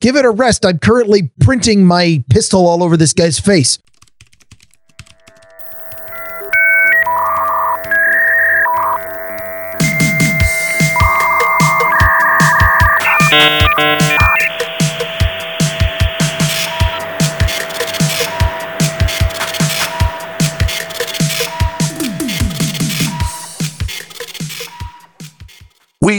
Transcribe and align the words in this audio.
Give 0.00 0.16
it 0.16 0.24
a 0.24 0.30
rest. 0.30 0.64
I'm 0.64 0.78
currently 0.78 1.30
printing 1.40 1.84
my 1.84 2.22
pistol 2.30 2.66
all 2.66 2.82
over 2.82 2.96
this 2.96 3.12
guy's 3.12 3.38
face. 3.38 3.78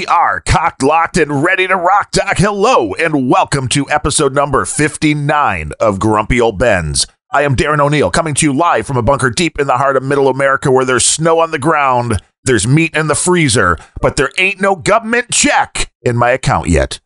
Are 0.09 0.41
cocked, 0.41 0.81
locked, 0.81 1.17
and 1.17 1.43
ready 1.43 1.67
to 1.67 1.75
rock, 1.75 2.09
Doc. 2.11 2.37
Hello, 2.37 2.93
and 2.95 3.29
welcome 3.29 3.67
to 3.69 3.87
episode 3.91 4.33
number 4.33 4.65
59 4.65 5.71
of 5.79 5.99
Grumpy 5.99 6.41
Old 6.41 6.57
Ben's. 6.57 7.05
I 7.31 7.43
am 7.43 7.55
Darren 7.55 7.79
O'Neill, 7.79 8.09
coming 8.09 8.33
to 8.33 8.45
you 8.47 8.53
live 8.53 8.87
from 8.87 8.97
a 8.97 9.03
bunker 9.03 9.29
deep 9.29 9.59
in 9.59 9.67
the 9.67 9.77
heart 9.77 9.95
of 9.95 10.03
middle 10.03 10.27
America 10.27 10.71
where 10.71 10.83
there's 10.83 11.05
snow 11.05 11.39
on 11.39 11.51
the 11.51 11.59
ground, 11.59 12.19
there's 12.43 12.65
meat 12.65 12.95
in 12.95 13.07
the 13.07 13.13
freezer, 13.13 13.77
but 14.01 14.15
there 14.15 14.31
ain't 14.39 14.59
no 14.59 14.75
government 14.75 15.29
check 15.31 15.91
in 16.01 16.17
my 16.17 16.31
account 16.31 16.69
yet. 16.69 16.99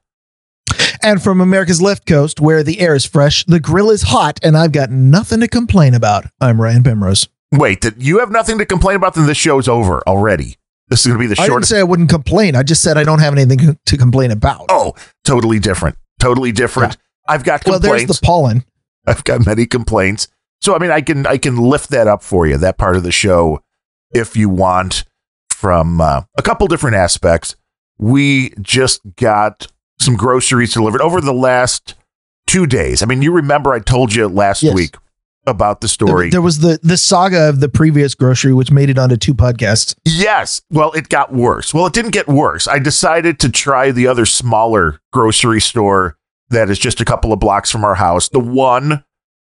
And 1.02 1.22
from 1.22 1.42
America's 1.42 1.82
left 1.82 2.06
coast, 2.06 2.40
where 2.40 2.64
the 2.64 2.80
air 2.80 2.96
is 2.96 3.06
fresh, 3.06 3.44
the 3.44 3.60
grill 3.60 3.90
is 3.90 4.04
hot, 4.04 4.40
and 4.42 4.56
I've 4.56 4.72
got 4.72 4.92
nothing 4.92 5.42
to 5.42 5.50
complain 5.50 5.94
about. 5.94 6.26
I'm 6.40 6.62
Ryan 6.62 6.84
Bemrose. 6.84 7.28
Wait, 7.52 7.82
that 7.82 8.02
you 8.02 8.20
have 8.20 8.32
nothing 8.32 8.58
to 8.60 8.66
complain 8.66 8.96
about, 8.96 9.16
then 9.16 9.26
the 9.26 9.36
show's 9.36 9.68
over 9.68 10.02
already. 10.08 10.56
This 10.90 11.00
is 11.02 11.08
going 11.08 11.18
to 11.18 11.24
be 11.24 11.28
the 11.28 11.36
shortest. 11.36 11.52
I 11.52 11.56
didn't 11.56 11.66
say 11.68 11.80
I 11.80 11.84
wouldn't 11.84 12.10
complain. 12.10 12.56
I 12.56 12.64
just 12.64 12.82
said 12.84 12.98
I 12.98 13.04
don't 13.04 13.20
have 13.20 13.34
anything 13.38 13.78
to 13.86 13.98
complain 13.98 14.32
about. 14.32 14.66
oh, 14.70 14.94
totally 15.24 15.60
different. 15.60 15.96
Totally 16.20 16.52
different. 16.52 16.98
I've 17.28 17.44
got 17.44 17.64
complaints. 17.64 17.86
well, 17.88 17.98
there's 17.98 18.08
the 18.08 18.26
pollen. 18.26 18.64
I've 19.08 19.24
got 19.24 19.46
many 19.46 19.66
complaints. 19.66 20.28
So 20.62 20.76
I 20.76 20.80
mean 20.80 20.92
I 20.92 21.02
can 21.02 21.26
I 21.26 21.38
can 21.38 21.58
lift 21.58 21.90
that 21.90 22.08
up 22.08 22.22
for 22.24 22.46
you, 22.48 22.58
that 22.58 22.78
part 22.78 22.96
of 22.96 23.04
the 23.04 23.12
show, 23.12 23.62
if 24.14 24.36
you 24.38 24.50
want, 24.50 25.04
from 25.50 26.00
uh, 26.02 26.22
a 26.38 26.42
couple 26.42 26.68
different 26.68 26.96
aspects. 26.96 27.56
We 27.98 28.54
just 28.62 29.02
got 29.18 29.68
some 30.00 30.16
groceries 30.16 30.74
delivered 30.74 31.02
over 31.02 31.22
the 31.22 31.34
last 31.34 31.96
two 32.48 32.66
days. 32.66 33.02
I 33.02 33.06
mean, 33.06 33.22
you 33.22 33.32
remember 33.32 33.72
I 33.74 33.80
told 33.80 34.14
you 34.14 34.28
last 34.28 34.64
Yes. 34.64 34.74
week 34.74 34.96
about 35.46 35.82
the 35.82 35.88
story. 35.88 36.30
there 36.30 36.42
was 36.42 36.60
the 36.60 36.80
the 36.84 36.98
saga 36.98 37.50
of 37.50 37.60
the 37.60 37.70
previous 37.70 38.16
grocery, 38.16 38.54
which 38.54 38.72
made 38.72 38.90
it 38.90 38.98
onto 38.98 39.18
two 39.18 39.34
podcasts. 39.34 39.96
Yes. 40.06 40.62
Well, 40.70 40.92
it 40.94 41.10
got 41.10 41.34
worse. 41.34 41.74
Well, 41.74 41.86
it 41.86 41.94
didn't 41.94 42.12
get 42.12 42.28
worse. 42.28 42.68
I 42.68 42.80
decided 42.80 43.40
to 43.40 43.50
try 43.50 43.92
the 43.92 44.08
other 44.08 44.26
smaller 44.26 45.02
grocery 45.12 45.62
store 45.62 46.18
that 46.50 46.70
is 46.70 46.80
just 46.80 47.02
a 47.02 47.06
couple 47.06 47.34
of 47.34 47.40
blocks 47.40 47.72
from 47.72 47.84
our 47.84 47.96
house. 47.96 48.30
The 48.30 48.40
one 48.40 49.04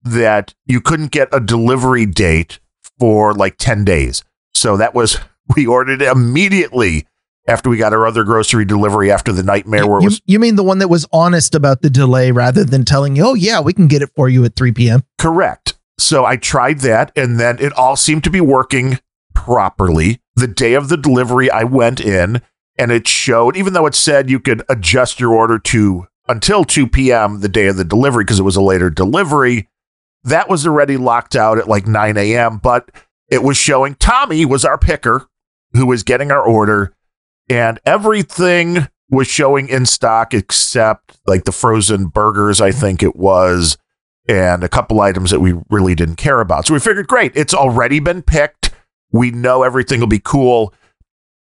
that 0.02 0.54
you 0.66 0.80
couldn't 0.80 1.10
get 1.10 1.28
a 1.32 1.40
delivery 1.40 2.06
date 2.06 2.60
for 2.98 3.34
like 3.34 3.56
10 3.58 3.84
days. 3.84 4.22
So 4.54 4.76
that 4.76 4.94
was, 4.94 5.18
we 5.56 5.66
ordered 5.66 6.02
immediately 6.02 7.06
after 7.48 7.68
we 7.70 7.76
got 7.78 7.92
our 7.92 8.06
other 8.06 8.22
grocery 8.22 8.64
delivery 8.64 9.10
after 9.10 9.32
the 9.32 9.42
nightmare 9.42 9.86
where 9.86 10.00
You, 10.00 10.06
was 10.06 10.22
you 10.26 10.38
mean 10.38 10.56
the 10.56 10.62
one 10.62 10.78
that 10.78 10.88
was 10.88 11.06
honest 11.12 11.54
about 11.54 11.82
the 11.82 11.90
delay 11.90 12.30
rather 12.30 12.64
than 12.64 12.84
telling 12.84 13.16
you, 13.16 13.24
"Oh 13.26 13.34
yeah, 13.34 13.60
we 13.60 13.72
can 13.72 13.88
get 13.88 14.02
it 14.02 14.10
for 14.14 14.28
you 14.28 14.44
at 14.44 14.54
3 14.54 14.72
p.m." 14.72 15.02
Correct. 15.18 15.69
So 16.00 16.24
I 16.24 16.36
tried 16.36 16.80
that 16.80 17.12
and 17.14 17.38
then 17.38 17.58
it 17.60 17.72
all 17.74 17.94
seemed 17.94 18.24
to 18.24 18.30
be 18.30 18.40
working 18.40 18.98
properly. 19.34 20.20
The 20.34 20.46
day 20.46 20.74
of 20.74 20.88
the 20.88 20.96
delivery, 20.96 21.50
I 21.50 21.64
went 21.64 22.00
in 22.00 22.40
and 22.78 22.90
it 22.90 23.06
showed, 23.06 23.56
even 23.56 23.74
though 23.74 23.86
it 23.86 23.94
said 23.94 24.30
you 24.30 24.40
could 24.40 24.62
adjust 24.68 25.20
your 25.20 25.34
order 25.34 25.58
to 25.58 26.06
until 26.26 26.64
2 26.64 26.86
p.m. 26.86 27.40
the 27.40 27.48
day 27.48 27.66
of 27.66 27.76
the 27.76 27.84
delivery 27.84 28.24
because 28.24 28.40
it 28.40 28.44
was 28.44 28.56
a 28.56 28.62
later 28.62 28.88
delivery, 28.88 29.68
that 30.24 30.48
was 30.48 30.66
already 30.66 30.96
locked 30.96 31.36
out 31.36 31.58
at 31.58 31.68
like 31.68 31.86
9 31.86 32.16
a.m. 32.16 32.58
But 32.58 32.90
it 33.28 33.42
was 33.42 33.56
showing 33.56 33.94
Tommy 33.96 34.46
was 34.46 34.64
our 34.64 34.78
picker 34.78 35.28
who 35.72 35.86
was 35.86 36.02
getting 36.02 36.32
our 36.32 36.42
order 36.42 36.94
and 37.48 37.78
everything 37.84 38.88
was 39.10 39.26
showing 39.26 39.68
in 39.68 39.84
stock 39.84 40.32
except 40.32 41.18
like 41.26 41.44
the 41.44 41.52
frozen 41.52 42.06
burgers, 42.06 42.60
I 42.60 42.70
think 42.70 43.02
it 43.02 43.16
was 43.16 43.76
and 44.30 44.62
a 44.62 44.68
couple 44.68 45.00
items 45.00 45.32
that 45.32 45.40
we 45.40 45.54
really 45.70 45.96
didn't 45.96 46.14
care 46.14 46.40
about. 46.40 46.64
So 46.64 46.74
we 46.74 46.78
figured, 46.80 47.08
great, 47.08 47.32
it's 47.34 47.52
already 47.52 47.98
been 47.98 48.22
picked. 48.22 48.70
We 49.10 49.32
know 49.32 49.64
everything 49.64 49.98
will 49.98 50.06
be 50.06 50.20
cool. 50.20 50.72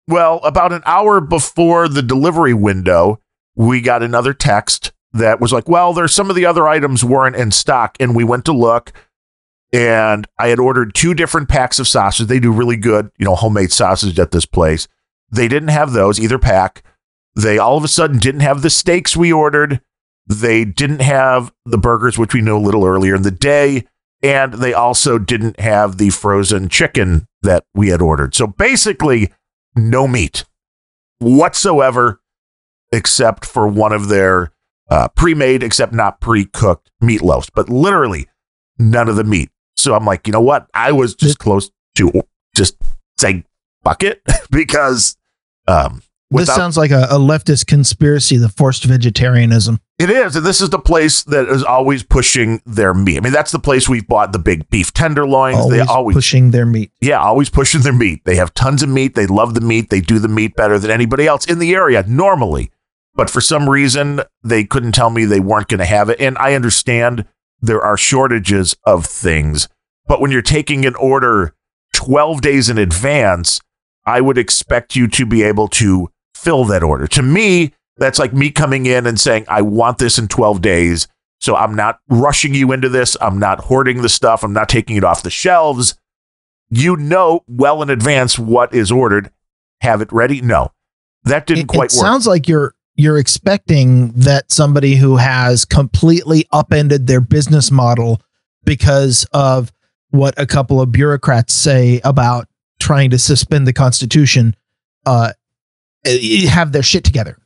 Well, 0.09 0.41
about 0.43 0.73
an 0.73 0.83
hour 0.85 1.21
before 1.21 1.87
the 1.87 2.01
delivery 2.01 2.53
window, 2.53 3.21
we 3.55 3.79
got 3.79 4.03
another 4.03 4.33
text 4.33 4.91
that 5.13 5.39
was 5.39 5.53
like, 5.53 5.69
well, 5.69 5.93
there's 5.93 6.13
some 6.13 6.29
of 6.29 6.35
the 6.35 6.45
other 6.45 6.67
items 6.67 7.01
weren't 7.01 7.37
in 7.37 7.51
stock. 7.51 7.95
And 7.97 8.13
we 8.13 8.25
went 8.25 8.43
to 8.45 8.51
look 8.51 8.91
and 9.71 10.27
I 10.37 10.49
had 10.49 10.59
ordered 10.59 10.93
two 10.93 11.13
different 11.13 11.47
packs 11.47 11.79
of 11.79 11.87
sausage. 11.87 12.27
They 12.27 12.41
do 12.41 12.51
really 12.51 12.75
good, 12.75 13.09
you 13.17 13.23
know, 13.23 13.35
homemade 13.35 13.71
sausage 13.71 14.19
at 14.19 14.31
this 14.31 14.45
place. 14.45 14.89
They 15.31 15.47
didn't 15.47 15.69
have 15.69 15.93
those, 15.93 16.19
either 16.19 16.37
pack. 16.37 16.83
They 17.35 17.57
all 17.57 17.77
of 17.77 17.85
a 17.85 17.87
sudden 17.87 18.19
didn't 18.19 18.41
have 18.41 18.61
the 18.61 18.69
steaks 18.69 19.15
we 19.15 19.31
ordered. 19.31 19.79
They 20.27 20.65
didn't 20.65 21.01
have 21.01 21.53
the 21.65 21.77
burgers, 21.77 22.17
which 22.17 22.33
we 22.33 22.41
know 22.41 22.57
a 22.57 22.59
little 22.59 22.85
earlier 22.85 23.15
in 23.15 23.21
the 23.21 23.31
day. 23.31 23.85
And 24.23 24.53
they 24.53 24.73
also 24.73 25.19
didn't 25.19 25.59
have 25.59 25.97
the 25.97 26.09
frozen 26.09 26.67
chicken 26.69 27.27
that 27.43 27.63
we 27.75 27.89
had 27.89 28.01
ordered. 28.01 28.33
So 28.33 28.47
basically, 28.47 29.31
no 29.75 30.07
meat 30.07 30.45
whatsoever, 31.19 32.21
except 32.91 33.45
for 33.45 33.67
one 33.67 33.91
of 33.91 34.07
their 34.07 34.51
uh, 34.89 35.09
pre 35.09 35.33
made, 35.33 35.63
except 35.63 35.93
not 35.93 36.21
pre 36.21 36.45
cooked 36.45 36.91
meatloafs, 37.03 37.49
but 37.53 37.69
literally 37.69 38.27
none 38.79 39.09
of 39.09 39.15
the 39.15 39.23
meat. 39.23 39.49
So 39.75 39.93
I'm 39.93 40.05
like, 40.05 40.27
you 40.27 40.33
know 40.33 40.41
what? 40.41 40.67
I 40.73 40.91
was 40.91 41.13
just 41.15 41.37
close 41.37 41.69
to 41.95 42.23
just 42.55 42.77
saying, 43.17 43.45
fuck 43.83 44.03
it, 44.03 44.21
because 44.49 45.17
um, 45.67 46.01
this 46.37 46.53
sounds 46.53 46.77
like 46.77 46.91
a, 46.91 47.07
a 47.09 47.17
leftist 47.17 47.67
conspiracy, 47.67 48.37
the 48.37 48.49
forced 48.49 48.83
vegetarianism. 48.83 49.79
It 49.97 50.09
is, 50.09 50.35
and 50.35 50.45
this 50.45 50.59
is 50.59 50.69
the 50.69 50.79
place 50.79 51.23
that 51.23 51.47
is 51.47 51.63
always 51.63 52.03
pushing 52.03 52.61
their 52.65 52.93
meat. 52.93 53.17
I 53.17 53.21
mean, 53.21 53.31
that's 53.31 53.51
the 53.51 53.59
place 53.59 53.87
we've 53.87 54.07
bought 54.07 54.33
the 54.33 54.39
big 54.39 54.69
beef 54.69 54.93
tenderloins. 54.93 55.57
Always, 55.57 55.77
they 55.77 55.85
always, 55.85 56.15
pushing 56.15 56.51
their 56.51 56.65
meat. 56.65 56.91
yeah, 56.99 57.19
always 57.19 57.49
pushing 57.49 57.81
their 57.81 57.93
meat. 57.93 58.25
They 58.25 58.35
have 58.35 58.53
tons 58.53 58.83
of 58.83 58.89
meat. 58.89 59.15
They 59.15 59.27
love 59.27 59.53
the 59.53 59.61
meat. 59.61 59.89
They 59.89 60.01
do 60.01 60.19
the 60.19 60.27
meat 60.27 60.55
better 60.55 60.77
than 60.79 60.91
anybody 60.91 61.27
else 61.27 61.45
in 61.45 61.59
the 61.59 61.73
area 61.73 62.03
normally. 62.07 62.71
But 63.15 63.29
for 63.29 63.39
some 63.39 63.69
reason, 63.69 64.21
they 64.43 64.65
couldn't 64.65 64.91
tell 64.91 65.09
me 65.09 65.23
they 65.23 65.39
weren't 65.39 65.69
going 65.69 65.79
to 65.79 65.85
have 65.85 66.09
it. 66.09 66.19
And 66.19 66.37
I 66.37 66.53
understand 66.53 67.25
there 67.61 67.81
are 67.81 67.95
shortages 67.97 68.75
of 68.83 69.05
things. 69.05 69.69
But 70.07 70.19
when 70.19 70.31
you're 70.31 70.41
taking 70.41 70.85
an 70.85 70.95
order 70.95 71.55
12 71.93 72.41
days 72.41 72.69
in 72.69 72.77
advance, 72.77 73.61
I 74.05 74.21
would 74.21 74.37
expect 74.37 74.95
you 74.95 75.07
to 75.07 75.25
be 75.25 75.41
able 75.43 75.67
to 75.69 76.09
fill 76.35 76.65
that 76.65 76.83
order. 76.83 77.07
To 77.07 77.21
me, 77.21 77.73
that's 77.97 78.19
like 78.19 78.33
me 78.33 78.51
coming 78.51 78.85
in 78.85 79.07
and 79.07 79.19
saying, 79.19 79.45
I 79.47 79.61
want 79.61 79.97
this 79.97 80.17
in 80.19 80.27
12 80.27 80.61
days. 80.61 81.07
So 81.39 81.55
I'm 81.55 81.75
not 81.75 81.99
rushing 82.09 82.53
you 82.53 82.71
into 82.71 82.89
this. 82.89 83.15
I'm 83.21 83.39
not 83.39 83.59
hoarding 83.61 84.01
the 84.01 84.09
stuff. 84.09 84.43
I'm 84.43 84.53
not 84.53 84.69
taking 84.69 84.95
it 84.97 85.03
off 85.03 85.23
the 85.23 85.29
shelves. 85.29 85.97
You 86.69 86.95
know 86.97 87.43
well 87.47 87.81
in 87.81 87.89
advance 87.89 88.37
what 88.37 88.73
is 88.73 88.91
ordered. 88.91 89.31
Have 89.81 90.01
it 90.01 90.11
ready? 90.11 90.41
No, 90.41 90.71
that 91.23 91.45
didn't 91.45 91.63
It, 91.63 91.67
quite 91.67 91.93
it 91.93 91.97
work. 91.97 92.05
sounds 92.05 92.25
like 92.27 92.47
you're 92.47 92.73
you're 92.95 93.17
expecting 93.17 94.11
that 94.13 94.51
somebody 94.51 94.95
who 94.95 95.17
has 95.17 95.65
completely 95.65 96.47
upended 96.51 97.07
their 97.07 97.21
business 97.21 97.69
model 97.69 98.21
because 98.63 99.25
of 99.33 99.71
what 100.11 100.33
a 100.37 100.45
couple 100.47 100.79
of 100.81 100.91
bureaucrats 100.91 101.53
say 101.53 101.99
about 102.03 102.47
trying 102.79 103.09
to 103.09 103.17
suspend 103.19 103.67
the 103.67 103.73
Constitution, 103.73 104.55
uh, 105.05 105.33
have 106.47 106.71
their 106.71 106.83
shit 106.83 107.03
together. 107.03 107.37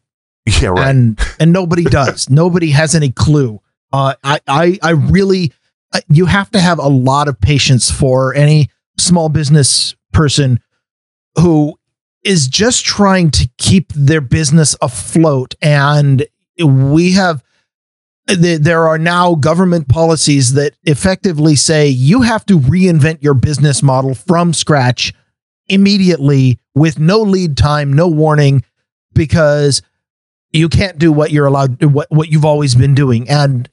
yeah, 0.62 0.70
right. 0.70 0.88
and 0.90 1.20
and 1.40 1.52
nobody 1.54 1.84
does. 2.00 2.30
nobody 2.30 2.72
has 2.72 2.96
any 2.96 3.12
clue. 3.12 3.60
Uh, 3.92 4.14
I 4.24 4.40
I 4.48 4.80
I 4.84 4.90
really, 4.92 5.54
I- 5.94 6.04
you 6.10 6.26
have 6.28 6.50
to 6.52 6.60
have 6.60 6.80
a 6.80 6.88
lot 6.88 7.28
of 7.28 7.40
patience 7.40 7.90
for 7.92 8.34
any 8.36 8.70
small 8.98 9.30
business 9.30 9.96
person 10.14 10.60
who 11.38 11.76
is 12.24 12.48
just 12.48 12.86
trying 12.86 13.32
to 13.32 13.50
keep 13.58 13.94
their 13.94 14.22
business 14.22 14.76
afloat. 14.82 15.56
And 15.62 16.26
we 16.64 17.14
have. 17.14 17.44
th- 18.28 18.60
There 18.62 18.88
are 18.88 18.98
now 19.00 19.36
government 19.36 19.88
policies 19.88 20.54
that 20.54 20.74
effectively 20.84 21.56
say 21.56 21.88
you 21.88 22.22
have 22.24 22.46
to 22.48 22.60
reinvent 22.60 23.24
your 23.24 23.34
business 23.34 23.82
model 23.82 24.14
from 24.16 24.54
scratch 24.54 25.14
immediately 25.68 26.60
with 26.80 27.00
no 27.00 27.20
lead 27.20 27.58
time, 27.58 27.94
no 27.94 28.08
warning, 28.08 28.64
because 29.14 29.82
you 30.52 30.70
can't 30.70 30.98
do 30.98 31.12
what 31.12 31.32
you're 31.32 31.46
allowed 31.46 31.84
what 31.84 32.08
what 32.10 32.30
you've 32.30 32.46
always 32.46 32.76
been 32.76 32.96
doing 32.96 33.30
and 33.30 33.70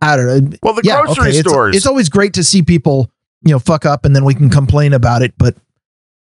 i 0.00 0.16
don't 0.16 0.26
know 0.26 0.56
well, 0.62 0.74
the 0.74 0.82
yeah 0.84 1.02
grocery 1.02 1.30
okay, 1.30 1.40
stores. 1.40 1.76
it's, 1.76 1.86
always 1.86 2.08
great 2.08 2.34
to 2.34 2.44
see 2.44 2.62
people 2.62 3.10
you 3.42 3.50
know 3.50 3.58
fuck 3.58 3.84
up 3.84 4.04
and 4.04 4.14
then 4.14 4.24
we 4.24 4.34
can 4.34 4.50
complain 4.50 4.92
about 4.92 5.22
it 5.22 5.34
but 5.38 5.56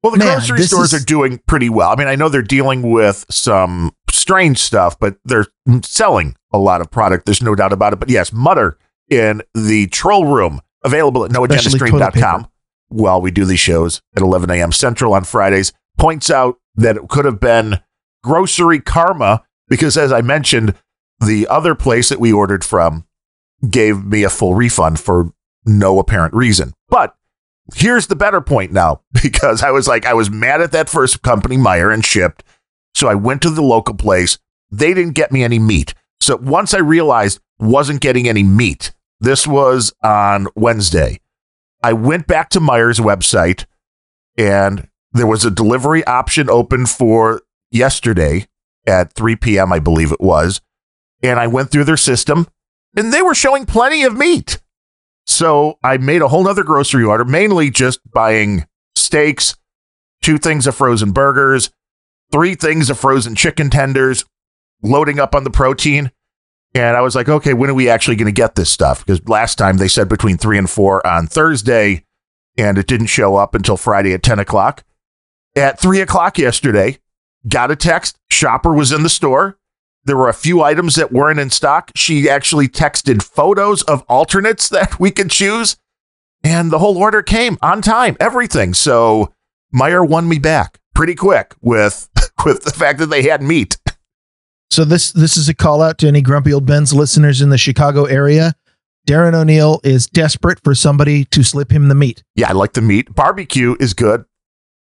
Well, 0.03 0.13
the 0.13 0.19
Man, 0.19 0.39
grocery 0.39 0.63
stores 0.65 0.93
is- 0.93 1.03
are 1.03 1.05
doing 1.05 1.41
pretty 1.47 1.69
well. 1.69 1.91
I 1.91 1.97
mean, 1.97 2.09
I 2.09 2.17
know 2.17 2.29
they're 2.29 2.43
dealing 2.43 2.91
with 2.91 3.27
some 3.29 3.93
strange 4.11 4.59
stuff, 4.59 4.99
but 4.99 5.17
they're 5.27 5.47
selling 5.83 6.37
a 6.53 6.59
lot 6.59 6.81
of 6.81 6.91
product. 6.91 7.27
There's 7.27 7.43
no 7.43 7.55
doubt 7.55 7.73
about 7.75 7.93
it. 7.93 8.01
But 8.01 8.09
yes, 8.09 8.33
Mutter 8.33 8.79
in 9.11 9.43
the 9.55 9.89
troll 9.89 10.25
room, 10.25 10.61
available 10.85 11.25
at 11.27 11.31
noagendastream.com 11.33 12.50
while 12.91 13.21
we 13.21 13.31
do 13.31 13.45
these 13.45 13.61
shows 13.61 14.03
at 14.15 14.23
11 14.23 14.51
a.m. 14.51 14.73
Central 14.73 15.15
on 15.15 15.25
Fridays, 15.25 15.73
points 15.99 16.31
out 16.31 16.59
that 16.75 16.97
it 16.97 17.09
could 17.09 17.25
have 17.25 17.41
been 17.41 17.81
grocery 18.23 18.81
karma 18.81 19.43
because, 19.69 19.97
as 19.97 20.13
I 20.13 20.21
mentioned, 20.21 20.75
the 21.21 21.47
other 21.49 21.75
place 21.75 22.09
that 22.09 22.21
we 22.21 22.33
ordered 22.33 22.65
from 22.65 23.07
gave 23.69 24.05
me 24.05 24.23
a 24.23 24.31
full 24.31 24.55
refund 24.55 25.01
for 25.01 25.33
no 25.65 25.99
apparent 25.99 26.35
reason. 26.35 26.73
But 26.89 27.15
here's 27.75 28.07
the 28.07 28.17
better 28.17 28.41
point 28.41 28.73
now 28.73 29.03
because 29.23 29.63
I 29.63 29.71
was 29.71 29.87
like, 29.87 30.07
I 30.07 30.15
was 30.15 30.31
mad 30.31 30.61
at 30.61 30.73
that 30.73 30.89
first 30.89 31.23
company, 31.23 31.57
Meijer, 31.57 31.93
and 31.93 32.05
shipped. 32.05 32.43
So 32.95 33.09
I 33.09 33.15
went 33.15 33.43
to 33.43 33.51
the 33.51 33.63
local 33.63 33.95
place. 33.95 34.39
They 34.71 34.95
didn't 34.95 35.15
get 35.15 35.33
me 35.33 35.45
any 35.45 35.59
meat. 35.59 35.95
So 36.21 36.37
once 36.37 36.75
I 36.75 36.79
realized 36.79 37.41
wasn't 37.59 38.01
getting 38.01 38.29
any 38.29 38.43
meat, 38.43 38.93
this 39.21 39.47
was 39.47 39.93
on 40.03 40.49
Wednesday. 40.55 41.21
I 41.83 41.93
went 41.93 42.27
back 42.27 42.51
to 42.51 42.61
Meijer's 42.61 43.01
website 43.01 43.65
and 44.37 44.89
there 45.13 45.27
was 45.27 45.45
a 45.45 45.51
delivery 45.51 46.05
option 46.05 46.49
open 46.49 46.87
for 46.87 47.43
yesterday 47.71 48.47
at 48.87 49.13
3 49.15 49.37
p.m., 49.37 49.73
I 49.73 49.79
believe 49.79 50.13
it 50.13 50.21
was. 50.21 50.61
And 51.23 51.39
I 51.39 51.47
went 51.47 51.71
through 51.71 51.85
their 51.85 51.97
system 51.97 52.47
and 52.97 53.13
they 53.13 53.23
were 53.23 53.35
showing 53.35 53.67
plenty 53.67 54.03
of 54.03 54.17
meat. 54.17 54.61
So 55.27 55.79
I 55.83 55.97
made 55.99 56.23
a 56.23 56.29
whole 56.29 56.45
nother 56.45 56.65
grocery 56.65 57.05
order, 57.05 57.25
mainly 57.25 57.71
just 57.71 58.01
buying 58.11 58.67
steaks, 58.97 59.57
two 60.23 60.39
things 60.39 60.67
of 60.67 60.75
frozen 60.75 61.13
burgers, 61.13 61.71
three 62.33 62.55
things 62.55 62.91
of 62.91 62.99
frozen 62.99 63.35
chicken 63.35 63.71
tenders, 63.71 64.25
loading 64.83 65.19
up 65.21 65.35
on 65.35 65.45
the 65.45 65.51
protein. 65.51 66.11
And 66.75 66.97
I 66.97 67.01
was 67.01 67.17
like, 67.17 67.29
okay, 67.29 67.53
when 67.53 67.71
are 67.71 67.75
we 67.75 67.89
actually 67.89 68.17
going 68.17 68.27
to 68.27 68.33
get 68.33 68.55
this 68.55 68.71
stuff? 68.71 69.05
Because 69.05 69.27
last 69.29 69.57
time 69.57 69.79
they 69.79 69.89
said 69.89 70.09
between 70.09 70.37
three 70.37 70.57
and 70.57 70.71
four 70.71 71.05
on 71.07 71.27
Thursday, 71.27 72.05
and 72.57 72.79
it 72.79 72.87
didn't 72.87 73.07
show 73.07 73.37
up 73.37 73.55
until 73.55 73.77
Friday 73.77 74.13
at 74.13 74.23
10 74.23 74.39
o'clock. 74.39 74.85
At 75.57 75.81
three 75.81 76.01
o'clock 76.01 76.39
yesterday, 76.39 76.99
got 77.49 77.73
a 77.73 77.77
text. 77.77 78.17
Shopper 78.31 78.73
was 78.73 78.93
in 78.93 79.03
the 79.03 79.09
store. 79.09 79.59
There 80.05 80.17
were 80.17 80.29
a 80.29 80.35
few 80.35 80.63
items 80.63 80.95
that 80.95 81.13
weren't 81.13 81.41
in 81.41 81.51
stock. 81.51 81.91
She 81.95 82.29
actually 82.29 82.69
texted 82.69 83.23
photos 83.23 83.83
of 83.83 84.05
alternates 84.09 84.69
that 84.71 85.01
we 85.01 85.11
could 85.11 85.31
choose. 85.31 85.77
And 86.43 86.71
the 86.71 86.79
whole 86.79 86.97
order 86.97 87.23
came 87.23 87.59
on 87.61 87.83
time, 87.83 88.17
everything. 88.19 88.75
So 88.75 89.35
Meijer 89.75 90.09
won 90.09 90.29
me 90.29 90.39
back 90.39 90.79
pretty 90.95 91.15
quick 91.15 91.55
with 91.61 92.09
with 92.45 92.63
the 92.63 92.71
fact 92.71 92.99
that 93.01 93.07
they 93.07 93.23
had 93.23 93.43
meat. 93.43 93.79
So 94.71 94.85
this 94.85 95.13
this 95.13 95.37
is 95.37 95.49
a 95.49 95.55
call 95.55 95.83
out 95.83 95.99
to 95.99 96.09
any 96.09 96.23
grumpy 96.23 96.53
old 96.53 96.67
Ben's 96.67 96.93
listeners 96.95 97.43
in 97.43 97.51
the 97.51 97.59
Chicago 97.59 98.05
area. 98.05 98.55
Darren 99.07 99.35
O'Neill 99.35 99.81
is 99.83 100.07
desperate 100.07 100.61
for 100.63 100.75
somebody 100.75 101.25
to 101.27 101.43
slip 101.43 101.73
him 101.73 101.89
the 101.89 101.95
meat. 101.95 102.23
Yeah, 102.37 102.51
I 102.51 102.53
like 102.53 102.75
the 102.75 102.83
meat. 102.83 103.13
Barbecue 103.15 103.75
is 103.81 103.95
good, 103.95 104.25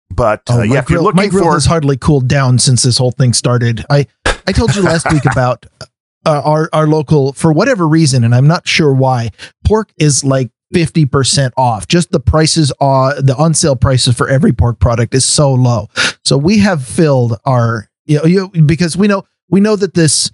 but 0.10 0.42
uh, 0.50 0.58
Oh, 0.60 0.62
yeah, 0.62 0.80
if 0.80 0.90
you're 0.90 1.02
looking 1.02 1.18
my 1.18 1.28
grill 1.28 1.46
for 1.46 1.54
has 1.54 1.66
hardly 1.66 1.98
cooled 1.98 2.28
down 2.28 2.60
since 2.60 2.84
this 2.84 2.98
whole 2.98 3.12
thing 3.12 3.34
started. 3.34 3.84
I 3.90 4.08
I 4.26 4.52
told 4.52 4.76
you 4.76 4.84
last 4.84 5.12
week 5.12 5.26
about 5.26 5.66
uh, 6.26 6.42
our 6.46 6.70
our 6.72 6.88
local 6.88 7.34
for 7.34 7.52
whatever 7.52 7.88
reason, 7.88 8.24
and 8.24 8.34
I'm 8.34 8.48
not 8.48 8.68
sure 8.68 8.94
why. 8.94 9.32
Pork 9.66 9.92
is 9.98 10.24
like 10.24 10.50
fifty 10.72 11.06
percent 11.06 11.54
off. 11.58 11.88
Just 11.88 12.12
the 12.12 12.22
prices 12.22 12.72
are 12.80 13.22
the 13.22 13.36
on 13.36 13.54
sale 13.54 13.76
prices 13.76 14.16
for 14.16 14.30
every 14.30 14.54
pork 14.54 14.80
product 14.80 15.14
is 15.14 15.26
so 15.26 15.54
low. 15.54 15.90
So 16.24 16.38
we 16.38 16.60
have 16.60 16.86
filled 16.86 17.38
our 17.44 17.90
you 18.06 18.20
know 18.20 18.26
you, 18.26 18.48
because 18.50 18.96
we 18.96 19.08
know 19.08 19.26
we 19.50 19.60
know 19.60 19.76
that 19.76 19.94
this 19.94 20.32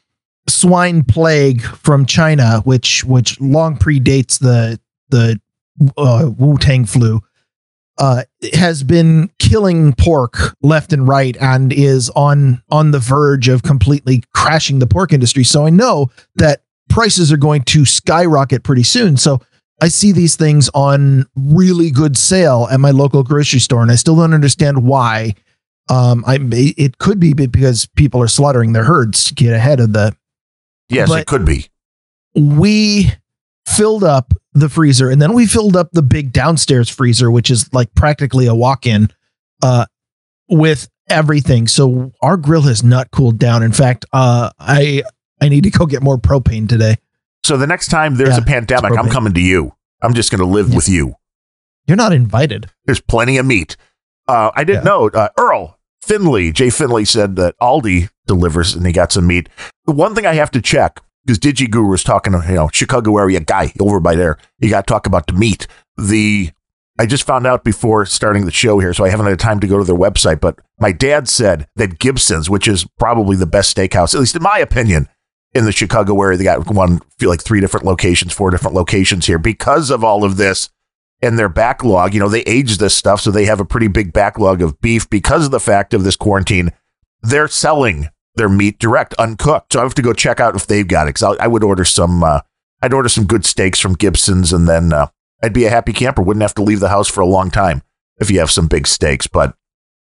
swine 0.47 1.03
plague 1.03 1.61
from 1.61 2.05
China, 2.05 2.61
which 2.63 3.03
which 3.03 3.39
long 3.39 3.77
predates 3.77 4.39
the 4.39 4.79
the 5.09 5.39
uh, 5.97 6.29
Wu 6.37 6.57
Tang 6.57 6.85
flu, 6.85 7.21
uh, 7.97 8.23
has 8.53 8.83
been 8.83 9.29
killing 9.39 9.93
pork 9.93 10.55
left 10.61 10.93
and 10.93 11.07
right 11.07 11.37
and 11.37 11.73
is 11.73 12.09
on 12.11 12.61
on 12.69 12.91
the 12.91 12.99
verge 12.99 13.47
of 13.47 13.63
completely 13.63 14.23
crashing 14.33 14.79
the 14.79 14.87
pork 14.87 15.13
industry. 15.13 15.43
So 15.43 15.65
I 15.65 15.69
know 15.69 16.09
that 16.35 16.63
prices 16.89 17.31
are 17.31 17.37
going 17.37 17.63
to 17.63 17.85
skyrocket 17.85 18.63
pretty 18.63 18.83
soon. 18.83 19.17
So 19.17 19.41
I 19.81 19.87
see 19.87 20.11
these 20.11 20.35
things 20.35 20.69
on 20.73 21.25
really 21.35 21.91
good 21.91 22.17
sale 22.17 22.67
at 22.69 22.79
my 22.79 22.91
local 22.91 23.23
grocery 23.23 23.59
store, 23.59 23.81
and 23.81 23.91
I 23.91 23.95
still 23.95 24.15
don't 24.15 24.33
understand 24.33 24.83
why. 24.83 25.35
Um, 25.89 26.23
I 26.27 26.37
it 26.51 26.97
could 26.99 27.19
be 27.19 27.33
because 27.33 27.87
people 27.95 28.21
are 28.21 28.27
slaughtering 28.27 28.73
their 28.73 28.83
herds 28.83 29.23
to 29.25 29.33
get 29.33 29.53
ahead 29.53 29.79
of 29.79 29.93
the 29.93 30.15
yes, 30.87 31.11
it 31.11 31.25
could 31.27 31.45
be. 31.45 31.67
we 32.35 33.11
filled 33.67 34.03
up 34.03 34.33
the 34.53 34.69
freezer 34.69 35.09
and 35.09 35.21
then 35.21 35.33
we 35.33 35.45
filled 35.45 35.75
up 35.75 35.89
the 35.91 36.01
big 36.01 36.33
downstairs 36.33 36.89
freezer 36.89 37.29
which 37.29 37.51
is 37.51 37.71
like 37.73 37.93
practically 37.93 38.47
a 38.47 38.55
walk-in 38.55 39.07
uh 39.61 39.85
with 40.49 40.89
everything 41.07 41.67
so 41.67 42.11
our 42.21 42.35
grill 42.35 42.63
has 42.63 42.83
not 42.83 43.11
cooled 43.11 43.37
down 43.37 43.61
in 43.61 43.71
fact 43.71 44.05
uh 44.11 44.49
i 44.59 45.03
i 45.39 45.47
need 45.49 45.63
to 45.63 45.69
go 45.69 45.85
get 45.85 46.01
more 46.01 46.17
propane 46.17 46.67
today 46.67 46.95
So 47.43 47.57
the 47.57 47.67
next 47.67 47.89
time 47.89 48.15
there's 48.15 48.29
Yeah, 48.37 48.37
a 48.43 48.45
pandemic, 48.45 48.97
I'm 48.97 49.09
coming 49.09 49.33
to 49.33 49.41
you. 49.41 49.73
I'm 50.01 50.13
just 50.15 50.31
going 50.31 50.39
to 50.39 50.47
live 50.47 50.69
Yeah. 50.69 50.75
with 50.75 50.89
you. 50.89 51.13
you're 51.85 51.97
not 51.97 52.11
invited 52.11 52.69
There's 52.85 53.01
plenty 53.01 53.37
of 53.37 53.45
meat. 53.45 53.77
Uh, 54.27 54.49
I 54.55 54.63
didn't 54.63 54.83
Yeah. 54.83 54.89
know. 54.91 55.09
Uh, 55.09 55.29
Earl 55.37 55.78
Finley, 56.01 56.51
Jay 56.51 56.69
Finley 56.69 57.05
said 57.05 57.35
that 57.35 57.55
Aldi 57.59 58.09
delivers 58.25 58.73
and 58.75 58.85
he 58.85 58.91
got 58.91 59.11
some 59.11 59.27
meat. 59.27 59.49
The 59.85 59.91
one 59.91 60.15
thing 60.15 60.25
I 60.25 60.33
have 60.35 60.51
to 60.51 60.61
check 60.61 60.99
because 61.25 61.39
DigiGuru 61.39 61.89
was 61.89 62.03
talking 62.03 62.33
to 62.33 62.43
you 62.47 62.55
know 62.55 62.69
Chicago 62.73 63.17
area 63.17 63.39
guy 63.39 63.71
over 63.79 63.99
by 63.99 64.15
there. 64.15 64.37
You 64.59 64.69
got 64.69 64.87
to 64.87 64.91
talk 64.91 65.05
about 65.05 65.27
the 65.27 65.33
meat. 65.33 65.67
The 65.97 66.51
I 66.97 67.05
just 67.05 67.23
found 67.23 67.47
out 67.47 67.63
before 67.63 68.05
starting 68.05 68.45
the 68.45 68.51
show 68.51 68.79
here, 68.79 68.93
so 68.93 69.05
I 69.05 69.09
haven't 69.09 69.27
had 69.27 69.39
time 69.39 69.59
to 69.61 69.67
go 69.67 69.77
to 69.77 69.85
their 69.85 69.95
website. 69.95 70.41
But 70.41 70.59
my 70.79 70.91
dad 70.91 71.29
said 71.29 71.67
that 71.75 71.99
Gibson's, 71.99 72.49
which 72.49 72.67
is 72.67 72.85
probably 72.97 73.37
the 73.37 73.45
best 73.45 73.75
steakhouse, 73.75 74.13
at 74.13 74.19
least 74.19 74.35
in 74.35 74.43
my 74.43 74.59
opinion, 74.59 75.07
in 75.53 75.65
the 75.65 75.71
Chicago 75.71 76.21
area, 76.21 76.37
they 76.37 76.43
got 76.43 76.67
one 76.69 76.99
feel 77.17 77.29
like 77.29 77.41
three 77.41 77.61
different 77.61 77.85
locations, 77.85 78.33
four 78.33 78.49
different 78.49 78.75
locations 78.75 79.27
here 79.27 79.39
because 79.39 79.89
of 79.89 80.03
all 80.03 80.23
of 80.23 80.37
this 80.37 80.69
and 81.21 81.37
their 81.37 81.49
backlog. 81.49 82.13
You 82.13 82.19
know, 82.19 82.29
they 82.29 82.41
age 82.41 82.77
this 82.77 82.95
stuff, 82.95 83.21
so 83.21 83.31
they 83.31 83.45
have 83.45 83.59
a 83.59 83.65
pretty 83.65 83.87
big 83.87 84.13
backlog 84.13 84.61
of 84.61 84.79
beef 84.81 85.09
because 85.09 85.45
of 85.45 85.51
the 85.51 85.59
fact 85.59 85.93
of 85.93 86.03
this 86.03 86.15
quarantine. 86.15 86.71
They're 87.21 87.47
selling 87.47 88.09
their 88.35 88.49
meat 88.49 88.79
direct, 88.79 89.13
uncooked. 89.15 89.73
So 89.73 89.79
I 89.79 89.83
have 89.83 89.95
to 89.95 90.01
go 90.01 90.13
check 90.13 90.39
out 90.39 90.55
if 90.55 90.67
they've 90.67 90.87
got 90.87 91.07
it. 91.07 91.15
Because 91.15 91.37
I 91.39 91.47
would 91.47 91.63
order 91.63 91.85
some. 91.85 92.23
Uh, 92.23 92.41
I'd 92.81 92.93
order 92.93 93.09
some 93.09 93.25
good 93.25 93.45
steaks 93.45 93.79
from 93.79 93.95
Gibson's, 93.95 94.53
and 94.53 94.67
then 94.67 94.93
uh, 94.93 95.07
I'd 95.43 95.53
be 95.53 95.65
a 95.65 95.69
happy 95.69 95.93
camper. 95.93 96.21
Wouldn't 96.21 96.41
have 96.41 96.55
to 96.55 96.63
leave 96.63 96.79
the 96.79 96.89
house 96.89 97.09
for 97.09 97.21
a 97.21 97.27
long 97.27 97.51
time 97.51 97.81
if 98.19 98.31
you 98.31 98.39
have 98.39 98.51
some 98.51 98.67
big 98.67 98.87
steaks. 98.87 99.27
But 99.27 99.55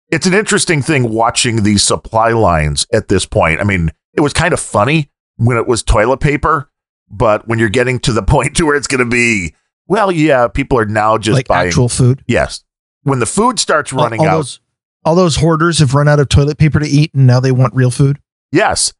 it's 0.09 0.27
an 0.27 0.33
interesting 0.33 0.81
thing 0.81 1.12
watching 1.12 1.63
these 1.63 1.83
supply 1.83 2.31
lines 2.31 2.88
at 2.93 3.09
this 3.09 3.25
point. 3.25 3.59
I 3.59 3.63
mean, 3.63 3.91
it 4.13 4.21
was 4.21 4.33
kind 4.33 4.53
of 4.53 4.59
funny 4.59 5.09
when 5.38 5.57
it 5.57 5.67
was 5.67 5.83
toilet 5.83 6.19
paper, 6.19 6.69
but 7.09 7.47
when 7.47 7.59
you're 7.59 7.69
getting 7.69 8.00
to 8.00 8.13
the 8.13 8.24
point 8.24 8.55
to 8.57 8.65
where 8.65 8.75
it's 8.75 8.88
going 8.88 9.00
to 9.00 9.05
be, 9.05 9.55
well, 9.91 10.12
yeah, 10.12 10.48
people 10.48 10.79
are 10.79 10.86
now 10.86 11.17
just 11.17 11.36
like 11.36 11.48
buying. 11.48 11.67
actual 11.67 11.89
food 11.89 12.24
yes, 12.27 12.63
when 13.03 13.19
the 13.19 13.25
food 13.25 13.60
starts 13.60 13.93
All- 13.93 14.03
running 14.03 14.21
all, 14.21 14.27
out, 14.27 14.36
those 14.38 14.60
all 15.03 15.15
those 15.15 15.38
hoarders 15.38 15.79
have 15.79 15.93
run 15.93 16.07
out 16.07 16.19
of 16.19 16.29
toilet 16.29 16.57
paper 16.57 16.79
to 16.79 16.88
eat 16.88 17.13
and 17.13 17.27
now 17.27 17.39
they 17.39 17.51
want 17.51 17.74
real 17.75 17.91
food 17.91 18.19
yes, 18.51 18.93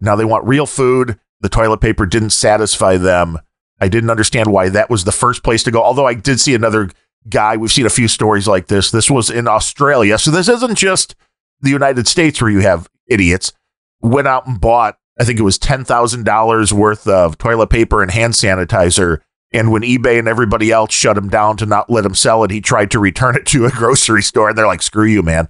now 0.00 0.16
they 0.16 0.24
want 0.24 0.46
real 0.46 0.66
food. 0.66 1.18
The 1.40 1.48
toilet 1.48 1.80
paper 1.80 2.06
didn't 2.06 2.30
satisfy 2.30 2.96
them. 2.96 3.38
I 3.78 3.88
didn't 3.88 4.10
understand 4.10 4.50
why 4.50 4.70
that 4.70 4.88
was 4.88 5.04
the 5.04 5.12
first 5.12 5.42
place 5.42 5.62
to 5.64 5.70
go. 5.70 5.82
Although 5.82 6.06
I 6.06 6.14
did 6.14 6.40
see 6.40 6.54
another 6.54 6.90
guy. 7.28 7.56
We've 7.56 7.70
seen 7.72 7.86
a 7.86 7.90
few 7.90 8.08
stories 8.08 8.48
like 8.48 8.68
this. 8.68 8.90
This 8.90 9.10
was 9.10 9.30
in 9.30 9.48
Australia, 9.48 10.18
so 10.18 10.30
this 10.30 10.48
isn't 10.48 10.76
just 10.76 11.14
the 11.60 11.70
United 11.70 12.08
States 12.08 12.40
where 12.40 12.50
you 12.50 12.60
have 12.60 12.88
idiots. 13.06 13.52
Went 14.00 14.28
out 14.28 14.46
and 14.46 14.60
bought. 14.60 14.98
I 15.18 15.24
think 15.24 15.38
it 15.38 15.42
was 15.42 15.58
ten 15.58 15.84
thousand 15.84 16.24
dollars 16.24 16.72
worth 16.72 17.06
of 17.06 17.38
toilet 17.38 17.68
paper 17.68 18.02
and 18.02 18.10
hand 18.10 18.34
sanitizer. 18.34 19.20
And 19.56 19.72
when 19.72 19.82
eBay 19.82 20.18
and 20.18 20.28
everybody 20.28 20.70
else 20.70 20.92
shut 20.92 21.16
him 21.16 21.28
down 21.28 21.56
to 21.58 21.66
not 21.66 21.88
let 21.90 22.04
him 22.04 22.14
sell 22.14 22.44
it, 22.44 22.50
he 22.50 22.60
tried 22.60 22.90
to 22.92 22.98
return 22.98 23.36
it 23.36 23.46
to 23.46 23.64
a 23.66 23.70
grocery 23.72 24.22
store, 24.22 24.50
and 24.50 24.58
they're 24.58 24.66
like, 24.66 24.82
"Screw 24.82 25.06
you, 25.06 25.22
man, 25.22 25.48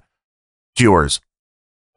it's 0.75 0.81
yours." 0.81 1.19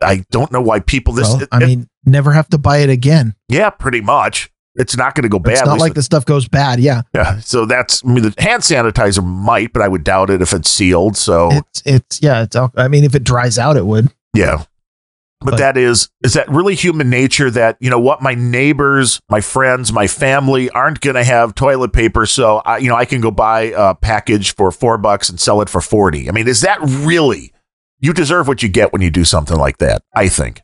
I 0.03 0.25
don't 0.31 0.51
know 0.51 0.63
why 0.63 0.81
people 0.81 1.13
this. 1.13 1.29
well 1.29 1.43
i 1.53 1.63
it- 1.63 1.67
mean 1.67 1.89
never 2.07 2.33
have 2.33 2.49
to 2.49 2.59
buy 2.59 2.79
it 2.79 2.89
again 2.91 3.35
yeah, 3.49 3.69
pretty 3.71 4.01
much. 4.01 4.51
It's 4.77 4.97
not 4.97 5.15
going 5.15 5.25
to 5.25 5.29
go 5.29 5.39
bad. 5.39 5.53
it's 5.55 5.65
not 5.67 5.79
like 5.79 5.95
the 5.95 6.03
stuff 6.03 6.25
goes 6.25 6.49
bad 6.49 6.81
yeah 6.81 7.03
Yeah, 7.15 7.39
so 7.41 7.67
that's 7.67 8.03
I 8.05 8.09
mean 8.09 8.23
the 8.23 8.35
hand 8.39 8.63
sanitizer 8.63 9.23
might, 9.23 9.73
but 9.73 9.83
I 9.83 9.89
would 9.89 10.05
doubt 10.05 10.31
it 10.31 10.41
if 10.41 10.53
it's 10.55 10.71
sealed. 10.71 11.17
So 11.17 11.51
it's 11.53 11.83
it's 11.85 12.23
yeah 12.23 12.43
it's 12.45 12.57
i 12.77 12.89
mean 12.89 13.05
if 13.05 13.15
it 13.15 13.25
dries 13.25 13.59
out 13.59 13.77
it 13.77 13.85
would 13.85 14.11
yeah. 14.35 14.65
But, 15.43 15.53
But- 15.53 15.59
that 15.59 15.77
is 15.79 16.11
is 16.23 16.35
that 16.35 16.51
really 16.51 16.75
human 16.75 17.09
nature 17.09 17.51
that 17.51 17.77
you 17.81 17.89
know 17.89 17.99
what 17.99 18.21
my 18.21 18.35
neighbors, 18.35 19.21
my 19.31 19.41
friends, 19.41 19.91
my 19.93 20.07
family 20.07 20.69
aren't 20.71 21.01
going 21.01 21.17
to 21.17 21.25
have 21.25 21.55
toilet 21.55 21.93
paper, 21.95 22.27
so 22.27 22.59
I 22.59 22.77
you 22.79 22.89
know 22.91 22.97
I 22.97 23.07
can 23.07 23.21
go 23.23 23.31
buy 23.31 23.73
a 23.77 23.95
package 23.95 24.55
for 24.55 24.71
4 24.71 24.99
bucks 24.99 25.31
and 25.31 25.41
sell 25.41 25.63
it 25.63 25.71
for 25.71 25.81
40. 25.81 26.29
I 26.29 26.33
mean, 26.33 26.47
is 26.47 26.61
that 26.61 26.79
really 26.83 27.53
you 28.01 28.13
deserve 28.13 28.49
what 28.49 28.63
you 28.63 28.69
get 28.69 28.93
when 28.93 29.01
you 29.03 29.11
do 29.11 29.25
something 29.25 29.57
like 29.57 29.79
that, 29.79 30.03
I 30.15 30.29
think. 30.29 30.61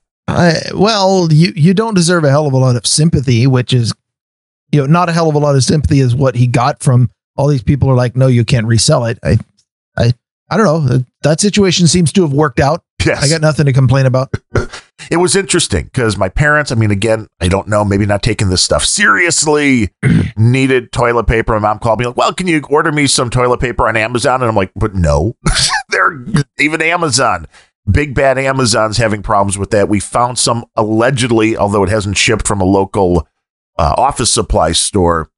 Well, 0.74 1.28
you 1.30 1.52
you 1.56 1.72
don't 1.72 1.94
deserve 1.94 2.24
a 2.24 2.30
hell 2.30 2.46
of 2.46 2.52
a 2.52 2.58
lot 2.58 2.76
of 2.76 2.86
sympathy, 2.86 3.46
which 3.46 3.72
is, 3.72 3.94
you 4.72 4.80
know, 4.80 4.86
not 4.86 5.08
a 5.08 5.12
hell 5.12 5.28
of 5.28 5.34
a 5.36 5.38
lot 5.38 5.54
of 5.56 5.64
sympathy 5.64 6.00
is 6.00 6.14
what 6.14 6.34
he 6.34 6.46
got 6.46 6.82
from 6.82 7.10
all 7.36 7.46
these 7.46 7.62
people. 7.62 7.88
Are 7.88 7.94
like, 7.94 8.16
no, 8.16 8.26
you 8.26 8.44
can't 8.44 8.66
resell 8.66 9.04
it. 9.06 9.18
I, 9.22 9.38
I, 9.96 10.12
I 10.50 10.56
don't 10.56 10.66
know. 10.66 11.04
That 11.22 11.40
situation 11.40 11.86
seems 11.86 12.12
to 12.12 12.22
have 12.22 12.32
worked 12.32 12.60
out. 12.60 12.82
Yes. 13.06 13.22
I 13.22 13.28
got 13.28 13.40
nothing 13.40 13.66
to 13.66 13.72
complain 13.72 14.06
about. 14.06 14.34
it 15.10 15.18
was 15.18 15.36
interesting 15.36 15.84
because 15.84 16.16
my 16.16 16.28
parents, 16.28 16.72
I 16.72 16.74
mean, 16.74 16.90
again, 16.90 17.28
I 17.40 17.48
don't 17.48 17.68
know, 17.68 17.84
maybe 17.84 18.04
not 18.04 18.22
taking 18.22 18.48
this 18.48 18.62
stuff 18.62 18.84
seriously, 18.84 19.90
needed 20.36 20.90
toilet 20.92 21.26
paper. 21.26 21.52
My 21.54 21.60
mom 21.60 21.78
called 21.78 22.00
me 22.00 22.06
like, 22.06 22.16
well, 22.16 22.34
can 22.34 22.48
you 22.48 22.62
order 22.68 22.90
me 22.90 23.06
some 23.06 23.30
toilet 23.30 23.60
paper 23.60 23.86
on 23.86 23.96
Amazon? 23.96 24.42
And 24.42 24.48
I'm 24.48 24.56
like, 24.56 24.72
but 24.74 24.94
no, 24.94 25.36
they're 25.90 26.24
even 26.58 26.82
Amazon. 26.82 27.46
Big 27.88 28.14
bad 28.14 28.36
Amazon's 28.38 28.96
having 28.96 29.22
problems 29.22 29.56
with 29.56 29.70
that. 29.70 29.88
We 29.88 30.00
found 30.00 30.40
some 30.40 30.64
allegedly, 30.74 31.56
although 31.56 31.84
it 31.84 31.88
hasn't 31.88 32.16
shipped 32.16 32.48
from 32.48 32.60
a 32.60 32.64
local 32.64 33.28
uh, 33.78 33.94
office 33.96 34.32
supply 34.32 34.72
store, 34.72 35.30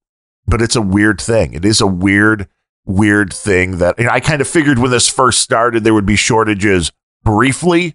but 0.46 0.62
it's 0.62 0.76
a 0.76 0.80
weird 0.80 1.20
thing. 1.20 1.52
It 1.52 1.66
is 1.66 1.82
a 1.82 1.86
weird, 1.86 2.48
weird 2.86 3.34
thing 3.34 3.76
that 3.78 3.98
you 3.98 4.06
know, 4.06 4.10
I 4.10 4.20
kind 4.20 4.40
of 4.40 4.48
figured 4.48 4.78
when 4.78 4.90
this 4.90 5.10
first 5.10 5.42
started, 5.42 5.84
there 5.84 5.92
would 5.92 6.06
be 6.06 6.16
shortages 6.16 6.90
briefly 7.28 7.94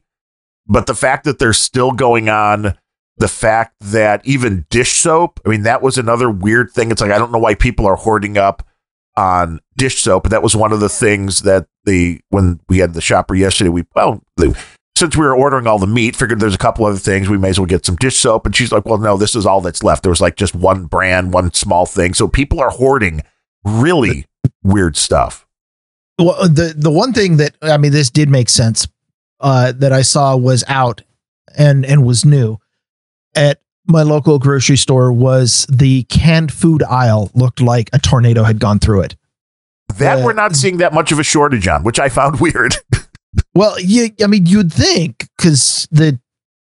but 0.67 0.87
the 0.87 0.95
fact 0.95 1.25
that 1.25 1.39
they're 1.39 1.53
still 1.53 1.91
going 1.91 2.29
on, 2.29 2.77
the 3.17 3.27
fact 3.27 3.75
that 3.81 4.25
even 4.25 4.65
dish 4.69 4.93
soap, 4.93 5.39
I 5.45 5.49
mean, 5.49 5.63
that 5.63 5.81
was 5.81 5.97
another 5.97 6.29
weird 6.29 6.71
thing. 6.71 6.91
It's 6.91 7.01
like, 7.01 7.11
I 7.11 7.17
don't 7.17 7.31
know 7.31 7.39
why 7.39 7.55
people 7.55 7.85
are 7.85 7.95
hoarding 7.95 8.37
up 8.37 8.65
on 9.15 9.59
dish 9.77 10.01
soap. 10.01 10.23
But 10.23 10.29
that 10.31 10.43
was 10.43 10.55
one 10.55 10.71
of 10.71 10.79
the 10.79 10.89
things 10.89 11.41
that 11.41 11.67
the, 11.85 12.21
when 12.29 12.59
we 12.69 12.79
had 12.79 12.93
the 12.93 13.01
shopper 13.01 13.35
yesterday, 13.35 13.69
we, 13.69 13.83
well, 13.93 14.21
the, 14.37 14.57
since 14.95 15.17
we 15.17 15.25
were 15.25 15.35
ordering 15.35 15.67
all 15.67 15.79
the 15.79 15.87
meat, 15.87 16.15
figured 16.15 16.39
there's 16.39 16.55
a 16.55 16.59
couple 16.59 16.85
other 16.85 16.97
things. 16.97 17.29
We 17.29 17.37
may 17.37 17.49
as 17.49 17.59
well 17.59 17.67
get 17.67 17.85
some 17.85 17.97
dish 17.97 18.17
soap. 18.17 18.45
And 18.45 18.55
she's 18.55 18.71
like, 18.71 18.85
well, 18.85 18.97
no, 18.97 19.17
this 19.17 19.35
is 19.35 19.45
all 19.45 19.61
that's 19.61 19.83
left. 19.83 20.03
There 20.03 20.11
was 20.11 20.21
like 20.21 20.37
just 20.37 20.55
one 20.55 20.85
brand, 20.85 21.33
one 21.33 21.53
small 21.53 21.85
thing. 21.85 22.13
So 22.13 22.27
people 22.27 22.61
are 22.61 22.69
hoarding 22.69 23.21
really 23.65 24.25
weird 24.63 24.95
stuff. 24.95 25.45
Well, 26.19 26.47
the 26.47 26.75
the 26.77 26.91
one 26.91 27.11
thing 27.11 27.37
that 27.37 27.55
I 27.63 27.77
mean, 27.77 27.91
this 27.91 28.11
did 28.11 28.29
make 28.29 28.47
sense 28.47 28.87
uh, 29.43 29.73
that 29.73 29.93
I 29.93 30.01
saw 30.01 30.35
was 30.35 30.63
out 30.67 31.01
and 31.55 31.85
and 31.85 32.03
was 32.03 32.25
new 32.25 32.57
at 33.35 33.59
my 33.85 34.01
local 34.01 34.39
grocery 34.39 34.77
store 34.77 35.11
was 35.11 35.67
the 35.69 36.03
canned 36.03 36.51
food 36.51 36.81
aisle 36.83 37.29
looked 37.35 37.61
like 37.61 37.89
a 37.93 37.99
tornado 37.99 38.43
had 38.43 38.59
gone 38.59 38.79
through 38.79 39.01
it. 39.01 39.15
That 39.97 40.19
uh, 40.19 40.25
we're 40.25 40.33
not 40.33 40.55
seeing 40.55 40.77
that 40.77 40.93
much 40.93 41.11
of 41.11 41.19
a 41.19 41.23
shortage 41.23 41.67
on, 41.67 41.83
which 41.83 41.99
I 41.99 42.09
found 42.09 42.39
weird. 42.39 42.75
well, 43.53 43.79
yeah, 43.79 44.07
I 44.23 44.27
mean, 44.27 44.45
you'd 44.45 44.71
think 44.71 45.27
because 45.37 45.87
the, 45.91 46.19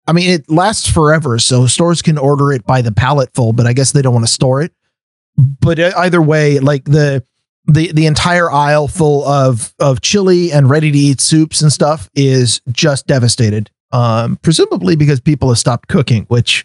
I 0.06 0.12
mean, 0.12 0.30
it 0.30 0.50
lasts 0.50 0.88
forever, 0.88 1.38
so 1.38 1.66
stores 1.66 2.02
can 2.02 2.16
order 2.16 2.52
it 2.52 2.64
by 2.64 2.80
the 2.80 2.92
pallet 2.92 3.30
full, 3.34 3.52
but 3.52 3.66
I 3.66 3.74
guess 3.74 3.92
they 3.92 4.02
don't 4.02 4.14
want 4.14 4.26
to 4.26 4.32
store 4.32 4.62
it. 4.62 4.72
But 5.36 5.78
uh, 5.78 5.92
either 5.96 6.20
way, 6.20 6.58
like 6.58 6.84
the 6.84 7.24
the 7.66 7.92
the 7.92 8.06
entire 8.06 8.50
aisle 8.50 8.88
full 8.88 9.24
of 9.26 9.74
of 9.78 10.00
chili 10.00 10.52
and 10.52 10.68
ready 10.68 10.90
to 10.90 10.98
eat 10.98 11.20
soups 11.20 11.60
and 11.62 11.72
stuff 11.72 12.10
is 12.14 12.60
just 12.70 13.06
devastated. 13.06 13.70
Um, 13.92 14.36
presumably 14.42 14.96
because 14.96 15.20
people 15.20 15.48
have 15.50 15.58
stopped 15.58 15.88
cooking, 15.88 16.24
which 16.28 16.64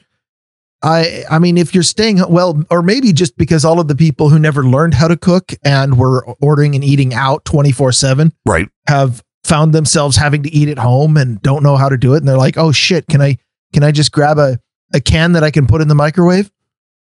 I 0.84 1.24
I 1.30 1.40
mean, 1.40 1.58
if 1.58 1.74
you're 1.74 1.84
staying 1.84 2.22
well, 2.30 2.64
or 2.70 2.82
maybe 2.82 3.12
just 3.12 3.38
because 3.38 3.66
all 3.66 3.80
of 3.80 3.88
the 3.88 3.96
people 3.96 4.30
who 4.30 4.40
never 4.40 4.64
learned 4.64 4.94
how 4.94 5.08
to 5.08 5.18
cook 5.18 5.52
and 5.64 5.98
were 5.98 6.26
ordering 6.42 6.76
and 6.76 6.84
eating 6.84 7.14
out 7.14 7.46
24 7.46 7.92
seven, 7.92 8.32
right, 8.46 8.70
have 8.88 9.24
found 9.44 9.74
themselves 9.74 10.18
having 10.18 10.44
to 10.44 10.50
eat 10.52 10.70
at 10.70 10.78
home 10.78 11.18
and 11.18 11.42
don't 11.42 11.64
know 11.64 11.78
how 11.78 11.90
to 11.90 11.98
do 11.98 12.14
it, 12.14 12.18
and 12.18 12.28
they're 12.28 12.38
like, 12.38 12.58
oh 12.58 12.72
shit, 12.72 13.08
can 13.08 13.22
I 13.22 13.38
can 13.74 13.84
I 13.84 13.92
just 13.92 14.12
grab 14.12 14.38
a 14.38 14.60
a 14.94 15.02
can 15.02 15.34
that 15.34 15.44
I 15.44 15.52
can 15.52 15.68
put 15.68 15.82
in 15.82 15.88
the 15.88 15.96
microwave? 15.96 16.52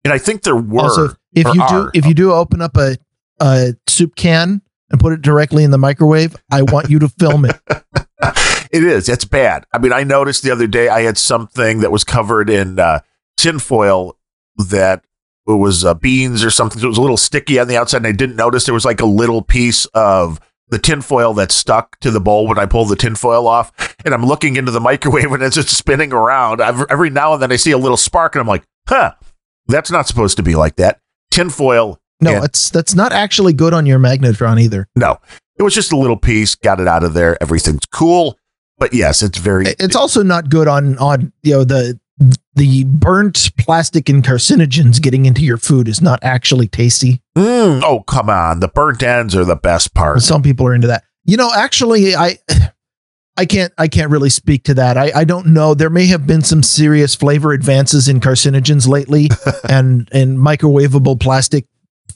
And 0.04 0.14
I 0.14 0.18
think 0.18 0.44
there 0.44 0.56
were 0.56 0.84
also 0.84 1.14
if 1.34 1.46
you 1.54 1.62
are, 1.62 1.84
do 1.84 1.92
if 1.94 2.06
you 2.06 2.14
do 2.14 2.32
open 2.32 2.62
up 2.62 2.78
a 2.78 2.98
a 3.40 3.76
soup 3.88 4.16
can 4.16 4.62
and 4.90 5.00
put 5.00 5.14
it 5.14 5.22
directly 5.22 5.64
in 5.64 5.72
the 5.72 5.78
microwave, 5.78 6.36
I 6.52 6.64
want 6.64 6.90
you 6.90 7.00
to 7.00 7.10
film 7.10 7.46
it. 7.46 7.56
it 8.72 8.84
is. 8.84 9.10
It's 9.10 9.26
bad. 9.26 9.66
I 9.74 9.78
mean, 9.78 9.94
I 9.94 10.04
noticed 10.04 10.44
the 10.44 10.52
other 10.52 10.68
day 10.68 10.90
I 10.90 11.02
had 11.02 11.18
something 11.18 11.80
that 11.80 11.92
was 11.92 12.04
covered 12.04 12.50
in 12.50 12.80
uh, 12.80 13.02
tinfoil 13.38 14.18
that 14.58 15.04
was 15.46 15.86
uh, 15.86 15.94
beans 15.94 16.44
or 16.44 16.52
something. 16.52 16.80
So 16.80 16.86
it 16.86 16.90
was 16.90 16.98
a 16.98 17.02
little 17.02 17.18
sticky 17.18 17.60
on 17.60 17.68
the 17.68 17.78
outside, 17.78 17.98
and 17.98 18.08
I 18.08 18.12
didn't 18.12 18.36
notice 18.36 18.66
there 18.66 18.74
was 18.74 18.86
like 18.86 19.02
a 19.02 19.06
little 19.06 19.42
piece 19.42 19.86
of 19.88 20.40
the 20.68 20.80
tinfoil 20.80 21.34
that 21.34 21.52
stuck 21.52 22.00
to 22.00 22.12
the 22.12 22.20
bowl 22.20 22.48
when 22.48 22.60
I 22.60 22.68
pulled 22.68 22.90
the 22.90 22.96
tinfoil 22.96 23.48
off. 23.48 23.96
And 24.06 24.14
I'm 24.14 24.26
looking 24.26 24.56
into 24.56 24.72
the 24.72 24.80
microwave, 24.80 25.32
and 25.32 25.44
it's 25.44 25.56
just 25.56 25.70
spinning 25.70 26.14
around. 26.14 26.62
I've, 26.62 26.86
every 26.90 27.10
now 27.10 27.34
and 27.34 27.42
then 27.42 27.52
I 27.52 27.56
see 27.56 27.72
a 27.72 27.78
little 27.78 27.98
spark, 27.98 28.36
and 28.36 28.42
I'm 28.42 28.48
like, 28.48 28.64
huh, 28.88 29.14
that's 29.68 29.92
not 29.92 30.08
supposed 30.08 30.38
to 30.38 30.44
be 30.44 30.56
like 30.56 30.76
that. 30.76 31.00
Tinfoil 31.32 31.99
no, 32.22 32.36
and 32.36 32.46
it's 32.46 32.70
that's 32.70 32.96
not 32.96 33.12
actually 33.12 33.54
good 33.54 33.74
on 33.74 33.86
your 33.86 34.00
magnetron 34.00 34.60
either. 34.62 34.88
No, 34.96 35.20
it 35.58 35.64
was 35.64 35.74
just 35.74 35.92
a 35.92 35.98
little 35.98 36.18
piece. 36.18 36.56
Got 36.56 36.80
it 36.80 36.88
out 36.88 37.04
of 37.04 37.14
there. 37.14 37.42
Everything's 37.42 37.86
cool. 37.92 38.38
But 38.78 38.94
yes, 38.94 39.22
it's 39.22 39.38
very. 39.38 39.66
It's 39.80 39.96
also 39.96 40.24
not 40.24 40.50
good 40.50 40.68
on 40.68 40.98
on 40.98 41.34
you 41.44 41.54
know 41.54 41.64
the 41.64 42.00
the 42.56 42.84
burnt 42.86 43.52
plastic 43.58 44.10
and 44.10 44.24
carcinogens 44.24 45.02
getting 45.02 45.26
into 45.26 45.42
your 45.42 45.58
food 45.58 45.88
is 45.88 46.02
not 46.02 46.20
actually 46.22 46.68
tasty. 46.68 47.22
Mm, 47.38 47.82
oh 47.84 48.02
come 48.02 48.30
on, 48.30 48.60
the 48.62 48.68
burnt 48.68 49.04
ends 49.04 49.36
are 49.36 49.46
the 49.46 49.56
best 49.56 49.94
part. 49.94 50.22
Some 50.22 50.42
people 50.42 50.66
are 50.68 50.74
into 50.74 50.88
that. 50.88 51.04
You 51.26 51.38
know, 51.38 51.52
actually, 51.56 52.16
I. 52.16 52.38
I 53.38 53.46
can't 53.46 53.72
I 53.78 53.88
can't 53.88 54.12
really 54.12 54.30
speak 54.30 54.66
to 54.66 54.74
that. 54.74 54.98
I, 54.98 55.14
I 55.16 55.24
don't 55.24 55.48
know. 55.48 55.74
There 55.74 55.90
may 55.90 56.08
have 56.08 56.28
been 56.28 56.42
some 56.42 56.62
serious 56.62 57.16
flavor 57.16 57.54
advances 57.54 58.10
in 58.10 58.20
carcinogens 58.20 58.86
lately 58.86 59.30
and 59.70 60.10
and 60.12 60.38
microwavable 60.38 61.18
plastic 61.18 61.66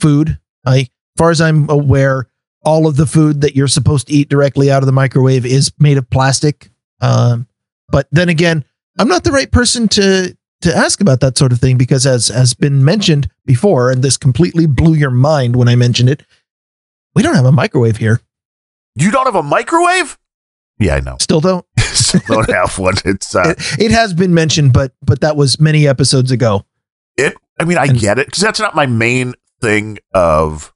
food. 0.03 0.37
I, 0.65 0.79
as 0.79 0.87
far 1.17 1.31
as 1.31 1.41
I'm 1.41 1.69
aware, 1.69 2.27
all 2.63 2.87
of 2.87 2.97
the 2.97 3.05
food 3.05 3.41
that 3.41 3.55
you're 3.55 3.67
supposed 3.67 4.07
to 4.07 4.13
eat 4.13 4.29
directly 4.29 4.69
out 4.69 4.83
of 4.83 4.85
the 4.85 4.91
microwave 4.91 5.45
is 5.45 5.71
made 5.79 5.97
of 5.97 6.09
plastic. 6.09 6.69
Um, 7.01 7.47
but 7.89 8.07
then 8.11 8.29
again, 8.29 8.65
I'm 8.99 9.07
not 9.07 9.23
the 9.23 9.31
right 9.31 9.51
person 9.51 9.87
to 9.89 10.37
to 10.61 10.75
ask 10.75 11.01
about 11.01 11.19
that 11.19 11.37
sort 11.37 11.51
of 11.51 11.59
thing 11.59 11.77
because, 11.77 12.05
as 12.05 12.29
has 12.29 12.53
been 12.53 12.85
mentioned 12.85 13.29
before, 13.45 13.91
and 13.91 14.01
this 14.01 14.15
completely 14.15 14.65
blew 14.65 14.93
your 14.93 15.11
mind 15.11 15.55
when 15.55 15.67
I 15.67 15.75
mentioned 15.75 16.09
it, 16.09 16.23
we 17.15 17.21
don't 17.21 17.35
have 17.35 17.45
a 17.45 17.51
microwave 17.51 17.97
here. 17.97 18.21
You 18.95 19.11
don't 19.11 19.25
have 19.25 19.35
a 19.35 19.43
microwave? 19.43 20.17
Yeah, 20.79 20.95
I 20.95 20.99
know. 21.01 21.17
Still 21.19 21.41
don't. 21.41 21.65
Still 21.79 22.21
don't 22.27 22.49
have 22.49 22.77
one. 22.79 22.95
It's 23.03 23.35
uh, 23.35 23.55
it, 23.57 23.79
it, 23.79 23.91
has 23.91 24.13
been 24.13 24.33
mentioned, 24.33 24.73
but 24.73 24.93
but 25.01 25.21
that 25.21 25.35
was 25.35 25.59
many 25.59 25.87
episodes 25.87 26.31
ago. 26.31 26.65
It. 27.17 27.35
I 27.59 27.65
mean, 27.65 27.77
I 27.77 27.85
and, 27.85 27.99
get 27.99 28.17
it 28.17 28.27
because 28.27 28.41
that's 28.41 28.59
not 28.59 28.73
my 28.73 28.85
main 28.85 29.33
thing 29.63 29.97
of 30.13 30.73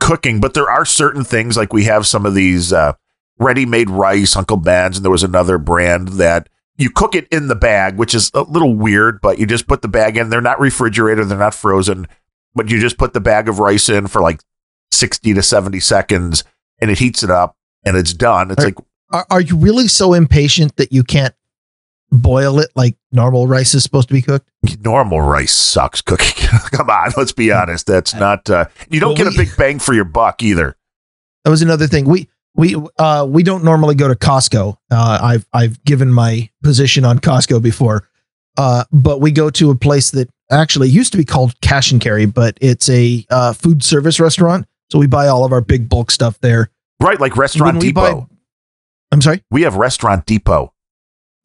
cooking, 0.00 0.40
but 0.40 0.54
there 0.54 0.70
are 0.70 0.84
certain 0.84 1.24
things 1.24 1.56
like 1.56 1.72
we 1.72 1.84
have 1.84 2.06
some 2.06 2.24
of 2.24 2.34
these 2.34 2.72
uh, 2.72 2.92
ready-made 3.38 3.90
rice, 3.90 4.36
Uncle 4.36 4.56
Ben's, 4.56 4.96
and 4.96 5.04
there 5.04 5.10
was 5.10 5.24
another 5.24 5.58
brand 5.58 6.08
that 6.08 6.48
you 6.76 6.90
cook 6.90 7.16
it 7.16 7.26
in 7.28 7.48
the 7.48 7.56
bag, 7.56 7.98
which 7.98 8.14
is 8.14 8.30
a 8.34 8.42
little 8.42 8.74
weird, 8.74 9.20
but 9.20 9.38
you 9.38 9.46
just 9.46 9.66
put 9.66 9.82
the 9.82 9.88
bag 9.88 10.16
in. 10.16 10.30
They're 10.30 10.40
not 10.40 10.60
refrigerated, 10.60 11.28
they're 11.28 11.36
not 11.36 11.54
frozen, 11.54 12.06
but 12.54 12.70
you 12.70 12.80
just 12.80 12.96
put 12.96 13.12
the 13.12 13.20
bag 13.20 13.48
of 13.48 13.58
rice 13.58 13.88
in 13.88 14.06
for 14.06 14.22
like 14.22 14.40
60 14.92 15.34
to 15.34 15.42
70 15.42 15.80
seconds 15.80 16.44
and 16.80 16.90
it 16.90 16.98
heats 16.98 17.22
it 17.22 17.30
up 17.30 17.56
and 17.84 17.96
it's 17.96 18.14
done. 18.14 18.52
It's 18.52 18.62
are, 18.62 18.66
like 18.66 18.78
are, 19.10 19.26
are 19.30 19.40
you 19.40 19.56
really 19.56 19.88
so 19.88 20.14
impatient 20.14 20.76
that 20.76 20.92
you 20.92 21.02
can't 21.02 21.34
boil 22.10 22.58
it 22.58 22.70
like 22.74 22.96
normal 23.12 23.46
rice 23.46 23.74
is 23.74 23.82
supposed 23.82 24.08
to 24.08 24.14
be 24.14 24.22
cooked? 24.22 24.48
Normal 24.80 25.20
rice 25.20 25.54
sucks 25.54 26.00
cooking. 26.00 26.48
Come 26.72 26.90
on, 26.90 27.12
let's 27.16 27.32
be 27.32 27.52
honest. 27.52 27.86
That's 27.86 28.14
not. 28.14 28.48
Uh, 28.48 28.66
you 28.90 29.00
don't 29.00 29.10
well, 29.10 29.16
get 29.16 29.26
we, 29.28 29.34
a 29.34 29.46
big 29.46 29.56
bang 29.56 29.78
for 29.78 29.94
your 29.94 30.04
buck 30.04 30.42
either. 30.42 30.76
That 31.44 31.50
was 31.50 31.62
another 31.62 31.86
thing. 31.86 32.06
We 32.06 32.28
we 32.54 32.76
uh, 32.98 33.26
we 33.28 33.42
don't 33.42 33.64
normally 33.64 33.94
go 33.94 34.08
to 34.08 34.14
Costco. 34.14 34.76
Uh, 34.90 35.18
I've 35.22 35.46
I've 35.52 35.82
given 35.84 36.12
my 36.12 36.50
position 36.62 37.04
on 37.04 37.18
Costco 37.18 37.62
before, 37.62 38.08
uh, 38.56 38.84
but 38.92 39.20
we 39.20 39.30
go 39.30 39.50
to 39.50 39.70
a 39.70 39.74
place 39.76 40.10
that 40.12 40.28
actually 40.50 40.88
used 40.88 41.12
to 41.12 41.18
be 41.18 41.24
called 41.24 41.58
Cash 41.60 41.92
and 41.92 42.00
Carry, 42.00 42.26
but 42.26 42.58
it's 42.60 42.88
a 42.88 43.24
uh, 43.30 43.52
food 43.52 43.82
service 43.84 44.18
restaurant. 44.18 44.66
So 44.90 44.98
we 44.98 45.06
buy 45.06 45.28
all 45.28 45.44
of 45.44 45.52
our 45.52 45.60
big 45.60 45.88
bulk 45.88 46.10
stuff 46.10 46.38
there. 46.40 46.70
Right, 47.00 47.20
like 47.20 47.36
Restaurant 47.36 47.80
Depot. 47.80 48.22
Buy, 48.22 48.26
I'm 49.12 49.22
sorry. 49.22 49.42
We 49.50 49.62
have 49.62 49.76
Restaurant 49.76 50.26
Depot. 50.26 50.72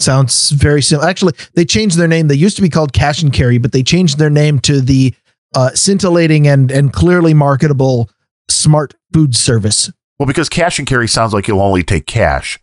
Sounds 0.03 0.50
very 0.50 0.81
similar. 0.81 1.07
Actually, 1.07 1.33
they 1.53 1.63
changed 1.65 1.98
their 1.98 2.07
name. 2.07 2.27
They 2.27 2.36
used 2.36 2.57
to 2.57 2.62
be 2.62 2.69
called 2.69 2.91
Cash 2.91 3.24
and 3.24 3.31
Carry, 3.31 3.57
but 3.57 3.72
they 3.72 3.83
changed 3.83 4.17
their 4.17 4.29
name 4.29 4.60
to 4.60 4.81
the 4.81 5.13
uh, 5.55 5.69
scintillating 5.72 6.48
and 6.48 6.72
and 6.72 6.91
clearly 6.91 7.33
marketable 7.33 8.10
Smart 8.50 8.95
Food 9.13 9.36
Service. 9.36 9.91
Well, 10.19 10.27
because 10.27 10.50
Cash 10.50 10.77
and 10.79 10.88
Carry 10.88 11.07
sounds 11.07 11.33
like 11.33 11.48
you'll 11.48 11.62
only 11.62 11.83
take 11.83 12.05
cash. 12.05 12.60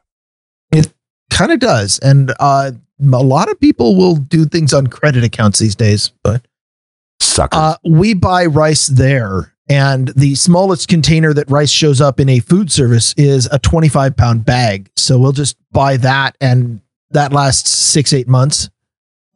It 0.70 0.92
kind 1.30 1.50
of 1.50 1.61
does, 1.61 1.99
and 2.00 2.32
uh, 2.38 2.73
a 3.00 3.23
lot 3.23 3.50
of 3.50 3.59
people 3.59 3.97
will 3.97 4.16
do 4.16 4.44
things 4.44 4.75
on 4.75 4.88
credit 4.88 5.25
accounts 5.25 5.59
these 5.59 5.75
days. 5.75 6.12
But 6.23 6.47
suckers, 7.20 7.59
uh, 7.59 7.76
we 7.88 8.12
buy 8.14 8.47
rice 8.47 8.87
there, 8.87 9.54
and 9.68 10.09
the 10.09 10.35
smallest 10.35 10.88
container 10.88 11.32
that 11.32 11.50
rice 11.50 11.70
shows 11.70 12.00
up 12.00 12.20
in 12.20 12.28
a 12.28 12.40
food 12.40 12.70
service 12.70 13.14
is 13.16 13.49
a 13.50 13.59
25 13.59 14.16
pound 14.16 14.44
bag. 14.44 14.90
So 14.97 15.18
we'll 15.18 15.32
just 15.32 15.56
buy 15.73 15.97
that 15.99 16.37
and 16.40 16.82
that 17.11 17.33
last 17.33 17.67
six 17.67 18.12
eight 18.12 18.29
months 18.29 18.71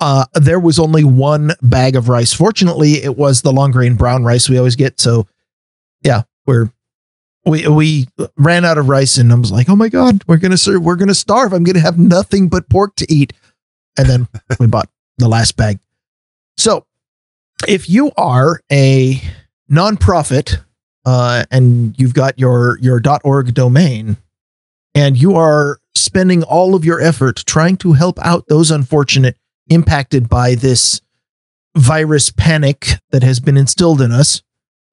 uh, 0.01 0.27
there 0.35 0.61
was 0.61 0.79
only 0.79 1.05
one 1.05 1.53
bag 1.63 1.97
of 1.97 2.09
rice. 2.09 2.33
Fortunately, 2.33 3.03
it 3.03 3.17
was 3.17 3.43
the 3.43 3.53
long 3.53 3.71
grain 3.71 3.95
brown 3.95 4.25
rice 4.25 4.49
we 4.49 4.59
always 4.59 4.77
get. 4.77 5.01
So, 5.01 5.27
yeah, 6.03 6.23
we're 6.47 6.71
we 7.47 7.67
we 7.69 8.09
ran 8.37 8.65
out 8.65 8.79
of 8.79 8.89
rice, 8.89 9.17
and 9.17 9.33
I 9.33 9.37
was 9.37 9.53
like, 9.53 9.69
"Oh 9.69 9.77
my 9.77 9.89
god, 9.89 10.23
we're 10.27 10.39
gonna 10.39 10.59
serve, 10.59 10.83
we're 10.83 10.97
gonna 10.97 11.15
starve. 11.15 11.53
I'm 11.53 11.65
gonna 11.65 11.81
have 11.81 11.99
nothing 11.99 12.49
but 12.49 12.69
pork 12.69 12.97
to 12.97 13.13
eat." 13.13 13.33
And 13.97 14.09
then 14.09 14.29
we 14.61 14.67
bought 14.67 14.89
the 15.19 15.29
last 15.29 15.57
bag. 15.57 15.79
So, 16.57 16.87
if 17.69 17.89
you 17.89 18.11
are 18.17 18.61
a 18.71 19.23
nonprofit 19.71 20.61
uh, 21.05 21.45
and 21.51 21.99
you've 21.99 22.15
got 22.15 22.39
your 22.39 22.79
your 22.81 23.01
.org 23.23 23.55
domain, 23.55 24.17
and 24.95 25.17
you 25.17 25.37
are 25.37 25.79
spending 25.95 26.43
all 26.43 26.75
of 26.75 26.85
your 26.85 27.01
effort 27.01 27.43
trying 27.47 27.77
to 27.79 27.93
help 27.93 28.19
out 28.21 28.47
those 28.49 28.71
unfortunate 28.71 29.37
impacted 29.69 30.29
by 30.29 30.55
this 30.55 31.01
virus 31.77 32.31
panic 32.31 32.89
that 33.11 33.23
has 33.23 33.41
been 33.41 33.57
instilled 33.57 34.01
in 34.01 34.13
us, 34.13 34.43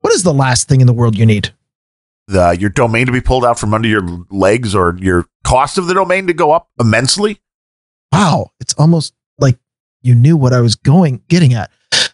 what 0.01 0.13
is 0.13 0.23
the 0.23 0.33
last 0.33 0.67
thing 0.67 0.81
in 0.81 0.87
the 0.87 0.93
world 0.93 1.17
you 1.17 1.25
need? 1.25 1.53
The, 2.27 2.57
your 2.59 2.69
domain 2.69 3.07
to 3.07 3.11
be 3.11 3.21
pulled 3.21 3.45
out 3.45 3.59
from 3.59 3.73
under 3.73 3.87
your 3.87 4.25
legs 4.29 4.73
or 4.73 4.97
your 4.99 5.25
cost 5.43 5.77
of 5.77 5.87
the 5.87 5.93
domain 5.93 6.27
to 6.27 6.33
go 6.33 6.51
up 6.51 6.69
immensely? 6.79 7.39
Wow, 8.11 8.51
it's 8.59 8.73
almost 8.75 9.13
like 9.37 9.57
you 10.01 10.15
knew 10.15 10.37
what 10.37 10.53
I 10.53 10.61
was 10.61 10.75
going 10.75 11.23
getting 11.27 11.53
at. 11.53 11.71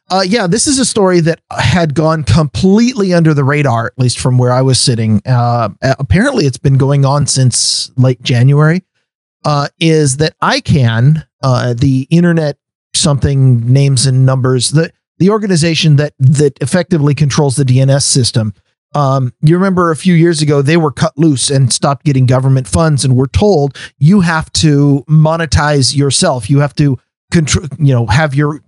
Uh, 0.09 0.23
yeah, 0.25 0.47
this 0.47 0.67
is 0.67 0.79
a 0.79 0.85
story 0.85 1.19
that 1.19 1.41
had 1.51 1.93
gone 1.93 2.23
completely 2.23 3.13
under 3.13 3.33
the 3.33 3.43
radar, 3.43 3.87
at 3.87 3.99
least 3.99 4.19
from 4.19 4.37
where 4.37 4.53
I 4.53 4.61
was 4.61 4.79
sitting. 4.79 5.21
Uh, 5.25 5.69
apparently, 5.81 6.45
it's 6.45 6.57
been 6.57 6.77
going 6.77 7.03
on 7.03 7.27
since 7.27 7.91
late 7.97 8.21
January. 8.21 8.83
Uh, 9.43 9.67
is 9.79 10.17
that 10.17 10.37
ICANN, 10.39 11.25
uh, 11.43 11.73
the 11.73 12.07
Internet 12.09 12.57
something 12.93 13.71
names 13.71 14.05
and 14.05 14.25
numbers, 14.25 14.71
the 14.71 14.91
the 15.19 15.29
organization 15.29 15.97
that 15.97 16.13
that 16.19 16.57
effectively 16.61 17.13
controls 17.13 17.55
the 17.55 17.63
DNS 17.63 18.01
system. 18.03 18.53
Um, 18.95 19.33
you 19.41 19.55
remember 19.55 19.91
a 19.91 19.95
few 19.95 20.13
years 20.13 20.41
ago 20.41 20.61
they 20.61 20.77
were 20.77 20.91
cut 20.91 21.17
loose 21.17 21.49
and 21.49 21.71
stopped 21.71 22.05
getting 22.05 22.25
government 22.25 22.67
funds, 22.67 23.03
and 23.03 23.15
were 23.15 23.27
told 23.27 23.77
you 23.99 24.21
have 24.21 24.51
to 24.53 25.03
monetize 25.09 25.95
yourself. 25.95 26.49
You 26.49 26.59
have 26.59 26.75
to 26.75 26.97
control, 27.31 27.67
you 27.77 27.93
know, 27.93 28.05
have 28.07 28.33
your 28.33 28.61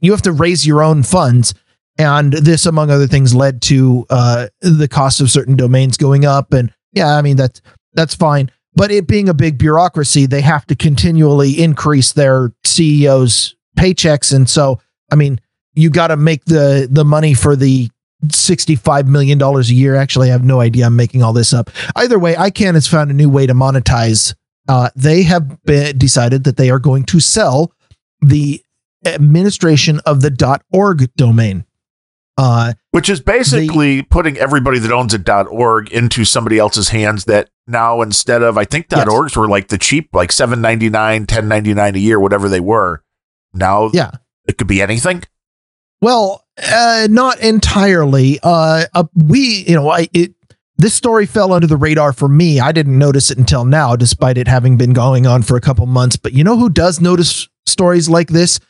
you 0.00 0.12
have 0.12 0.22
to 0.22 0.32
raise 0.32 0.66
your 0.66 0.82
own 0.82 1.02
funds. 1.02 1.54
And 1.98 2.32
this, 2.32 2.66
among 2.66 2.90
other 2.90 3.08
things, 3.08 3.34
led 3.34 3.60
to 3.62 4.06
uh, 4.08 4.48
the 4.60 4.88
cost 4.88 5.20
of 5.20 5.30
certain 5.30 5.56
domains 5.56 5.96
going 5.96 6.24
up. 6.24 6.52
And 6.52 6.72
yeah, 6.92 7.16
I 7.16 7.22
mean 7.22 7.36
that's 7.36 7.60
that's 7.94 8.14
fine. 8.14 8.50
But 8.74 8.92
it 8.92 9.08
being 9.08 9.28
a 9.28 9.34
big 9.34 9.58
bureaucracy, 9.58 10.26
they 10.26 10.40
have 10.40 10.64
to 10.66 10.76
continually 10.76 11.60
increase 11.60 12.12
their 12.12 12.52
CEOs' 12.64 13.56
paychecks. 13.76 14.32
And 14.32 14.48
so, 14.48 14.80
I 15.10 15.16
mean, 15.16 15.40
you 15.74 15.90
got 15.90 16.08
to 16.08 16.16
make 16.16 16.44
the 16.44 16.86
the 16.88 17.04
money 17.04 17.34
for 17.34 17.56
the 17.56 17.90
$65 18.26 19.06
million 19.06 19.40
a 19.40 19.60
year. 19.62 19.94
Actually, 19.94 20.28
I 20.28 20.32
have 20.32 20.44
no 20.44 20.60
idea. 20.60 20.86
I'm 20.86 20.96
making 20.96 21.22
all 21.22 21.32
this 21.32 21.52
up. 21.52 21.70
Either 21.96 22.18
way, 22.18 22.34
ICANN 22.34 22.74
has 22.74 22.86
found 22.86 23.10
a 23.10 23.14
new 23.14 23.28
way 23.28 23.46
to 23.46 23.54
monetize. 23.54 24.34
Uh, 24.68 24.90
they 24.96 25.22
have 25.22 25.62
been, 25.62 25.96
decided 25.96 26.44
that 26.44 26.56
they 26.56 26.70
are 26.70 26.78
going 26.78 27.04
to 27.04 27.20
sell 27.20 27.72
the 28.20 28.62
administration 29.04 30.00
of 30.06 30.20
the 30.20 30.60
.org 30.72 31.14
domain. 31.16 31.64
Uh, 32.36 32.74
Which 32.92 33.08
is 33.08 33.20
basically 33.20 33.96
the, 33.96 34.02
putting 34.04 34.36
everybody 34.36 34.78
that 34.78 34.92
owns 34.92 35.12
a 35.12 35.42
.org 35.48 35.90
into 35.90 36.24
somebody 36.24 36.58
else's 36.58 36.90
hands. 36.90 37.24
That 37.24 37.50
now 37.66 38.00
instead 38.00 38.42
of 38.42 38.56
I 38.56 38.64
think 38.64 38.86
yes. 38.90 39.08
.orgs 39.08 39.36
were 39.36 39.48
like 39.48 39.68
the 39.68 39.78
cheap, 39.78 40.10
like 40.12 40.30
seven 40.30 40.60
ninety 40.60 40.88
nine, 40.88 41.26
ten 41.26 41.48
ninety 41.48 41.74
nine 41.74 41.96
a 41.96 41.98
year, 41.98 42.20
whatever 42.20 42.48
they 42.48 42.60
were. 42.60 43.02
Now, 43.52 43.90
yeah, 43.92 44.12
it 44.46 44.56
could 44.56 44.68
be 44.68 44.80
anything. 44.80 45.24
Well, 46.00 46.44
uh, 46.62 47.08
not 47.10 47.40
entirely. 47.40 48.38
Uh, 48.40 48.84
uh, 48.94 49.04
we, 49.14 49.64
you 49.66 49.74
know, 49.74 49.90
I 49.90 50.08
it 50.12 50.32
this 50.76 50.94
story 50.94 51.26
fell 51.26 51.52
under 51.52 51.66
the 51.66 51.76
radar 51.76 52.12
for 52.12 52.28
me. 52.28 52.60
I 52.60 52.70
didn't 52.70 52.96
notice 52.96 53.32
it 53.32 53.38
until 53.38 53.64
now, 53.64 53.96
despite 53.96 54.38
it 54.38 54.46
having 54.46 54.76
been 54.76 54.92
going 54.92 55.26
on 55.26 55.42
for 55.42 55.56
a 55.56 55.60
couple 55.60 55.84
months. 55.86 56.16
But 56.16 56.34
you 56.34 56.44
know 56.44 56.56
who 56.56 56.70
does 56.70 57.00
notice 57.00 57.48
stories 57.66 58.08
like 58.08 58.28
this? 58.28 58.60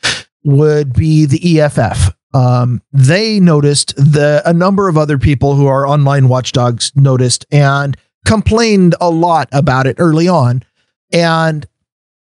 Would 0.43 0.93
be 0.93 1.25
the 1.25 1.59
EFF. 1.59 2.15
Um, 2.33 2.81
they 2.93 3.39
noticed 3.39 3.95
the 3.95 4.41
a 4.45 4.53
number 4.53 4.87
of 4.87 4.97
other 4.97 5.17
people 5.17 5.55
who 5.55 5.65
are 5.65 5.87
online 5.87 6.27
watchdogs 6.29 6.91
noticed 6.95 7.45
and 7.51 7.97
complained 8.25 8.95
a 9.01 9.09
lot 9.09 9.49
about 9.51 9.87
it 9.87 9.95
early 9.99 10.27
on. 10.27 10.63
And 11.11 11.65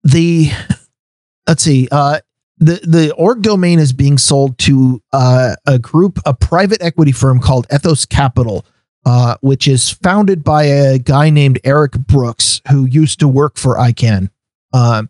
the 0.03 0.51
let's 1.47 1.63
see, 1.63 1.87
uh, 1.91 2.19
the 2.57 2.79
the 2.83 3.13
org 3.13 3.41
domain 3.41 3.79
is 3.79 3.93
being 3.93 4.17
sold 4.17 4.57
to 4.59 5.01
uh, 5.11 5.55
a 5.67 5.77
group, 5.77 6.19
a 6.25 6.33
private 6.33 6.81
equity 6.81 7.11
firm 7.11 7.39
called 7.39 7.67
Ethos 7.71 8.05
Capital, 8.05 8.65
uh, 9.05 9.35
which 9.41 9.67
is 9.67 9.91
founded 9.91 10.43
by 10.43 10.63
a 10.63 10.97
guy 10.97 11.29
named 11.29 11.59
Erik 11.63 11.93
Brooks 11.93 12.61
who 12.71 12.85
used 12.85 13.19
to 13.19 13.27
work 13.27 13.57
for 13.57 13.75
ICANN. 13.77 14.29
Um, 14.73 15.09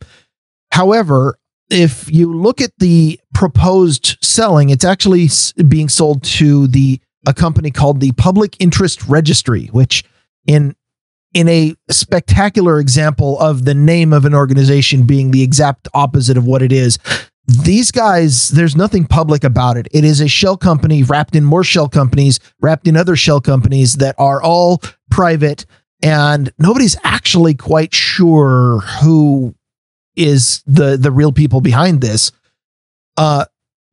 however, 0.71 1.38
if 1.73 2.12
you 2.12 2.31
look 2.31 2.62
at 2.62 2.71
the 2.77 3.19
proposed 3.33 4.17
selling, 4.21 4.69
it's 4.69 4.86
actually 4.86 5.29
being 5.67 5.89
sold 5.89 6.23
to 6.23 6.67
the 6.67 6.99
a 7.25 7.33
company 7.33 7.71
called 7.71 7.99
the 7.99 8.12
Public 8.13 8.55
Interest 8.59 9.07
Registry, 9.07 9.67
which 9.67 10.03
in 10.45 10.75
in 11.33 11.49
a 11.49 11.73
spectacular 11.89 12.79
example 12.79 13.39
of 13.39 13.65
the 13.65 13.73
name 13.73 14.13
of 14.13 14.25
an 14.25 14.36
organization 14.36 15.03
being 15.03 15.31
the 15.31 15.41
exact 15.41 15.88
opposite 15.93 16.38
of 16.38 16.45
what 16.45 16.62
it 16.62 16.71
is. 16.71 16.99
These 17.47 17.91
guys, 17.91 18.49
there's 18.49 18.75
nothing 18.75 19.05
public 19.05 19.43
about 19.43 19.75
it. 19.75 19.88
It 19.91 20.03
is 20.03 20.21
a 20.21 20.27
shell 20.27 20.57
company 20.57 21.01
wrapped 21.01 21.36
in 21.36 21.43
more 21.43 21.63
shell 21.63 21.89
companies, 21.89 22.39
wrapped 22.62 22.88
in 22.88 22.95
other 22.95 23.15
shell 23.15 23.41
companies 23.41 23.95
that 23.95 24.15
are 24.19 24.41
all 24.43 24.81
private, 25.09 25.65
and 26.03 26.53
nobody's 26.59 26.95
actually 27.03 27.55
quite 27.55 27.93
sure 27.93 28.79
who 29.01 29.55
is 30.15 30.63
the 30.65 30.97
the 30.97 31.12
real 31.12 31.32
people 31.32 31.62
behind 31.62 32.02
this. 32.02 32.32
Uh, 33.17 33.45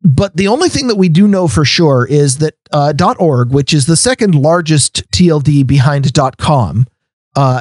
but 0.03 0.35
the 0.37 0.49
only 0.49 0.69
thing 0.69 0.87
that 0.89 0.97
we 0.97 1.09
do 1.09 1.29
know 1.29 1.47
for 1.47 1.65
sure 1.65 2.07
is 2.07 2.39
that 2.39 2.55
uh, 2.73 2.93
.org, 3.19 3.53
which 3.53 3.75
is 3.75 3.87
the 3.87 3.97
second 3.97 4.35
largest 4.35 5.11
TLD 5.11 5.67
behind 5.67 6.11
.com, 6.39 6.87
uh, 7.37 7.61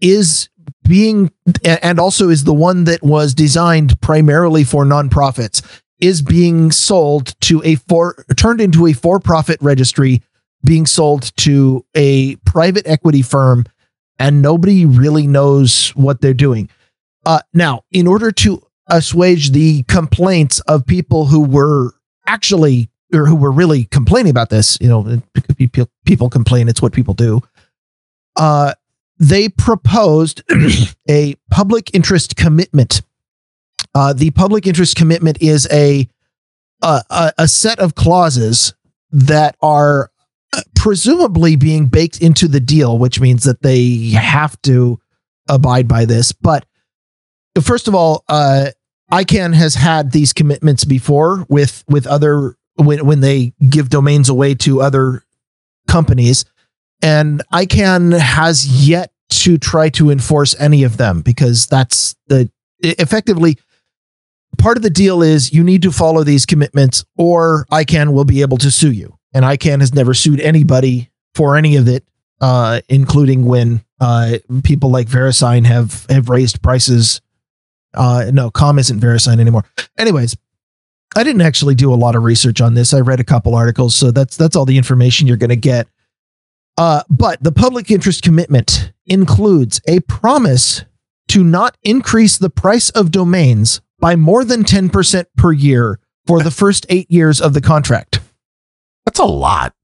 is 0.00 0.48
being 0.84 1.30
and 1.64 1.98
also 1.98 2.28
is 2.28 2.44
the 2.44 2.54
one 2.54 2.84
that 2.84 3.02
was 3.02 3.34
designed 3.34 4.00
primarily 4.00 4.64
for 4.64 4.84
nonprofits 4.84 5.62
is 6.00 6.22
being 6.22 6.70
sold 6.72 7.40
to 7.40 7.62
a 7.64 7.76
for 7.76 8.24
turned 8.36 8.60
into 8.60 8.86
a 8.86 8.92
for-profit 8.92 9.58
registry 9.60 10.22
being 10.64 10.86
sold 10.86 11.34
to 11.36 11.84
a 11.94 12.36
private 12.36 12.86
equity 12.86 13.22
firm 13.22 13.64
and 14.18 14.42
nobody 14.42 14.84
really 14.84 15.26
knows 15.26 15.90
what 15.90 16.20
they're 16.20 16.34
doing 16.34 16.68
uh, 17.24 17.40
now, 17.52 17.84
in 17.90 18.06
order 18.06 18.32
to 18.32 18.62
assuage 18.88 19.50
the 19.52 19.82
complaints 19.84 20.60
of 20.60 20.86
people 20.86 21.26
who 21.26 21.40
were 21.40 21.92
actually 22.26 22.90
or 23.14 23.26
who 23.26 23.36
were 23.36 23.52
really 23.52 23.84
complaining 23.84 24.30
about 24.30 24.50
this, 24.50 24.78
you 24.80 24.88
know, 24.88 25.22
people 26.04 26.30
complain, 26.30 26.68
it's 26.68 26.80
what 26.80 26.92
people 26.92 27.14
do. 27.14 27.42
Uh, 28.36 28.72
they 29.18 29.48
proposed 29.48 30.42
a 31.10 31.34
public 31.50 31.94
interest 31.94 32.36
commitment. 32.36 33.02
Uh, 33.94 34.12
the 34.12 34.30
public 34.30 34.66
interest 34.66 34.96
commitment 34.96 35.40
is 35.42 35.68
a, 35.70 36.08
a 36.82 37.32
a 37.38 37.46
set 37.46 37.78
of 37.78 37.94
clauses 37.94 38.74
that 39.10 39.54
are 39.60 40.10
presumably 40.74 41.56
being 41.56 41.86
baked 41.86 42.20
into 42.20 42.48
the 42.48 42.60
deal, 42.60 42.98
which 42.98 43.20
means 43.20 43.44
that 43.44 43.62
they 43.62 44.10
have 44.10 44.60
to 44.62 44.98
abide 45.48 45.86
by 45.86 46.04
this. 46.04 46.32
But 46.32 46.64
first 47.60 47.88
of 47.88 47.94
all, 47.94 48.24
uh, 48.28 48.70
ICANN 49.10 49.54
has 49.54 49.74
had 49.74 50.12
these 50.12 50.32
commitments 50.32 50.84
before 50.84 51.44
with 51.48 51.84
with 51.88 52.06
other 52.06 52.56
when 52.76 53.04
when 53.04 53.20
they 53.20 53.52
give 53.68 53.90
domains 53.90 54.28
away 54.28 54.54
to 54.54 54.80
other 54.80 55.24
companies, 55.86 56.44
and 57.02 57.42
ICANN 57.52 58.18
has 58.18 58.88
yet 58.88 59.12
to 59.30 59.58
try 59.58 59.88
to 59.90 60.10
enforce 60.10 60.58
any 60.58 60.82
of 60.84 60.96
them 60.96 61.20
because 61.20 61.66
that's 61.66 62.14
the 62.28 62.50
effectively 62.80 63.58
part 64.58 64.76
of 64.76 64.82
the 64.82 64.90
deal 64.90 65.22
is 65.22 65.52
you 65.52 65.64
need 65.64 65.82
to 65.82 65.90
follow 65.90 66.24
these 66.24 66.46
commitments 66.46 67.04
or 67.16 67.66
ICANN 67.70 68.12
will 68.12 68.24
be 68.24 68.42
able 68.42 68.58
to 68.58 68.70
sue 68.70 68.92
you. 68.92 69.18
And 69.34 69.44
ICANN 69.44 69.80
has 69.80 69.94
never 69.94 70.14
sued 70.14 70.40
anybody 70.40 71.10
for 71.34 71.56
any 71.56 71.76
of 71.76 71.88
it, 71.88 72.04
uh, 72.40 72.80
including 72.88 73.46
when 73.46 73.82
uh, 74.00 74.38
people 74.62 74.90
like 74.90 75.08
VeriSign 75.08 75.64
have 75.64 76.06
have 76.10 76.28
raised 76.28 76.62
prices 76.62 77.20
uh, 77.94 78.30
no, 78.32 78.50
Com 78.50 78.78
isn't 78.78 79.00
VeriSign 79.00 79.40
anymore. 79.40 79.64
Anyways, 79.98 80.36
I 81.16 81.24
didn't 81.24 81.42
actually 81.42 81.74
do 81.74 81.92
a 81.92 81.96
lot 81.96 82.14
of 82.14 82.22
research 82.22 82.60
on 82.60 82.74
this. 82.74 82.94
I 82.94 83.00
read 83.00 83.20
a 83.20 83.24
couple 83.24 83.54
articles, 83.54 83.94
so 83.94 84.10
that's 84.10 84.36
that's 84.36 84.56
all 84.56 84.64
the 84.64 84.78
information 84.78 85.26
you're 85.26 85.36
going 85.36 85.50
to 85.50 85.56
get. 85.56 85.88
Uh, 86.78 87.02
but 87.10 87.42
the 87.42 87.52
public 87.52 87.90
interest 87.90 88.22
commitment 88.22 88.92
includes 89.06 89.80
a 89.86 90.00
promise 90.00 90.84
to 91.28 91.44
not 91.44 91.76
increase 91.82 92.38
the 92.38 92.50
price 92.50 92.90
of 92.90 93.10
domains 93.10 93.80
by 93.98 94.16
more 94.16 94.44
than 94.44 94.64
10% 94.64 95.26
per 95.36 95.52
year 95.52 96.00
for 96.26 96.42
the 96.42 96.50
first 96.50 96.86
eight 96.88 97.10
years 97.10 97.40
of 97.40 97.54
the 97.54 97.60
contract. 97.60 98.20
That's 99.04 99.18
a 99.18 99.24
lot. 99.24 99.74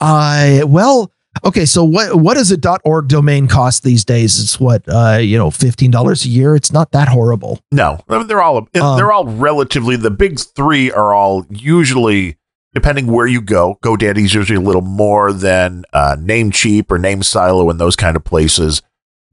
I 0.00 0.62
well, 0.66 1.12
okay. 1.44 1.64
So 1.64 1.84
what 1.84 2.16
what 2.16 2.34
does 2.34 2.50
a 2.52 2.78
.org 2.84 3.08
domain 3.08 3.48
cost 3.48 3.82
these 3.82 4.04
days? 4.04 4.40
It's 4.40 4.60
what 4.60 4.82
uh, 4.88 5.18
you 5.20 5.38
know, 5.38 5.50
fifteen 5.50 5.90
dollars 5.90 6.24
a 6.24 6.28
year. 6.28 6.54
It's 6.54 6.72
not 6.72 6.92
that 6.92 7.08
horrible. 7.08 7.60
No, 7.70 8.00
I 8.08 8.18
mean, 8.18 8.26
they're 8.26 8.42
all 8.42 8.58
Um, 8.58 8.96
they're 8.96 9.12
all 9.12 9.26
relatively. 9.26 9.96
The 9.96 10.10
big 10.10 10.38
three 10.38 10.90
are 10.90 11.14
all 11.14 11.46
usually 11.50 12.36
depending 12.74 13.06
where 13.06 13.26
you 13.26 13.40
go. 13.40 13.78
GoDaddy's 13.82 14.34
usually 14.34 14.58
a 14.58 14.60
little 14.60 14.82
more 14.82 15.32
than 15.32 15.84
uh, 15.94 16.14
Namecheap 16.18 16.90
or 16.90 16.98
NameSilo 16.98 17.70
and 17.70 17.80
those 17.80 17.96
kind 17.96 18.16
of 18.16 18.24
places, 18.24 18.82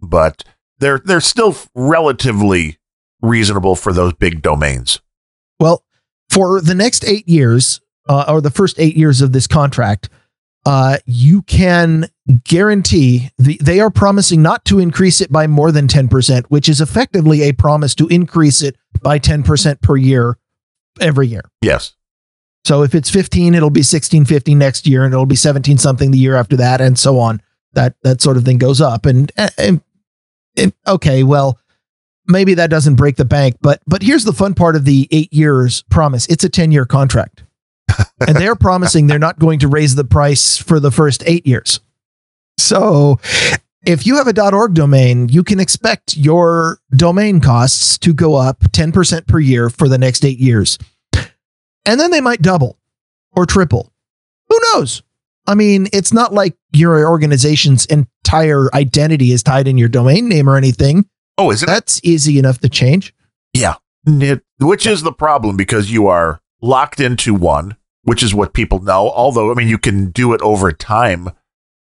but 0.01 0.45
they're 0.79 1.01
they're 1.03 1.21
still 1.21 1.55
relatively 1.75 2.77
reasonable 3.21 3.75
for 3.75 3.91
those 3.91 4.13
big 4.13 4.41
domains. 4.41 5.01
Well, 5.59 5.83
for 6.29 6.61
the 6.61 6.73
next 6.75 7.05
eight 7.05 7.27
years, 7.27 7.81
uh, 8.07 8.25
or 8.27 8.41
the 8.41 8.49
first 8.49 8.79
eight 8.79 8.95
years 8.95 9.21
of 9.21 9.33
this 9.33 9.47
contract, 9.47 10.09
uh, 10.65 10.97
you 11.05 11.41
can 11.41 12.07
guarantee 12.45 13.29
the, 13.37 13.57
they 13.61 13.79
are 13.79 13.89
promising 13.89 14.41
not 14.41 14.63
to 14.65 14.79
increase 14.79 15.19
it 15.19 15.31
by 15.31 15.45
more 15.45 15.71
than 15.71 15.87
10%, 15.87 16.45
which 16.45 16.69
is 16.69 16.79
effectively 16.79 17.41
a 17.41 17.51
promise 17.51 17.93
to 17.95 18.07
increase 18.07 18.61
it 18.61 18.77
by 19.01 19.19
10% 19.19 19.81
per 19.81 19.97
year 19.97 20.37
every 21.01 21.27
year. 21.27 21.43
Yes, 21.61 21.95
So 22.65 22.83
if 22.83 22.95
it's 22.95 23.09
15, 23.09 23.55
it'll 23.55 23.69
be 23.69 23.79
1650 23.79 24.55
next 24.55 24.87
year 24.87 25.03
and 25.03 25.13
it'll 25.13 25.25
be 25.25 25.35
17 25.35 25.77
something 25.77 26.11
the 26.11 26.19
year 26.19 26.35
after 26.35 26.55
that 26.57 26.79
and 26.79 26.97
so 26.97 27.19
on. 27.19 27.41
That 27.73 27.95
that 28.03 28.21
sort 28.21 28.37
of 28.37 28.45
thing 28.45 28.59
goes 28.59 28.79
up 28.79 29.07
and, 29.07 29.31
and, 29.57 29.81
and 30.55 30.73
okay, 30.87 31.23
well, 31.23 31.59
maybe 32.27 32.53
that 32.53 32.69
doesn't 32.69 32.95
break 32.95 33.15
the 33.15 33.25
bank, 33.25 33.57
but 33.61 33.81
but 33.87 34.03
here's 34.03 34.23
the 34.23 34.31
fun 34.31 34.53
part 34.53 34.75
of 34.75 34.85
the 34.85 35.07
8 35.11 35.33
years 35.33 35.81
promise. 35.89 36.27
It's 36.27 36.43
a 36.43 36.49
10-year 36.49 36.85
contract. 36.85 37.43
and 38.27 38.35
they're 38.37 38.55
promising 38.55 39.07
they're 39.07 39.19
not 39.19 39.39
going 39.39 39.59
to 39.59 39.67
raise 39.67 39.95
the 39.95 40.03
price 40.05 40.57
for 40.57 40.79
the 40.79 40.91
first 40.91 41.23
8 41.25 41.45
years. 41.47 41.79
So 42.57 43.19
if 43.85 44.05
you 44.05 44.15
have 44.17 44.27
a 44.27 44.55
.org 44.55 44.73
domain, 44.73 45.29
you 45.29 45.43
can 45.43 45.59
expect 45.59 46.15
your 46.15 46.79
domain 46.95 47.41
costs 47.41 47.97
to 47.99 48.13
go 48.13 48.35
up 48.35 48.59
10% 48.71 49.27
per 49.27 49.39
year 49.39 49.69
for 49.69 49.87
the 49.87 49.97
next 49.97 50.23
8 50.23 50.37
years 50.39 50.77
and 51.85 51.99
then 51.99 52.11
they 52.11 52.21
might 52.21 52.41
double 52.41 52.77
or 53.35 53.45
triple. 53.45 53.91
Who 54.49 54.57
knows? 54.73 55.03
I 55.47 55.55
mean, 55.55 55.87
it's 55.91 56.13
not 56.13 56.33
like 56.33 56.55
your 56.71 57.05
organization's 57.07 57.85
entire 57.87 58.73
identity 58.73 59.31
is 59.31 59.43
tied 59.43 59.67
in 59.67 59.77
your 59.77 59.89
domain 59.89 60.29
name 60.29 60.49
or 60.49 60.55
anything. 60.55 61.05
Oh, 61.37 61.51
is 61.51 61.63
it? 61.63 61.65
That's 61.65 61.99
easy 62.03 62.39
enough 62.39 62.59
to 62.59 62.69
change. 62.69 63.13
Yeah. 63.53 63.75
It- 64.05 64.43
which 64.59 64.85
is 64.85 65.01
the 65.01 65.11
problem 65.11 65.57
because 65.57 65.91
you 65.91 66.07
are 66.07 66.39
locked 66.61 67.01
into 67.01 67.33
one, 67.33 67.75
which 68.03 68.23
is 68.23 68.33
what 68.33 68.53
people 68.53 68.79
know. 68.79 69.09
Although, 69.09 69.51
I 69.51 69.55
mean, 69.55 69.67
you 69.67 69.77
can 69.77 70.11
do 70.11 70.33
it 70.33 70.41
over 70.41 70.71
time, 70.71 71.29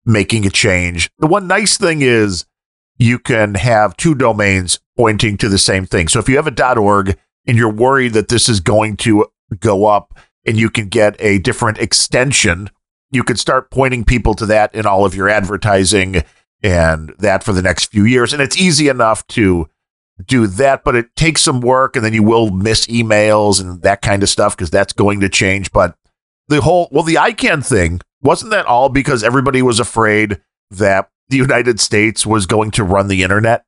making 0.05 0.47
a 0.47 0.51
change. 0.51 1.11
The 1.19 1.27
one 1.27 1.47
nice 1.47 1.77
thing 1.77 2.03
is 2.03 2.47
you 2.99 3.19
can 3.19 3.55
have 3.55 3.97
two 3.97 4.15
domains 4.15 4.81
pointing 4.97 5.37
to 5.39 5.49
the 5.49 5.59
same 5.59 5.87
thing. 5.87 6.09
So 6.09 6.19
if 6.19 6.29
you 6.29 6.37
have 6.37 6.47
a 6.47 6.79
.org 6.79 7.17
and 7.47 7.57
you're 7.57 7.73
worried 7.73 8.13
that 8.15 8.29
this 8.29 8.49
is 8.49 8.61
going 8.61 8.97
to 8.99 9.27
go 9.61 9.87
up 9.87 10.19
and 10.45 10.57
you 10.57 10.71
can 10.71 10.89
get 10.89 11.17
a 11.21 11.39
different 11.39 11.79
extension, 11.79 12.71
you 13.11 13.23
could 13.23 13.39
start 13.39 13.71
pointing 13.71 14.05
people 14.05 14.35
to 14.35 14.47
that 14.47 14.75
in 14.75 14.87
all 14.87 15.05
of 15.05 15.15
your 15.15 15.29
advertising 15.29 16.25
and 16.63 17.15
that 17.19 17.45
for 17.45 17.53
the 17.53 17.63
next 17.63 17.87
few 17.87 18.05
years. 18.05 18.33
And 18.33 18.43
it's 18.43 18.59
easy 18.59 18.89
enough 18.89 19.27
to 19.29 19.69
do 20.27 20.47
that, 20.49 20.83
but 20.83 20.97
it 20.97 21.15
takes 21.15 21.43
some 21.43 21.61
work 21.61 21.95
and 21.95 22.05
then 22.05 22.13
you 22.13 22.25
will 22.25 22.51
miss 22.51 22.87
emails 22.87 23.61
and 23.61 23.83
that 23.83 24.03
kind 24.03 24.23
of 24.23 24.29
stuff 24.29 24.57
because 24.57 24.71
that's 24.71 24.93
going 24.93 25.21
to 25.21 25.29
change. 25.29 25.71
But 25.71 25.97
the 26.49 26.61
whole, 26.61 26.89
well, 26.91 27.03
the 27.03 27.15
ICANN 27.17 27.67
thing, 27.67 28.01
wasn't 28.23 28.51
that 28.51 28.67
all 28.67 28.89
because 28.89 29.23
everybody 29.23 29.63
was 29.63 29.81
afraid 29.81 30.41
that 30.71 31.11
the 31.29 31.37
United 31.37 31.81
States 31.81 32.27
was 32.27 32.47
going 32.47 32.71
to 32.73 32.85
run 32.85 33.09
the 33.09 33.23
internet? 33.23 33.65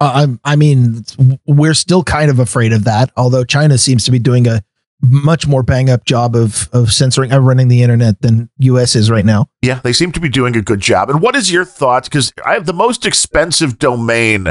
Uh, 0.00 0.26
I, 0.44 0.52
I 0.52 0.56
mean, 0.56 1.04
we're 1.46 1.74
still 1.74 2.02
kind 2.02 2.30
of 2.30 2.38
afraid 2.38 2.72
of 2.72 2.84
that, 2.84 3.10
although 3.16 3.44
China 3.44 3.78
seems 3.78 4.04
to 4.04 4.10
be 4.10 4.18
doing 4.18 4.46
a 4.46 4.62
much 5.02 5.46
more 5.46 5.62
bang 5.62 5.90
up 5.90 6.04
job 6.04 6.36
of 6.36 6.68
of 6.72 6.92
censoring 6.92 7.32
and 7.32 7.44
running 7.44 7.68
the 7.68 7.82
internet 7.82 8.20
than 8.22 8.48
US 8.58 8.94
is 8.94 9.10
right 9.10 9.24
now. 9.24 9.48
Yeah, 9.60 9.80
they 9.82 9.92
seem 9.92 10.12
to 10.12 10.20
be 10.20 10.28
doing 10.28 10.56
a 10.56 10.62
good 10.62 10.80
job. 10.80 11.10
And 11.10 11.20
what 11.20 11.34
is 11.34 11.50
your 11.50 11.64
thoughts? 11.64 12.08
Because 12.08 12.32
I 12.46 12.54
have 12.54 12.66
the 12.66 12.72
most 12.72 13.04
expensive 13.04 13.78
domain 13.78 14.48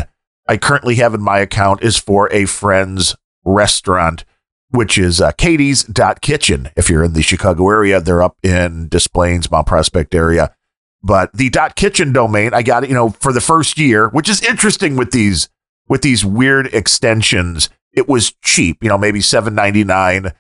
I 0.48 0.58
currently 0.58 0.96
have 0.96 1.14
in 1.14 1.22
my 1.22 1.40
account 1.40 1.84
is 1.84 1.98
for 1.98 2.32
a 2.34 2.46
friend's 2.46 3.16
restaurant, 3.46 4.26
which 4.72 4.98
is 4.98 5.22
uh, 5.22 5.32
Katie's.kitchen. 5.34 6.70
If 6.76 6.90
you're 6.90 7.04
in 7.04 7.14
the 7.14 7.22
Chicago 7.22 7.70
area, 7.70 8.02
they're 8.02 8.24
up 8.24 8.38
in 8.42 8.88
Des 8.88 9.08
Plaines, 9.14 9.52
Mount 9.52 9.68
Prospect 9.68 10.16
area. 10.16 10.56
But 11.04 11.34
the 11.34 11.50
dot 11.50 11.76
kitchen 11.76 12.14
domain, 12.14 12.54
I 12.54 12.62
got 12.62 12.84
it, 12.84 12.90
you 12.90 12.96
know, 12.96 13.10
for 13.10 13.34
the 13.34 13.42
first 13.42 13.78
year, 13.78 14.10
which 14.10 14.30
is 14.30 14.44
interesting 14.44 14.96
with 14.96 15.12
these 15.12 15.50
with 15.88 16.02
these 16.02 16.24
weird 16.24 16.68
extensions. 16.74 17.70
It 17.92 18.08
was 18.08 18.34
cheap, 18.44 18.84
you 18.84 18.90
know, 18.90 18.98
maybe 18.98 19.20
seven 19.20 19.56
ninety 19.56 19.84
nine, 19.84 20.32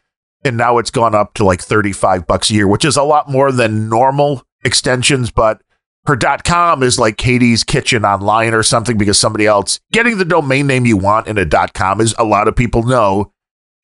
and 0.46 0.58
now 0.58 0.78
it's 0.78 0.92
gone 0.92 1.16
up 1.16 1.34
to 1.36 1.44
like 1.44 1.62
thirty 1.62 1.92
five 1.92 2.28
bucks 2.28 2.50
a 2.50 2.54
year, 2.54 2.68
which 2.68 2.86
is 2.86 2.96
a 2.96 3.04
lot 3.04 3.30
more 3.30 3.52
than 3.52 3.90
normal 3.90 4.44
extensions. 4.64 5.32
But 5.32 5.62
her 6.06 6.16
dot 6.16 6.44
com 6.44 6.84
is 6.84 7.00
like 7.00 7.18
Katie's 7.18 7.64
Kitchen 7.64 8.06
online 8.06 8.54
or 8.54 8.64
something 8.64 8.98
because 8.98 9.20
somebody 9.20 9.48
else 9.48 9.80
getting 9.92 10.20
the 10.20 10.26
domain 10.26 10.68
name 10.68 10.86
you 10.86 10.96
want 10.96 11.28
in 11.28 11.38
a 11.38 11.46
dot 11.46 11.74
com 11.74 12.00
is 12.00 12.14
a 12.20 12.24
lot 12.24 12.48
of 12.48 12.56
people 12.56 12.84
know 12.84 13.34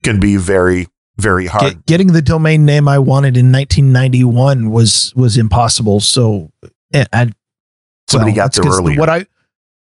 can 0.03 0.19
be 0.19 0.37
very 0.37 0.87
very 1.17 1.47
hard. 1.47 1.73
Get, 1.73 1.85
getting 1.85 2.07
the 2.13 2.21
domain 2.21 2.65
name 2.65 2.87
I 2.87 2.99
wanted 2.99 3.37
in 3.37 3.51
1991 3.51 4.69
was 4.69 5.13
was 5.15 5.37
impossible. 5.37 5.99
So, 5.99 6.51
eh, 6.93 7.05
I, 7.11 7.31
Somebody 8.07 8.33
got 8.33 8.53
there 8.53 8.71
earlier. 8.71 8.99
What 8.99 9.09
I 9.09 9.25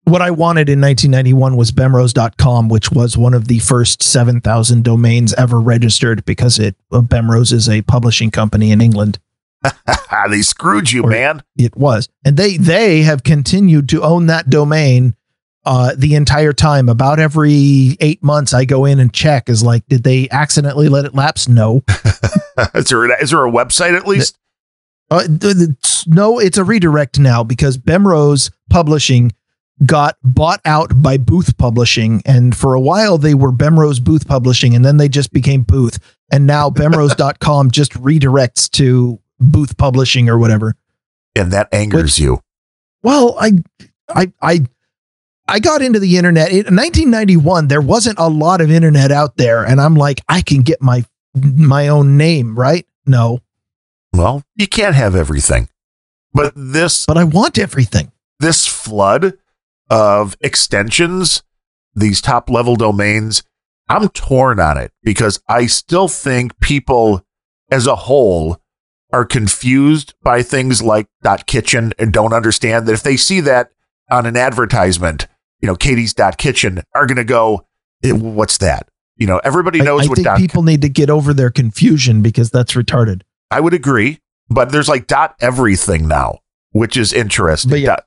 what 0.03 0.21
I 0.21 0.31
wanted 0.31 0.67
in 0.67 0.81
1991 0.81 1.55
was 1.55 1.71
bemrose.com, 1.71 2.69
which 2.69 2.91
was 2.91 3.17
one 3.17 3.33
of 3.35 3.47
the 3.47 3.59
first 3.59 4.01
7,000 4.01 4.83
domains 4.83 5.33
ever 5.35 5.59
registered 5.59 6.25
because 6.25 6.57
it 6.59 6.75
uh, 6.91 7.01
Bemrose 7.01 7.53
is 7.53 7.69
a 7.69 7.81
publishing 7.83 8.31
company 8.31 8.71
in 8.71 8.81
England. 8.81 9.19
they 10.29 10.41
screwed 10.41 10.91
you, 10.91 11.03
Or- 11.03 11.09
man. 11.09 11.43
It 11.55 11.75
was, 11.75 12.09
and 12.25 12.35
they 12.35 12.57
they 12.57 13.03
have 13.03 13.23
continued 13.23 13.89
to 13.89 14.01
own 14.01 14.25
that 14.25 14.49
domain 14.49 15.15
uh, 15.65 15.93
the 15.97 16.15
entire 16.15 16.53
time. 16.53 16.89
About 16.89 17.19
every 17.19 17.97
eight 17.99 18.23
months, 18.23 18.53
I 18.53 18.65
go 18.65 18.85
in 18.85 18.99
and 18.99 19.13
check. 19.13 19.49
Is 19.49 19.63
like, 19.63 19.85
did 19.87 20.03
they 20.03 20.29
accidentally 20.29 20.89
let 20.89 21.05
it 21.05 21.13
lapse? 21.15 21.47
No. 21.47 21.83
is 22.73 22.89
there 22.89 23.21
is 23.21 23.31
there 23.31 23.45
a 23.45 23.51
website 23.51 23.95
at 23.95 24.07
least? 24.07 24.37
Uh, 25.09 25.27
th- 25.27 25.57
th- 25.57 26.07
no, 26.07 26.39
it's 26.39 26.57
a 26.57 26.63
redirect 26.63 27.19
now 27.19 27.43
because 27.43 27.77
Bemrose 27.77 28.49
Publishing 28.69 29.33
got 29.85 30.15
bought 30.23 30.61
out 30.63 31.01
by 31.01 31.17
Booth 31.17 31.57
Publishing, 31.57 32.21
and 32.25 32.55
for 32.55 32.73
a 32.73 32.79
while 32.79 33.17
they 33.17 33.33
were 33.33 33.51
Bemrose 33.51 33.99
Booth 33.99 34.27
Publishing, 34.27 34.75
and 34.75 34.85
then 34.85 34.97
they 34.97 35.09
just 35.09 35.33
became 35.33 35.63
Booth, 35.63 35.99
and 36.31 36.47
now 36.47 36.69
Bemrose.com 36.71 37.71
just 37.71 37.91
redirects 37.93 38.69
to 38.71 39.19
Booth 39.39 39.77
Publishing 39.77 40.29
or 40.29 40.37
whatever. 40.37 40.75
and 41.35 41.51
that 41.51 41.67
angers 41.73 42.19
you. 42.19 42.39
Well, 43.03 43.35
I, 43.39 43.53
I, 44.07 44.31
I, 44.41 44.59
I 45.51 45.59
got 45.59 45.81
into 45.81 45.99
the 45.99 46.15
internet 46.15 46.49
in 46.51 46.73
1991. 46.73 47.67
There 47.67 47.81
wasn't 47.81 48.17
a 48.17 48.29
lot 48.29 48.61
of 48.61 48.71
internet 48.71 49.11
out 49.11 49.35
there, 49.35 49.65
and 49.65 49.81
I'm 49.81 49.95
like, 49.95 50.21
I 50.29 50.41
can 50.41 50.61
get 50.61 50.81
my 50.81 51.03
my 51.35 51.89
own 51.89 52.15
name, 52.15 52.57
right? 52.57 52.87
No, 53.05 53.41
Well, 54.13 54.43
you 54.55 54.65
can't 54.67 54.95
have 54.95 55.13
everything. 55.13 55.67
But 56.33 56.53
this 56.55 57.05
but 57.05 57.17
I 57.17 57.25
want 57.25 57.59
everything. 57.59 58.13
this 58.39 58.65
flood 58.65 59.33
of 59.89 60.37
extensions, 60.39 61.43
these 61.93 62.21
top 62.21 62.49
level 62.49 62.77
domains, 62.77 63.43
I'm 63.89 64.07
torn 64.07 64.61
on 64.61 64.77
it 64.77 64.93
because 65.03 65.41
I 65.49 65.65
still 65.65 66.07
think 66.07 66.57
people 66.61 67.25
as 67.69 67.87
a 67.87 67.95
whole 67.97 68.61
are 69.11 69.25
confused 69.25 70.13
by 70.23 70.43
things 70.43 70.81
like 70.81 71.07
dot 71.21 71.45
kitchen 71.45 71.91
and 71.99 72.13
don't 72.13 72.31
understand 72.31 72.87
that 72.87 72.93
if 72.93 73.03
they 73.03 73.17
see 73.17 73.41
that 73.41 73.71
on 74.09 74.25
an 74.25 74.37
advertisement, 74.37 75.27
you 75.61 75.67
know, 75.67 75.75
Katie's 75.75 76.13
dot 76.13 76.37
kitchen 76.37 76.81
are 76.95 77.05
going 77.05 77.17
to 77.17 77.23
go, 77.23 77.65
"Eh, 78.03 78.11
what's 78.11 78.57
that? 78.59 78.87
You 79.17 79.27
know, 79.27 79.39
everybody 79.43 79.81
knows 79.81 80.05
I, 80.05 80.09
what 80.09 80.15
think 80.15 80.25
dot 80.25 80.37
people 80.37 80.63
need 80.63 80.81
to 80.81 80.89
get 80.89 81.09
over 81.09 81.33
their 81.33 81.51
confusion 81.51 82.21
because 82.21 82.49
that's 82.49 82.73
retarded. 82.73 83.21
I 83.51 83.59
would 83.59 83.73
agree, 83.73 84.19
but 84.49 84.71
there's 84.71 84.89
like 84.89 85.07
dot 85.07 85.35
everything 85.39 86.07
now, 86.07 86.39
which 86.71 86.97
is 86.97 87.13
interesting. 87.13 87.69
But 87.69 87.79
yeah. 87.81 87.87
Dot, 87.87 88.05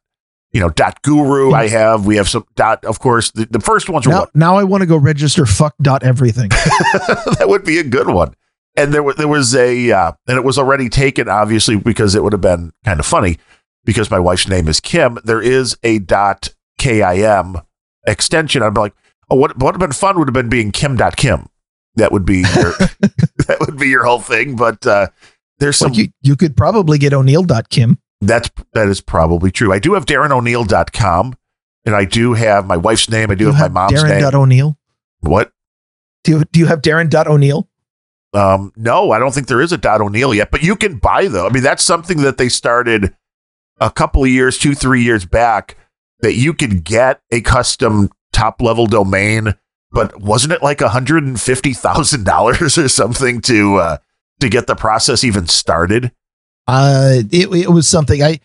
you 0.53 0.61
know, 0.61 0.71
dot 0.71 1.03
guru. 1.03 1.53
I 1.53 1.69
have. 1.69 2.07
We 2.07 2.17
have 2.17 2.29
some 2.29 2.45
dot. 2.55 2.85
Of 2.85 3.01
course, 3.01 3.31
the, 3.33 3.47
the 3.47 3.61
first 3.61 3.89
ones 3.89 4.07
are 4.07 4.11
Now, 4.11 4.27
now 4.35 4.57
I 4.57 4.65
want 4.65 4.83
to 4.83 4.87
go 4.87 4.97
register 4.97 5.47
fuck 5.47 5.75
dot 5.83 6.03
everything. 6.05 6.49
that 6.49 7.47
would 7.47 7.65
be 7.65 7.79
a 7.79 7.85
good 7.85 8.09
one. 8.09 8.35
And 8.77 8.93
there 8.93 9.03
was 9.03 9.17
there 9.17 9.29
was 9.29 9.55
a 9.55 9.93
uh, 9.93 10.13
and 10.27 10.37
it 10.37 10.45
was 10.45 10.59
already 10.59 10.89
taken, 10.89 11.29
obviously, 11.29 11.77
because 11.77 12.15
it 12.15 12.23
would 12.23 12.33
have 12.33 12.41
been 12.41 12.73
kind 12.85 12.99
of 12.99 13.07
funny 13.07 13.39
because 13.85 14.11
my 14.11 14.19
wife's 14.19 14.49
name 14.49 14.69
is 14.69 14.81
Kim. 14.81 15.19
There 15.25 15.43
is 15.43 15.77
a 15.83 15.99
dot 15.99 16.55
kim 16.79 17.57
extension. 18.07 18.63
I'd 18.63 18.75
be 18.75 18.81
like, 18.81 18.95
Oh, 19.31 19.37
what 19.37 19.57
what 19.57 19.67
would 19.75 19.75
have 19.77 19.81
been 19.81 19.93
fun 19.93 20.19
would 20.19 20.29
have 20.29 20.35
been 20.35 20.51
being 20.51 20.71
Kim.Kim. 20.71 21.49
That 21.97 22.13
would 22.13 22.27
be 22.27 22.39
your, 22.39 22.45
that 23.47 23.57
would 23.61 23.79
be 23.79 23.89
your 23.89 24.05
whole 24.05 24.21
thing. 24.21 24.55
But 24.57 24.87
uh, 24.87 25.09
there's 25.59 25.77
some 25.79 25.93
Well, 25.93 26.01
you, 26.01 26.09
you 26.23 26.37
could 26.37 26.57
probably 26.57 26.99
get 26.99 27.13
O'Neill.kim. 27.15 27.99
that's 28.21 28.51
that 28.75 28.89
is 28.89 29.01
probably 29.01 29.51
true. 29.51 29.73
I 29.73 29.79
do 29.79 29.95
have 29.95 30.05
DarrenO'Neill.com 30.05 31.35
and 31.87 31.95
I 31.95 32.05
do 32.05 32.35
have 32.35 32.67
my 32.67 32.77
wife's 32.77 33.09
name. 33.09 33.31
I 33.31 33.35
do, 33.35 33.45
You 33.47 33.53
have, 33.53 33.73
my 33.73 33.83
mom's 33.89 34.03
Darren 34.03 34.09
name. 34.11 34.21
dot 34.21 34.35
O'Neill. 34.35 34.77
what? 35.21 35.53
Do 36.25 36.33
you, 36.33 36.45
do 36.53 36.61
you 36.61 36.67
have 36.67 36.81
Darren.O'Neill? 36.83 37.69
Um, 38.33 38.73
no, 38.77 39.11
I 39.13 39.19
don't 39.19 39.33
think 39.33 39.47
there 39.47 39.61
is 39.61 39.73
a 39.73 39.79
dot 39.79 40.01
O'Neill 40.01 40.35
yet, 40.35 40.51
but 40.51 40.63
you 40.63 40.75
can 40.75 40.97
buy 40.99 41.29
though. 41.29 41.47
I 41.47 41.51
mean, 41.51 41.63
that's 41.63 41.85
something 41.85 42.23
that 42.23 42.37
they 42.39 42.49
started 42.49 43.15
a 43.81 43.91
couple 43.91 44.23
of 44.25 44.31
years, 44.31 44.59
two, 44.59 44.75
three 44.75 45.03
years 45.03 45.25
back, 45.25 45.77
that 46.25 46.35
you 46.35 46.53
could 46.55 46.83
get 46.85 47.21
a 47.31 47.41
custom 47.41 48.11
top 48.33 48.61
level 48.61 48.87
domain, 48.87 49.55
but 49.93 50.21
wasn't 50.21 50.53
it 50.53 50.63
like 50.63 50.81
hundred 50.81 51.23
and 51.25 51.41
fifty 51.41 51.73
thousand 51.73 52.25
dollars 52.25 52.77
or 52.85 52.89
something 52.89 53.41
to 53.43 53.77
uh 53.77 53.97
to 54.41 54.49
get 54.49 54.67
the 54.67 54.75
process 54.75 55.23
even 55.23 55.47
started? 55.47 56.11
Uh, 56.67 57.17
it, 57.31 57.49
it 57.55 57.71
was 57.71 57.87
something 57.87 58.23
I 58.23 58.41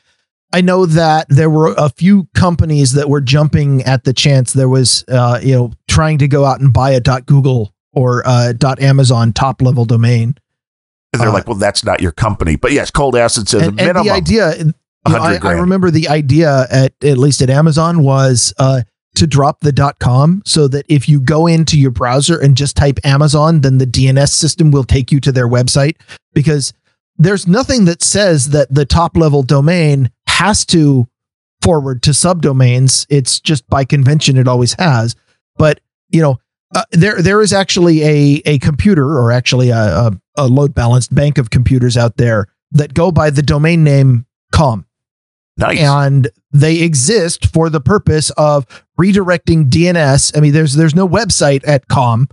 I 0.51 0.61
know 0.61 0.85
that 0.85 1.27
there 1.29 1.49
were 1.49 1.73
a 1.77 1.89
few 1.89 2.27
companies 2.35 2.93
that 2.93 3.07
were 3.09 3.21
jumping 3.21 3.81
at 3.83 4.03
the 4.03 4.13
chance. 4.13 4.53
There 4.53 4.67
was 4.69 5.05
uh, 5.07 5.39
you 5.41 5.55
know 5.55 5.71
trying 5.87 6.17
to 6.19 6.27
go 6.27 6.43
out 6.45 6.59
and 6.59 6.73
buy 6.73 6.91
a 6.91 6.99
.dot 6.99 7.25
.google 7.25 7.73
or 7.93 8.23
uh, 8.27 8.53
.amazon 8.79 9.31
top 9.33 9.61
level 9.61 9.85
domain. 9.85 10.35
And 11.13 11.21
they're 11.21 11.29
Uh, 11.29 11.33
like, 11.33 11.47
well, 11.47 11.57
that's 11.57 11.83
not 11.83 12.01
your 12.01 12.11
company. 12.11 12.55
But 12.55 12.71
yes, 12.71 12.91
Cold 12.91 13.15
Acid 13.15 13.47
says 13.49 13.61
And, 13.63 13.79
a 13.79 13.83
and 13.83 13.87
minimum. 13.87 14.03
the 14.05 14.11
idea, 14.11 14.53
you 15.09 15.15
know, 15.15 15.21
I, 15.21 15.39
I 15.41 15.51
remember 15.53 15.91
the 15.91 16.07
idea 16.09 16.65
at 16.69 16.93
at 17.03 17.17
least 17.17 17.41
at 17.41 17.49
Amazon 17.49 18.03
was 18.03 18.53
uh, 18.57 18.81
to 19.15 19.27
drop 19.27 19.61
the 19.61 19.71
dot 19.71 19.99
.com 19.99 20.41
so 20.45 20.67
that 20.67 20.85
if 20.87 21.09
you 21.09 21.19
go 21.19 21.47
into 21.47 21.79
your 21.79 21.91
browser 21.91 22.39
and 22.39 22.55
just 22.55 22.75
type 22.77 22.99
Amazon, 23.03 23.61
then 23.61 23.77
the 23.77 23.85
DNS 23.85 24.29
system 24.29 24.71
will 24.71 24.83
take 24.83 25.11
you 25.11 25.19
to 25.21 25.31
their 25.31 25.47
website 25.47 25.95
because 26.33 26.73
there's 27.17 27.47
nothing 27.47 27.85
that 27.85 28.01
says 28.01 28.49
that 28.49 28.73
the 28.73 28.85
top 28.85 29.17
level 29.17 29.43
domain 29.43 30.09
has 30.27 30.65
to 30.67 31.07
forward 31.61 32.01
to 32.03 32.11
subdomains. 32.11 33.05
It's 33.09 33.39
just 33.39 33.67
by 33.67 33.83
convention 33.83 34.37
it 34.37 34.47
always 34.47 34.73
has. 34.79 35.15
But 35.57 35.81
you 36.09 36.21
know, 36.21 36.39
uh, 36.73 36.83
there 36.91 37.21
there 37.21 37.41
is 37.41 37.51
actually 37.51 38.03
a 38.03 38.41
a 38.45 38.59
computer 38.59 39.05
or 39.05 39.31
actually 39.31 39.69
a, 39.69 39.77
a, 39.77 40.11
a 40.37 40.47
load 40.47 40.73
balanced 40.73 41.13
bank 41.13 41.37
of 41.37 41.49
computers 41.49 41.97
out 41.97 42.17
there 42.17 42.47
that 42.71 42.93
go 42.93 43.11
by 43.11 43.31
the 43.31 43.41
domain 43.41 43.83
name 43.83 44.25
com 44.53 44.85
nice. 45.59 45.79
and 45.79 46.29
they 46.51 46.81
exist 46.81 47.47
for 47.47 47.69
the 47.69 47.81
purpose 47.81 48.29
of 48.31 48.65
redirecting 48.99 49.69
DNS. 49.69 50.35
I 50.35 50.39
mean, 50.39 50.53
there's 50.53 50.73
there's 50.73 50.95
no 50.95 51.07
website 51.07 51.67
at 51.67 51.87
com, 51.87 52.27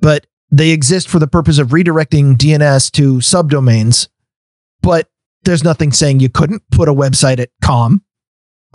but 0.00 0.26
they 0.50 0.70
exist 0.70 1.08
for 1.08 1.18
the 1.18 1.26
purpose 1.26 1.58
of 1.58 1.68
redirecting 1.68 2.36
DNS 2.36 2.90
to 2.92 3.16
subdomains. 3.16 4.08
But 4.80 5.10
there's 5.42 5.64
nothing 5.64 5.92
saying 5.92 6.20
you 6.20 6.28
couldn't 6.28 6.62
put 6.70 6.88
a 6.88 6.94
website 6.94 7.38
at 7.38 7.50
com 7.62 8.02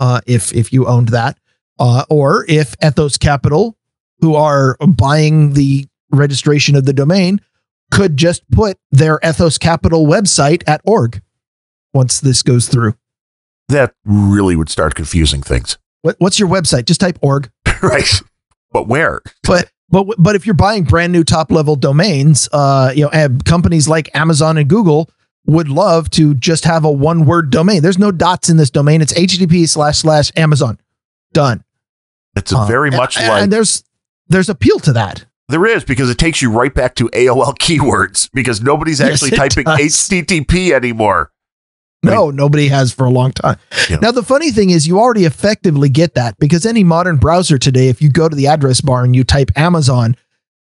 uh, 0.00 0.20
if 0.26 0.52
if 0.54 0.72
you 0.72 0.86
owned 0.86 1.08
that, 1.08 1.38
uh, 1.78 2.04
or 2.08 2.44
if 2.48 2.74
Ethos 2.84 3.18
Capital, 3.18 3.76
who 4.20 4.34
are 4.34 4.76
buying 4.86 5.54
the 5.54 5.86
registration 6.10 6.76
of 6.76 6.84
the 6.84 6.92
domain, 6.92 7.40
could 7.90 8.16
just 8.16 8.48
put 8.50 8.78
their 8.90 9.18
Ethos 9.24 9.58
Capital 9.58 10.06
website 10.06 10.62
at 10.66 10.80
org 10.84 11.22
once 11.92 12.20
this 12.20 12.42
goes 12.42 12.68
through. 12.68 12.94
That 13.68 13.94
really 14.04 14.56
would 14.56 14.68
start 14.68 14.94
confusing 14.94 15.42
things. 15.42 15.78
What, 16.02 16.16
what's 16.18 16.38
your 16.38 16.48
website? 16.48 16.84
Just 16.86 17.00
type 17.00 17.18
org. 17.22 17.50
right. 17.82 18.08
But 18.72 18.88
where? 18.88 19.20
But 19.44 19.70
but 19.88 20.06
but 20.18 20.34
if 20.34 20.46
you're 20.46 20.54
buying 20.54 20.84
brand 20.84 21.12
new 21.12 21.24
top 21.24 21.50
level 21.52 21.76
domains, 21.76 22.48
uh, 22.52 22.92
you 22.94 23.08
know, 23.10 23.28
companies 23.44 23.88
like 23.88 24.14
Amazon 24.14 24.58
and 24.58 24.68
Google 24.68 25.08
would 25.46 25.68
love 25.68 26.10
to 26.10 26.34
just 26.34 26.64
have 26.64 26.84
a 26.84 26.90
one 26.90 27.24
word 27.26 27.50
domain. 27.50 27.82
There's 27.82 27.98
no 27.98 28.10
dots 28.10 28.48
in 28.48 28.56
this 28.56 28.70
domain. 28.70 29.00
It's 29.02 29.12
HTTP 29.12 29.68
slash 29.68 29.98
slash 29.98 30.32
Amazon. 30.36 30.78
Done. 31.32 31.62
It's 32.36 32.50
a 32.52 32.58
Uh, 32.58 32.66
very 32.66 32.88
and- 32.88 32.96
much 32.96 33.16
and, 33.18 33.28
like 33.28 33.42
and 33.44 33.52
there's 33.52 33.84
there's 34.28 34.48
appeal 34.48 34.78
to 34.80 34.92
that. 34.94 35.24
There 35.50 35.66
is 35.66 35.84
because 35.84 36.08
it 36.08 36.16
takes 36.16 36.40
you 36.40 36.50
right 36.50 36.72
back 36.72 36.94
to 36.96 37.08
AOL 37.10 37.54
keywords 37.58 38.30
because 38.32 38.62
nobody's 38.62 39.00
actually 39.00 39.32
it 39.32 39.36
typing 39.36 39.64
does. 39.64 39.78
HTTP 39.78 40.72
anymore. 40.72 41.30
No, 42.12 42.30
nobody 42.30 42.68
has 42.68 42.92
for 42.92 43.04
a 43.04 43.10
long 43.10 43.32
time. 43.32 43.58
Yeah. 43.88 43.96
Now, 43.96 44.10
the 44.10 44.22
funny 44.22 44.50
thing 44.50 44.70
is, 44.70 44.86
you 44.86 44.98
already 44.98 45.24
effectively 45.24 45.88
get 45.88 46.14
that 46.14 46.38
because 46.38 46.64
any 46.64 46.84
modern 46.84 47.16
browser 47.16 47.58
today, 47.58 47.88
if 47.88 48.00
you 48.00 48.10
go 48.10 48.28
to 48.28 48.36
the 48.36 48.46
address 48.46 48.80
bar 48.80 49.04
and 49.04 49.14
you 49.14 49.24
type 49.24 49.50
Amazon, 49.56 50.16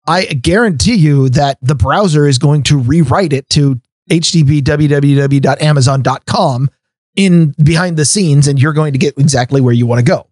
I 0.07 0.25
guarantee 0.25 0.95
you 0.95 1.29
that 1.29 1.57
the 1.61 1.75
browser 1.75 2.27
is 2.27 2.37
going 2.37 2.63
to 2.63 2.77
rewrite 2.77 3.33
it 3.33 3.49
to 3.51 3.79
http 4.09 4.61
www.amazon.com 4.61 6.69
in 7.15 7.53
behind 7.63 7.97
the 7.97 8.05
scenes, 8.05 8.47
and 8.47 8.59
you're 8.59 8.73
going 8.73 8.93
to 8.93 8.99
get 8.99 9.17
exactly 9.17 9.61
where 9.61 9.73
you 9.73 9.85
want 9.85 9.99
to 9.99 10.05
go. 10.05 10.27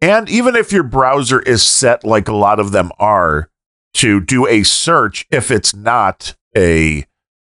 And 0.00 0.28
even 0.30 0.56
if 0.56 0.72
your 0.72 0.82
browser 0.82 1.40
is 1.40 1.62
set 1.62 2.04
like 2.04 2.28
a 2.28 2.34
lot 2.34 2.60
of 2.60 2.72
them 2.72 2.90
are 2.98 3.50
to 3.94 4.20
do 4.20 4.46
a 4.46 4.62
search, 4.62 5.26
if 5.30 5.50
it's 5.50 5.74
not 5.74 6.34
a, 6.56 7.04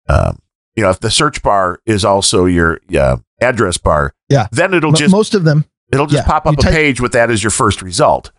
um, 0.09 0.39
you 0.77 0.83
know, 0.83 0.91
if 0.91 1.01
the 1.01 1.11
search 1.11 1.43
bar 1.43 1.81
is 1.87 2.05
also 2.05 2.47
your 2.47 2.81
uh, 2.99 3.17
address 3.41 3.79
bar, 3.79 4.13
Yeah. 4.29 4.47
then 4.53 4.75
it'll 4.75 4.91
Mo- 4.93 4.97
just 4.97 5.13
Most 5.13 5.35
of 5.35 5.45
them, 5.45 5.65
it'll 5.93 6.07
just 6.07 6.25
yeah, 6.27 6.31
pop 6.31 6.47
up 6.47 6.55
a 6.59 6.63
page 6.63 7.01
with 7.01 7.13
that 7.13 7.31
as 7.31 7.43
your 7.43 7.51
first 7.51 7.83
result. 7.83 8.33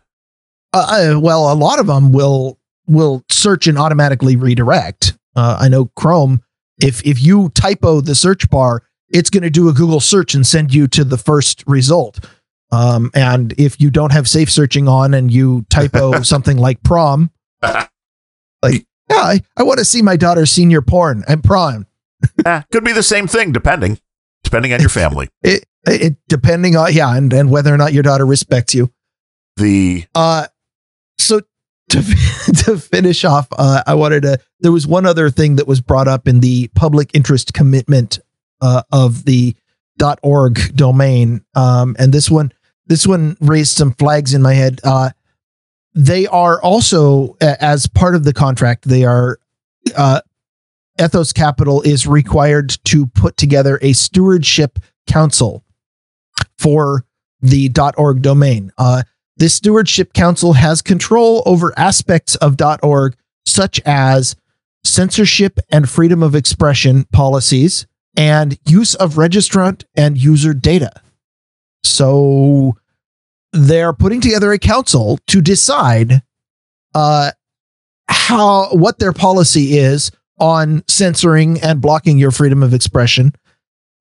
uh, 0.74 1.14
uh, 1.16 1.20
well, 1.20 1.52
a 1.52 1.56
lot 1.56 1.80
of 1.80 1.88
them 1.88 2.12
will 2.12 2.60
will 2.88 3.24
search 3.32 3.68
and 3.68 3.78
automatically 3.80 4.36
redirect. 4.36 5.18
Uh, 5.36 5.58
I 5.60 5.70
know 5.70 5.86
Chrome. 5.96 6.42
If 6.80 7.06
if 7.06 7.22
you 7.24 7.50
typo 7.56 8.02
the 8.02 8.16
search 8.16 8.50
bar, 8.50 8.84
it's 9.10 9.30
going 9.30 9.44
to 9.44 9.50
do 9.50 9.70
a 9.70 9.74
Google 9.74 10.00
search 10.02 10.34
and 10.36 10.46
send 10.46 10.74
you 10.74 10.88
to 10.90 11.04
the 11.06 11.18
first 11.18 11.64
result. 11.68 12.20
Um, 12.72 13.12
and 13.14 13.54
if 13.58 13.80
you 13.80 13.90
don't 13.92 14.12
have 14.12 14.28
safe 14.28 14.52
searching 14.52 14.88
on 14.90 15.14
and 15.14 15.32
you 15.32 15.66
typo 15.70 16.22
something 16.24 16.58
like 16.58 16.84
prom, 16.84 17.32
like 17.64 18.86
yeah, 19.10 19.18
I, 19.18 19.42
I 19.56 19.64
want 19.64 19.80
to 19.80 19.86
see 19.86 20.02
my 20.02 20.18
daughter's 20.18 20.52
senior 20.52 20.82
porn 20.82 21.24
and 21.28 21.44
prom. 21.44 21.86
Eh, 22.46 22.62
could 22.72 22.84
be 22.84 22.92
the 22.92 23.04
same 23.04 23.28
thing 23.28 23.52
depending, 23.52 24.00
depending 24.44 24.74
on 24.74 24.80
your 24.80 24.90
family. 24.90 25.30
It, 25.44 25.66
it 25.86 26.16
depending 26.28 26.76
on 26.76 26.94
yeah, 26.94 27.16
and 27.16 27.32
and 27.34 27.52
whether 27.52 27.74
or 27.74 27.78
not 27.78 27.94
your 27.94 28.04
daughter 28.04 28.26
respects 28.26 28.74
you. 28.74 28.92
The 29.58 30.06
Uh, 30.16 30.48
so 31.18 31.42
to 31.90 32.02
to 32.66 32.78
finish 32.78 33.24
off, 33.26 33.48
uh, 33.58 33.84
I 33.86 33.96
wanted 33.96 34.24
to. 34.24 34.40
There 34.60 34.72
was 34.72 34.88
one 34.88 35.06
other 35.06 35.30
thing 35.30 35.58
that 35.58 35.68
was 35.68 35.82
brought 35.82 36.08
up 36.08 36.28
in 36.28 36.40
the 36.40 36.70
public 36.76 37.12
interest 37.14 37.54
commitment 37.54 38.20
uh, 38.62 38.84
of 38.92 39.26
the 39.26 39.56
.dot 39.98 40.20
.org 40.24 40.76
domain, 40.76 41.44
um, 41.56 41.96
and 42.00 42.14
this 42.14 42.30
one 42.30 42.52
this 42.88 43.08
one 43.08 43.38
raised 43.40 43.76
some 43.76 43.94
flags 43.94 44.34
in 44.34 44.42
my 44.42 44.54
head. 44.54 44.80
Uh, 44.84 45.12
they 45.94 46.28
are 46.28 46.62
also, 46.62 47.38
as 47.40 47.88
part 47.88 48.16
of 48.16 48.24
the 48.24 48.34
contract, 48.34 48.88
they 48.88 49.06
are. 49.06 49.40
Uh, 49.96 50.22
Ethos 51.00 51.34
Capital 51.34 51.82
is 51.82 52.08
required 52.08 52.70
to 52.86 53.08
put 53.08 53.38
together 53.38 53.80
a 53.82 53.94
stewardship 53.94 54.80
council 55.08 55.64
for 56.58 57.06
the 57.42 57.72
.org 57.98 58.22
domain. 58.22 58.72
Uh, 58.78 59.04
this 59.38 59.56
stewardship 59.56 60.14
council 60.14 60.54
has 60.54 60.82
control 60.82 61.44
over 61.46 61.78
aspects 61.78 62.36
of 62.36 62.58
.org 62.82 63.16
such 63.46 63.82
as 63.86 64.36
censorship 64.84 65.60
and 65.70 65.90
freedom 65.90 66.24
of 66.24 66.36
expression 66.36 67.06
policies 67.12 67.86
and 68.16 68.58
use 68.66 68.96
of 68.96 69.16
registrant 69.16 69.84
and 69.96 70.18
user 70.18 70.54
data. 70.54 70.92
So 71.84 72.78
they're 73.52 73.94
putting 73.94 74.22
together 74.22 74.52
a 74.52 74.60
council 74.60 75.20
to 75.28 75.42
decide 75.42 76.22
uh, 76.94 77.32
how 78.08 78.70
what 78.74 79.00
their 79.00 79.14
policy 79.14 79.78
is 79.78 80.12
on 80.40 80.84
censoring 80.88 81.60
and 81.62 81.82
blocking 81.82 82.18
your 82.18 82.32
freedom 82.32 82.62
of 82.64 82.74
expression 82.74 83.34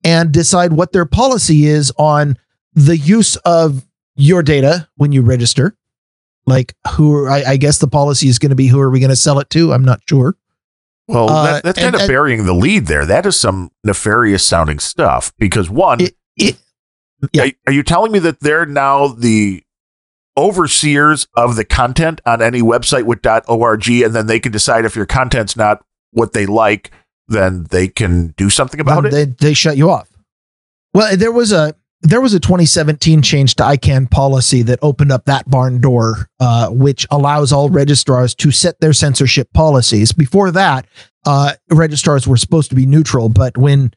and 0.02 0.32
decide 0.32 0.72
what 0.72 0.92
their 0.92 1.06
policy 1.06 1.66
is 1.66 1.92
on 1.98 2.36
the 2.74 2.96
use 2.96 3.36
of 3.44 3.84
your 4.16 4.42
data 4.42 4.88
when 4.96 5.12
you 5.12 5.22
register. 5.22 5.76
Like 6.46 6.74
who 6.94 7.14
are, 7.14 7.30
I, 7.30 7.42
I 7.52 7.56
guess 7.56 7.78
the 7.78 7.86
policy 7.88 8.28
is 8.28 8.38
going 8.38 8.50
to 8.50 8.56
be 8.56 8.66
who 8.66 8.80
are 8.80 8.90
we 8.90 9.00
going 9.00 9.10
to 9.10 9.16
sell 9.16 9.38
it 9.38 9.48
to? 9.50 9.72
I'm 9.72 9.84
not 9.84 10.00
sure. 10.08 10.36
well, 11.08 11.30
Uh, 11.30 11.44
that, 11.54 11.62
that's 11.64 11.78
and- 11.78 11.84
kind 11.84 11.94
of 11.94 12.00
and- 12.02 12.08
burying 12.08 12.44
the 12.44 12.52
lead 12.52 12.86
there. 12.86 13.06
That 13.06 13.24
is 13.26 13.38
some 13.38 13.70
nefarious 13.82 14.44
sounding 14.46 14.78
stuff 14.78 15.32
because 15.38 15.70
one, 15.70 16.00
It, 16.00 16.14
it 16.36 16.56
yeah. 17.32 17.44
are, 17.44 17.50
are 17.68 17.72
you 17.72 17.82
telling 17.82 18.12
me 18.12 18.18
that 18.18 18.40
they're 18.40 18.66
now 18.66 19.08
the 19.08 19.62
overseers 20.36 21.26
of 21.36 21.56
the 21.56 21.64
content 21.64 22.20
on 22.26 22.42
any 22.42 22.60
website 22.60 23.04
with 23.04 23.24
.org, 23.48 23.88
and 23.88 24.14
then 24.14 24.26
they 24.26 24.40
can 24.40 24.52
decide 24.52 24.84
if 24.84 24.96
your 24.96 25.06
content's 25.06 25.56
not 25.56 25.84
what 26.14 26.32
they 26.32 26.46
like, 26.46 26.90
then 27.28 27.64
they 27.70 27.88
can 27.88 28.28
do 28.36 28.50
something 28.50 28.80
about 28.80 29.04
it? 29.06 29.12
They 29.12 29.24
they 29.24 29.54
shut 29.54 29.76
you 29.76 29.90
off. 29.90 30.08
Well, 30.92 31.16
there 31.16 31.32
was 31.32 31.52
a 31.52 31.74
there 32.04 32.20
was 32.20 32.34
a 32.34 32.40
2017 32.40 33.22
change 33.22 33.54
to 33.56 33.62
ICANN 33.62 34.10
policy 34.10 34.60
that 34.62 34.78
opened 34.82 35.10
up 35.10 35.24
that 35.24 35.48
barn 35.50 35.80
door, 35.80 36.28
uh, 36.38 36.68
which 36.68 37.06
allows 37.10 37.50
all 37.50 37.70
registrars 37.70 38.34
to 38.34 38.50
set 38.50 38.78
their 38.80 38.92
censorship 38.92 39.50
policies. 39.54 40.12
Before 40.12 40.50
that, 40.50 40.86
uh, 41.24 41.54
registrars 41.70 42.28
were 42.28 42.36
supposed 42.36 42.68
to 42.70 42.76
be 42.76 42.86
neutral, 42.86 43.28
but 43.28 43.56
when 43.56 43.92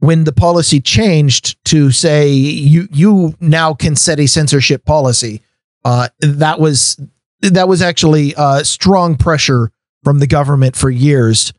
when 0.00 0.24
the 0.24 0.32
policy 0.32 0.80
changed 0.80 1.56
to 1.66 1.90
say 1.90 2.28
you 2.28 2.88
you 2.92 3.34
now 3.40 3.72
can 3.72 3.94
set 3.94 4.18
a 4.18 4.26
censorship 4.26 4.84
policy, 4.84 5.40
uh, 5.84 6.08
that 6.20 6.58
was 6.58 7.00
that 7.40 7.68
was 7.68 7.80
actually 7.82 8.34
uh, 8.34 8.62
strong 8.64 9.16
pressure 9.16 9.70
from 10.04 10.18
the 10.18 10.26
government 10.26 10.76
for 10.76 10.90
years, 10.90 11.52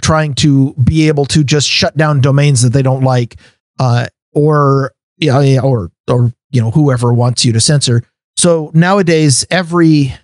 trying 0.00 0.34
to 0.34 0.74
be 0.74 1.08
able 1.08 1.24
to 1.26 1.42
just 1.42 1.68
shut 1.68 1.96
down 1.96 2.20
domains 2.20 2.62
that 2.62 2.72
they 2.72 2.82
don't 2.82 3.02
like, 3.02 3.36
uh, 3.78 4.06
or 4.32 4.92
yeah, 5.18 5.60
or 5.60 5.90
or 6.08 6.32
you 6.50 6.60
know 6.60 6.70
whoever 6.70 7.12
wants 7.12 7.44
you 7.44 7.52
to 7.52 7.60
censor. 7.60 8.02
So 8.36 8.70
nowadays, 8.74 9.46
every 9.50 10.14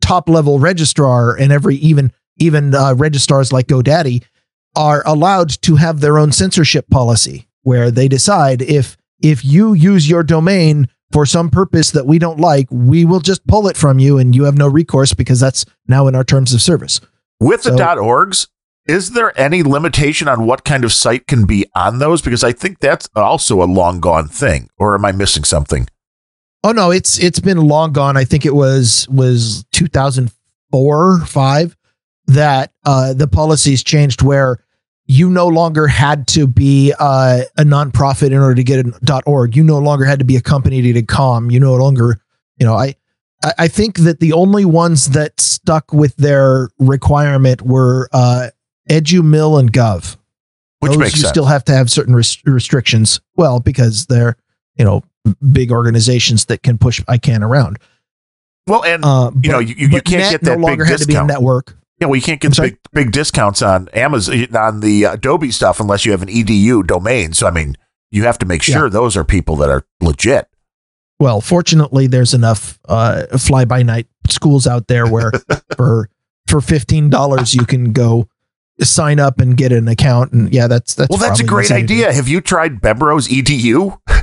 top 0.00 0.28
level 0.28 0.58
registrar 0.58 1.36
and 1.36 1.52
every 1.52 1.76
even 1.76 2.12
even 2.38 2.74
uh, 2.74 2.94
registrars 2.94 3.52
like 3.52 3.66
GoDaddy 3.66 4.22
are 4.74 5.02
allowed 5.06 5.50
to 5.62 5.76
have 5.76 6.00
their 6.00 6.18
own 6.18 6.32
censorship 6.32 6.88
policy 6.90 7.48
where 7.62 7.90
they 7.90 8.08
decide 8.08 8.62
if 8.62 8.96
if 9.20 9.44
you 9.44 9.72
use 9.72 10.08
your 10.08 10.22
domain 10.22 10.88
for 11.12 11.26
some 11.26 11.50
purpose 11.50 11.90
that 11.92 12.06
we 12.06 12.18
don't 12.18 12.40
like, 12.40 12.66
we 12.70 13.04
will 13.04 13.20
just 13.20 13.46
pull 13.46 13.68
it 13.68 13.76
from 13.76 13.98
you 13.98 14.18
and 14.18 14.34
you 14.34 14.44
have 14.44 14.56
no 14.56 14.68
recourse 14.68 15.14
because 15.14 15.40
that's 15.40 15.64
now 15.86 16.06
in 16.06 16.14
our 16.14 16.24
terms 16.24 16.52
of 16.52 16.60
service. 16.60 17.00
With 17.38 17.62
so, 17.62 17.70
the 17.70 17.76
.orgs, 17.76 18.48
is 18.86 19.12
there 19.12 19.38
any 19.38 19.62
limitation 19.62 20.28
on 20.28 20.46
what 20.46 20.64
kind 20.64 20.84
of 20.84 20.92
site 20.92 21.26
can 21.26 21.44
be 21.44 21.66
on 21.74 21.98
those? 21.98 22.22
Because 22.22 22.44
I 22.44 22.52
think 22.52 22.78
that's 22.78 23.08
also 23.14 23.62
a 23.62 23.64
long 23.64 24.00
gone 24.00 24.28
thing. 24.28 24.68
Or 24.78 24.94
am 24.94 25.04
I 25.04 25.12
missing 25.12 25.44
something? 25.44 25.88
Oh 26.64 26.72
no, 26.72 26.90
it's 26.90 27.18
it's 27.18 27.40
been 27.40 27.58
long 27.58 27.92
gone. 27.92 28.16
I 28.16 28.24
think 28.24 28.44
it 28.44 28.54
was 28.54 29.08
was 29.08 29.64
2004, 29.72 31.20
five 31.26 31.76
that 32.26 32.72
uh, 32.84 33.14
the 33.14 33.28
policies 33.28 33.84
changed 33.84 34.22
where 34.22 34.58
you 35.06 35.30
no 35.30 35.46
longer 35.46 35.86
had 35.86 36.26
to 36.28 36.46
be 36.46 36.92
uh, 36.98 37.42
a 37.56 37.62
nonprofit 37.62 38.28
in 38.28 38.38
order 38.38 38.56
to 38.56 38.64
get 38.64 38.86
a 38.86 39.22
.org. 39.26 39.56
You 39.56 39.62
no 39.62 39.78
longer 39.78 40.04
had 40.04 40.18
to 40.18 40.24
be 40.24 40.36
a 40.36 40.40
company 40.40 40.92
to 40.92 41.02
com. 41.02 41.50
You 41.50 41.60
no 41.60 41.74
longer, 41.74 42.20
you 42.58 42.66
know, 42.66 42.74
I 42.74 42.94
I 43.58 43.68
think 43.68 43.98
that 43.98 44.20
the 44.20 44.32
only 44.32 44.64
ones 44.64 45.10
that 45.10 45.40
stuck 45.40 45.92
with 45.92 46.16
their 46.16 46.70
requirement 46.78 47.62
were 47.62 48.08
uh, 48.12 48.48
EduMil 48.90 49.60
and 49.60 49.72
Gov. 49.72 50.16
Which 50.80 50.92
Those 50.92 50.98
makes 50.98 51.14
you 51.14 51.20
sense. 51.22 51.30
still 51.30 51.46
have 51.46 51.64
to 51.64 51.72
have 51.72 51.90
certain 51.90 52.14
res- 52.14 52.38
restrictions. 52.44 53.20
Well, 53.36 53.60
because 53.60 54.06
they're 54.06 54.36
you 54.76 54.84
know 54.84 55.02
big 55.52 55.72
organizations 55.72 56.46
that 56.46 56.62
can 56.62 56.78
push 56.78 57.00
ICANN 57.02 57.42
around. 57.42 57.78
Well, 58.66 58.84
and 58.84 59.04
uh, 59.04 59.30
you 59.40 59.50
know 59.50 59.58
you, 59.60 59.74
you 59.76 60.00
can't 60.02 60.30
get 60.30 60.40
that 60.42 60.58
no 60.58 60.66
longer 60.66 60.84
big 60.84 60.90
had 60.90 60.98
discount. 60.98 61.28
to 61.28 61.32
be 61.32 61.34
a 61.34 61.38
network. 61.38 61.76
Yeah, 61.98 62.08
well, 62.08 62.16
you 62.16 62.22
can't 62.22 62.40
get 62.40 62.56
big 62.56 62.78
big 62.92 63.12
discounts 63.12 63.62
on 63.62 63.88
Amazon 63.94 64.54
on 64.54 64.80
the 64.80 65.04
Adobe 65.04 65.50
stuff 65.50 65.80
unless 65.80 66.04
you 66.04 66.12
have 66.12 66.22
an 66.22 66.28
edu 66.28 66.86
domain. 66.86 67.32
So 67.32 67.46
I 67.46 67.50
mean, 67.50 67.76
you 68.10 68.24
have 68.24 68.38
to 68.38 68.46
make 68.46 68.62
sure 68.62 68.84
yeah. 68.84 68.90
those 68.90 69.16
are 69.16 69.24
people 69.24 69.56
that 69.56 69.70
are 69.70 69.86
legit. 70.00 70.48
Well, 71.18 71.40
fortunately, 71.40 72.06
there's 72.06 72.34
enough 72.34 72.78
uh, 72.86 73.26
fly 73.38 73.64
by 73.64 73.82
night 73.82 74.06
schools 74.28 74.66
out 74.66 74.88
there 74.88 75.06
where 75.10 75.32
for 75.76 76.10
for 76.46 76.60
fifteen 76.60 77.08
dollars 77.08 77.54
you 77.54 77.64
can 77.64 77.92
go 77.92 78.28
sign 78.80 79.18
up 79.18 79.40
and 79.40 79.56
get 79.56 79.72
an 79.72 79.88
account. 79.88 80.32
And 80.32 80.52
yeah, 80.52 80.66
that's 80.66 80.94
that's 80.94 81.08
well, 81.08 81.18
that's 81.18 81.40
a 81.40 81.44
great 81.44 81.70
idea. 81.70 82.12
Have 82.12 82.28
you 82.28 82.40
tried 82.40 82.80
Bemrose 82.80 83.28
Edu? 83.28 83.98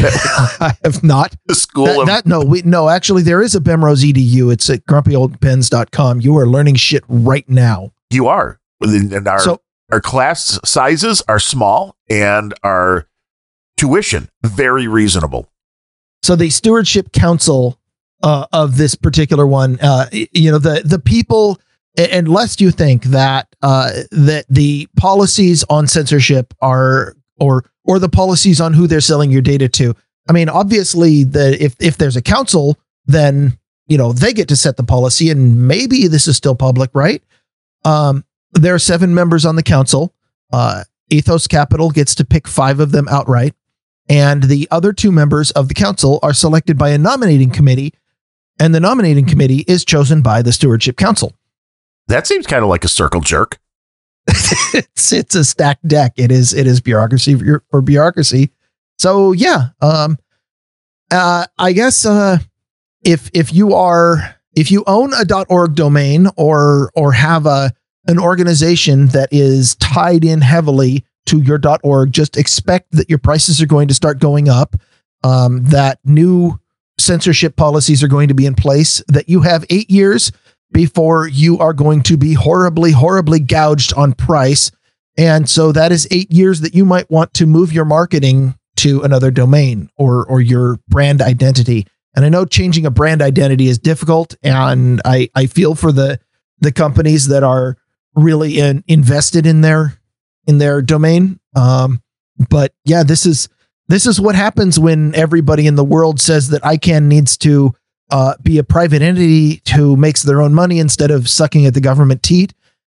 I 0.60 0.76
have 0.84 1.02
not. 1.02 1.34
The 1.46 1.54
school 1.54 1.86
that, 1.86 1.98
of 1.98 2.06
that 2.06 2.26
no, 2.26 2.40
we 2.40 2.62
no, 2.62 2.88
actually 2.88 3.22
there 3.22 3.42
is 3.42 3.54
a 3.54 3.60
Bemrose 3.60 4.12
edu. 4.12 4.52
It's 4.52 4.68
at 4.70 4.84
grumpyoldbens.com. 4.86 6.20
You 6.20 6.36
are 6.38 6.46
learning 6.46 6.76
shit 6.76 7.04
right 7.08 7.48
now. 7.48 7.92
You 8.10 8.28
are. 8.28 8.60
And 8.80 9.26
our 9.26 9.40
so, 9.40 9.60
our 9.90 10.00
class 10.00 10.58
sizes 10.64 11.22
are 11.28 11.40
small 11.40 11.96
and 12.08 12.54
our 12.62 13.08
tuition 13.76 14.28
very 14.42 14.86
reasonable. 14.86 15.48
So 16.22 16.36
the 16.36 16.50
stewardship 16.50 17.12
council 17.12 17.78
uh, 18.22 18.46
of 18.52 18.76
this 18.76 18.94
particular 18.94 19.46
one, 19.46 19.78
uh, 19.80 20.06
you 20.12 20.50
know, 20.50 20.58
the 20.58 20.82
the 20.84 20.98
people 20.98 21.60
and 21.96 22.28
lest 22.28 22.60
you 22.60 22.70
think 22.70 23.04
that 23.04 23.48
uh, 23.62 23.90
that 24.12 24.44
the 24.48 24.88
policies 24.96 25.64
on 25.68 25.86
censorship 25.86 26.54
are 26.60 27.14
or 27.40 27.64
or 27.88 27.98
the 27.98 28.08
policies 28.08 28.60
on 28.60 28.74
who 28.74 28.86
they're 28.86 29.00
selling 29.00 29.32
your 29.32 29.42
data 29.42 29.68
to. 29.68 29.96
I 30.28 30.32
mean, 30.32 30.48
obviously, 30.48 31.24
the 31.24 31.60
if 31.60 31.74
if 31.80 31.96
there's 31.96 32.16
a 32.16 32.22
council, 32.22 32.78
then 33.06 33.58
you 33.88 33.98
know 33.98 34.12
they 34.12 34.32
get 34.32 34.46
to 34.48 34.56
set 34.56 34.76
the 34.76 34.84
policy, 34.84 35.30
and 35.30 35.66
maybe 35.66 36.06
this 36.06 36.28
is 36.28 36.36
still 36.36 36.54
public, 36.54 36.90
right? 36.94 37.22
Um, 37.84 38.24
there 38.52 38.74
are 38.74 38.78
seven 38.78 39.14
members 39.14 39.44
on 39.44 39.56
the 39.56 39.62
council. 39.62 40.12
Uh, 40.52 40.84
Ethos 41.10 41.46
Capital 41.46 41.90
gets 41.90 42.14
to 42.16 42.24
pick 42.24 42.46
five 42.46 42.78
of 42.78 42.92
them 42.92 43.08
outright, 43.08 43.54
and 44.08 44.44
the 44.44 44.68
other 44.70 44.92
two 44.92 45.10
members 45.10 45.50
of 45.52 45.68
the 45.68 45.74
council 45.74 46.20
are 46.22 46.34
selected 46.34 46.76
by 46.76 46.90
a 46.90 46.98
nominating 46.98 47.50
committee, 47.50 47.94
and 48.60 48.74
the 48.74 48.80
nominating 48.80 49.24
committee 49.24 49.64
is 49.66 49.84
chosen 49.84 50.20
by 50.20 50.42
the 50.42 50.52
stewardship 50.52 50.98
council. 50.98 51.32
That 52.08 52.26
seems 52.26 52.46
kind 52.46 52.62
of 52.62 52.68
like 52.68 52.84
a 52.84 52.88
circle 52.88 53.22
jerk. 53.22 53.58
it's 54.74 55.12
it's 55.12 55.34
a 55.34 55.44
stacked 55.44 55.86
deck. 55.88 56.12
It 56.16 56.30
is 56.30 56.52
it 56.52 56.66
is 56.66 56.80
bureaucracy 56.80 57.34
for, 57.34 57.64
for 57.70 57.80
bureaucracy. 57.80 58.50
So 58.98 59.32
yeah, 59.32 59.68
um, 59.80 60.18
uh, 61.10 61.46
I 61.58 61.72
guess 61.72 62.04
uh, 62.04 62.38
if 63.04 63.30
if 63.32 63.54
you 63.54 63.74
are 63.74 64.36
if 64.54 64.70
you 64.70 64.84
own 64.86 65.12
a 65.14 65.44
.org 65.48 65.74
domain 65.74 66.28
or 66.36 66.90
or 66.94 67.12
have 67.12 67.46
a 67.46 67.72
an 68.06 68.18
organization 68.18 69.06
that 69.08 69.28
is 69.32 69.76
tied 69.76 70.24
in 70.24 70.40
heavily 70.40 71.04
to 71.26 71.40
your 71.40 71.60
.org, 71.82 72.12
just 72.12 72.36
expect 72.36 72.92
that 72.92 73.08
your 73.08 73.18
prices 73.18 73.62
are 73.62 73.66
going 73.66 73.88
to 73.88 73.94
start 73.94 74.18
going 74.18 74.48
up. 74.48 74.76
Um, 75.24 75.64
that 75.64 75.98
new 76.04 76.58
censorship 76.98 77.56
policies 77.56 78.02
are 78.02 78.08
going 78.08 78.28
to 78.28 78.34
be 78.34 78.46
in 78.46 78.54
place. 78.54 79.02
That 79.08 79.28
you 79.28 79.40
have 79.40 79.64
eight 79.70 79.90
years 79.90 80.32
before 80.72 81.26
you 81.26 81.58
are 81.58 81.72
going 81.72 82.02
to 82.04 82.16
be 82.16 82.34
horribly, 82.34 82.92
horribly 82.92 83.40
gouged 83.40 83.92
on 83.94 84.12
price. 84.12 84.70
And 85.16 85.48
so 85.48 85.72
that 85.72 85.92
is 85.92 86.06
eight 86.10 86.30
years 86.30 86.60
that 86.60 86.74
you 86.74 86.84
might 86.84 87.10
want 87.10 87.34
to 87.34 87.46
move 87.46 87.72
your 87.72 87.84
marketing 87.84 88.54
to 88.76 89.02
another 89.02 89.30
domain 89.32 89.90
or 89.96 90.24
or 90.26 90.40
your 90.40 90.78
brand 90.88 91.20
identity. 91.20 91.86
And 92.14 92.24
I 92.24 92.28
know 92.28 92.44
changing 92.44 92.86
a 92.86 92.90
brand 92.90 93.22
identity 93.22 93.66
is 93.66 93.78
difficult, 93.78 94.36
and 94.42 95.00
I 95.04 95.28
I 95.34 95.46
feel 95.46 95.74
for 95.74 95.90
the 95.90 96.20
the 96.60 96.72
companies 96.72 97.28
that 97.28 97.42
are 97.42 97.76
really 98.14 98.58
in, 98.58 98.84
invested 98.86 99.46
in 99.46 99.60
their 99.60 99.98
in 100.46 100.58
their 100.58 100.80
domain. 100.82 101.40
Um, 101.54 102.02
but 102.48 102.72
yeah, 102.84 103.02
this 103.02 103.26
is 103.26 103.48
this 103.88 104.06
is 104.06 104.20
what 104.20 104.34
happens 104.34 104.78
when 104.78 105.14
everybody 105.14 105.66
in 105.66 105.74
the 105.74 105.84
world 105.84 106.20
says 106.20 106.50
that 106.50 106.62
ICANN 106.62 107.04
needs 107.04 107.36
to 107.38 107.74
uh, 108.10 108.34
be 108.42 108.58
a 108.58 108.64
private 108.64 109.02
entity 109.02 109.62
who 109.74 109.96
makes 109.96 110.22
their 110.22 110.40
own 110.40 110.54
money 110.54 110.78
instead 110.78 111.10
of 111.10 111.28
sucking 111.28 111.66
at 111.66 111.74
the 111.74 111.80
government 111.80 112.22
teat. 112.22 112.54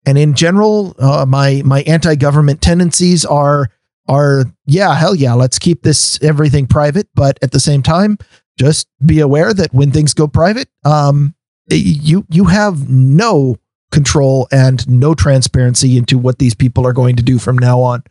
And 0.06 0.16
in 0.16 0.34
general, 0.34 0.94
uh, 0.98 1.26
my 1.26 1.62
my 1.64 1.82
anti-government 1.82 2.62
tendencies 2.62 3.24
are 3.24 3.68
are 4.08 4.44
yeah, 4.66 4.94
hell 4.94 5.14
yeah, 5.14 5.34
let's 5.34 5.58
keep 5.58 5.82
this 5.82 6.22
everything 6.22 6.66
private. 6.66 7.08
But 7.14 7.38
at 7.42 7.52
the 7.52 7.60
same 7.60 7.82
time, 7.82 8.18
just 8.58 8.88
be 9.04 9.20
aware 9.20 9.52
that 9.52 9.74
when 9.74 9.90
things 9.90 10.14
go 10.14 10.26
private, 10.26 10.68
um, 10.84 11.34
you 11.68 12.24
you 12.30 12.44
have 12.44 12.88
no 12.88 13.56
control 13.90 14.48
and 14.52 14.88
no 14.88 15.14
transparency 15.14 15.96
into 15.96 16.16
what 16.16 16.38
these 16.38 16.54
people 16.54 16.86
are 16.86 16.92
going 16.92 17.16
to 17.16 17.22
do 17.22 17.38
from 17.38 17.58
now 17.58 17.80
on. 17.80 18.02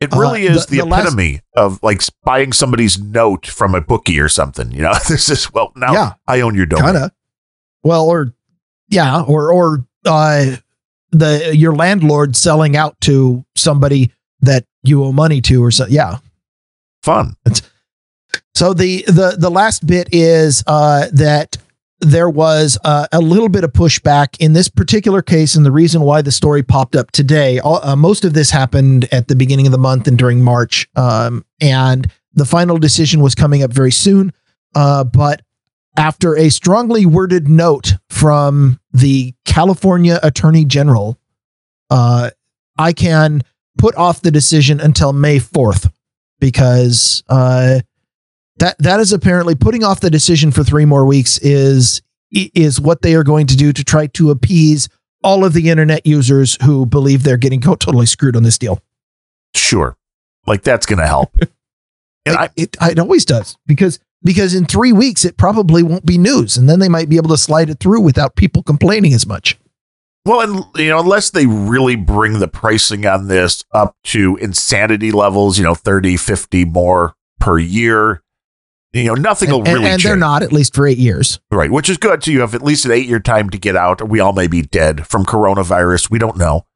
It 0.00 0.12
really 0.12 0.46
uh, 0.46 0.52
is 0.52 0.66
the, 0.66 0.76
the, 0.76 0.84
the 0.84 0.94
epitome 0.94 1.32
last, 1.32 1.42
of 1.56 1.82
like 1.82 2.02
buying 2.22 2.52
somebody's 2.52 3.00
note 3.00 3.46
from 3.46 3.74
a 3.74 3.80
bookie 3.80 4.20
or 4.20 4.28
something. 4.28 4.70
You 4.70 4.82
know, 4.82 4.94
this 5.08 5.28
is 5.28 5.52
well 5.52 5.72
now 5.74 5.92
yeah, 5.92 6.12
I 6.26 6.40
own 6.40 6.54
your 6.54 6.66
domain. 6.66 6.86
Kinda. 6.86 7.12
Well, 7.82 8.06
or 8.06 8.32
yeah, 8.88 9.22
or 9.22 9.52
or 9.52 9.86
uh, 10.04 10.56
the 11.10 11.56
your 11.56 11.74
landlord 11.74 12.36
selling 12.36 12.76
out 12.76 13.00
to 13.02 13.44
somebody 13.56 14.12
that 14.40 14.66
you 14.82 15.02
owe 15.04 15.12
money 15.12 15.40
to, 15.42 15.64
or 15.64 15.70
so. 15.70 15.86
Yeah, 15.86 16.18
fun. 17.02 17.34
It's, 17.44 17.62
so 18.54 18.74
the 18.74 19.04
the 19.06 19.36
the 19.38 19.50
last 19.50 19.86
bit 19.86 20.08
is 20.12 20.62
uh, 20.66 21.06
that 21.12 21.56
there 22.00 22.30
was 22.30 22.78
uh, 22.84 23.06
a 23.12 23.20
little 23.20 23.48
bit 23.48 23.64
of 23.64 23.72
pushback 23.72 24.36
in 24.38 24.52
this 24.52 24.68
particular 24.68 25.22
case, 25.22 25.56
and 25.56 25.66
the 25.66 25.72
reason 25.72 26.02
why 26.02 26.22
the 26.22 26.30
story 26.30 26.62
popped 26.62 26.94
up 26.94 27.10
today. 27.10 27.60
Uh, 27.64 27.96
most 27.96 28.24
of 28.24 28.34
this 28.34 28.50
happened 28.50 29.08
at 29.12 29.28
the 29.28 29.34
beginning 29.34 29.66
of 29.66 29.72
the 29.72 29.78
month 29.78 30.06
and 30.06 30.16
during 30.16 30.42
March, 30.42 30.88
um, 30.96 31.44
and 31.60 32.10
the 32.34 32.44
final 32.44 32.78
decision 32.78 33.20
was 33.20 33.34
coming 33.34 33.62
up 33.62 33.72
very 33.72 33.92
soon. 33.92 34.32
Uh, 34.74 35.02
but 35.02 35.42
after 35.96 36.36
a 36.36 36.50
strongly 36.50 37.04
worded 37.04 37.48
note 37.48 37.94
from 38.08 38.78
the 38.92 39.34
California 39.44 40.20
Attorney 40.22 40.64
General, 40.64 41.18
uh, 41.90 42.30
can 42.94 43.42
put 43.76 43.96
off 43.96 44.20
the 44.22 44.30
decision 44.30 44.80
until 44.80 45.12
May 45.12 45.40
fourth. 45.40 45.90
because 46.40 47.22
uh, 47.28 47.80
that 48.58 48.76
that 48.78 49.00
is 49.00 49.12
apparently 49.12 49.54
putting 49.54 49.84
off 49.84 50.00
the 50.00 50.10
decision 50.10 50.50
for 50.50 50.64
three 50.64 50.84
more 50.84 51.06
weeks 51.06 51.38
is 51.38 52.02
is 52.30 52.80
what 52.80 53.02
they 53.02 53.14
are 53.14 53.24
going 53.24 53.46
to 53.46 53.56
do 53.56 53.72
to 53.72 53.84
try 53.84 54.06
to 54.08 54.30
appease 54.30 54.88
all 55.24 55.44
of 55.44 55.52
the 55.52 55.70
internet 55.70 56.06
users 56.06 56.56
who 56.62 56.86
believe 56.86 57.22
they're 57.22 57.36
getting 57.36 57.60
totally 57.60 58.06
screwed 58.06 58.36
on 58.36 58.42
this 58.42 58.58
deal. 58.58 58.80
Sure, 59.54 59.96
like 60.46 60.62
that's 60.62 60.86
going 60.86 60.98
to 60.98 61.06
help. 61.06 61.34
and 62.26 62.36
I, 62.36 62.50
it 62.56 62.76
it 62.80 62.98
always 62.98 63.24
does 63.24 63.56
because 63.66 63.98
because 64.22 64.54
in 64.54 64.66
three 64.66 64.92
weeks 64.92 65.24
it 65.24 65.36
probably 65.36 65.82
won't 65.82 66.06
be 66.06 66.18
news, 66.18 66.56
and 66.56 66.68
then 66.68 66.78
they 66.78 66.88
might 66.88 67.08
be 67.08 67.16
able 67.16 67.30
to 67.30 67.38
slide 67.38 67.70
it 67.70 67.80
through 67.80 68.00
without 68.00 68.36
people 68.36 68.62
complaining 68.62 69.14
as 69.14 69.26
much. 69.26 69.58
Well, 70.24 70.40
and 70.40 70.64
you 70.76 70.90
know, 70.90 71.00
unless 71.00 71.30
they 71.30 71.46
really 71.46 71.96
bring 71.96 72.38
the 72.38 72.48
pricing 72.48 73.06
on 73.06 73.28
this 73.28 73.64
up 73.72 73.96
to 74.04 74.36
insanity 74.36 75.10
levels, 75.10 75.56
you 75.56 75.64
know, 75.64 75.74
30, 75.74 76.18
50 76.18 76.66
more 76.66 77.14
per 77.40 77.58
year, 77.58 78.22
you 78.98 79.08
know, 79.08 79.14
nothing 79.14 79.50
will 79.50 79.58
and, 79.58 79.68
really 79.68 79.84
and, 79.84 79.94
and 79.94 80.02
they're 80.02 80.16
not 80.16 80.42
at 80.42 80.52
least 80.52 80.74
for 80.74 80.86
eight 80.86 80.98
years. 80.98 81.40
Right, 81.50 81.70
which 81.70 81.88
is 81.88 81.96
good. 81.96 82.22
So 82.22 82.30
you 82.30 82.40
have 82.40 82.54
at 82.54 82.62
least 82.62 82.84
an 82.84 82.92
eight 82.92 83.06
year 83.06 83.20
time 83.20 83.50
to 83.50 83.58
get 83.58 83.76
out. 83.76 84.08
We 84.08 84.20
all 84.20 84.32
may 84.32 84.46
be 84.46 84.62
dead 84.62 85.06
from 85.06 85.24
coronavirus. 85.24 86.10
We 86.10 86.18
don't 86.18 86.36
know. 86.36 86.66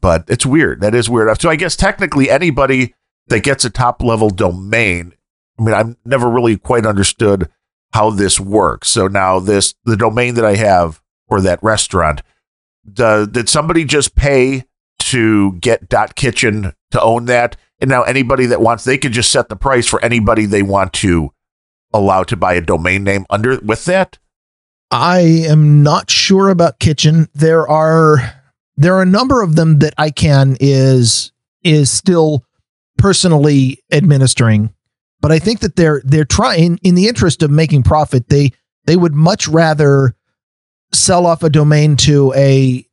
But 0.00 0.24
it's 0.28 0.44
weird. 0.44 0.80
That 0.80 0.94
is 0.94 1.08
weird. 1.08 1.40
So 1.40 1.48
I 1.48 1.56
guess 1.56 1.74
technically 1.76 2.28
anybody 2.28 2.94
that 3.28 3.42
gets 3.42 3.64
a 3.64 3.70
top 3.70 4.02
level 4.02 4.30
domain, 4.30 5.14
I 5.58 5.62
mean, 5.62 5.74
I've 5.74 5.96
never 6.04 6.28
really 6.28 6.58
quite 6.58 6.84
understood 6.84 7.50
how 7.92 8.10
this 8.10 8.38
works. 8.38 8.88
So 8.88 9.08
now 9.08 9.40
this 9.40 9.74
the 9.84 9.96
domain 9.96 10.34
that 10.34 10.44
I 10.44 10.56
have 10.56 11.00
for 11.28 11.40
that 11.40 11.62
restaurant 11.62 12.22
the, 12.86 13.28
did 13.30 13.48
somebody 13.48 13.84
just 13.84 14.14
pay 14.14 14.64
to 14.98 15.52
get 15.54 15.88
dot 15.88 16.14
kitchen 16.14 16.72
to 16.90 17.00
own 17.00 17.26
that 17.26 17.56
and 17.80 17.90
now 17.90 18.02
anybody 18.02 18.46
that 18.46 18.60
wants 18.60 18.84
they 18.84 18.98
can 18.98 19.12
just 19.12 19.30
set 19.30 19.48
the 19.48 19.56
price 19.56 19.86
for 19.86 20.02
anybody 20.04 20.46
they 20.46 20.62
want 20.62 20.92
to 20.92 21.30
allow 21.96 22.22
to 22.22 22.36
buy 22.36 22.54
a 22.54 22.60
domain 22.60 23.04
name 23.04 23.26
under 23.30 23.58
with 23.60 23.84
that 23.84 24.18
i 24.90 25.20
am 25.20 25.82
not 25.82 26.10
sure 26.10 26.48
about 26.48 26.78
kitchen 26.78 27.28
there 27.34 27.66
are 27.68 28.42
there 28.76 28.94
are 28.94 29.02
a 29.02 29.06
number 29.06 29.42
of 29.42 29.56
them 29.56 29.78
that 29.78 29.96
icann 29.96 30.56
is 30.60 31.32
is 31.62 31.90
still 31.90 32.44
personally 32.98 33.82
administering 33.92 34.72
but 35.20 35.32
i 35.32 35.38
think 35.38 35.60
that 35.60 35.76
they're 35.76 36.02
they're 36.04 36.24
trying 36.24 36.78
in 36.82 36.94
the 36.94 37.08
interest 37.08 37.42
of 37.42 37.50
making 37.50 37.82
profit 37.82 38.28
they 38.28 38.50
they 38.86 38.96
would 38.96 39.14
much 39.14 39.48
rather 39.48 40.14
sell 40.92 41.26
off 41.26 41.42
a 41.42 41.50
domain 41.50 41.96
to 41.96 42.32
a 42.34 42.86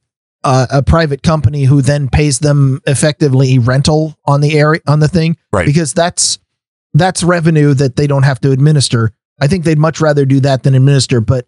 uh, 0.44 0.68
a 0.70 0.84
private 0.84 1.24
company 1.24 1.64
who 1.64 1.82
then 1.82 2.10
pays 2.10 2.40
them 2.40 2.82
effectively 2.86 3.58
rental 3.60 4.18
on 4.26 4.42
the 4.42 4.58
area 4.58 4.82
on 4.88 5.00
the 5.00 5.08
thing, 5.08 5.38
right? 5.52 5.66
Because 5.66 5.94
that's 5.94 6.38
that's 6.94 7.24
revenue 7.24 7.74
that 7.74 7.96
they 7.96 8.08
don't 8.08 8.24
have 8.24 8.40
to 8.42 8.52
administer. 8.52 9.12
I 9.42 9.48
think 9.48 9.64
they'd 9.64 9.80
much 9.80 10.00
rather 10.00 10.26
do 10.26 10.40
that 10.42 10.64
than 10.64 10.76
administer. 10.76 11.22
But 11.22 11.48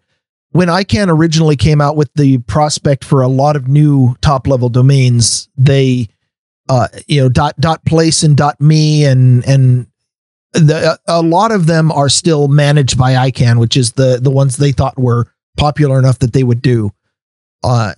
when 0.50 0.68
ICANN 0.68 1.08
originally 1.08 1.56
came 1.56 1.80
out 1.80 1.96
with 1.96 2.12
the 2.14 2.38
prospect 2.38 3.04
for 3.04 3.22
a 3.22 3.28
lot 3.28 3.56
of 3.56 3.68
new 3.68 4.16
top 4.20 4.46
level 4.46 4.68
domains, 4.68 5.48
they 5.56 6.08
uh, 6.68 6.88
you 7.06 7.20
know 7.20 7.28
dot 7.28 7.58
dot 7.60 7.84
place 7.84 8.22
and 8.22 8.36
dot 8.36 8.60
me 8.60 9.04
and 9.04 9.44
and 9.46 9.86
the, 10.52 10.98
a 11.06 11.22
lot 11.22 11.52
of 11.52 11.66
them 11.66 11.92
are 11.92 12.08
still 12.08 12.48
managed 12.48 12.98
by 12.98 13.12
ICANN, 13.30 13.58
which 13.58 13.76
is 13.76 13.92
the 13.92 14.18
the 14.20 14.30
ones 14.30 14.56
they 14.56 14.72
thought 14.72 14.98
were 14.98 15.26
popular 15.56 15.98
enough 15.98 16.18
that 16.20 16.32
they 16.32 16.42
would 16.42 16.62
do. 16.62 16.90
Uh, 17.62 17.94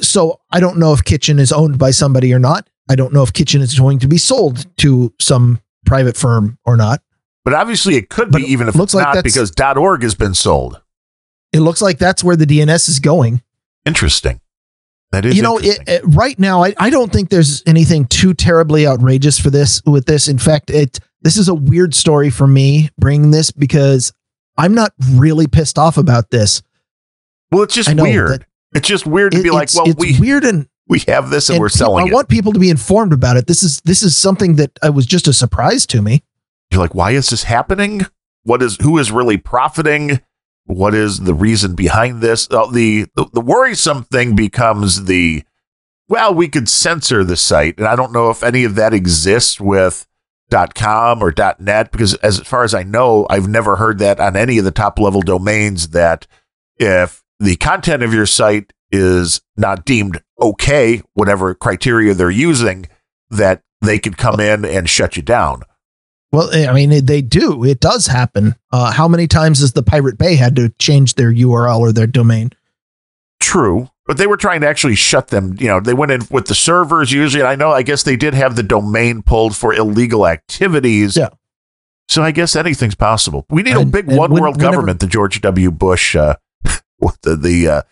so 0.00 0.40
I 0.50 0.60
don't 0.60 0.78
know 0.78 0.92
if 0.92 1.04
Kitchen 1.04 1.38
is 1.38 1.52
owned 1.52 1.78
by 1.78 1.90
somebody 1.90 2.32
or 2.32 2.38
not. 2.38 2.68
I 2.88 2.96
don't 2.96 3.12
know 3.12 3.22
if 3.22 3.32
Kitchen 3.32 3.60
is 3.60 3.78
going 3.78 4.00
to 4.00 4.08
be 4.08 4.18
sold 4.18 4.66
to 4.78 5.12
some 5.20 5.60
private 5.84 6.16
firm 6.16 6.58
or 6.64 6.76
not. 6.76 7.02
But 7.44 7.54
obviously, 7.54 7.96
it 7.96 8.10
could 8.10 8.30
be, 8.30 8.42
even 8.42 8.68
if 8.68 8.74
looks 8.74 8.94
it's 8.94 9.02
like 9.02 9.14
not, 9.14 9.24
because 9.24 9.52
.org 9.76 10.02
has 10.02 10.14
been 10.14 10.34
sold. 10.34 10.80
It 11.52 11.60
looks 11.60 11.82
like 11.82 11.98
that's 11.98 12.22
where 12.22 12.36
the 12.36 12.44
DNS 12.44 12.88
is 12.88 13.00
going. 13.00 13.42
Interesting. 13.84 14.40
That 15.12 15.24
is, 15.24 15.36
you 15.36 15.42
know, 15.42 15.58
it, 15.58 15.80
it, 15.88 16.02
right 16.04 16.38
now, 16.38 16.62
I, 16.62 16.74
I 16.78 16.90
don't 16.90 17.12
think 17.12 17.30
there's 17.30 17.64
anything 17.66 18.06
too 18.06 18.32
terribly 18.32 18.86
outrageous 18.86 19.40
for 19.40 19.50
this. 19.50 19.82
With 19.84 20.06
this, 20.06 20.28
in 20.28 20.38
fact, 20.38 20.70
it 20.70 21.00
this 21.22 21.36
is 21.36 21.48
a 21.48 21.54
weird 21.54 21.94
story 21.94 22.30
for 22.30 22.46
me 22.46 22.90
bringing 22.96 23.32
this 23.32 23.50
because 23.50 24.12
I'm 24.56 24.74
not 24.74 24.92
really 25.12 25.48
pissed 25.48 25.78
off 25.78 25.98
about 25.98 26.30
this. 26.30 26.62
Well, 27.50 27.62
it's 27.62 27.74
just 27.74 27.92
weird. 27.92 28.46
It's 28.72 28.86
just 28.86 29.04
weird 29.04 29.32
to 29.32 29.40
it, 29.40 29.42
be 29.42 29.50
like, 29.50 29.70
well, 29.74 29.92
we 29.98 30.10
it's 30.10 30.20
weird 30.20 30.44
and 30.44 30.68
we 30.90 30.98
have 31.06 31.30
this 31.30 31.48
and, 31.48 31.54
and 31.54 31.60
we're 31.60 31.68
selling 31.68 32.08
it. 32.08 32.10
I 32.10 32.14
want 32.14 32.28
people 32.28 32.52
to 32.52 32.58
be 32.58 32.68
informed 32.68 33.12
about 33.12 33.36
it. 33.36 33.46
This 33.46 33.62
is 33.62 33.80
this 33.82 34.02
is 34.02 34.16
something 34.16 34.56
that 34.56 34.76
I 34.82 34.90
was 34.90 35.06
just 35.06 35.28
a 35.28 35.32
surprise 35.32 35.86
to 35.86 36.02
me. 36.02 36.24
You're 36.70 36.82
like, 36.82 36.94
why 36.94 37.12
is 37.12 37.30
this 37.30 37.44
happening? 37.44 38.02
What 38.42 38.60
is 38.60 38.76
who 38.82 38.98
is 38.98 39.12
really 39.12 39.38
profiting? 39.38 40.20
What 40.66 40.94
is 40.94 41.20
the 41.20 41.34
reason 41.34 41.74
behind 41.74 42.20
this? 42.20 42.48
Uh, 42.50 42.66
the, 42.66 43.06
the 43.14 43.26
the 43.32 43.40
worrisome 43.40 44.04
thing 44.04 44.34
becomes 44.34 45.04
the 45.04 45.44
well, 46.08 46.34
we 46.34 46.48
could 46.48 46.68
censor 46.68 47.22
the 47.22 47.36
site, 47.36 47.78
and 47.78 47.86
I 47.86 47.94
don't 47.94 48.12
know 48.12 48.30
if 48.30 48.42
any 48.42 48.64
of 48.64 48.74
that 48.74 48.92
exists 48.92 49.60
with 49.60 50.08
.com 50.74 51.22
or 51.22 51.32
.net 51.60 51.92
because 51.92 52.14
as 52.14 52.40
far 52.40 52.64
as 52.64 52.74
I 52.74 52.82
know, 52.82 53.28
I've 53.30 53.48
never 53.48 53.76
heard 53.76 54.00
that 54.00 54.18
on 54.18 54.36
any 54.36 54.58
of 54.58 54.64
the 54.64 54.72
top 54.72 54.98
level 54.98 55.22
domains 55.22 55.90
that 55.90 56.26
if 56.78 57.22
the 57.38 57.54
content 57.54 58.02
of 58.02 58.12
your 58.12 58.26
site 58.26 58.72
is 58.90 59.40
not 59.56 59.84
deemed 59.84 60.20
okay, 60.40 61.02
whatever 61.14 61.54
criteria 61.54 62.14
they're 62.14 62.30
using, 62.30 62.86
that 63.30 63.62
they 63.80 63.98
could 63.98 64.16
come 64.16 64.40
in 64.40 64.64
and 64.64 64.88
shut 64.88 65.16
you 65.16 65.22
down. 65.22 65.62
Well, 66.32 66.50
I 66.54 66.72
mean, 66.72 67.04
they 67.04 67.22
do. 67.22 67.64
It 67.64 67.80
does 67.80 68.06
happen. 68.06 68.54
Uh, 68.70 68.92
how 68.92 69.08
many 69.08 69.26
times 69.26 69.60
has 69.60 69.72
the 69.72 69.82
Pirate 69.82 70.16
Bay 70.16 70.36
had 70.36 70.54
to 70.56 70.68
change 70.78 71.14
their 71.14 71.32
URL 71.32 71.80
or 71.80 71.92
their 71.92 72.06
domain? 72.06 72.50
True, 73.40 73.88
but 74.06 74.16
they 74.16 74.28
were 74.28 74.36
trying 74.36 74.60
to 74.60 74.68
actually 74.68 74.94
shut 74.94 75.28
them. 75.28 75.56
You 75.58 75.66
know, 75.66 75.80
they 75.80 75.94
went 75.94 76.12
in 76.12 76.22
with 76.30 76.46
the 76.46 76.54
servers 76.54 77.10
usually. 77.10 77.42
I 77.42 77.56
know. 77.56 77.72
I 77.72 77.82
guess 77.82 78.04
they 78.04 78.16
did 78.16 78.34
have 78.34 78.54
the 78.54 78.62
domain 78.62 79.22
pulled 79.22 79.56
for 79.56 79.74
illegal 79.74 80.26
activities. 80.26 81.16
Yeah. 81.16 81.30
So 82.08 82.22
I 82.22 82.30
guess 82.30 82.54
anything's 82.54 82.94
possible. 82.94 83.46
We 83.50 83.62
need 83.62 83.76
and, 83.76 83.82
a 83.82 83.86
big 83.86 84.06
one 84.06 84.32
world 84.32 84.60
government. 84.60 85.00
The 85.00 85.06
George 85.06 85.40
W. 85.40 85.70
Bush 85.70 86.14
uh, 86.14 86.36
the 87.22 87.36
the 87.36 87.68
uh, 87.68 87.82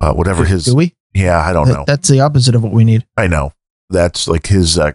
uh, 0.00 0.14
whatever 0.14 0.44
his 0.44 0.64
do 0.64 0.76
we? 0.76 0.94
Yeah, 1.14 1.40
I 1.40 1.52
don't 1.52 1.68
know. 1.68 1.84
That's 1.86 2.08
the 2.08 2.20
opposite 2.20 2.54
of 2.54 2.62
what 2.62 2.72
we 2.72 2.84
need. 2.84 3.06
I 3.16 3.26
know. 3.26 3.52
That's 3.90 4.26
like 4.26 4.46
his 4.46 4.78
uh, 4.78 4.92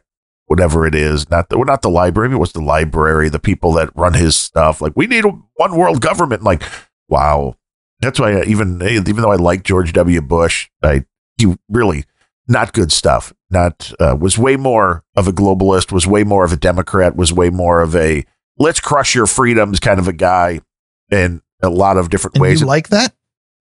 whatever 0.47 0.88
it 0.88 0.95
is. 0.95 1.30
Not 1.30 1.49
the 1.49 1.57
not 1.57 1.82
the 1.82 1.89
library. 1.89 2.32
It 2.32 2.38
was 2.38 2.53
the 2.53 2.61
library. 2.61 3.30
The 3.30 3.39
people 3.39 3.74
that 3.74 3.95
run 3.95 4.13
his 4.13 4.36
stuff. 4.36 4.82
Like 4.82 4.93
we 4.95 5.07
need 5.07 5.26
a 5.26 5.30
one 5.55 5.76
world 5.76 6.01
government. 6.01 6.43
Like 6.43 6.63
wow. 7.07 7.55
That's 7.99 8.20
why 8.20 8.39
I, 8.39 8.43
even 8.43 8.82
even 8.82 9.18
though 9.18 9.32
I 9.32 9.38
like 9.38 9.63
George 9.63 9.93
W. 9.93 10.22
Bush, 10.22 10.70
I 10.84 11.05
he 11.38 11.55
really 11.70 12.05
not 12.47 12.74
good 12.74 12.91
stuff. 12.91 13.34
Not 13.49 13.91
uh, 13.99 14.15
was 14.20 14.38
way 14.38 14.55
more 14.55 15.03
of 15.15 15.28
a 15.28 15.32
globalist. 15.32 15.91
Was 15.91 16.07
way 16.07 16.24
more 16.24 16.43
of 16.43 16.51
a 16.51 16.57
Democrat. 16.57 17.15
Was 17.15 17.32
way 17.34 17.49
more 17.49 17.82
of 17.82 17.95
a 17.95 18.24
let's 18.57 18.80
crush 18.80 19.15
your 19.15 19.28
freedoms 19.28 19.80
kind 19.80 19.99
of 19.99 20.07
a 20.07 20.13
guy 20.13 20.61
in 21.09 21.41
a 21.61 21.70
lot 21.70 21.97
of 21.97 22.09
different 22.09 22.36
and 22.36 22.41
ways. 22.41 22.61
You 22.61 22.68
like 22.68 22.89
that? 22.89 23.13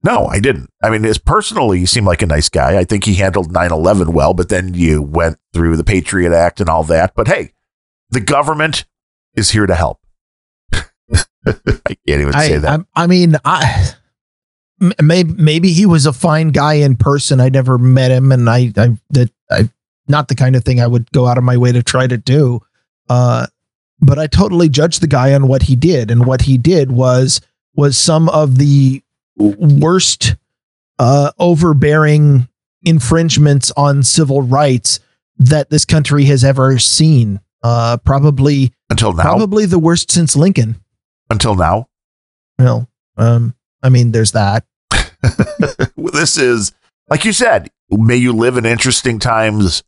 No, 0.06 0.26
I 0.26 0.38
didn't. 0.38 0.70
I 0.84 0.90
mean, 0.90 1.02
his 1.02 1.18
personally, 1.18 1.80
he 1.80 1.86
seemed 1.86 2.06
like 2.06 2.22
a 2.22 2.26
nice 2.26 2.48
guy. 2.48 2.78
I 2.78 2.84
think 2.84 3.04
he 3.04 3.14
handled 3.14 3.50
9 3.50 3.72
11 3.72 4.12
well, 4.12 4.34
but 4.34 4.48
then 4.48 4.72
you 4.72 5.02
went 5.02 5.36
through 5.52 5.76
the 5.76 5.82
Patriot 5.82 6.32
Act 6.32 6.60
and 6.60 6.68
all 6.68 6.84
that. 6.84 7.14
But 7.16 7.26
hey, 7.26 7.52
the 8.10 8.20
government 8.20 8.84
is 9.34 9.50
here 9.50 9.66
to 9.66 9.74
help. 9.74 10.00
I 10.72 10.84
can't 12.06 12.20
even 12.20 12.34
I, 12.36 12.46
say 12.46 12.58
that. 12.58 12.80
I, 12.94 13.02
I 13.02 13.06
mean, 13.08 13.34
I. 13.44 13.94
Maybe 15.02 15.32
maybe 15.32 15.72
he 15.72 15.86
was 15.86 16.04
a 16.04 16.12
fine 16.12 16.50
guy 16.50 16.74
in 16.74 16.96
person. 16.96 17.40
I 17.40 17.48
never 17.48 17.78
met 17.78 18.10
him, 18.10 18.30
and 18.30 18.48
I 18.48 18.72
I 18.76 18.98
that 19.08 19.30
I 19.50 19.70
not 20.06 20.28
the 20.28 20.34
kind 20.34 20.54
of 20.54 20.64
thing 20.64 20.80
I 20.80 20.86
would 20.86 21.10
go 21.12 21.26
out 21.26 21.38
of 21.38 21.44
my 21.44 21.56
way 21.56 21.72
to 21.72 21.82
try 21.82 22.06
to 22.06 22.18
do. 22.18 22.60
Uh, 23.08 23.46
but 24.00 24.18
I 24.18 24.26
totally 24.26 24.68
judged 24.68 25.00
the 25.00 25.06
guy 25.06 25.32
on 25.32 25.48
what 25.48 25.62
he 25.62 25.76
did, 25.76 26.10
and 26.10 26.26
what 26.26 26.42
he 26.42 26.58
did 26.58 26.92
was 26.92 27.40
was 27.74 27.96
some 27.96 28.28
of 28.28 28.58
the 28.58 29.02
worst 29.36 30.36
uh, 30.98 31.32
overbearing 31.38 32.48
infringements 32.82 33.72
on 33.76 34.02
civil 34.02 34.42
rights 34.42 35.00
that 35.38 35.70
this 35.70 35.84
country 35.84 36.24
has 36.24 36.44
ever 36.44 36.78
seen. 36.78 37.40
Uh, 37.62 37.96
probably 37.98 38.72
until 38.90 39.12
now, 39.12 39.22
probably 39.22 39.66
the 39.66 39.78
worst 39.78 40.10
since 40.10 40.36
Lincoln. 40.36 40.76
Until 41.30 41.56
now, 41.56 41.88
well, 42.58 42.88
um, 43.16 43.54
I 43.82 43.88
mean, 43.88 44.12
there's 44.12 44.32
that. 44.32 44.64
this 45.96 46.36
is 46.36 46.72
like 47.08 47.24
you 47.24 47.32
said. 47.32 47.70
May 47.88 48.16
you 48.16 48.32
live 48.32 48.56
in 48.56 48.66
interesting 48.66 49.18
times, 49.18 49.82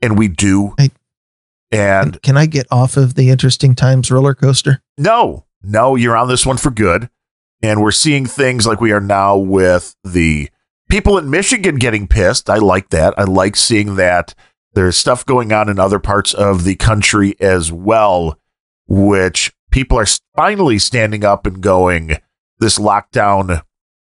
and 0.00 0.16
we 0.18 0.28
do. 0.28 0.74
I, 0.78 0.90
and 1.70 2.20
can 2.22 2.36
I 2.36 2.46
get 2.46 2.66
off 2.70 2.96
of 2.96 3.14
the 3.14 3.30
interesting 3.30 3.74
times 3.74 4.10
roller 4.10 4.34
coaster? 4.34 4.80
No, 4.96 5.44
no, 5.62 5.96
you're 5.96 6.16
on 6.16 6.28
this 6.28 6.46
one 6.46 6.56
for 6.56 6.70
good. 6.70 7.10
And 7.64 7.80
we're 7.80 7.92
seeing 7.92 8.26
things 8.26 8.66
like 8.66 8.80
we 8.82 8.92
are 8.92 9.00
now 9.00 9.36
with 9.38 9.96
the 10.04 10.50
people 10.90 11.16
in 11.16 11.30
Michigan 11.30 11.76
getting 11.76 12.06
pissed. 12.06 12.50
I 12.50 12.56
like 12.56 12.90
that. 12.90 13.14
I 13.18 13.24
like 13.24 13.56
seeing 13.56 13.96
that 13.96 14.34
there's 14.74 14.98
stuff 14.98 15.24
going 15.24 15.50
on 15.52 15.68
in 15.70 15.78
other 15.78 15.98
parts 15.98 16.34
of 16.34 16.64
the 16.64 16.74
country 16.76 17.34
as 17.40 17.72
well. 17.72 18.38
which 18.86 19.50
people 19.70 19.98
are 19.98 20.04
finally 20.36 20.78
standing 20.78 21.24
up 21.24 21.46
and 21.46 21.62
going, 21.62 22.18
this 22.58 22.78
lockdown 22.78 23.62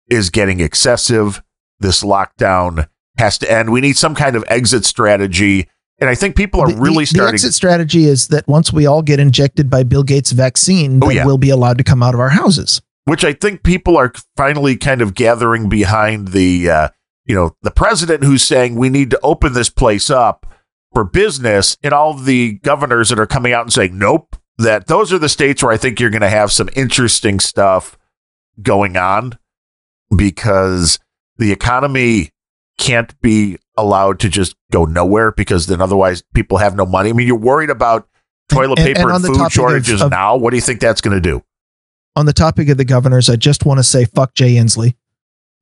is 0.09 0.29
getting 0.29 0.59
excessive. 0.59 1.41
This 1.79 2.03
lockdown 2.03 2.89
has 3.17 3.37
to 3.37 3.49
end. 3.49 3.71
We 3.71 3.79
need 3.79 3.95
some 3.97 4.13
kind 4.13 4.35
of 4.35 4.43
exit 4.49 4.83
strategy. 4.83 5.69
And 5.99 6.09
I 6.09 6.15
think 6.15 6.35
people 6.35 6.59
are 6.59 6.69
The- 6.69 6.75
really 6.81 7.03
the, 7.05 7.11
starting. 7.11 7.27
The 7.31 7.33
exit 7.35 7.53
strategy 7.53 8.03
is 8.03 8.27
that 8.27 8.45
once 8.49 8.73
we 8.73 8.85
all 8.85 9.01
get 9.01 9.21
injected 9.21 9.69
by 9.69 9.83
Bill 9.83 10.03
Gates' 10.03 10.31
vaccine, 10.33 10.99
Oh, 11.01 11.09
yeah. 11.09 11.25
we'll 11.25 11.37
be 11.37 11.49
allowed 11.49 11.77
to 11.77 11.83
come 11.85 12.03
out 12.03 12.13
of 12.13 12.19
our 12.19 12.29
houses. 12.29 12.81
Which 13.07 13.23
I 13.23 13.31
think 13.33 13.63
people 13.63 13.95
are 13.97 14.11
finally 14.35 14.75
kind 14.75 15.01
of 15.01 15.15
gathering 15.15 15.69
behind 15.69 16.29
the, 16.29 16.69
uh, 16.69 16.89
you 17.25 17.33
know, 17.35 17.55
the 17.61 17.71
president 17.71 18.23
who's 18.23 18.43
saying 18.43 18.75
we 18.75 18.89
need 18.89 19.09
to 19.11 19.19
open 19.23 19.53
this 19.53 19.69
place 19.69 20.09
up 20.09 20.45
for 20.93 21.03
business, 21.03 21.77
and 21.83 21.93
all 21.93 22.13
the 22.13 22.53
governors 22.59 23.09
that 23.09 23.19
are 23.19 23.27
coming 23.27 23.53
out 23.53 23.63
and 23.63 23.73
saying 23.73 23.97
nope. 23.97 24.35
That 24.59 24.87
those 24.87 25.13
are 25.13 25.19
the 25.19 25.29
states 25.29 25.61
where 25.61 25.71
I 25.71 25.77
think 25.77 25.99
you're 25.99 26.09
going 26.09 26.21
to 26.21 26.29
have 26.29 26.51
some 26.51 26.67
interesting 26.75 27.39
stuff 27.39 27.95
going 28.61 28.97
on 28.97 29.37
because 30.15 30.99
the 31.37 31.51
economy 31.51 32.31
can't 32.79 33.19
be 33.21 33.57
allowed 33.77 34.19
to 34.21 34.29
just 34.29 34.55
go 34.71 34.85
nowhere 34.85 35.31
because 35.31 35.67
then 35.67 35.79
otherwise 35.81 36.23
people 36.33 36.57
have 36.57 36.75
no 36.75 36.85
money. 36.85 37.09
I 37.11 37.13
mean, 37.13 37.27
you're 37.27 37.37
worried 37.37 37.69
about 37.69 38.07
toilet 38.49 38.79
And- 38.79 38.87
paper 38.87 39.09
and 39.11 39.17
and, 39.17 39.23
the 39.23 39.39
food 39.39 39.51
shortages 39.51 40.01
of- 40.01 40.11
now. 40.11 40.35
What 40.35 40.49
do 40.51 40.55
you 40.57 40.61
think 40.61 40.79
that's 40.79 41.01
going 41.01 41.15
to 41.15 41.21
do? 41.21 41.43
On 42.17 42.25
the 42.25 42.33
topic 42.33 42.67
of 42.69 42.77
the 42.77 42.83
governors, 42.83 43.29
I 43.29 43.35
just 43.35 43.63
want 43.63 43.77
to 43.77 43.83
say 43.83 44.05
fuck 44.05 44.33
Jay 44.33 44.55
Inslee. 44.55 44.95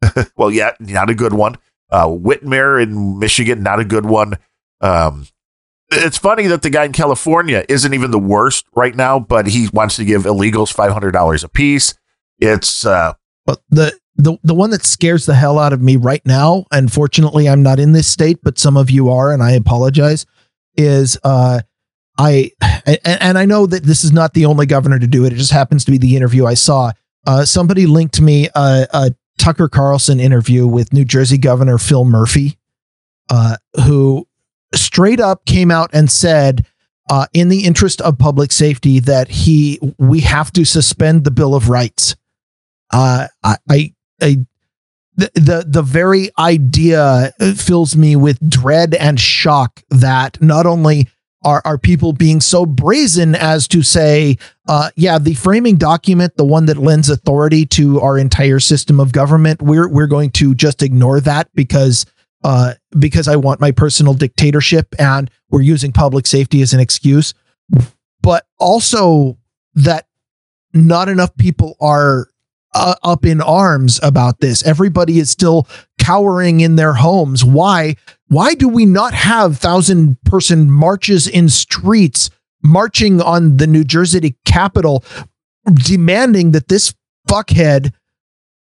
Well, 0.38 0.50
yeah, 0.50 0.72
not 0.80 1.10
a 1.10 1.14
good 1.14 1.34
one. 1.34 1.58
Uh, 1.90 2.08
Whitmer 2.08 2.82
in 2.82 3.20
Michigan, 3.20 3.62
not 3.62 3.82
a 3.82 3.84
good 3.84 4.06
one. 4.06 4.38
Um, 4.80 5.28
it's 5.92 6.18
funny 6.18 6.48
that 6.48 6.62
the 6.62 6.70
guy 6.70 6.86
in 6.86 6.94
California 6.94 7.66
isn't 7.68 7.94
even 7.94 8.12
the 8.12 8.20
worst 8.20 8.66
right 8.74 8.96
now, 8.96 9.20
but 9.20 9.48
he 9.48 9.68
wants 9.74 9.98
to 9.98 10.06
give 10.06 10.24
illegals 10.24 10.72
five 10.72 10.94
hundred 10.94 11.12
dollars 11.12 11.44
a 11.44 11.50
piece. 11.50 11.94
It's 12.40 12.86
uh, 12.86 13.16
But 13.46 13.62
the 13.70 13.98
the 14.16 14.38
the 14.42 14.56
one 14.56 14.70
that 14.70 14.86
scares 14.86 15.26
the 15.26 15.36
hell 15.36 15.60
out 15.60 15.74
of 15.74 15.82
me 15.82 15.98
right 15.98 16.26
now, 16.26 16.68
and 16.72 16.90
fortunately 16.90 17.50
I'm 17.50 17.64
not 17.64 17.82
in 17.82 17.92
this 17.92 18.08
state, 18.08 18.40
but 18.42 18.58
some 18.58 18.78
of 18.78 18.90
you 18.90 19.10
are, 19.10 19.34
and 19.34 19.44
I 19.44 19.52
apologize, 19.52 20.26
is 20.78 21.18
uh 21.26 21.62
I 22.18 22.52
and, 23.06 23.38
I 23.38 23.46
know 23.46 23.66
that 23.66 23.84
this 23.84 24.04
is 24.04 24.12
not 24.12 24.34
the 24.34 24.46
only 24.46 24.66
governor 24.66 25.00
to 25.00 25.08
do 25.08 25.26
it. 25.26 25.34
It 25.34 25.38
just 25.38 25.52
happens 25.52 25.84
to 25.86 25.92
be 25.92 25.98
the 25.98 26.16
interview 26.16 26.46
I 26.46 26.54
saw. 26.54 26.92
Uh 27.28 27.46
somebody 27.46 27.86
linked 27.86 28.22
me 28.22 28.48
a, 28.56 28.88
a 28.94 29.12
Tucker 29.38 29.68
Carlson 29.68 30.20
interview 30.20 30.66
with 30.66 30.94
New 30.94 31.06
Jersey 31.06 31.38
Governor 31.38 31.78
Phil 31.78 32.06
Murphy, 32.06 32.58
uh, 33.30 33.58
who 33.86 34.28
straight 34.74 35.20
up 35.20 35.46
came 35.46 35.72
out 35.72 35.90
and 35.94 36.10
said 36.10 36.66
uh, 37.10 37.28
in 37.34 37.50
the 37.50 37.66
interest 37.66 38.02
of 38.02 38.18
public 38.18 38.52
safety 38.52 39.00
that 39.00 39.28
he 39.28 39.80
we 39.98 40.22
have 40.22 40.52
to 40.54 40.66
suspend 40.66 41.24
the 41.24 41.32
Bill 41.32 41.54
of 41.54 41.70
Rights. 41.70 42.16
Uh, 42.92 43.28
I, 43.44 43.58
I, 43.70 43.94
I 44.22 44.38
the, 45.16 45.32
the 45.36 45.66
the 45.68 45.82
very 45.82 46.30
idea 46.38 47.34
fills 47.56 47.96
me 47.96 48.16
with 48.16 48.50
dread 48.50 48.94
and 48.96 49.20
shock 49.20 49.84
that 49.90 50.42
not 50.42 50.66
only 50.66 51.10
are 51.46 51.62
are 51.64 51.78
people 51.78 52.12
being 52.12 52.42
so 52.42 52.66
brazen 52.66 53.36
as 53.36 53.68
to 53.70 53.84
say, 53.84 54.38
uh, 54.68 54.90
yeah, 54.96 55.20
the 55.20 55.36
framing 55.36 55.78
document, 55.78 56.36
the 56.36 56.44
one 56.44 56.66
that 56.66 56.78
lends 56.78 57.10
authority 57.10 57.66
to 57.68 58.02
our 58.02 58.18
entire 58.18 58.60
system 58.60 59.00
of 59.00 59.14
government, 59.14 59.62
we're 59.62 59.88
we're 59.88 60.08
going 60.08 60.32
to 60.32 60.56
just 60.56 60.82
ignore 60.82 61.22
that 61.22 61.48
because 61.54 62.06
uh, 62.44 62.74
because 62.98 63.28
I 63.28 63.36
want 63.38 63.62
my 63.62 63.72
personal 63.72 64.14
dictatorship 64.14 64.94
and 65.00 65.32
we're 65.50 65.62
using 65.62 65.92
public 65.92 66.28
safety 66.28 66.62
as 66.62 66.74
an 66.74 66.80
excuse. 66.80 67.34
But 68.22 68.46
also 68.60 69.38
that 69.76 70.08
not 70.74 71.10
enough 71.10 71.36
people 71.38 71.78
are 71.80 72.28
uh, 72.74 72.96
up 73.04 73.26
in 73.26 73.42
arms 73.42 74.00
about 74.04 74.40
this. 74.42 74.62
Everybody 74.64 75.18
is 75.18 75.30
still 75.30 75.68
cowering 76.06 76.60
in 76.60 76.76
their 76.76 76.94
homes. 76.94 77.44
Why? 77.44 77.96
Why 78.28 78.54
do 78.54 78.68
we 78.68 78.86
not 78.86 79.14
have 79.14 79.58
thousand 79.58 80.22
person 80.24 80.70
marches 80.70 81.28
in 81.28 81.50
streets 81.50 82.30
marching 82.64 83.22
on 83.22 83.58
the 83.58 83.68
New 83.68 83.84
Jersey 83.84 84.36
Capitol 84.46 85.04
demanding 85.74 86.52
that 86.52 86.68
this 86.68 86.94
fuckhead 87.28 87.94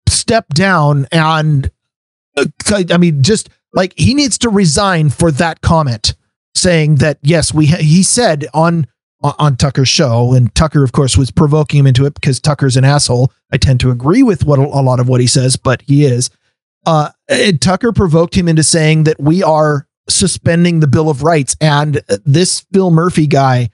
step 0.09 0.49
down 0.49 1.07
and 1.13 1.71
uh, 2.37 2.45
I 2.91 2.99
mean 2.99 3.23
just 3.23 3.49
like 3.73 3.95
he 3.97 4.13
needs 4.13 4.37
to 4.39 4.51
resign 4.51 5.09
for 5.09 5.31
that 5.33 5.63
comment 5.63 6.15
saying 6.55 6.97
that 6.97 7.19
yes 7.23 7.55
we 7.55 7.67
he 7.67 8.03
said 8.03 8.47
on 8.53 8.87
on 9.23 9.57
Tucker's 9.57 9.89
show 9.89 10.35
and 10.35 10.55
Tucker 10.55 10.83
of 10.85 10.93
course 10.93 11.17
was 11.17 11.31
provoking 11.31 11.81
him 11.81 11.87
into 11.87 12.05
it 12.07 12.15
because 12.15 12.41
Tucker's 12.41 12.77
an 12.77 12.85
asshole 12.85 13.33
I 13.53 13.57
tend 13.57 13.81
to 13.81 13.91
agree 13.91 14.23
with 14.23 14.45
what 14.45 14.59
a, 14.59 14.63
a 14.63 14.83
lot 14.83 15.01
of 15.01 15.09
what 15.09 15.21
he 15.21 15.27
says 15.27 15.57
but 15.57 15.83
he 15.83 16.05
is 16.05 16.29
uh 16.87 17.11
Tucker 17.61 17.93
provoked 17.93 18.35
him 18.35 18.49
into 18.49 18.63
saying 18.63 19.05
that 19.05 19.21
we 19.21 19.43
are 19.43 19.87
suspending 20.09 20.81
the 20.81 20.87
bill 20.87 21.09
of 21.09 21.23
rights 21.23 21.57
and 21.61 22.03
this 22.25 22.61
Phil 22.73 22.91
Murphy 22.91 23.27
guy 23.27 23.71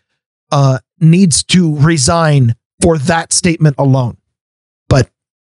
uh 0.50 0.78
needs 1.00 1.42
to 1.44 1.76
resign 1.76 2.54
for 2.82 2.98
that 2.98 3.32
statement 3.32 3.76
alone. 3.78 4.16
But 4.88 5.10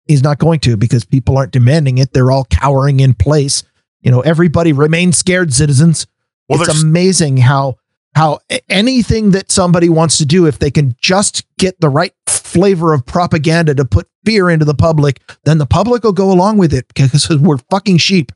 he's 0.07 0.23
not 0.23 0.39
going 0.39 0.59
to 0.61 0.77
because 0.77 1.05
people 1.05 1.37
aren't 1.37 1.51
demanding 1.51 1.97
it. 1.97 2.13
They're 2.13 2.31
all 2.31 2.45
cowering 2.45 2.99
in 2.99 3.13
place. 3.13 3.63
You 4.01 4.11
know 4.11 4.21
everybody 4.21 4.73
remain 4.73 5.13
scared 5.13 5.53
citizens. 5.53 6.07
Well, 6.49 6.61
it's 6.61 6.81
amazing 6.81 7.37
how 7.37 7.77
how 8.15 8.39
anything 8.69 9.31
that 9.31 9.51
somebody 9.51 9.89
wants 9.89 10.17
to 10.17 10.25
do 10.25 10.45
if 10.45 10.59
they 10.59 10.71
can 10.71 10.95
just 11.01 11.45
get 11.57 11.79
the 11.79 11.89
right 11.89 12.13
flavor 12.27 12.93
of 12.93 13.05
propaganda 13.05 13.73
to 13.75 13.85
put 13.85 14.07
fear 14.25 14.49
into 14.49 14.65
the 14.65 14.73
public 14.73 15.21
then 15.45 15.57
the 15.57 15.65
public 15.65 16.03
will 16.03 16.11
go 16.11 16.31
along 16.31 16.57
with 16.57 16.73
it 16.73 16.87
because 16.87 17.29
we're 17.41 17.57
fucking 17.69 17.97
sheep 17.97 18.31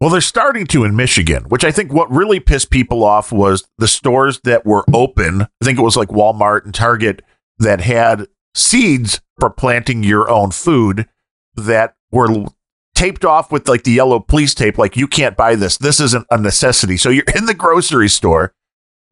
Well, 0.00 0.10
they're 0.10 0.22
starting 0.22 0.66
to 0.68 0.84
in 0.84 0.96
Michigan, 0.96 1.44
which 1.44 1.62
I 1.64 1.70
think 1.70 1.92
what 1.92 2.10
really 2.10 2.40
pissed 2.40 2.70
people 2.70 3.04
off 3.04 3.30
was 3.32 3.68
the 3.76 3.86
stores 3.86 4.40
that 4.44 4.64
were 4.64 4.84
open. 4.94 5.42
I 5.42 5.64
think 5.64 5.78
it 5.78 5.82
was 5.82 5.96
like 5.96 6.08
Walmart 6.08 6.64
and 6.64 6.74
Target 6.74 7.20
that 7.58 7.82
had 7.82 8.26
seeds 8.54 9.20
for 9.38 9.50
planting 9.50 10.02
your 10.02 10.30
own 10.30 10.52
food 10.52 11.06
that 11.54 11.96
were 12.10 12.46
taped 12.94 13.26
off 13.26 13.52
with 13.52 13.68
like 13.68 13.84
the 13.84 13.92
yellow 13.92 14.20
police 14.20 14.54
tape. 14.54 14.78
Like, 14.78 14.96
you 14.96 15.06
can't 15.06 15.36
buy 15.36 15.54
this. 15.54 15.76
This 15.76 16.00
isn't 16.00 16.26
a 16.30 16.38
necessity. 16.38 16.96
So 16.96 17.10
you're 17.10 17.24
in 17.36 17.44
the 17.44 17.54
grocery 17.54 18.08
store. 18.08 18.54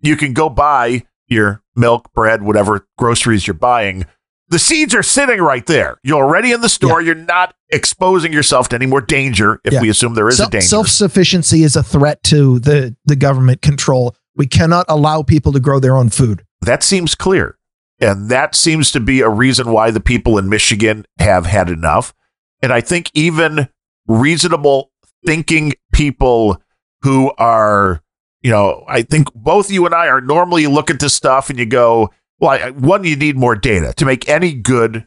You 0.01 0.17
can 0.17 0.33
go 0.33 0.49
buy 0.49 1.05
your 1.27 1.63
milk, 1.77 2.13
bread, 2.15 2.43
whatever 2.43 2.87
groceries 2.97 3.47
you're 3.47 3.55
buying. 3.55 4.07
The 4.51 4.59
seeds 4.59 4.95
are 4.95 5.03
sitting 5.03 5.41
right 5.43 5.67
there. 5.67 5.99
You're 6.03 6.25
already 6.25 6.53
in 6.53 6.63
the 6.63 6.69
store. 6.71 7.03
You're 7.03 7.15
not 7.15 7.55
exposing 7.71 8.33
yourself 8.33 8.69
to 8.71 8.77
any 8.77 8.87
more 8.87 9.03
danger 9.03 9.61
if 9.65 9.75
Yeah. 9.75 9.83
we 9.83 9.91
assume 9.91 10.15
there 10.15 10.29
is 10.29 10.41
a 10.41 10.49
danger. 10.49 10.67
Self 10.67 10.89
sufficiency 10.89 11.63
is 11.65 11.77
a 11.77 11.83
threat 11.83 12.23
to 12.25 12.59
the 12.61 12.97
the 13.05 13.17
government 13.17 13.61
control. 13.61 14.17
We 14.37 14.47
cannot 14.47 14.87
allow 14.89 15.23
people 15.23 15.53
to 15.53 15.61
grow 15.61 15.81
their 15.81 15.97
own 15.97 16.09
food. 16.09 16.45
That 16.63 16.83
seems 16.83 17.15
clear. 17.15 17.57
And 18.01 18.31
that 18.31 18.55
seems 18.55 18.91
to 18.93 19.01
be 19.01 19.21
a 19.21 19.29
reason 19.29 19.71
why 19.73 19.91
the 19.91 20.01
people 20.01 20.39
in 20.39 20.49
Michigan 20.49 21.05
have 21.19 21.45
had 21.47 21.69
enough. 21.69 22.15
And 22.63 22.73
I 22.73 22.81
think 22.81 23.11
even 23.13 23.69
reasonable 24.07 24.91
thinking 25.27 25.75
people 25.93 26.63
who 27.03 27.33
are, 27.39 28.01
you 28.43 28.51
know, 28.51 28.85
I 28.89 29.03
think 29.03 29.33
both 29.35 29.71
you 29.71 29.87
and 29.87 29.95
I 29.95 30.07
are 30.07 30.21
normally 30.21 30.67
look 30.67 30.91
at 30.91 31.01
this 31.01 31.15
stuff 31.15 31.51
and 31.51 31.59
you 31.59 31.67
go, 31.67 32.11
well, 32.39 32.51
I, 32.51 32.71
one, 32.71 33.05
you 33.05 33.17
need 33.17 33.37
more 33.37 33.57
data 33.57 33.93
to 33.95 34.05
make 34.05 34.29
any 34.29 34.53
good 34.53 35.07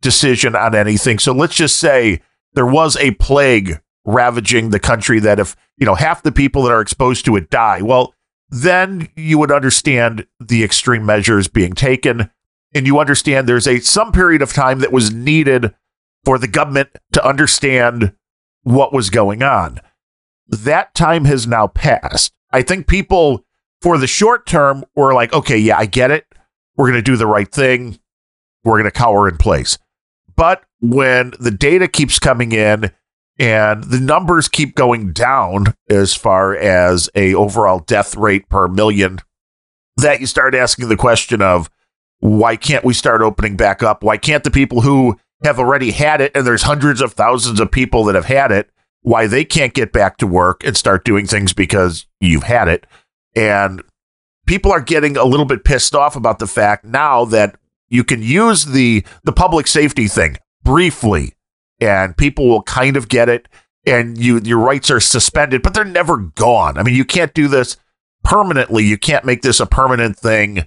decision 0.00 0.56
on 0.56 0.74
anything. 0.74 1.18
So 1.18 1.32
let's 1.32 1.54
just 1.54 1.76
say 1.76 2.20
there 2.54 2.66
was 2.66 2.96
a 2.96 3.12
plague 3.12 3.80
ravaging 4.04 4.70
the 4.70 4.80
country 4.80 5.20
that 5.20 5.38
if, 5.38 5.54
you 5.76 5.86
know, 5.86 5.94
half 5.94 6.22
the 6.22 6.32
people 6.32 6.62
that 6.62 6.72
are 6.72 6.80
exposed 6.80 7.24
to 7.26 7.36
it 7.36 7.50
die, 7.50 7.82
well, 7.82 8.14
then 8.48 9.08
you 9.16 9.38
would 9.38 9.52
understand 9.52 10.26
the 10.40 10.64
extreme 10.64 11.06
measures 11.06 11.48
being 11.48 11.74
taken 11.74 12.30
and 12.74 12.86
you 12.86 12.98
understand 12.98 13.46
there's 13.46 13.68
a 13.68 13.80
some 13.80 14.12
period 14.12 14.42
of 14.42 14.52
time 14.52 14.80
that 14.80 14.92
was 14.92 15.12
needed 15.12 15.74
for 16.24 16.38
the 16.38 16.48
government 16.48 16.88
to 17.12 17.26
understand 17.26 18.12
what 18.62 18.92
was 18.92 19.10
going 19.10 19.42
on 19.42 19.80
that 20.52 20.94
time 20.94 21.24
has 21.24 21.46
now 21.46 21.66
passed 21.66 22.32
i 22.52 22.62
think 22.62 22.86
people 22.86 23.44
for 23.80 23.98
the 23.98 24.06
short 24.06 24.46
term 24.46 24.84
were 24.94 25.14
like 25.14 25.32
okay 25.32 25.58
yeah 25.58 25.78
i 25.78 25.86
get 25.86 26.10
it. 26.10 26.26
We're 26.76 26.86
going 26.90 26.98
to 26.98 27.10
do 27.10 27.16
the 27.16 27.26
right 27.26 27.50
thing. 27.50 27.98
We're 28.64 28.78
going 28.80 28.84
to 28.84 28.90
cower 28.90 29.28
in 29.28 29.36
place. 29.36 29.78
But 30.34 30.64
when 30.80 31.32
the 31.38 31.50
data 31.50 31.86
keeps 31.88 32.18
coming 32.18 32.52
in 32.52 32.90
and 33.38 33.84
the 33.84 34.00
numbers 34.00 34.48
keep 34.48 34.74
going 34.74 35.12
down 35.12 35.74
as 35.88 36.14
far 36.14 36.56
as 36.56 37.10
a 37.14 37.34
overall 37.34 37.80
death 37.80 38.16
rate 38.16 38.48
per 38.48 38.68
million 38.68 39.18
that 39.96 40.20
you 40.20 40.26
start 40.26 40.54
asking 40.54 40.88
the 40.88 40.96
question 40.96 41.42
of 41.42 41.70
why 42.20 42.56
can't 42.56 42.84
we 42.84 42.94
start 42.94 43.20
opening 43.20 43.56
back 43.56 43.82
up? 43.82 44.02
Why 44.02 44.16
can't 44.16 44.44
the 44.44 44.50
people 44.50 44.80
who 44.80 45.18
have 45.44 45.58
already 45.58 45.90
had 45.90 46.20
it 46.20 46.32
and 46.34 46.46
there's 46.46 46.62
hundreds 46.62 47.00
of 47.00 47.12
thousands 47.12 47.60
of 47.60 47.70
people 47.70 48.04
that 48.04 48.14
have 48.14 48.24
had 48.24 48.52
it 48.52 48.70
why 49.02 49.26
they 49.26 49.44
can't 49.44 49.74
get 49.74 49.92
back 49.92 50.16
to 50.18 50.26
work 50.26 50.64
and 50.64 50.76
start 50.76 51.04
doing 51.04 51.26
things 51.26 51.52
because 51.52 52.06
you've 52.20 52.44
had 52.44 52.68
it. 52.68 52.86
And 53.34 53.82
people 54.46 54.72
are 54.72 54.80
getting 54.80 55.16
a 55.16 55.24
little 55.24 55.46
bit 55.46 55.64
pissed 55.64 55.94
off 55.94 56.16
about 56.16 56.38
the 56.38 56.46
fact 56.46 56.84
now 56.84 57.24
that 57.26 57.56
you 57.88 58.04
can 58.04 58.22
use 58.22 58.64
the 58.64 59.04
the 59.24 59.32
public 59.32 59.66
safety 59.66 60.08
thing 60.08 60.38
briefly 60.62 61.34
and 61.80 62.16
people 62.16 62.48
will 62.48 62.62
kind 62.62 62.96
of 62.96 63.08
get 63.08 63.28
it 63.28 63.48
and 63.84 64.16
you 64.16 64.38
your 64.38 64.58
rights 64.58 64.90
are 64.90 65.00
suspended 65.00 65.62
but 65.62 65.74
they're 65.74 65.84
never 65.84 66.16
gone. 66.16 66.78
I 66.78 66.82
mean 66.82 66.94
you 66.94 67.04
can't 67.04 67.34
do 67.34 67.48
this 67.48 67.76
permanently. 68.24 68.84
You 68.84 68.98
can't 68.98 69.24
make 69.24 69.42
this 69.42 69.60
a 69.60 69.66
permanent 69.66 70.16
thing 70.18 70.66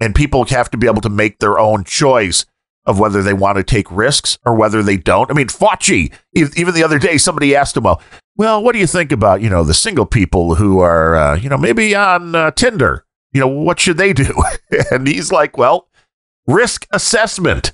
and 0.00 0.14
people 0.14 0.44
have 0.46 0.70
to 0.70 0.76
be 0.76 0.86
able 0.86 1.00
to 1.02 1.08
make 1.08 1.38
their 1.38 1.58
own 1.58 1.84
choice 1.84 2.44
of 2.84 2.98
whether 2.98 3.22
they 3.22 3.32
want 3.32 3.56
to 3.56 3.62
take 3.62 3.90
risks 3.90 4.38
or 4.44 4.54
whether 4.54 4.82
they 4.82 4.96
don't. 4.96 5.30
I 5.30 5.34
mean 5.34 5.48
fauci 5.48 6.12
even 6.34 6.74
the 6.74 6.84
other 6.84 6.98
day 6.98 7.18
somebody 7.18 7.54
asked 7.54 7.76
him 7.76 7.84
well 7.84 8.02
well 8.36 8.62
what 8.62 8.72
do 8.72 8.78
you 8.78 8.86
think 8.86 9.12
about 9.12 9.40
you 9.40 9.50
know 9.50 9.64
the 9.64 9.74
single 9.74 10.06
people 10.06 10.56
who 10.56 10.80
are 10.80 11.14
uh, 11.14 11.36
you 11.36 11.48
know 11.48 11.58
maybe 11.58 11.94
on 11.94 12.34
uh, 12.34 12.50
tinder? 12.50 13.04
You 13.32 13.40
know 13.40 13.48
what 13.48 13.80
should 13.80 13.96
they 13.96 14.12
do? 14.12 14.32
And 14.90 15.06
he's 15.06 15.30
like 15.30 15.56
well 15.56 15.88
risk 16.46 16.86
assessment. 16.92 17.72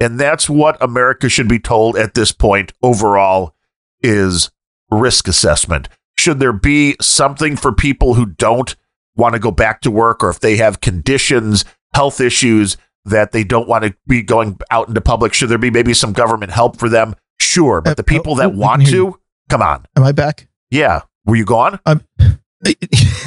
And 0.00 0.18
that's 0.18 0.48
what 0.48 0.82
America 0.82 1.28
should 1.28 1.48
be 1.48 1.58
told 1.58 1.96
at 1.96 2.14
this 2.14 2.32
point 2.32 2.72
overall 2.82 3.54
is 4.00 4.50
risk 4.90 5.28
assessment. 5.28 5.88
Should 6.18 6.40
there 6.40 6.54
be 6.54 6.96
something 7.00 7.56
for 7.56 7.72
people 7.72 8.14
who 8.14 8.26
don't 8.26 8.74
want 9.14 9.34
to 9.34 9.38
go 9.38 9.50
back 9.50 9.82
to 9.82 9.90
work 9.90 10.24
or 10.24 10.30
if 10.30 10.40
they 10.40 10.56
have 10.56 10.80
conditions, 10.80 11.64
health 11.94 12.20
issues 12.20 12.76
that 13.04 13.32
they 13.32 13.44
don't 13.44 13.68
want 13.68 13.84
to 13.84 13.94
be 14.06 14.22
going 14.22 14.58
out 14.70 14.88
into 14.88 15.00
public? 15.00 15.34
Should 15.34 15.48
there 15.48 15.58
be 15.58 15.70
maybe 15.70 15.94
some 15.94 16.12
government 16.12 16.52
help 16.52 16.78
for 16.78 16.88
them? 16.88 17.14
Sure. 17.38 17.80
But 17.80 17.96
the 17.96 18.02
uh, 18.02 18.06
people 18.06 18.34
that 18.36 18.46
oh, 18.46 18.56
want 18.56 18.86
to, 18.88 19.18
come 19.48 19.62
on. 19.62 19.86
Am 19.96 20.02
I 20.02 20.12
back? 20.12 20.48
Yeah. 20.70 21.02
Were 21.24 21.36
you 21.36 21.44
gone? 21.44 21.80
Um, 21.86 22.04
I, 22.64 22.76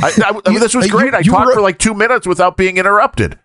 I, 0.03 0.41
I 0.45 0.49
mean, 0.49 0.59
this 0.59 0.75
was 0.75 0.89
great. 0.89 1.13
I 1.13 1.21
talked 1.21 1.53
for 1.53 1.61
like 1.61 1.79
two 1.79 1.93
minutes 1.93 2.27
without 2.27 2.57
being 2.57 2.77
interrupted. 2.77 3.39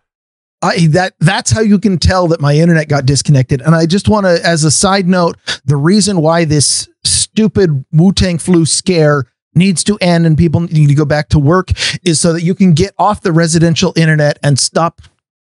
I, 0.60 0.88
that 0.88 1.14
that's 1.20 1.52
how 1.52 1.60
you 1.60 1.78
can 1.78 1.98
tell 1.98 2.26
that 2.28 2.40
my 2.40 2.54
internet 2.54 2.88
got 2.88 3.06
disconnected. 3.06 3.62
And 3.62 3.74
I 3.74 3.86
just 3.86 4.08
want 4.08 4.26
to, 4.26 4.44
as 4.44 4.64
a 4.64 4.70
side 4.70 5.06
note, 5.06 5.36
the 5.64 5.76
reason 5.76 6.20
why 6.20 6.44
this 6.44 6.88
stupid 7.04 7.84
Wu 7.92 8.12
Tang 8.12 8.38
flu 8.38 8.66
scare 8.66 9.24
needs 9.54 9.84
to 9.84 9.96
end 10.00 10.26
and 10.26 10.36
people 10.36 10.60
need 10.60 10.88
to 10.88 10.94
go 10.94 11.04
back 11.04 11.28
to 11.30 11.38
work 11.38 11.70
is 12.04 12.20
so 12.20 12.32
that 12.32 12.42
you 12.42 12.54
can 12.54 12.72
get 12.72 12.92
off 12.98 13.22
the 13.22 13.32
residential 13.32 13.92
internet 13.96 14.38
and 14.42 14.58
stop 14.58 15.00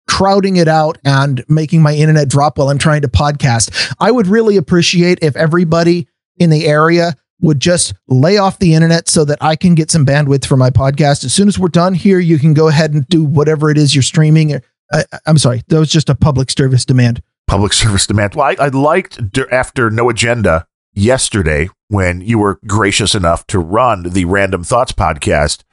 crowding 0.08 0.58
it 0.58 0.68
out 0.68 0.98
and 1.04 1.44
making 1.48 1.82
my 1.82 1.94
internet 1.94 2.28
drop 2.28 2.58
while 2.58 2.70
I'm 2.70 2.78
trying 2.78 3.02
to 3.02 3.08
podcast. 3.08 3.94
I 4.00 4.12
would 4.12 4.28
really 4.28 4.58
appreciate 4.58 5.20
if 5.22 5.36
everybody 5.36 6.08
in 6.38 6.50
the 6.50 6.68
area 6.68 7.16
would 7.42 7.60
just 7.60 7.94
lay 8.08 8.38
off 8.38 8.60
the 8.60 8.74
internet 8.74 9.10
so 9.10 9.26
that 9.26 9.38
I 9.42 9.56
can 9.56 9.76
get 9.76 9.92
some 9.92 10.06
bandwidth 10.06 10.46
for 10.46 10.58
my 10.58 10.70
podcast. 10.70 11.26
As 11.26 11.34
soon 11.34 11.48
as 11.48 11.60
we're 11.60 11.68
done 11.68 11.94
here, 11.94 12.20
you 12.20 12.40
can 12.40 12.54
go 12.54 12.68
ahead 12.68 12.94
and 12.94 13.06
do 13.08 13.24
whatever 13.24 13.70
it 13.70 13.78
is 13.78 13.94
you're 13.94 14.04
streaming 14.04 14.62
I, 14.92 15.04
am 15.26 15.38
sorry, 15.38 15.64
that 15.68 15.80
was 15.80 15.90
just 15.90 16.10
a 16.10 16.16
public 16.16 16.50
service 16.52 16.86
demand. 16.86 17.22
Public 17.48 17.74
service 17.82 18.08
demand. 18.08 18.36
Well, 18.36 18.48
I, 18.48 18.66
I 18.66 18.68
liked 18.70 19.20
after 19.52 19.90
No 19.90 20.10
Agenda 20.10 20.68
yesterday 20.94 21.70
when 21.88 22.22
you 22.22 22.40
were 22.40 22.60
gracious 22.68 23.16
enough 23.16 23.46
to 23.48 23.60
run 23.60 24.04
the 24.04 24.26
Random 24.26 24.64
Thoughts 24.64 24.92
podcast. 24.92 25.64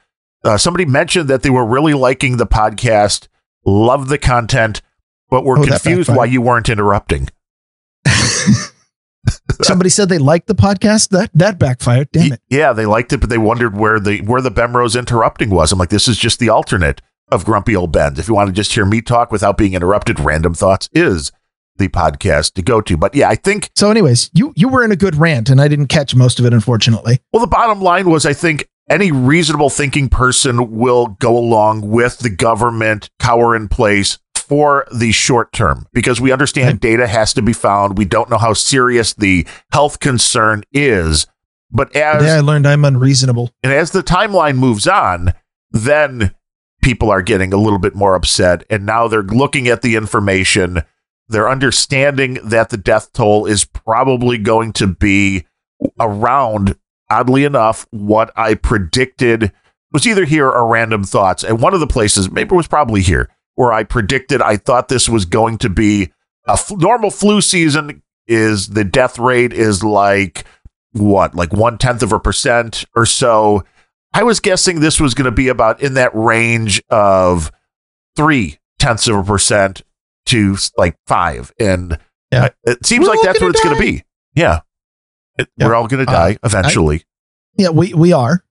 Uh, 0.43 0.57
somebody 0.57 0.85
mentioned 0.85 1.29
that 1.29 1.43
they 1.43 1.49
were 1.49 1.65
really 1.65 1.93
liking 1.93 2.37
the 2.37 2.47
podcast, 2.47 3.27
loved 3.65 4.09
the 4.09 4.17
content, 4.17 4.81
but 5.29 5.45
were 5.45 5.59
oh, 5.59 5.65
confused 5.65 6.09
why 6.09 6.25
you 6.25 6.41
weren't 6.41 6.69
interrupting. 6.69 7.29
Somebody 9.61 9.89
said 9.89 10.09
they 10.09 10.17
liked 10.17 10.47
the 10.47 10.55
podcast. 10.55 11.09
That 11.09 11.29
that 11.33 11.57
backfired. 11.57 12.11
Damn 12.11 12.33
it. 12.33 12.41
Yeah, 12.49 12.73
they 12.73 12.85
liked 12.85 13.13
it, 13.13 13.19
but 13.19 13.29
they 13.29 13.37
wondered 13.37 13.77
where 13.77 13.99
the 13.99 14.21
where 14.21 14.41
the 14.41 14.51
Bemrose 14.51 14.95
interrupting 14.95 15.49
was. 15.49 15.71
I'm 15.71 15.79
like, 15.79 15.89
this 15.89 16.07
is 16.07 16.17
just 16.17 16.39
the 16.39 16.49
alternate 16.49 17.01
of 17.29 17.45
Grumpy 17.45 17.75
Old 17.75 17.91
Ben. 17.91 18.17
If 18.17 18.27
you 18.27 18.35
want 18.35 18.47
to 18.49 18.53
just 18.53 18.73
hear 18.73 18.85
me 18.85 19.01
talk 19.01 19.31
without 19.31 19.57
being 19.57 19.73
interrupted, 19.73 20.19
Random 20.19 20.53
Thoughts 20.53 20.89
is 20.91 21.31
the 21.77 21.87
podcast 21.87 22.53
to 22.53 22.61
go 22.61 22.81
to. 22.81 22.97
But 22.97 23.15
yeah, 23.15 23.29
I 23.29 23.35
think 23.35 23.71
so. 23.75 23.89
Anyways, 23.89 24.29
you 24.33 24.53
you 24.55 24.67
were 24.67 24.83
in 24.83 24.91
a 24.91 24.97
good 24.97 25.15
rant, 25.15 25.49
and 25.49 25.61
I 25.61 25.67
didn't 25.67 25.87
catch 25.87 26.15
most 26.15 26.39
of 26.39 26.45
it, 26.45 26.53
unfortunately. 26.53 27.19
Well, 27.31 27.41
the 27.41 27.47
bottom 27.47 27.81
line 27.81 28.09
was, 28.09 28.25
I 28.25 28.33
think 28.33 28.67
any 28.89 29.11
reasonable 29.11 29.69
thinking 29.69 30.09
person 30.09 30.71
will 30.71 31.07
go 31.07 31.37
along 31.37 31.89
with 31.89 32.19
the 32.19 32.29
government 32.29 33.09
cower 33.19 33.55
in 33.55 33.67
place 33.67 34.19
for 34.35 34.85
the 34.93 35.11
short 35.11 35.53
term 35.53 35.87
because 35.93 36.19
we 36.19 36.31
understand 36.31 36.79
data 36.79 37.07
has 37.07 37.33
to 37.33 37.41
be 37.41 37.53
found. 37.53 37.97
We 37.97 38.05
don't 38.05 38.29
know 38.29 38.37
how 38.37 38.53
serious 38.53 39.13
the 39.13 39.47
health 39.71 39.99
concern 39.99 40.63
is. 40.71 41.27
But 41.71 41.95
as 41.95 42.21
Today 42.21 42.35
I 42.35 42.41
learned 42.41 42.67
I'm 42.67 42.85
unreasonable. 42.85 43.51
And 43.63 43.73
as 43.73 43.91
the 43.91 44.03
timeline 44.03 44.57
moves 44.57 44.87
on, 44.87 45.33
then 45.71 46.35
people 46.83 47.09
are 47.09 47.23
getting 47.23 47.53
a 47.53 47.57
little 47.57 47.79
bit 47.79 47.95
more 47.95 48.13
upset. 48.13 48.63
And 48.69 48.85
now 48.85 49.07
they're 49.07 49.23
looking 49.23 49.67
at 49.67 49.81
the 49.81 49.95
information. 49.95 50.83
They're 51.29 51.49
understanding 51.49 52.37
that 52.43 52.69
the 52.69 52.77
death 52.77 53.11
toll 53.13 53.45
is 53.45 53.65
probably 53.65 54.37
going 54.37 54.73
to 54.73 54.87
be 54.87 55.47
around, 55.99 56.75
oddly 57.13 57.43
enough, 57.43 57.85
what 57.91 58.31
I 58.35 58.55
predicted 58.55 59.51
was 59.91 60.07
either 60.07 60.25
here 60.25 60.49
or 60.49 60.67
random 60.67 61.03
thoughts. 61.03 61.43
And 61.43 61.61
one 61.61 61.73
of 61.73 61.79
the 61.79 61.87
places, 61.87 62.31
maybe 62.31 62.53
it 62.53 62.57
was 62.57 62.67
probably 62.67 63.01
here, 63.01 63.29
where 63.55 63.71
I 63.71 63.83
predicted 63.83 64.41
I 64.41 64.57
thought 64.57 64.87
this 64.87 65.07
was 65.07 65.25
going 65.25 65.59
to 65.59 65.69
be 65.69 66.11
a 66.47 66.53
f- 66.53 66.71
normal 66.71 67.11
flu 67.11 67.41
season. 67.41 68.01
Is 68.25 68.69
the 68.69 68.85
death 68.85 69.19
rate 69.19 69.51
is 69.51 69.83
like 69.83 70.45
what, 70.93 71.35
like 71.35 71.51
one 71.51 71.77
tenth 71.77 72.01
of 72.03 72.13
a 72.13 72.19
percent 72.21 72.85
or 72.95 73.05
so 73.05 73.63
I 74.13 74.23
was 74.23 74.39
guessing 74.39 74.79
this 74.79 74.99
was 74.99 75.13
going 75.13 75.25
to 75.25 75.31
be 75.31 75.47
about 75.47 75.81
in 75.81 75.95
that 75.95 76.11
range 76.13 76.81
of 76.89 77.51
three 78.15 78.59
tenths 78.79 79.07
of 79.07 79.15
a 79.17 79.23
percent 79.23 79.81
to 80.27 80.55
like 80.77 80.95
five. 81.07 81.51
And 81.59 81.97
yeah. 82.31 82.49
it 82.63 82.85
seems 82.85 83.07
we're 83.07 83.15
like 83.15 83.23
that's 83.23 83.41
what 83.41 83.49
it's 83.49 83.63
going 83.63 83.75
to 83.75 83.81
be. 83.81 84.03
Yeah. 84.35 84.61
It, 85.37 85.49
yeah. 85.57 85.67
We're 85.67 85.75
all 85.75 85.87
going 85.87 86.05
to 86.05 86.11
uh, 86.11 86.15
die 86.15 86.31
uh, 86.33 86.47
eventually. 86.47 86.97
I, 86.97 87.03
yeah, 87.63 87.69
we, 87.69 87.93
we 87.93 88.13
are. 88.13 88.43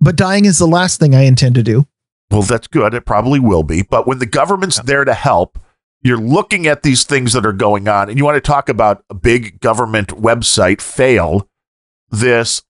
But 0.00 0.16
dying 0.16 0.44
is 0.44 0.58
the 0.58 0.66
last 0.66 0.98
thing 0.98 1.14
I 1.14 1.22
intend 1.22 1.54
to 1.54 1.62
do. 1.62 1.86
Well, 2.30 2.42
that's 2.42 2.66
good. 2.66 2.94
It 2.94 3.04
probably 3.04 3.38
will 3.38 3.62
be. 3.62 3.82
But 3.82 4.06
when 4.06 4.18
the 4.18 4.26
government's 4.26 4.78
yeah. 4.78 4.84
there 4.84 5.04
to 5.04 5.14
help, 5.14 5.58
you're 6.02 6.18
looking 6.18 6.66
at 6.66 6.82
these 6.82 7.04
things 7.04 7.34
that 7.34 7.46
are 7.46 7.52
going 7.52 7.86
on, 7.86 8.08
and 8.08 8.18
you 8.18 8.24
want 8.24 8.34
to 8.36 8.40
talk 8.40 8.68
about 8.68 9.04
a 9.10 9.14
big 9.14 9.60
government 9.60 10.08
website 10.08 10.80
fail, 10.80 11.48
this 12.10 12.62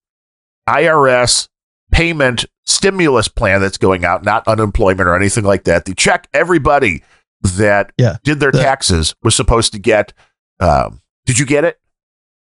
IRS 0.68 1.48
payment 1.90 2.44
stimulus 2.64 3.28
plan 3.28 3.60
that's 3.60 3.78
going 3.78 4.04
out, 4.04 4.24
not 4.24 4.46
unemployment 4.46 5.08
or 5.08 5.16
anything 5.16 5.44
like 5.44 5.64
that. 5.64 5.84
The 5.84 5.94
check 5.94 6.28
everybody 6.34 7.02
that 7.42 7.92
yeah. 7.96 8.16
did 8.24 8.40
their 8.40 8.52
the, 8.52 8.62
taxes 8.62 9.14
was 9.22 9.34
supposed 9.34 9.72
to 9.72 9.78
get. 9.78 10.12
Um, 10.60 11.00
did 11.24 11.38
you 11.38 11.46
get 11.46 11.64
it? 11.64 11.80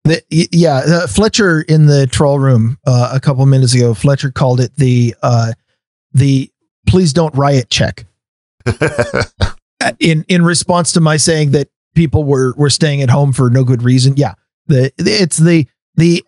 The, 0.08 0.48
yeah, 0.52 0.78
uh, 0.86 1.08
Fletcher 1.08 1.62
in 1.62 1.86
the 1.86 2.08
troll 2.08 2.40
room 2.40 2.78
uh, 2.86 3.12
a 3.14 3.20
couple 3.20 3.46
minutes 3.46 3.74
ago. 3.74 3.94
Fletcher 3.94 4.32
called 4.32 4.60
it 4.60 4.76
the 4.76 5.16
uh, 5.22 5.54
the 6.14 6.50
please 6.88 7.14
don't 7.14 7.36
riot 7.36 7.70
check. 7.70 8.06
in 10.00 10.26
in 10.28 10.44
response 10.44 10.94
to 10.94 11.02
my 11.02 11.18
saying 11.18 11.52
that 11.52 11.70
people 11.96 12.24
were 12.24 12.54
were 12.58 12.70
staying 12.70 13.02
at 13.02 13.10
home 13.10 13.34
for 13.34 13.50
no 13.50 13.64
good 13.64 13.84
reason. 13.84 14.16
Yeah, 14.16 14.34
the 14.68 14.92
it's 14.98 15.38
the 15.38 15.68
the 15.96 16.24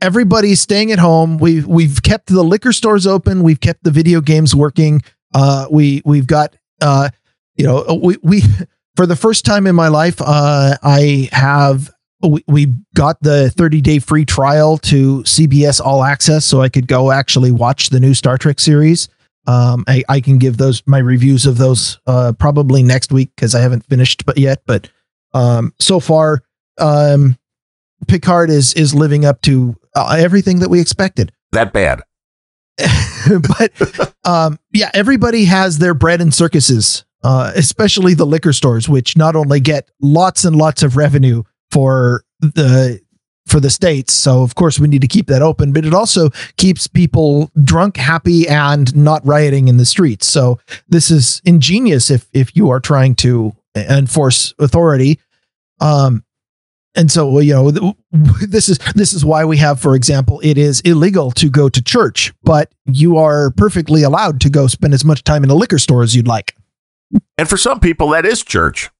everybody's 0.00 0.60
staying 0.60 0.92
at 0.92 0.98
home. 0.98 1.38
We've 1.38 1.66
we've 1.66 2.02
kept 2.02 2.26
the 2.26 2.42
liquor 2.42 2.72
stores 2.72 3.06
open. 3.06 3.42
We've 3.42 3.60
kept 3.60 3.84
the 3.84 3.90
video 3.90 4.20
games 4.20 4.54
working. 4.54 5.02
Uh, 5.32 5.66
we 5.70 6.02
we've 6.04 6.26
got 6.26 6.56
uh, 6.80 7.10
you 7.56 7.64
know 7.64 8.00
we 8.02 8.16
we 8.22 8.42
for 8.96 9.06
the 9.06 9.16
first 9.16 9.44
time 9.44 9.66
in 9.66 9.74
my 9.74 9.88
life 9.88 10.20
uh, 10.20 10.76
I 10.82 11.28
have 11.32 11.90
we, 12.22 12.42
we 12.46 12.74
got 12.94 13.22
the 13.22 13.50
30 13.50 13.80
day 13.80 13.98
free 13.98 14.24
trial 14.24 14.78
to 14.78 15.22
CBS 15.22 15.80
All 15.80 16.02
Access 16.02 16.44
so 16.44 16.60
I 16.60 16.68
could 16.68 16.86
go 16.86 17.10
actually 17.10 17.52
watch 17.52 17.90
the 17.90 18.00
new 18.00 18.14
Star 18.14 18.38
Trek 18.38 18.60
series. 18.60 19.08
Um, 19.46 19.84
I, 19.86 20.02
I 20.08 20.20
can 20.20 20.38
give 20.38 20.58
those 20.58 20.82
my 20.86 20.98
reviews 20.98 21.46
of 21.46 21.58
those 21.58 21.98
uh, 22.06 22.32
probably 22.38 22.82
next 22.82 23.12
week 23.12 23.30
because 23.34 23.54
I 23.54 23.60
haven't 23.60 23.86
finished 23.86 24.26
but 24.26 24.36
yet. 24.36 24.62
But 24.66 24.90
um, 25.32 25.72
so 25.80 26.00
far, 26.00 26.42
um, 26.78 27.38
Picard 28.06 28.50
is 28.50 28.74
is 28.74 28.94
living 28.94 29.24
up 29.24 29.40
to 29.42 29.74
uh, 29.94 30.16
everything 30.18 30.58
that 30.60 30.68
we 30.68 30.80
expected. 30.80 31.32
That 31.52 31.72
bad. 31.72 32.02
but 33.58 34.14
um, 34.24 34.58
yeah, 34.72 34.90
everybody 34.94 35.44
has 35.46 35.78
their 35.78 35.94
bread 35.94 36.20
and 36.20 36.32
circuses, 36.32 37.04
uh, 37.24 37.50
especially 37.56 38.14
the 38.14 38.26
liquor 38.26 38.52
stores, 38.52 38.88
which 38.88 39.16
not 39.16 39.34
only 39.34 39.60
get 39.60 39.90
lots 40.00 40.44
and 40.44 40.54
lots 40.54 40.82
of 40.82 40.96
revenue 40.96 41.42
for 41.70 42.24
the 42.40 43.00
for 43.46 43.60
the 43.60 43.70
states. 43.70 44.12
So 44.12 44.42
of 44.42 44.54
course 44.54 44.78
we 44.78 44.88
need 44.88 45.00
to 45.00 45.08
keep 45.08 45.26
that 45.28 45.42
open, 45.42 45.72
but 45.72 45.84
it 45.84 45.94
also 45.94 46.28
keeps 46.56 46.86
people 46.86 47.50
drunk, 47.64 47.96
happy, 47.96 48.46
and 48.46 48.94
not 48.94 49.26
rioting 49.26 49.68
in 49.68 49.78
the 49.78 49.86
streets. 49.86 50.26
So 50.26 50.60
this 50.88 51.10
is 51.10 51.40
ingenious 51.44 52.10
if 52.10 52.28
if 52.32 52.54
you 52.54 52.70
are 52.70 52.80
trying 52.80 53.14
to 53.16 53.54
enforce 53.74 54.54
authority. 54.58 55.18
Um, 55.80 56.24
and 56.94 57.10
so 57.10 57.38
you 57.38 57.54
know 57.54 57.70
this 58.12 58.68
is 58.68 58.78
this 58.94 59.12
is 59.12 59.24
why 59.24 59.44
we 59.44 59.56
have 59.58 59.80
for 59.80 59.94
example 59.94 60.40
it 60.42 60.58
is 60.58 60.80
illegal 60.80 61.30
to 61.32 61.48
go 61.48 61.68
to 61.68 61.82
church 61.82 62.32
but 62.42 62.72
you 62.86 63.18
are 63.18 63.50
perfectly 63.52 64.02
allowed 64.02 64.40
to 64.40 64.50
go 64.50 64.66
spend 64.66 64.94
as 64.94 65.04
much 65.04 65.22
time 65.22 65.44
in 65.44 65.50
a 65.50 65.54
liquor 65.54 65.78
store 65.78 66.02
as 66.02 66.16
you'd 66.16 66.26
like 66.26 66.56
And 67.36 67.48
for 67.48 67.56
some 67.56 67.80
people, 67.80 68.10
that 68.10 68.26
is 68.26 68.42
church. 68.42 68.90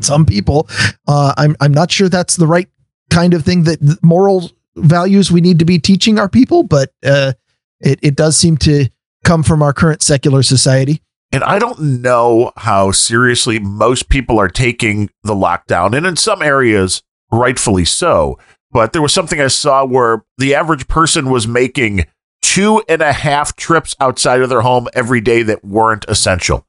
Some 0.00 0.26
people 0.26 0.68
uh, 1.08 1.34
I'm 1.36 1.56
I'm 1.60 1.72
not 1.72 1.90
sure 1.90 2.08
that's 2.08 2.36
the 2.36 2.46
right 2.46 2.68
kind 3.10 3.34
of 3.34 3.44
thing 3.44 3.64
that 3.64 3.98
moral 4.02 4.50
values 4.76 5.32
we 5.32 5.40
need 5.40 5.58
to 5.58 5.64
be 5.64 5.78
teaching 5.78 6.18
our 6.18 6.28
people 6.28 6.62
but 6.62 6.92
uh, 7.04 7.32
it 7.80 7.98
it 8.02 8.16
does 8.16 8.36
seem 8.36 8.56
to 8.58 8.88
come 9.24 9.42
from 9.42 9.62
our 9.62 9.72
current 9.72 10.02
secular 10.02 10.42
society 10.42 11.02
And 11.32 11.44
I 11.44 11.58
don't 11.58 12.02
know 12.02 12.52
how 12.56 12.90
seriously 12.90 13.58
most 13.58 14.08
people 14.08 14.38
are 14.40 14.48
taking 14.48 15.10
the 15.22 15.34
lockdown, 15.34 15.96
and 15.96 16.04
in 16.04 16.16
some 16.16 16.42
areas, 16.42 17.02
rightfully 17.30 17.84
so. 17.84 18.38
But 18.72 18.92
there 18.92 19.02
was 19.02 19.14
something 19.14 19.40
I 19.40 19.48
saw 19.48 19.84
where 19.84 20.24
the 20.38 20.54
average 20.54 20.88
person 20.88 21.30
was 21.30 21.46
making 21.46 22.06
two 22.42 22.82
and 22.88 23.00
a 23.02 23.12
half 23.12 23.54
trips 23.54 23.94
outside 24.00 24.42
of 24.42 24.48
their 24.48 24.62
home 24.62 24.88
every 24.92 25.20
day 25.20 25.42
that 25.44 25.64
weren't 25.64 26.04
essential. 26.08 26.66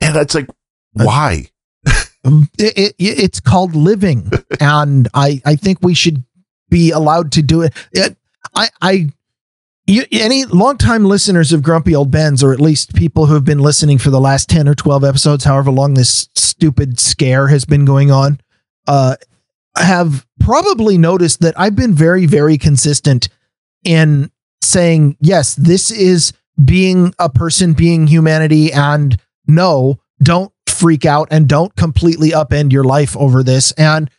And 0.00 0.14
that's 0.14 0.34
like, 0.34 0.48
why? 0.92 1.50
Um, 2.24 2.48
it, 2.58 2.76
it, 2.76 2.94
it's 2.98 3.40
called 3.40 3.74
living. 3.74 4.30
And 4.60 5.08
i 5.14 5.42
i 5.44 5.56
think 5.56 5.78
we 5.82 5.94
should 5.94 6.24
be 6.70 6.90
allowed 6.90 7.32
to 7.32 7.42
do 7.42 7.62
it, 7.62 7.74
it 7.92 8.16
i 8.54 8.68
i 8.80 9.08
you, 9.86 10.04
any 10.12 10.44
longtime 10.46 11.04
listeners 11.04 11.52
of 11.52 11.62
grumpy 11.62 11.94
old 11.94 12.10
bens 12.10 12.42
or 12.42 12.52
at 12.52 12.60
least 12.60 12.94
people 12.94 13.26
who 13.26 13.34
have 13.34 13.44
been 13.44 13.58
listening 13.58 13.98
for 13.98 14.10
the 14.10 14.20
last 14.20 14.48
10 14.48 14.68
or 14.68 14.74
12 14.74 15.04
episodes 15.04 15.44
however 15.44 15.70
long 15.70 15.94
this 15.94 16.28
stupid 16.34 16.98
scare 16.98 17.48
has 17.48 17.64
been 17.64 17.84
going 17.84 18.10
on 18.10 18.40
uh 18.86 19.16
have 19.76 20.24
probably 20.40 20.96
noticed 20.96 21.40
that 21.40 21.58
i've 21.58 21.76
been 21.76 21.94
very 21.94 22.26
very 22.26 22.56
consistent 22.56 23.28
in 23.84 24.30
saying 24.62 25.16
yes 25.20 25.54
this 25.56 25.90
is 25.90 26.32
being 26.64 27.12
a 27.18 27.28
person 27.28 27.72
being 27.72 28.06
humanity 28.06 28.72
and 28.72 29.20
no 29.46 29.98
don't 30.22 30.53
freak 30.84 31.06
out 31.06 31.28
and 31.30 31.48
don't 31.48 31.74
completely 31.76 32.32
upend 32.32 32.70
your 32.70 32.84
life 32.84 33.16
over 33.16 33.42
this. 33.42 33.72
And 33.72 34.10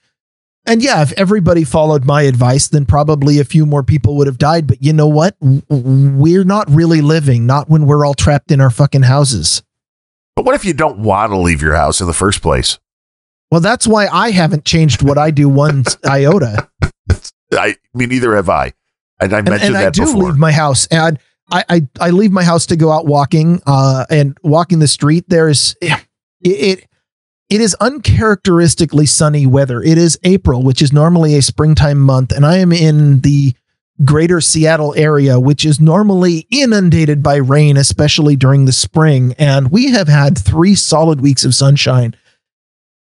and 0.66 0.82
yeah 0.82 1.03
if 1.03 1.11
everybody 1.11 1.63
followed 1.63 2.05
my 2.05 2.24
advice 2.24 2.70
then 2.70 2.88
probably 2.88 3.38
a 3.38 3.43
few 3.43 3.68
more 3.68 3.84
people 3.84 4.18
would 4.18 4.26
have 4.26 4.39
died. 4.39 4.66
But 4.66 4.82
you 4.82 4.91
know 4.91 5.05
what? 5.07 5.36
We're 5.70 6.43
not 6.43 6.68
really 6.72 7.01
living 7.01 7.45
not 7.45 7.70
when 7.70 7.86
we're 7.86 8.03
all 8.03 8.16
trapped 8.16 8.51
in 8.51 8.59
our 8.59 8.72
fucking 8.72 9.03
houses. 9.03 9.61
But 10.36 10.43
what 10.43 10.55
if 10.55 10.66
you 10.66 10.74
don't 10.74 10.97
want 10.97 11.32
to 11.34 11.38
leave 11.38 11.61
your 11.61 11.76
house 11.76 12.01
in 12.01 12.07
the 12.07 12.13
first 12.13 12.41
place? 12.41 12.80
well 13.51 13.61
that's 13.61 13.86
why 13.86 14.07
i 14.07 14.32
haven't 14.32 14.66
changed 14.66 15.03
what 15.03 15.20
i 15.20 15.30
do 15.30 15.47
one 15.47 15.84
iota. 16.09 16.68
I 17.53 17.76
mean, 17.93 18.09
neither 18.09 18.36
have 18.36 18.49
I. 18.49 18.74
And 19.20 19.32
I 19.34 19.38
and, 19.38 19.49
mentioned 19.49 19.68
and 19.68 19.78
I 19.78 19.84
that 19.84 19.93
do 19.93 20.01
before. 20.05 20.24
leave 20.24 20.38
my 20.38 20.51
house. 20.51 20.88
And 20.88 21.20
I, 21.51 21.63
I 21.70 21.88
I 21.99 22.09
leave 22.09 22.32
my 22.32 22.43
house 22.43 22.66
to 22.68 22.76
go 22.76 22.91
out 22.91 23.05
walking 23.05 23.61
uh 23.68 24.05
and 24.09 24.36
walking 24.41 24.80
the 24.80 24.88
street. 24.88 25.26
There's 25.28 25.76
it 26.45 26.79
it, 26.79 26.87
it 27.49 27.61
is 27.61 27.75
uncharacteristically 27.75 29.05
sunny 29.05 29.45
weather. 29.45 29.81
It 29.81 29.97
is 29.97 30.17
April 30.23 30.63
which 30.63 30.81
is 30.81 30.93
normally 30.93 31.35
a 31.35 31.41
springtime 31.41 31.99
month 31.99 32.31
and 32.31 32.45
I 32.45 32.57
am 32.57 32.71
in 32.71 33.21
the 33.21 33.53
greater 34.03 34.41
Seattle 34.41 34.93
area 34.95 35.39
which 35.39 35.65
is 35.65 35.79
normally 35.79 36.47
inundated 36.49 37.23
by 37.23 37.35
rain 37.35 37.77
especially 37.77 38.35
during 38.35 38.65
the 38.65 38.71
spring 38.71 39.33
and 39.37 39.71
we 39.71 39.91
have 39.91 40.07
had 40.07 40.37
3 40.37 40.75
solid 40.75 41.21
weeks 41.21 41.45
of 41.45 41.55
sunshine. 41.55 42.15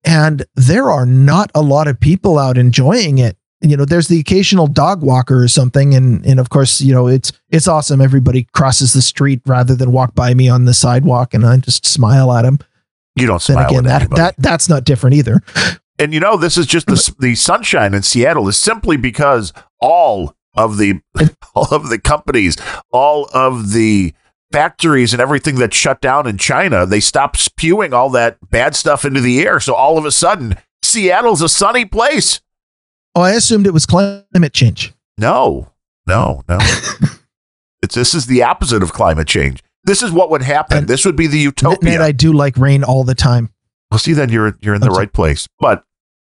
And 0.04 0.46
there 0.56 0.90
are 0.90 1.06
not 1.06 1.52
a 1.54 1.62
lot 1.62 1.88
of 1.88 2.00
people 2.00 2.38
out 2.38 2.58
enjoying 2.58 3.18
it. 3.18 3.38
You 3.60 3.76
know 3.76 3.86
there's 3.86 4.08
the 4.08 4.20
occasional 4.20 4.68
dog 4.68 5.02
walker 5.02 5.42
or 5.42 5.48
something 5.48 5.96
and 5.96 6.24
and 6.24 6.40
of 6.40 6.50
course 6.50 6.80
you 6.80 6.94
know 6.94 7.08
it's 7.08 7.32
it's 7.50 7.68
awesome. 7.68 8.02
Everybody 8.02 8.48
crosses 8.54 8.94
the 8.94 9.02
street 9.02 9.42
rather 9.48 9.74
than 9.74 9.92
walk 9.92 10.14
by 10.14 10.36
me 10.36 10.48
on 10.48 10.66
the 10.66 10.76
sidewalk 10.76 11.34
and 11.34 11.44
i 11.44 11.58
just 11.58 11.84
smile 11.84 12.32
at 12.32 12.44
them 12.44 12.60
you 13.20 13.28
don't 13.28 13.42
smile 13.42 13.68
again 13.68 13.80
at 13.80 13.84
that 13.86 14.02
anybody. 14.02 14.22
that 14.22 14.36
that's 14.38 14.70
not 14.70 14.84
different 14.84 15.16
either 15.16 15.42
And 16.00 16.14
you 16.14 16.20
know, 16.20 16.38
this 16.38 16.58
is 16.58 16.68
just 16.68 16.86
the, 16.86 17.16
the 17.20 17.34
sunshine 17.36 17.94
in 17.96 18.04
Seattle 18.04 18.48
is 18.48 18.58
simply 18.58 18.98
because 18.98 19.52
all 19.80 20.36
of 20.56 20.78
the 20.78 21.02
all 21.56 21.68
of 21.74 21.90
the 21.90 21.98
companies, 22.00 22.56
all 22.92 23.28
of 23.34 23.74
the 23.74 24.14
factories 24.52 25.12
and 25.14 25.22
everything 25.22 25.56
that 25.56 25.74
shut 25.74 26.00
down 26.00 26.28
in 26.28 26.38
China, 26.38 26.86
they 26.86 27.00
stopped 27.00 27.38
spewing 27.38 27.94
all 27.94 28.10
that 28.12 28.38
bad 28.50 28.76
stuff 28.76 29.06
into 29.06 29.22
the 29.22 29.42
air. 29.42 29.60
So 29.60 29.74
all 29.74 29.98
of 29.98 30.06
a 30.06 30.12
sudden, 30.12 30.56
Seattle's 30.84 31.42
a 31.42 31.50
sunny 31.50 31.84
place. 31.86 32.42
oh 33.16 33.22
i 33.22 33.32
assumed 33.32 33.66
it 33.66 33.74
was 33.74 33.86
climate 33.88 34.54
change 34.54 34.94
No, 35.18 35.72
no, 36.06 36.44
no. 36.48 36.60
it's 37.82 37.96
this 37.96 38.14
is 38.14 38.28
the 38.28 38.44
opposite 38.44 38.84
of 38.84 38.94
climate 38.94 39.28
change. 39.28 39.64
This 39.88 40.04
is 40.04 40.12
what 40.12 40.30
would 40.30 40.44
happen. 40.44 40.78
And- 40.80 40.88
this 40.88 41.04
would 41.06 41.16
be 41.16 41.26
the 41.26 41.40
utopia. 41.40 41.90
Ned, 41.92 42.02
i 42.02 42.12
do 42.12 42.32
like 42.34 42.56
rain 42.58 42.84
all 42.84 43.04
the 43.04 43.16
time 43.16 43.50
well, 43.92 44.00
see, 44.00 44.14
then 44.14 44.30
you're 44.30 44.58
you're 44.62 44.76
in 44.76 44.82
the 44.82 44.90
Okay. 44.90 44.98
right 45.00 45.14
place. 45.14 45.48
But 45.60 45.84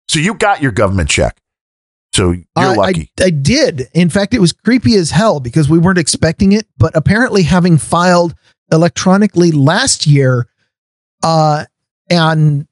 so 0.09 0.19
you 0.19 0.35
got 0.35 0.61
your 0.61 0.73
government 0.73 1.09
check. 1.09 1.39
So 2.15 2.33
you're 2.33 2.45
I- 2.57 2.75
lucky. 2.75 3.11
I, 3.21 3.25
I 3.25 3.31
did. 3.31 3.89
In 3.95 4.09
fact, 4.11 4.35
it 4.35 4.41
was 4.41 4.53
creepy 4.53 4.95
as 4.97 5.11
hell 5.11 5.41
because 5.41 5.69
we 5.69 5.79
weren't 5.79 5.99
expecting 5.99 6.53
it. 6.53 6.67
But 6.79 6.95
apparently, 6.95 7.43
having 7.45 7.79
filed 7.79 8.35
electronically 8.71 9.53
last 9.53 10.07
year, 10.07 10.49
uh, 11.23 11.65
and 12.11 12.67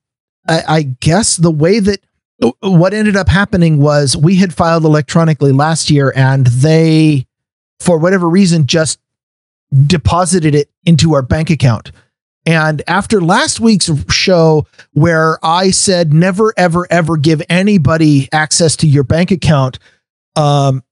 I, 0.47 0.63
I 0.69 0.83
guess 0.83 1.37
the 1.37 1.51
way 1.51 1.81
that 1.81 2.01
what 2.61 2.93
ended 2.93 3.17
up 3.17 3.29
happening 3.29 3.79
was 3.79 4.17
we 4.17 4.37
had 4.37 4.53
filed 4.53 4.85
electronically 4.85 5.53
last 5.53 5.91
year, 5.91 6.13
and 6.15 6.47
they, 6.47 7.27
for 7.81 7.99
whatever 7.99 8.29
reason, 8.29 8.67
just 8.67 8.99
deposited 9.87 10.55
it 10.55 10.71
into 10.85 11.15
our 11.15 11.23
bank 11.23 11.51
account. 11.51 11.91
And 12.47 12.83
after 12.87 13.21
last 13.23 13.59
week's 13.59 13.91
show, 14.13 14.67
where 14.93 15.39
I 15.43 15.71
said 15.71 16.13
never, 16.13 16.53
ever, 16.57 16.87
ever 16.91 17.17
give 17.17 17.43
anybody 17.49 18.29
access 18.33 18.77
to 18.77 18.87
your 18.87 19.03
bank 19.03 19.31
account, 19.31 19.79
um, 20.37 20.85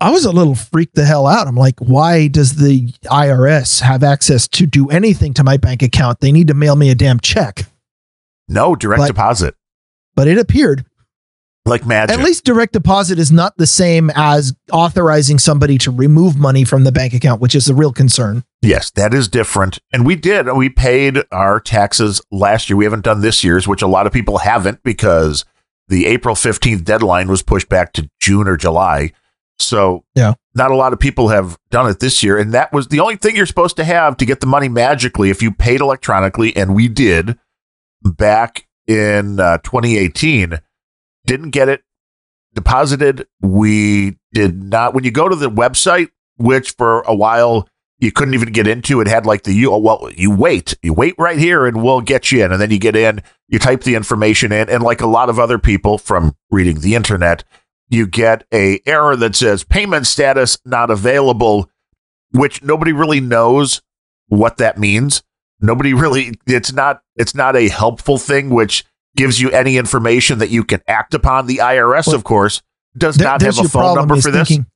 I 0.00 0.10
was 0.10 0.24
a 0.24 0.32
little 0.32 0.54
freaked 0.54 0.94
the 0.94 1.04
hell 1.04 1.26
out. 1.26 1.46
I'm 1.46 1.56
like, 1.56 1.78
why 1.80 2.28
does 2.28 2.54
the 2.56 2.92
IRS 3.04 3.80
have 3.80 4.02
access 4.02 4.46
to 4.48 4.66
do 4.66 4.88
anything 4.88 5.34
to 5.34 5.44
my 5.44 5.56
bank 5.56 5.82
account? 5.82 6.20
They 6.20 6.32
need 6.32 6.48
to 6.48 6.54
mail 6.54 6.76
me 6.76 6.88
a 6.90 6.94
damn 6.94 7.20
check. 7.20 7.66
no 8.48 8.74
direct 8.74 9.00
but- 9.00 9.06
deposit. 9.08 9.54
But 10.14 10.26
it 10.26 10.38
appeared. 10.38 10.84
Like 11.68 11.86
magic. 11.86 12.16
At 12.18 12.24
least 12.24 12.44
direct 12.44 12.72
deposit 12.72 13.18
is 13.18 13.30
not 13.30 13.56
the 13.58 13.66
same 13.66 14.10
as 14.14 14.54
authorizing 14.72 15.38
somebody 15.38 15.78
to 15.78 15.90
remove 15.90 16.36
money 16.36 16.64
from 16.64 16.84
the 16.84 16.92
bank 16.92 17.12
account, 17.14 17.40
which 17.40 17.54
is 17.54 17.68
a 17.68 17.74
real 17.74 17.92
concern. 17.92 18.42
Yes, 18.62 18.90
that 18.92 19.12
is 19.14 19.28
different. 19.28 19.78
And 19.92 20.06
we 20.06 20.16
did. 20.16 20.50
We 20.52 20.68
paid 20.70 21.18
our 21.30 21.60
taxes 21.60 22.20
last 22.30 22.68
year. 22.70 22.76
We 22.76 22.84
haven't 22.84 23.04
done 23.04 23.20
this 23.20 23.44
year's, 23.44 23.68
which 23.68 23.82
a 23.82 23.86
lot 23.86 24.06
of 24.06 24.12
people 24.12 24.38
haven't 24.38 24.82
because 24.82 25.44
the 25.88 26.06
April 26.06 26.34
15th 26.34 26.84
deadline 26.84 27.28
was 27.28 27.42
pushed 27.42 27.68
back 27.68 27.92
to 27.94 28.08
June 28.20 28.48
or 28.48 28.56
July. 28.56 29.12
So, 29.60 30.04
Yeah. 30.14 30.34
not 30.54 30.70
a 30.70 30.76
lot 30.76 30.92
of 30.92 31.00
people 31.00 31.28
have 31.28 31.58
done 31.70 31.88
it 31.90 31.98
this 32.00 32.22
year. 32.22 32.38
And 32.38 32.52
that 32.54 32.72
was 32.72 32.88
the 32.88 33.00
only 33.00 33.16
thing 33.16 33.36
you're 33.36 33.46
supposed 33.46 33.76
to 33.76 33.84
have 33.84 34.16
to 34.18 34.24
get 34.24 34.40
the 34.40 34.46
money 34.46 34.68
magically 34.68 35.30
if 35.30 35.42
you 35.42 35.50
paid 35.50 35.80
electronically. 35.80 36.56
And 36.56 36.74
we 36.74 36.88
did 36.88 37.36
back 38.02 38.66
in 38.86 39.40
uh, 39.40 39.58
2018. 39.58 40.58
Didn't 41.26 41.50
get 41.50 41.68
it 41.68 41.82
deposited. 42.54 43.26
We 43.40 44.18
did 44.32 44.62
not. 44.62 44.94
When 44.94 45.04
you 45.04 45.10
go 45.10 45.28
to 45.28 45.36
the 45.36 45.50
website, 45.50 46.10
which 46.36 46.70
for 46.72 47.00
a 47.02 47.14
while 47.14 47.68
you 47.98 48.12
couldn't 48.12 48.34
even 48.34 48.52
get 48.52 48.66
into. 48.66 49.00
It 49.00 49.08
had 49.08 49.26
like 49.26 49.42
the 49.42 49.52
you 49.52 49.70
well, 49.76 50.08
you 50.14 50.30
wait, 50.30 50.76
you 50.82 50.92
wait 50.92 51.14
right 51.18 51.38
here, 51.38 51.66
and 51.66 51.82
we'll 51.82 52.00
get 52.00 52.30
you 52.30 52.44
in. 52.44 52.52
And 52.52 52.60
then 52.60 52.70
you 52.70 52.78
get 52.78 52.96
in, 52.96 53.22
you 53.48 53.58
type 53.58 53.82
the 53.82 53.96
information 53.96 54.52
in, 54.52 54.68
and 54.68 54.82
like 54.82 55.00
a 55.00 55.06
lot 55.06 55.28
of 55.28 55.38
other 55.38 55.58
people 55.58 55.98
from 55.98 56.36
reading 56.50 56.80
the 56.80 56.94
internet, 56.94 57.44
you 57.88 58.06
get 58.06 58.44
a 58.52 58.80
error 58.86 59.16
that 59.16 59.34
says 59.34 59.64
payment 59.64 60.06
status 60.06 60.58
not 60.64 60.90
available, 60.90 61.68
which 62.30 62.62
nobody 62.62 62.92
really 62.92 63.20
knows 63.20 63.82
what 64.28 64.58
that 64.58 64.78
means. 64.78 65.22
Nobody 65.60 65.92
really. 65.92 66.34
It's 66.46 66.72
not. 66.72 67.02
It's 67.16 67.34
not 67.34 67.56
a 67.56 67.68
helpful 67.68 68.18
thing, 68.18 68.50
which 68.50 68.84
gives 69.18 69.40
you 69.40 69.50
any 69.50 69.76
information 69.76 70.38
that 70.38 70.48
you 70.50 70.64
can 70.64 70.80
act 70.88 71.12
upon. 71.12 71.46
The 71.46 71.58
IRS, 71.58 72.06
Well, 72.06 72.16
of 72.16 72.24
course, 72.24 72.62
does 72.96 73.16
There- 73.16 73.26
not 73.28 73.42
have 73.42 73.58
a 73.58 73.68
phone 73.68 73.96
number 73.96 74.16
for 74.16 74.30
this. 74.30 74.48
thinking, 74.48 74.66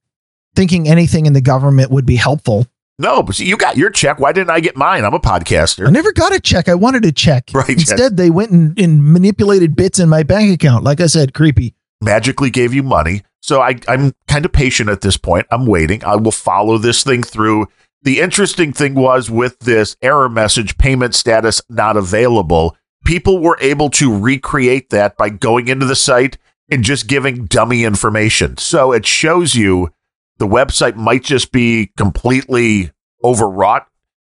thinking 0.55 0.89
anything 0.89 1.25
in 1.27 1.33
the 1.33 1.41
government 1.41 1.91
would 1.91 2.05
be 2.05 2.17
helpful. 2.17 2.67
No, 2.99 3.23
but 3.23 3.35
see, 3.37 3.47
you 3.47 3.57
got 3.57 3.77
your 3.79 3.89
check. 3.91 4.21
Why 4.21 4.33
didn't 4.33 4.51
I 4.51 4.61
get 4.61 4.77
mine? 4.77 5.05
I'm 5.05 5.15
a 5.15 5.19
podcaster. 5.19 5.87
I 5.89 5.91
never 5.91 6.13
got 6.13 6.33
a 6.35 6.39
check. 6.39 6.69
I 6.69 6.75
wanted 6.75 7.05
a 7.07 7.13
check. 7.13 7.51
Right, 7.55 7.69
Instead, 7.71 8.17
they 8.19 8.29
went 8.31 8.51
and, 8.51 8.79
and 8.79 9.03
manipulated 9.13 9.75
bits 9.75 9.99
in 9.99 10.09
my 10.11 10.23
bank 10.23 10.53
account. 10.53 10.85
Like 10.85 11.01
I 11.01 11.07
said, 11.07 11.33
creepy. 11.33 11.75
magically 12.03 12.51
gave 12.51 12.75
you 12.75 12.83
money. 12.83 13.23
So 13.41 13.61
I, 13.61 13.77
I'm 13.89 14.13
kind 14.29 14.45
of 14.45 14.53
patient 14.53 14.89
at 14.89 15.01
this 15.01 15.17
point. 15.17 15.47
I'm 15.51 15.67
waiting. 15.67 16.05
I 16.05 16.15
will 16.17 16.31
follow 16.31 16.79
this 16.79 17.03
thing 17.03 17.23
through. 17.25 17.67
The 18.03 18.21
interesting 18.21 18.73
thing 18.73 18.95
was 18.95 19.31
with 19.31 19.59
this 19.61 19.97
error 20.03 20.29
message, 20.29 20.77
payment 20.79 21.15
status 21.15 21.61
not 21.69 21.97
available, 21.97 22.77
people 23.05 23.39
were 23.39 23.59
able 23.61 23.91
to 23.91 24.17
recreate 24.17 24.91
that 24.91 25.17
by 25.17 25.29
going 25.29 25.69
into 25.69 25.87
the 25.87 25.97
site 25.97 26.39
and 26.71 26.85
just 26.85 27.07
giving 27.07 27.47
dummy 27.47 27.85
information. 27.85 28.57
So 28.57 28.93
it 28.93 29.07
shows 29.07 29.55
you 29.55 29.91
the 30.39 30.47
website 30.47 30.97
might 30.97 31.23
just 31.23 31.53
be 31.53 31.93
completely 31.97 32.91
overwrought, 33.23 33.87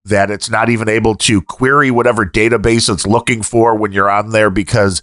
that 0.04 0.30
it's 0.30 0.48
not 0.48 0.70
even 0.70 0.88
able 0.88 1.14
to 1.16 1.42
query 1.42 1.90
whatever 1.90 2.24
database 2.24 2.92
it's 2.92 3.06
looking 3.06 3.42
for 3.42 3.74
when 3.74 3.92
you're 3.92 4.10
on 4.10 4.30
there. 4.30 4.50
Because 4.50 5.02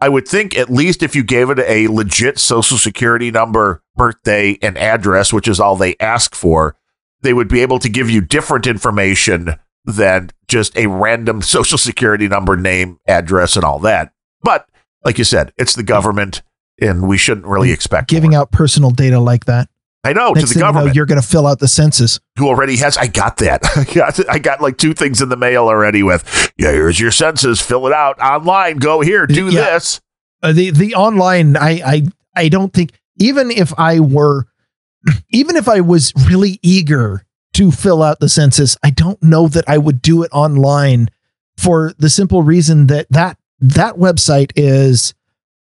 I 0.00 0.08
would 0.08 0.26
think, 0.26 0.56
at 0.56 0.70
least 0.70 1.02
if 1.02 1.14
you 1.14 1.22
gave 1.22 1.50
it 1.50 1.58
a 1.60 1.88
legit 1.88 2.38
social 2.38 2.78
security 2.78 3.30
number, 3.30 3.82
birthday, 3.94 4.58
and 4.62 4.78
address, 4.78 5.32
which 5.32 5.46
is 5.46 5.60
all 5.60 5.76
they 5.76 5.96
ask 6.00 6.34
for, 6.34 6.76
they 7.20 7.34
would 7.34 7.48
be 7.48 7.60
able 7.60 7.78
to 7.78 7.88
give 7.88 8.08
you 8.08 8.20
different 8.20 8.66
information 8.66 9.56
than 9.84 10.30
just 10.48 10.76
a 10.76 10.86
random 10.86 11.42
social 11.42 11.78
security 11.78 12.28
number, 12.28 12.56
name, 12.56 12.98
address, 13.06 13.56
and 13.56 13.64
all 13.64 13.78
that. 13.80 14.12
But 14.42 14.68
like 15.04 15.18
you 15.18 15.24
said, 15.24 15.52
it's 15.56 15.74
the 15.74 15.82
government, 15.82 16.42
and 16.80 17.06
we 17.08 17.16
shouldn't 17.18 17.46
really 17.46 17.72
expect 17.72 18.08
giving 18.08 18.30
more. 18.32 18.40
out 18.40 18.52
personal 18.52 18.90
data 18.90 19.18
like 19.20 19.46
that. 19.46 19.68
I 20.02 20.14
know 20.14 20.32
Next 20.32 20.40
to 20.40 20.46
the 20.46 20.54
thing 20.54 20.60
you 20.60 20.72
government 20.72 20.96
you're 20.96 21.04
going 21.04 21.20
to 21.20 21.26
fill 21.26 21.46
out 21.46 21.58
the 21.58 21.68
census. 21.68 22.20
who 22.38 22.48
already 22.48 22.78
has. 22.78 22.96
I 22.96 23.06
got 23.06 23.36
that. 23.38 23.60
I 23.76 23.84
got. 23.84 24.30
I 24.30 24.38
got 24.38 24.62
like 24.62 24.78
two 24.78 24.94
things 24.94 25.20
in 25.20 25.28
the 25.28 25.36
mail 25.36 25.66
already. 25.68 26.02
With 26.02 26.52
yeah, 26.56 26.72
here's 26.72 26.98
your 26.98 27.10
census. 27.10 27.60
Fill 27.60 27.86
it 27.86 27.92
out 27.92 28.18
online. 28.18 28.78
Go 28.78 29.02
here. 29.02 29.26
Do 29.26 29.50
Yeah. 29.50 29.72
this. 29.74 30.00
Uh, 30.42 30.52
the 30.52 30.70
the 30.70 30.94
online, 30.94 31.54
I 31.54 31.70
I 31.84 32.02
I 32.34 32.48
don't 32.48 32.72
think 32.72 32.92
even 33.18 33.50
if 33.50 33.78
I 33.78 34.00
were, 34.00 34.46
even 35.32 35.56
if 35.56 35.68
I 35.68 35.80
was 35.82 36.14
really 36.30 36.58
eager 36.62 37.26
to 37.60 37.70
fill 37.70 38.02
out 38.02 38.20
the 38.20 38.28
census, 38.30 38.74
I 38.82 38.88
don't 38.88 39.22
know 39.22 39.46
that 39.46 39.68
I 39.68 39.76
would 39.76 40.00
do 40.00 40.22
it 40.22 40.30
online 40.32 41.10
for 41.58 41.92
the 41.98 42.08
simple 42.08 42.42
reason 42.42 42.86
that 42.86 43.06
that 43.10 43.36
that 43.60 43.96
website 43.96 44.50
is 44.56 45.12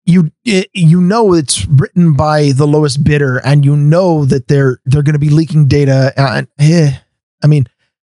you 0.04 0.30
it, 0.44 0.68
you 0.74 1.00
know 1.00 1.32
it's 1.32 1.66
written 1.66 2.12
by 2.12 2.52
the 2.52 2.66
lowest 2.66 3.02
bidder 3.02 3.38
and 3.38 3.64
you 3.64 3.74
know 3.76 4.26
that 4.26 4.46
they're 4.46 4.78
they're 4.84 5.02
going 5.02 5.14
to 5.14 5.18
be 5.18 5.30
leaking 5.30 5.68
data 5.68 6.12
and 6.18 6.48
eh, 6.58 6.98
I 7.42 7.46
mean 7.46 7.66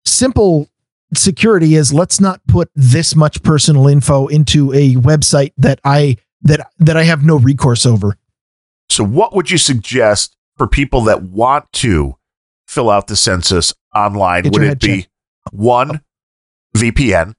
simple 0.04 0.68
security 1.14 1.76
is 1.76 1.94
let's 1.94 2.20
not 2.20 2.46
put 2.48 2.70
this 2.76 3.16
much 3.16 3.44
personal 3.44 3.88
info 3.88 4.28
into 4.28 4.74
a 4.74 4.96
website 4.96 5.54
that 5.56 5.80
I 5.86 6.18
that 6.42 6.70
that 6.80 6.98
I 6.98 7.04
have 7.04 7.24
no 7.24 7.38
recourse 7.38 7.86
over. 7.86 8.18
So, 8.90 9.06
what 9.06 9.34
would 9.34 9.50
you 9.50 9.58
suggest 9.58 10.36
for 10.58 10.68
people 10.68 11.06
that 11.06 11.24
want 11.24 11.72
to 11.74 12.18
fill 12.74 12.90
out 12.90 13.08
the 13.08 13.16
census 13.16 13.74
online? 13.96 14.44
Get 14.44 14.54
would 14.54 14.64
it 14.64 14.80
be 14.80 15.08
one 15.52 16.02
VPN, 16.76 17.36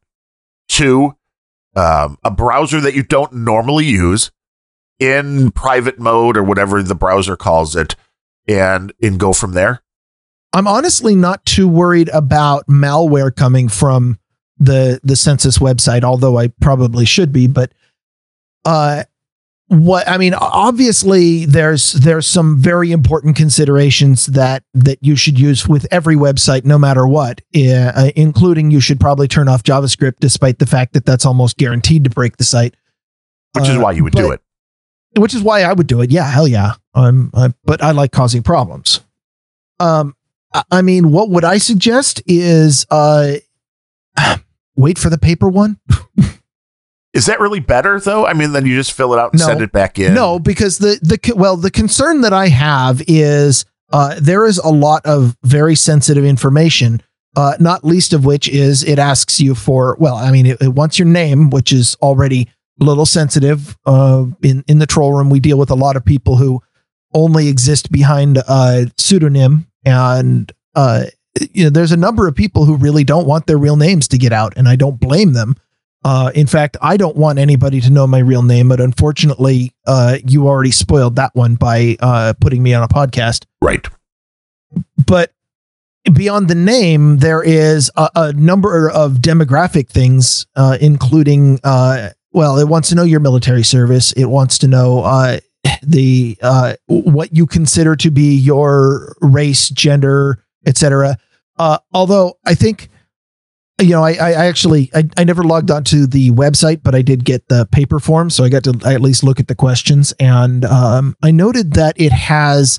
two 0.69 1.17
um, 1.77 2.19
a 2.23 2.31
browser 2.31 2.81
that 2.81 2.95
you 2.95 3.03
don't 3.03 3.33
normally 3.33 3.85
use 3.85 4.31
in 5.01 5.51
private 5.51 5.99
mode 5.99 6.37
or 6.37 6.45
whatever 6.45 6.83
the 6.83 6.95
browser 6.95 7.37
calls 7.37 7.75
it, 7.75 7.97
and 8.47 8.93
and 9.03 9.19
go 9.19 9.33
from 9.33 9.53
there? 9.53 9.83
I'm 10.53 10.69
honestly 10.69 11.17
not 11.17 11.45
too 11.45 11.67
worried 11.67 12.09
about 12.11 12.67
malware 12.69 13.35
coming 13.35 13.69
from 13.69 14.19
the 14.59 15.01
the 15.03 15.17
census 15.17 15.59
website, 15.59 16.05
although 16.05 16.39
I 16.39 16.49
probably 16.61 17.05
should 17.05 17.33
be. 17.33 17.49
But 17.49 17.73
uh, 18.65 19.05
what 19.81 20.09
I 20.09 20.19
mean, 20.19 20.35
obviously, 20.35 21.45
there's 21.47 21.93
there's 21.93 22.27
some 22.27 22.59
very 22.59 22.93
important 22.93 23.37
considerations 23.37 24.27
that 24.27 24.63
that 24.75 24.99
you 25.03 25.17
should 25.17 25.39
use 25.39 25.67
with 25.69 25.87
every 25.91 26.17
website, 26.17 26.65
no 26.65 26.79
matter 26.79 27.07
what, 27.07 27.41
uh, 27.55 28.11
including 28.17 28.71
you 28.71 28.81
should 28.81 29.01
probably 29.01 29.29
turn 29.29 29.49
off 29.49 29.63
JavaScript, 29.63 30.15
despite 30.21 30.59
the 30.59 30.67
fact 30.67 30.93
that 30.95 31.05
that's 31.05 31.25
almost 31.27 31.57
guaranteed 31.57 32.05
to 32.05 32.11
break 32.11 32.37
the 32.37 32.45
site. 32.45 32.75
Which 33.55 33.69
is 33.69 33.77
Uh, 33.77 33.81
why 33.81 33.93
you 33.93 34.05
would 34.05 34.13
do 34.15 34.31
it. 34.33 34.41
which 35.17 35.35
is 35.35 35.43
why 35.43 35.63
I 35.63 35.73
would 35.73 35.87
do 35.87 36.01
it. 36.01 36.11
Yeah, 36.11 36.29
hell 36.31 36.49
yeah. 36.49 36.73
Um, 36.95 37.31
I, 37.35 37.53
but 37.65 37.83
I 37.83 37.93
like 37.93 38.11
causing 38.13 38.43
problems. 38.43 39.01
Um, 39.81 40.15
I, 40.53 40.63
I 40.71 40.83
mean, 40.83 41.11
what 41.13 41.31
would 41.31 41.45
I 41.45 41.59
suggest 41.59 42.21
is 42.27 42.85
uh, 42.91 43.35
wait 44.77 44.99
for 44.99 45.11
the 45.11 45.19
paper 45.19 45.49
one. 45.49 45.79
Is 47.15 47.27
that 47.27 47.41
really 47.41 47.61
better 47.61 47.99
though? 48.01 48.27
I 48.27 48.33
mean, 48.35 48.53
then 48.53 48.67
you 48.67 48.75
just 48.77 48.93
fill 48.93 49.15
it 49.15 49.19
out 49.21 49.33
and 49.33 49.41
No. 49.41 49.47
send 49.47 49.63
it 49.63 49.73
back 49.73 49.99
in. 49.99 50.13
No, 50.15 50.39
because 50.39 50.79
the 50.79 50.99
the 51.01 51.33
well, 51.35 51.57
the 51.57 51.71
concern 51.71 52.21
that 52.23 52.33
I 52.33 52.49
have 52.49 53.03
is 53.07 53.65
uh, 53.93 54.17
there 54.21 54.45
is 54.45 54.59
a 54.59 54.69
lot 54.69 55.07
of 55.07 55.37
very 55.45 55.77
sensitive 55.77 56.25
information. 56.25 57.01
Uh, 57.37 57.55
not 57.59 57.85
least 57.85 58.13
of 58.13 58.25
which 58.25 58.49
is 58.49 58.83
it 58.85 58.99
asks 58.99 59.41
you 59.41 59.55
for 59.55 59.97
well, 60.01 60.17
I 60.17 60.31
mean, 60.33 60.47
it, 60.47 60.61
it 60.61 60.75
wants 60.75 60.99
your 60.99 61.07
name, 61.09 61.51
which 61.51 61.73
is 61.73 61.97
already 62.03 62.49
a 62.81 62.85
little 62.85 63.07
sensitive. 63.07 63.77
Uh, 63.87 64.27
in 64.43 64.65
in 64.67 64.79
the 64.81 64.87
troll 64.87 65.13
room, 65.13 65.31
we 65.31 65.41
deal 65.41 65.59
with 65.59 65.71
a 65.71 65.75
lot 65.77 65.97
of 65.97 66.05
people 66.05 66.37
who 66.37 66.61
only 67.13 67.47
exist 67.49 67.93
behind 67.93 68.39
a 68.49 68.91
pseudonym, 68.99 69.67
and 69.85 70.51
uh, 70.75 71.05
you 71.53 71.65
know, 71.65 71.71
there's 71.71 71.93
a 71.93 71.97
number 71.97 72.27
of 72.27 72.35
people 72.35 72.65
who 72.65 72.77
really 72.77 73.05
don't 73.05 73.27
want 73.27 73.47
their 73.47 73.59
real 73.59 73.77
names 73.77 74.09
to 74.09 74.19
get 74.19 74.33
out, 74.33 74.53
and 74.57 74.69
I 74.69 74.75
don't 74.77 74.99
blame 74.99 75.33
them. 75.33 75.55
Uh, 76.05 76.31
in 76.35 76.47
fact, 76.47 76.77
I 76.83 76.99
don't 76.99 77.17
want 77.17 77.39
anybody 77.39 77.81
to 77.81 77.91
know 77.91 78.07
my 78.07 78.19
real 78.19 78.43
name, 78.43 78.69
but 78.69 78.81
unfortunately, 78.81 79.73
uh, 79.87 80.19
you 80.27 80.47
already 80.47 80.71
spoiled 80.71 81.17
that 81.17 81.35
one 81.35 81.55
by 81.55 81.97
uh, 82.01 82.35
putting 82.41 82.63
me 82.63 82.75
on 82.75 82.83
a 82.83 82.89
podcast. 82.89 83.47
Right. 83.63 83.87
But 85.07 85.33
beyond 86.13 86.49
the 86.49 86.55
name, 86.55 87.19
there 87.19 87.43
is 87.43 87.91
a, 87.97 88.11
a 88.15 88.33
number 88.35 88.91
of 88.91 89.15
demographic 89.15 89.89
things, 89.89 90.47
uh, 90.57 90.77
including, 90.79 91.59
uh, 91.65 92.11
well, 92.33 92.59
it 92.59 92.69
wants 92.69 92.91
to 92.91 92.95
know 92.95 93.05
your 93.05 93.21
military 93.21 93.65
service. 93.65 94.13
It 94.13 94.27
wants 94.27 94.59
to 94.59 94.69
know 94.69 95.01
uh, 95.01 95.39
the 95.83 96.37
uh, 96.43 96.75
what 96.87 97.35
you 97.35 97.47
consider 97.47 97.97
to 97.97 98.11
be 98.11 98.35
your 98.35 99.17
race, 99.23 99.71
gender, 99.71 100.45
etc. 100.67 101.17
Uh, 101.57 101.79
although 101.93 102.39
I 102.45 102.55
think 102.55 102.91
you 103.81 103.91
know, 103.91 104.05
I, 104.05 104.13
I 104.13 104.33
actually 104.47 104.91
I, 104.95 105.05
I 105.17 105.25
never 105.25 105.43
logged 105.43 105.71
onto 105.71 106.07
the 106.07 106.31
website, 106.31 106.83
but 106.83 106.95
I 106.95 107.03
did 107.03 107.25
get 107.25 107.49
the 107.49 107.67
paper 107.67 107.99
form, 107.99 108.31
so 108.31 108.45
I 108.45 108.49
got 108.49 108.65
to 108.65 108.79
at 108.85 109.01
least 109.01 109.25
look 109.25 109.41
at 109.41 109.49
the 109.49 109.55
questions, 109.55 110.13
and 110.21 110.65
um, 110.65 111.17
I 111.23 111.31
noted 111.31 111.73
that 111.75 112.01
it 112.01 112.13
has 112.13 112.79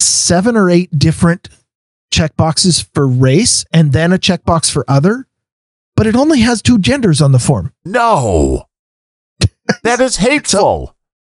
seven 0.00 0.56
or 0.56 0.70
eight 0.70 0.96
different 0.98 1.48
checkboxes 2.12 2.88
for 2.94 3.06
race, 3.06 3.64
and 3.72 3.92
then 3.92 4.12
a 4.12 4.18
checkbox 4.18 4.70
for 4.70 4.84
other, 4.88 5.28
but 5.94 6.06
it 6.06 6.16
only 6.16 6.40
has 6.40 6.62
two 6.62 6.78
genders 6.78 7.20
on 7.20 7.32
the 7.32 7.38
form. 7.38 7.72
No. 7.84 8.64
That 9.82 10.00
is 10.00 10.16
hateful. 10.16 10.96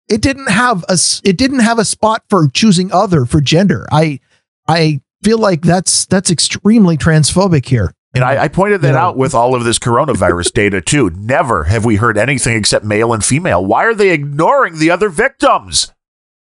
It 0.08 0.20
didn't 0.20 0.50
have 0.50 0.84
a 0.88 0.96
it 1.24 1.36
didn't 1.36 1.60
have 1.60 1.80
a 1.80 1.84
spot 1.84 2.22
for 2.30 2.48
choosing 2.48 2.92
other 2.92 3.24
for 3.24 3.40
gender. 3.40 3.88
I 3.90 4.20
I 4.68 5.00
feel 5.24 5.38
like 5.38 5.62
that's 5.62 6.06
that's 6.06 6.30
extremely 6.30 6.96
transphobic 6.96 7.66
here. 7.66 7.92
And 8.14 8.24
I, 8.24 8.44
I 8.44 8.48
pointed 8.48 8.80
that 8.82 8.94
Yeah. 8.94 9.04
out 9.04 9.16
with 9.16 9.34
all 9.34 9.54
of 9.54 9.64
this 9.64 9.78
coronavirus 9.78 10.52
data 10.54 10.80
too. 10.80 11.10
Never 11.10 11.64
have 11.64 11.84
we 11.84 11.96
heard 11.96 12.18
anything 12.18 12.56
except 12.56 12.84
male 12.84 13.12
and 13.12 13.24
female. 13.24 13.64
Why 13.64 13.84
are 13.84 13.94
they 13.94 14.10
ignoring 14.10 14.78
the 14.78 14.90
other 14.90 15.08
victims? 15.08 15.92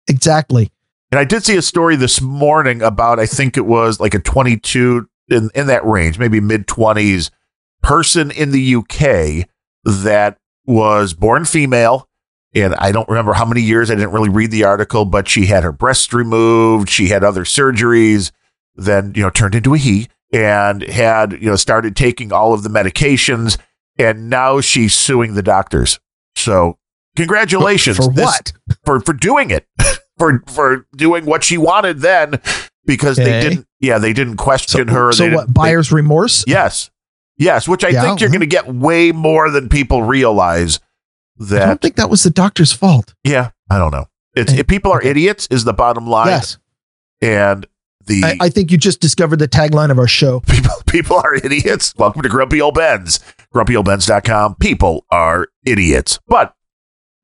Exactly. 0.09 0.71
And 1.13 1.19
I 1.19 1.25
did 1.25 1.45
see 1.45 1.57
a 1.57 1.63
story 1.63 1.97
this 1.97 2.21
morning 2.21 2.83
about 2.83 3.19
I 3.19 3.27
think 3.27 3.57
it 3.57 3.67
was 3.67 3.99
like 4.01 4.15
a 4.15 4.19
22 4.21 5.09
in 5.29 5.51
in 5.55 5.67
that 5.67 5.85
range, 5.85 6.19
maybe 6.19 6.41
mid 6.41 6.67
20s 6.67 7.31
person 7.83 8.31
in 8.31 8.51
the 8.53 8.75
UK 8.77 9.49
that 9.85 10.37
was 10.67 11.15
born 11.15 11.45
female 11.45 12.07
and 12.55 12.75
I 12.75 12.91
don't 12.93 13.09
remember 13.09 13.33
how 13.33 13.45
many 13.45 13.61
years 13.61 13.91
I 13.91 13.95
didn't 13.95 14.11
really 14.11 14.29
read 14.29 14.51
the 14.51 14.65
article, 14.65 15.05
but 15.05 15.29
she 15.29 15.47
had 15.47 15.63
her 15.63 15.71
breasts 15.73 16.13
removed, 16.13 16.89
she 16.89 17.07
had 17.09 17.23
other 17.23 17.45
surgeries, 17.45 18.33
then 18.75 19.13
you 19.15 19.23
know 19.23 19.31
turned 19.31 19.55
into 19.55 19.75
a 19.75 19.79
he 19.79 20.09
and 20.33 20.83
had 20.83 21.33
you 21.33 21.51
know 21.51 21.57
started 21.57 21.97
taking 21.97 22.33
all 22.33 22.53
of 22.55 22.63
the 22.63 22.69
medications 22.69 23.59
and 23.99 24.31
now 24.31 24.61
she's 24.61 24.95
suing 24.95 25.35
the 25.35 25.43
doctors. 25.43 25.99
So 26.37 26.79
congratulations 27.17 27.97
For 27.97 28.13
This- 28.13 28.25
what? 28.25 28.53
for 28.85 29.01
for 29.01 29.13
doing 29.13 29.51
it 29.51 29.67
for 30.19 30.43
for 30.47 30.87
doing 30.97 31.27
what 31.27 31.43
she 31.45 31.59
wanted 31.59 31.99
then 32.01 32.41
because 32.87 33.17
they 33.17 33.41
didn't 33.41 33.67
yeah 33.81 33.99
they 33.99 34.13
didn't 34.13 34.37
question 34.37 34.87
So, 34.89 34.95
her 34.95 35.13
so 35.13 35.31
what? 35.35 35.53
Buyer's 35.53 35.91
remorse? 35.93 36.45
yes 36.47 36.91
yes 37.37 37.67
which 37.69 37.85
i 37.85 37.89
Yeah, 37.89 38.03
think 38.03 38.21
you're 38.21 38.31
going 38.31 38.41
to 38.41 38.47
get 38.47 38.73
way 38.73 39.13
more 39.13 39.51
than 39.51 39.69
people 39.69 40.03
realize 40.05 40.79
that 41.39 41.63
I 41.63 41.67
don't 41.67 41.81
think 41.81 41.97
that 41.97 42.09
was 42.11 42.23
the 42.23 42.31
doctor's 42.31 42.73
fault. 42.73 43.15
yeah 43.25 43.51
i 43.69 43.77
don't 43.79 43.91
know 43.93 44.07
it's 44.35 44.53
Okay. 44.53 44.61
if 44.61 44.67
people 44.69 44.93
are 44.93 45.03
idiots 45.03 45.49
is 45.51 45.65
the 45.65 45.73
bottom 45.75 46.07
line 46.07 46.29
Yes. 46.29 46.59
and 47.21 47.67
the 48.07 48.25
I, 48.25 48.37
I 48.47 48.49
think 48.49 48.71
you 48.71 48.79
just 48.79 49.01
discovered 49.01 49.39
the 49.39 49.49
tagline 49.49 49.91
of 49.91 49.99
our 49.99 50.09
show. 50.09 50.41
people 50.49 50.75
people 50.87 51.17
are 51.17 51.35
idiots 51.35 51.95
welcome 51.97 52.23
to 52.23 52.29
grumpy 52.29 52.61
old 52.61 52.75
bens 52.75 53.21
grumpyoldbens.com 53.55 54.57
people 54.57 55.05
are 55.11 55.49
idiots 55.65 56.19
but 56.27 56.55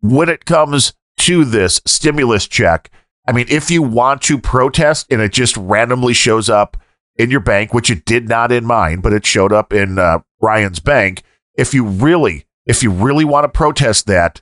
when 0.01 0.29
it 0.29 0.45
comes 0.45 0.95
to 1.17 1.45
this 1.45 1.81
stimulus 1.87 2.47
check 2.47 2.91
i 3.27 3.33
mean 3.33 3.47
if 3.49 3.71
you 3.71 3.83
want 3.83 4.23
to 4.23 4.39
protest 4.39 5.07
and 5.11 5.21
it 5.21 5.33
just 5.33 5.57
randomly 5.57 6.15
shows 6.15 6.51
up 6.51 6.77
in 7.17 7.31
your 7.31 7.41
bank 7.41 7.73
which 7.73 7.91
it 7.91 8.05
did 8.05 8.29
not 8.29 8.53
in 8.53 8.65
mine 8.65 9.01
but 9.01 9.13
it 9.13 9.25
showed 9.25 9.53
up 9.53 9.73
in 9.73 9.99
uh, 9.99 10.19
ryan's 10.41 10.81
bank 10.81 11.23
if 11.55 11.73
you 11.73 11.85
really 11.85 12.47
if 12.67 12.83
you 12.83 12.91
really 12.91 13.25
want 13.25 13.45
to 13.45 13.49
protest 13.49 14.07
that 14.07 14.41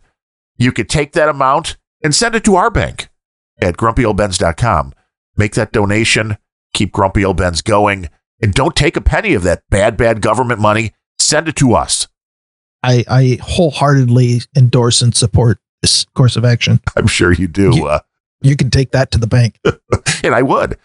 you 0.56 0.72
could 0.72 0.88
take 0.88 1.12
that 1.12 1.28
amount 1.28 1.76
and 2.02 2.14
send 2.14 2.34
it 2.34 2.44
to 2.44 2.56
our 2.56 2.70
bank 2.70 3.08
at 3.60 3.76
grumpyoldbens.com. 3.76 4.94
Make 5.36 5.54
that 5.54 5.72
donation, 5.72 6.36
keep 6.72 6.92
Grumpy 6.92 7.24
Old 7.24 7.36
Bens 7.36 7.62
going, 7.62 8.08
and 8.40 8.52
don't 8.54 8.76
take 8.76 8.96
a 8.96 9.00
penny 9.00 9.34
of 9.34 9.42
that 9.42 9.62
bad, 9.70 9.96
bad 9.96 10.20
government 10.20 10.60
money. 10.60 10.92
Send 11.18 11.48
it 11.48 11.56
to 11.56 11.74
us. 11.74 12.06
I, 12.82 13.04
I 13.08 13.38
wholeheartedly 13.42 14.42
endorse 14.56 15.00
and 15.02 15.14
support 15.14 15.58
this 15.82 16.04
course 16.14 16.36
of 16.36 16.44
action. 16.44 16.80
I'm 16.96 17.06
sure 17.06 17.32
you 17.32 17.48
do. 17.48 17.74
You- 17.74 17.86
uh, 17.86 18.00
You 18.42 18.56
can 18.56 18.70
take 18.70 18.90
that 18.92 19.10
to 19.12 19.18
the 19.18 19.26
bank. 19.26 19.58
and 20.24 20.34
I 20.34 20.42
would. 20.42 20.76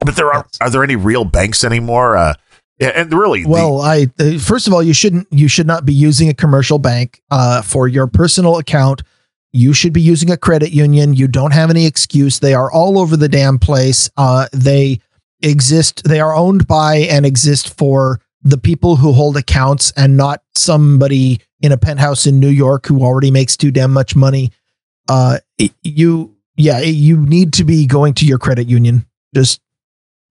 But 0.00 0.16
there 0.16 0.32
are 0.32 0.46
are 0.60 0.70
there 0.70 0.82
any 0.82 0.96
real 0.96 1.24
banks 1.24 1.62
anymore? 1.64 2.16
Uh, 2.16 2.34
and- 2.80 3.12
really, 3.12 3.42
the- 3.42 3.48
Well, 3.50 3.80
I 3.80 4.06
uh, 4.18 4.38
first 4.38 4.66
of 4.66 4.72
all, 4.72 4.82
you 4.82 4.94
shouldn't 4.94 5.28
you 5.30 5.48
should 5.48 5.66
not 5.66 5.84
be 5.84 5.92
using 5.92 6.28
a 6.28 6.34
commercial 6.34 6.78
bank 6.78 7.22
uh, 7.30 7.62
for 7.62 7.86
your 7.88 8.06
personal 8.06 8.56
account. 8.58 9.02
You 9.52 9.72
should 9.74 9.92
be 9.92 10.00
using 10.00 10.30
a 10.30 10.36
credit 10.36 10.72
union. 10.72 11.14
You 11.14 11.28
don't 11.28 11.52
have 11.52 11.70
any 11.70 11.86
excuse. 11.86 12.38
They 12.38 12.54
are 12.54 12.72
all 12.72 12.98
over 12.98 13.16
the 13.16 13.28
damn 13.28 13.58
place. 13.58 14.10
Uh, 14.16 14.48
they 14.52 15.00
exist. 15.42 16.04
They 16.04 16.20
are 16.20 16.34
owned 16.34 16.66
by 16.66 16.96
and 16.96 17.26
exist 17.26 17.76
for 17.76 18.20
the 18.42 18.58
people 18.58 18.96
who 18.96 19.12
hold 19.12 19.36
accounts, 19.36 19.92
and 19.96 20.16
not 20.16 20.42
somebody 20.56 21.40
in 21.60 21.70
a 21.70 21.76
penthouse 21.76 22.26
in 22.26 22.40
New 22.40 22.48
York 22.48 22.86
who 22.86 23.02
already 23.02 23.30
makes 23.30 23.56
too 23.56 23.70
damn 23.70 23.92
much 23.92 24.16
money. 24.16 24.50
Uh, 25.08 25.38
you, 25.82 26.34
yeah, 26.56 26.80
you 26.80 27.16
need 27.18 27.52
to 27.52 27.64
be 27.64 27.86
going 27.86 28.14
to 28.14 28.26
your 28.26 28.38
credit 28.38 28.68
union. 28.68 29.06
Just 29.34 29.60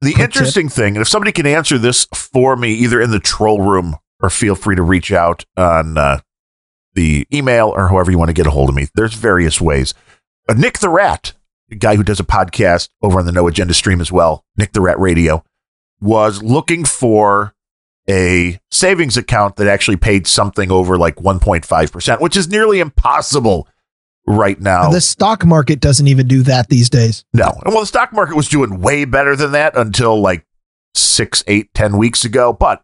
the 0.02 0.16
interesting 0.20 0.68
thing, 0.68 0.96
and 0.96 1.02
if 1.02 1.08
somebody 1.08 1.32
can 1.32 1.46
answer 1.46 1.78
this 1.78 2.06
for 2.14 2.56
me, 2.56 2.74
either 2.74 3.00
in 3.00 3.12
the 3.12 3.20
troll 3.20 3.62
room 3.62 3.96
or 4.22 4.30
feel 4.30 4.56
free 4.56 4.76
to 4.76 4.82
reach 4.82 5.12
out 5.12 5.46
on 5.56 5.98
uh, 5.98 6.20
the 6.94 7.28
email 7.34 7.70
or 7.70 7.88
however 7.88 8.12
you 8.12 8.18
want 8.18 8.30
to 8.30 8.34
get 8.34 8.48
a 8.48 8.52
hold 8.52 8.70
of 8.70 8.76
me. 8.76 8.88
There's 8.96 9.14
various 9.14 9.62
ways. 9.62 9.94
Uh, 10.50 10.54
Nick 10.54 10.80
the 10.80 10.90
Rat, 10.90 11.34
the 11.70 11.76
guy 11.76 11.96
who 11.96 12.04
does 12.04 12.20
a 12.20 12.24
podcast 12.26 12.90
over 13.02 13.20
on 13.20 13.26
the 13.26 13.32
No 13.32 13.48
Agenda 13.48 13.74
stream 13.74 14.02
as 14.02 14.12
well, 14.12 14.46
Nick 14.58 14.74
the 14.74 14.82
Rat 14.82 15.00
Radio, 15.00 15.44
was 16.00 16.42
looking 16.44 16.84
for 16.84 17.54
a 18.10 18.60
savings 18.70 19.16
account 19.16 19.56
that 19.58 19.68
actually 19.68 19.98
paid 19.98 20.28
something 20.28 20.72
over 20.72 20.98
like 20.98 21.16
1.5%, 21.18 22.20
which 22.20 22.36
is 22.36 22.50
nearly 22.50 22.80
impossible 22.80 23.68
right 24.28 24.60
now. 24.60 24.90
the 24.90 25.02
stock 25.02 25.46
market 25.46 25.80
doesn't 25.80 26.08
even 26.08 26.28
do 26.28 26.44
that 26.44 26.70
these 26.70 26.90
days. 26.90 27.24
No. 27.34 27.50
And 27.64 27.74
well, 27.74 27.82
the 27.82 27.88
stock 27.88 28.12
market 28.14 28.36
was 28.36 28.48
doing 28.48 28.82
way 28.82 29.06
better 29.06 29.36
than 29.36 29.52
that 29.54 29.78
until 29.78 30.20
like 30.20 30.46
six, 30.96 31.44
eight, 31.48 31.74
ten 31.74 31.98
weeks 31.98 32.26
ago. 32.26 32.54
But 32.54 32.84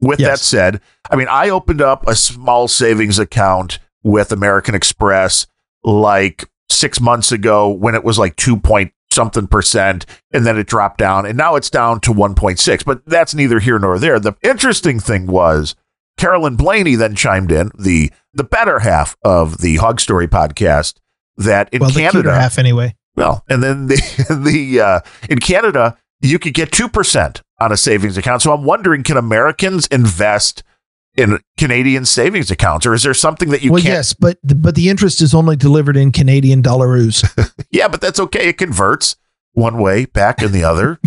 with 0.00 0.18
that 0.18 0.38
said, 0.38 0.80
I 1.10 1.16
mean, 1.16 1.28
I 1.28 1.50
opened 1.50 1.80
up 1.80 2.06
a 2.06 2.14
small 2.14 2.68
savings 2.68 3.18
account 3.18 3.78
with 4.02 4.32
American 4.32 4.74
Express 4.74 5.46
like 5.82 6.44
six 6.70 7.00
months 7.00 7.32
ago 7.32 7.68
when 7.68 7.94
it 7.94 8.04
was 8.04 8.18
like 8.18 8.36
two 8.36 8.56
point 8.56 8.92
something 9.14 9.46
percent, 9.46 10.04
and 10.32 10.44
then 10.44 10.58
it 10.58 10.66
dropped 10.66 10.98
down, 10.98 11.24
and 11.24 11.38
now 11.38 11.54
it's 11.54 11.70
down 11.70 12.00
to 12.00 12.12
1.6. 12.12 12.84
But 12.84 13.06
that's 13.06 13.34
neither 13.34 13.60
here 13.60 13.78
nor 13.78 13.98
there. 13.98 14.18
The 14.18 14.34
interesting 14.42 14.98
thing 14.98 15.26
was 15.26 15.74
Carolyn 16.16 16.56
Blaney 16.56 16.96
then 16.96 17.14
chimed 17.14 17.52
in, 17.52 17.70
the 17.78 18.12
the 18.34 18.44
better 18.44 18.80
half 18.80 19.16
of 19.24 19.58
the 19.58 19.76
Hog 19.76 20.00
Story 20.00 20.26
podcast, 20.26 20.94
that 21.36 21.72
in 21.72 21.80
well, 21.80 21.90
Canada, 21.90 22.34
half 22.34 22.58
anyway. 22.58 22.94
well, 23.16 23.44
and 23.48 23.62
then 23.62 23.86
the 23.86 23.96
the 24.44 24.80
uh, 24.80 25.00
in 25.30 25.38
Canada 25.38 25.96
you 26.20 26.38
could 26.38 26.54
get 26.54 26.72
two 26.72 26.88
percent 26.88 27.42
on 27.60 27.72
a 27.72 27.76
savings 27.76 28.16
account. 28.16 28.42
So 28.42 28.52
I'm 28.52 28.64
wondering, 28.64 29.02
can 29.02 29.16
Americans 29.16 29.86
invest 29.88 30.62
in 31.16 31.38
Canadian 31.56 32.04
savings 32.04 32.50
accounts, 32.50 32.86
or 32.86 32.94
is 32.94 33.04
there 33.04 33.14
something 33.14 33.50
that 33.50 33.62
you 33.62 33.72
well, 33.72 33.82
can't? 33.82 33.94
yes, 33.94 34.12
but 34.12 34.38
the, 34.42 34.54
but 34.54 34.74
the 34.74 34.88
interest 34.88 35.22
is 35.22 35.34
only 35.34 35.56
delivered 35.56 35.96
in 35.96 36.12
Canadian 36.12 36.62
dollars. 36.62 37.24
Yeah, 37.70 37.88
but 37.88 38.00
that's 38.00 38.20
okay. 38.20 38.50
It 38.50 38.56
converts 38.56 39.16
one 39.50 39.78
way, 39.78 40.04
back 40.04 40.40
and 40.40 40.52
the 40.52 40.62
other. 40.62 41.00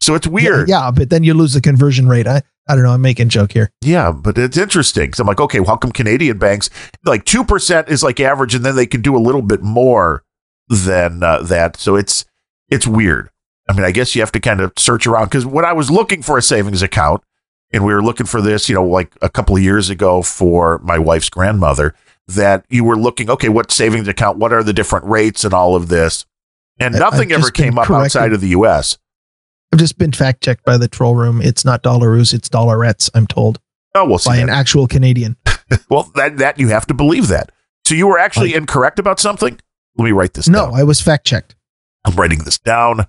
so 0.00 0.14
it's 0.14 0.26
weird. 0.26 0.68
Yeah, 0.68 0.84
yeah, 0.84 0.90
but 0.92 1.10
then 1.10 1.24
you 1.24 1.34
lose 1.34 1.54
the 1.54 1.60
conversion 1.60 2.06
rate. 2.06 2.28
I 2.28 2.42
I 2.68 2.76
don't 2.76 2.84
know. 2.84 2.92
I'm 2.92 3.02
making 3.02 3.26
a 3.26 3.28
joke 3.28 3.50
here. 3.50 3.72
Yeah, 3.80 4.12
but 4.12 4.38
it's 4.38 4.56
interesting. 4.56 5.14
So 5.14 5.22
I'm 5.22 5.26
like, 5.26 5.40
okay, 5.40 5.58
well, 5.58 5.70
how 5.70 5.76
come 5.76 5.90
Canadian 5.90 6.38
banks 6.38 6.70
like 7.04 7.24
two 7.24 7.42
percent 7.42 7.88
is 7.88 8.04
like 8.04 8.20
average, 8.20 8.54
and 8.54 8.64
then 8.64 8.76
they 8.76 8.86
can 8.86 9.02
do 9.02 9.16
a 9.16 9.18
little 9.18 9.42
bit 9.42 9.62
more 9.62 10.22
than 10.68 11.24
uh, 11.24 11.42
that. 11.42 11.76
So 11.76 11.96
it's 11.96 12.24
it's 12.68 12.86
weird. 12.86 13.30
I 13.68 13.74
mean, 13.74 13.84
I 13.84 13.90
guess 13.92 14.14
you 14.14 14.22
have 14.22 14.32
to 14.32 14.40
kind 14.40 14.60
of 14.60 14.72
search 14.76 15.06
around 15.06 15.26
because 15.26 15.46
when 15.46 15.64
I 15.64 15.72
was 15.72 15.90
looking 15.90 16.22
for 16.22 16.36
a 16.38 16.42
savings 16.42 16.82
account, 16.82 17.22
and 17.72 17.84
we 17.84 17.94
were 17.94 18.02
looking 18.02 18.26
for 18.26 18.42
this, 18.42 18.68
you 18.68 18.74
know, 18.74 18.84
like 18.84 19.14
a 19.22 19.30
couple 19.30 19.56
of 19.56 19.62
years 19.62 19.88
ago 19.88 20.20
for 20.22 20.78
my 20.80 20.98
wife's 20.98 21.30
grandmother, 21.30 21.94
that 22.28 22.66
you 22.68 22.84
were 22.84 22.96
looking, 22.96 23.30
okay, 23.30 23.48
what 23.48 23.72
savings 23.72 24.08
account? 24.08 24.36
What 24.38 24.52
are 24.52 24.62
the 24.62 24.74
different 24.74 25.06
rates 25.06 25.42
and 25.44 25.54
all 25.54 25.74
of 25.74 25.88
this? 25.88 26.26
And 26.78 26.94
nothing 26.94 27.32
ever 27.32 27.50
came 27.50 27.78
up 27.78 27.86
corrected. 27.86 28.04
outside 28.16 28.32
of 28.34 28.40
the 28.42 28.48
U.S. 28.48 28.98
I've 29.72 29.78
just 29.78 29.96
been 29.96 30.12
fact 30.12 30.42
checked 30.42 30.64
by 30.64 30.76
the 30.76 30.86
troll 30.88 31.14
room. 31.14 31.40
It's 31.40 31.64
not 31.64 31.82
dollaroos, 31.82 32.34
it's 32.34 32.48
dollarettes. 32.48 33.08
I'm 33.14 33.26
told 33.26 33.58
Oh, 33.94 34.06
we'll 34.06 34.18
see. 34.18 34.30
by 34.30 34.36
that. 34.36 34.42
an 34.44 34.50
actual 34.50 34.86
Canadian. 34.86 35.36
Well, 35.88 36.10
that 36.16 36.36
that 36.36 36.58
you 36.60 36.68
have 36.68 36.86
to 36.88 36.94
believe 36.94 37.28
that. 37.28 37.50
So 37.86 37.94
you 37.94 38.06
were 38.06 38.18
actually 38.18 38.52
incorrect 38.52 38.98
about 38.98 39.18
something. 39.18 39.58
Let 39.96 40.04
me 40.04 40.12
write 40.12 40.34
this 40.34 40.44
down. 40.44 40.52
No, 40.52 40.64
down. 40.70 40.80
I 40.80 40.82
was 40.82 41.00
fact 41.00 41.26
checked. 41.26 41.54
I'm 42.04 42.14
writing 42.16 42.40
this 42.40 42.58
down. 42.58 43.06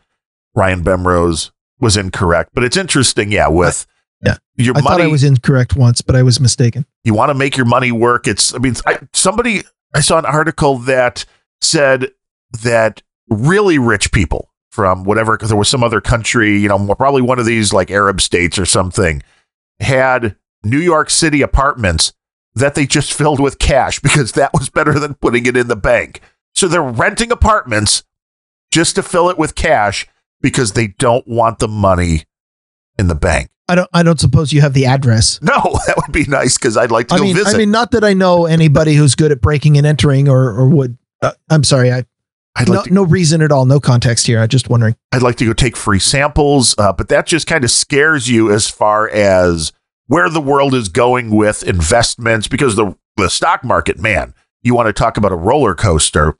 Ryan 0.56 0.84
Bemrose 0.84 1.52
was 1.80 1.98
incorrect, 1.98 2.52
but 2.54 2.64
it's 2.64 2.78
interesting. 2.78 3.32
Yeah, 3.32 3.48
with 3.48 3.86
yeah. 4.24 4.38
your 4.56 4.78
I 4.78 4.82
thought 4.82 4.92
money, 4.92 5.04
I 5.04 5.08
was 5.08 5.24
incorrect 5.24 5.76
once, 5.76 6.02
but 6.02 6.16
I 6.16 6.24
was 6.24 6.40
mistaken. 6.40 6.86
you 7.04 7.14
want 7.14 7.30
to 7.30 7.36
make 7.36 7.58
your 7.58 7.66
money 7.66 7.92
work. 7.92 8.28
It's. 8.28 8.54
I 8.54 8.58
mean, 8.60 8.76
I, 8.86 9.00
somebody 9.14 9.64
I 9.94 10.02
saw 10.02 10.18
an 10.18 10.26
article 10.26 10.78
that 10.80 11.26
said 11.62 12.12
that 12.64 13.02
really 13.30 13.78
rich 13.78 14.12
people 14.12 14.50
from 14.72 15.04
whatever, 15.04 15.34
because 15.38 15.50
there 15.50 15.58
was 15.58 15.70
some 15.70 15.84
other 15.84 16.02
country, 16.02 16.58
you 16.58 16.68
know, 16.68 16.96
probably 16.96 17.22
one 17.22 17.40
of 17.40 17.46
these 17.46 17.74
like 17.74 17.92
Arab 17.92 18.20
states 18.22 18.58
or 18.58 18.66
something, 18.66 19.22
had 19.80 20.36
New 20.64 20.80
York 20.80 21.10
City 21.10 21.42
apartments 21.42 22.14
that 22.56 22.76
they 22.76 22.86
just 22.86 23.14
filled 23.18 23.40
with 23.40 23.60
cash 23.60 24.00
because 24.00 24.32
that 24.34 24.52
was 24.54 24.70
better 24.70 25.00
than 25.00 25.14
putting 25.16 25.46
it 25.46 25.58
in 25.58 25.68
the 25.68 25.76
bank. 25.76 26.22
So 26.56 26.68
they're 26.68 26.82
renting 26.82 27.32
apartments 27.32 28.04
just 28.72 28.96
to 28.96 29.04
fill 29.04 29.30
it 29.30 29.38
with 29.38 29.56
cash 29.56 30.08
because 30.44 30.74
they 30.74 30.88
don't 30.88 31.28
want 31.28 31.58
the 31.58 31.68
money 31.68 32.26
in 33.00 33.08
the 33.08 33.16
bank. 33.16 33.50
I 33.68 33.76
don't 33.76 33.90
I 33.94 34.04
don't 34.04 34.20
suppose 34.20 34.54
you 34.54 34.62
have 34.62 34.74
the 34.74 34.86
address. 34.86 35.42
No, 35.42 35.56
that 35.88 35.96
would 35.98 36.12
be 36.12 36.26
nice 36.26 36.58
because 36.58 36.78
I'd 36.78 36.92
like 36.92 37.08
to 37.08 37.16
I 37.16 37.18
go 37.18 37.24
mean, 37.24 37.36
visit. 37.36 37.56
I 37.56 37.58
mean, 37.58 37.72
not 37.72 37.92
that 37.92 38.04
I 38.04 38.14
know 38.14 38.46
anybody 38.46 38.94
who's 38.94 39.16
good 39.16 39.32
at 39.32 39.42
breaking 39.42 39.78
and 39.78 39.88
entering 39.88 40.30
or 40.30 40.52
or 40.52 40.68
would. 40.68 40.98
Uh, 41.22 41.32
I'm 41.50 41.64
sorry, 41.64 41.92
I 41.92 42.06
I'd 42.56 42.68
no, 42.68 42.76
like 42.76 42.84
to 42.86 42.94
no 42.94 43.04
reason 43.04 43.42
at 43.42 43.52
all, 43.52 43.66
no 43.66 43.80
context 43.80 44.28
here. 44.28 44.40
I'm 44.40 44.50
just 44.50 44.70
wondering. 44.70 44.96
I'd 45.12 45.24
like 45.24 45.38
to 45.38 45.46
go 45.46 45.54
take 45.54 45.76
free 45.76 46.00
samples, 46.00 46.76
uh, 46.78 46.94
but 46.94 47.08
that 47.10 47.26
just 47.26 47.48
kind 47.48 47.64
of 47.64 47.72
scares 47.72 48.30
you 48.30 48.52
as 48.52 48.70
far 48.70 49.10
as 49.10 49.72
where 50.08 50.30
the 50.30 50.42
world 50.42 50.76
is 50.76 50.90
going 50.90 51.32
with 51.32 51.64
investments 51.64 52.48
because 52.48 52.76
the 52.76 52.96
the 53.16 53.30
stock 53.30 53.64
market, 53.64 53.98
man, 53.98 54.34
you 54.62 54.76
want 54.76 54.88
to 54.88 54.94
talk 54.94 55.18
about 55.18 55.32
a 55.32 55.36
roller 55.36 55.74
coaster, 55.74 56.38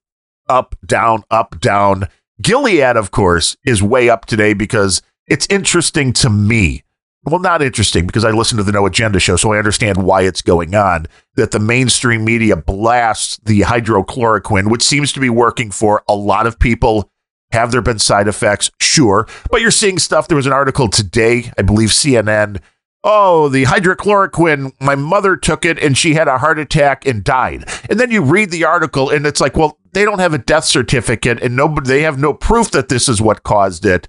up, 0.50 0.76
down, 0.86 1.24
up, 1.32 1.60
down. 1.60 2.10
Gilead, 2.44 2.98
of 2.98 3.12
course, 3.12 3.56
is 3.66 3.82
way 3.82 4.10
up 4.10 4.26
today 4.26 4.54
because 4.54 5.02
it's 5.28 5.48
interesting 5.50 6.14
to 6.14 6.30
me. 6.30 6.84
Well, 7.26 7.40
not 7.40 7.62
interesting 7.62 8.06
because 8.06 8.26
I 8.26 8.32
listen 8.32 8.58
to 8.58 8.64
the 8.64 8.74
No 8.74 8.86
Agenda 8.86 9.18
show, 9.18 9.38
so 9.38 9.54
I 9.54 9.58
understand 9.58 10.04
why 10.04 10.24
it's 10.24 10.42
going 10.42 10.76
on. 10.76 11.06
That 11.36 11.52
the 11.52 11.60
mainstream 11.60 12.26
media 12.26 12.58
blasts 12.58 13.40
the 13.46 13.62
hydrochloroquine, 13.62 14.70
which 14.70 14.84
seems 14.84 15.14
to 15.14 15.22
be 15.22 15.30
working 15.30 15.72
for 15.72 16.04
a 16.10 16.16
lot 16.16 16.46
of 16.46 16.60
people. 16.60 17.10
Have 17.54 17.72
there 17.72 17.82
been 17.82 18.00
side 18.00 18.28
effects? 18.28 18.72
Sure. 18.82 19.26
But 19.50 19.62
you're 19.62 19.72
seeing 19.72 20.00
stuff. 20.00 20.28
There 20.28 20.36
was 20.36 20.48
an 20.48 20.54
article 20.54 20.90
today, 20.90 21.52
I 21.58 21.62
believe 21.62 21.90
CNN. 21.90 22.60
Oh, 23.04 23.50
the 23.50 23.66
hydrochloroquine, 23.66 24.72
my 24.80 24.96
mother 24.96 25.36
took 25.36 25.66
it 25.66 25.78
and 25.78 25.98
she 25.98 26.14
had 26.14 26.28
a 26.28 26.38
heart 26.38 26.58
attack 26.58 27.06
and 27.06 27.24
died. 27.24 27.66
And 27.90 28.00
then 28.00 28.12
you 28.12 28.22
read 28.22 28.50
the 28.52 28.64
article 28.64 29.10
and 29.10 29.26
it's 29.26 29.42
like, 29.42 29.58
well, 29.58 29.78
they 29.92 30.06
don't 30.06 30.20
have 30.20 30.34
a 30.34 30.38
death 30.38 30.64
certificate 30.66 31.42
and 31.42 31.56
nobody 31.56 31.88
they 31.88 32.02
have 32.04 32.18
no 32.18 32.34
proof 32.34 32.72
that 32.72 32.88
this 32.90 33.10
is 33.10 33.22
what 33.22 33.44
caused 33.44 33.86
it. 33.86 34.08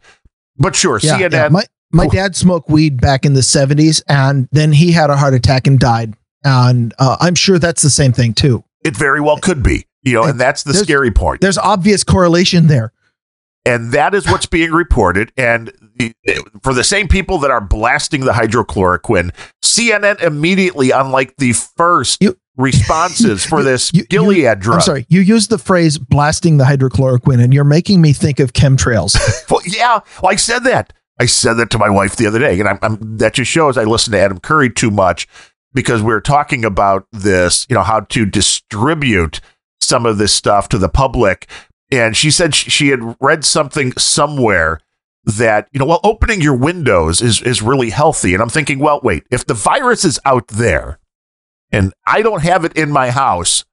But 0.57 0.77
sure, 0.77 1.01
Yeah, 1.03 1.19
CNN 1.19 1.33
yeah. 1.33 1.49
My 1.49 1.65
my 1.91 2.07
dad 2.09 2.35
smoked 2.37 2.69
weed 2.71 3.01
back 3.01 3.25
in 3.25 3.35
the 3.35 3.41
70s, 3.41 4.03
and 4.09 4.49
then 4.51 4.73
he 4.73 4.91
had 4.91 5.11
a 5.11 5.17
heart 5.17 5.33
attack 5.35 5.67
and 5.69 5.79
died. 5.79 6.15
And 6.43 6.93
uh, 6.99 7.17
I'm 7.21 7.37
sure 7.37 7.59
that's 7.59 7.83
the 7.83 7.91
same 7.91 8.13
thing 8.13 8.35
too. 8.35 8.65
it 8.85 8.97
very 8.97 9.21
well 9.21 9.39
could 9.39 9.63
be. 9.63 9.87
You 10.03 10.15
know, 10.15 10.25
and 10.25 10.39
that's 10.41 10.63
the 10.65 10.75
scary 10.75 11.11
part. 11.11 11.41
There's 11.41 11.57
obvious 11.57 12.05
correlation 12.05 12.67
there. 12.67 12.93
and 13.65 13.93
that 13.93 14.13
is 14.15 14.27
what's 14.27 14.47
being 14.47 14.73
reported. 14.73 15.33
And 15.37 15.73
for 16.63 16.73
the 16.75 16.85
same 16.85 17.09
people 17.09 17.39
that 17.39 17.51
are 17.51 17.61
blasting 17.61 18.23
the 18.23 18.33
hydrochloroquine, 18.33 19.31
CNN 19.63 20.21
immediately, 20.23 20.91
unlike 20.91 21.37
the 21.37 21.53
first 21.53 22.23
You- 22.23 22.37
responses 22.57 23.45
for 23.47 23.59
You- 23.59 23.65
this 23.65 23.93
you- 23.95 24.05
Gilead 24.07 24.61
drug. 24.61 24.77
I'm 24.77 24.81
sorry, 24.83 25.07
you 25.09 25.21
used 25.21 25.51
the 25.51 25.59
phrase 25.59 25.99
blasting 25.99 26.57
the 26.57 26.65
hydrochloroquine, 26.65 27.43
and 27.43 27.53
you're 27.55 27.65
making 27.65 28.01
me 28.01 28.13
think 28.13 28.41
of 28.41 28.53
chemtrails. 28.53 29.17
Well, 29.51 29.61
yeah, 29.67 30.01
well, 30.23 30.33
I 30.33 30.37
said 30.37 30.65
that. 30.65 30.93
I 31.21 31.27
said 31.27 31.55
that 31.55 31.71
to 31.71 31.79
my 31.79 31.91
wife 31.91 32.17
the 32.17 32.27
other 32.27 32.39
day, 32.41 32.59
and 32.59 32.69
I'm, 32.69 32.79
I'm 32.83 33.19
that 33.19 33.35
just 33.35 33.51
shows 33.51 33.77
I 33.79 33.85
listen 33.85 34.13
to 34.13 34.19
Adam 34.19 34.41
Curry 34.41 34.69
too 34.71 34.91
much 34.91 35.29
because 35.73 36.03
we 36.03 36.13
are 36.13 36.21
talking 36.21 36.65
about 36.65 37.07
this. 37.13 37.67
You 37.69 37.75
know 37.75 37.83
how 37.85 38.01
to 38.01 38.27
distribute 38.27 39.41
some 39.81 40.07
of 40.07 40.19
this 40.19 40.33
stuff 40.33 40.69
to 40.71 40.79
the 40.79 40.89
public. 40.89 41.49
And 41.93 42.17
she 42.17 42.31
said 42.33 42.55
she 42.55 42.89
had 42.89 43.17
read 43.21 43.45
something 43.45 43.93
somewhere 43.99 44.81
that, 45.25 45.69
you 45.73 45.79
know, 45.79 45.87
well, 45.87 46.01
opening 46.05 46.41
your 46.41 46.57
windows 46.57 47.23
is, 47.23 47.41
is 47.43 47.63
really 47.63 47.91
healthy. 47.91 48.35
And 48.35 48.43
I'm 48.43 48.49
thinking, 48.49 48.79
well, 48.79 49.01
wait, 49.03 49.25
if 49.31 49.47
the 49.47 49.55
virus 49.55 50.05
is 50.05 50.21
out 50.25 50.49
there 50.49 50.99
and 51.73 51.93
I 52.07 52.23
don't 52.23 52.43
have 52.43 52.65
it 52.65 52.77
in 52.77 52.91
my 52.91 53.11
house, 53.11 53.65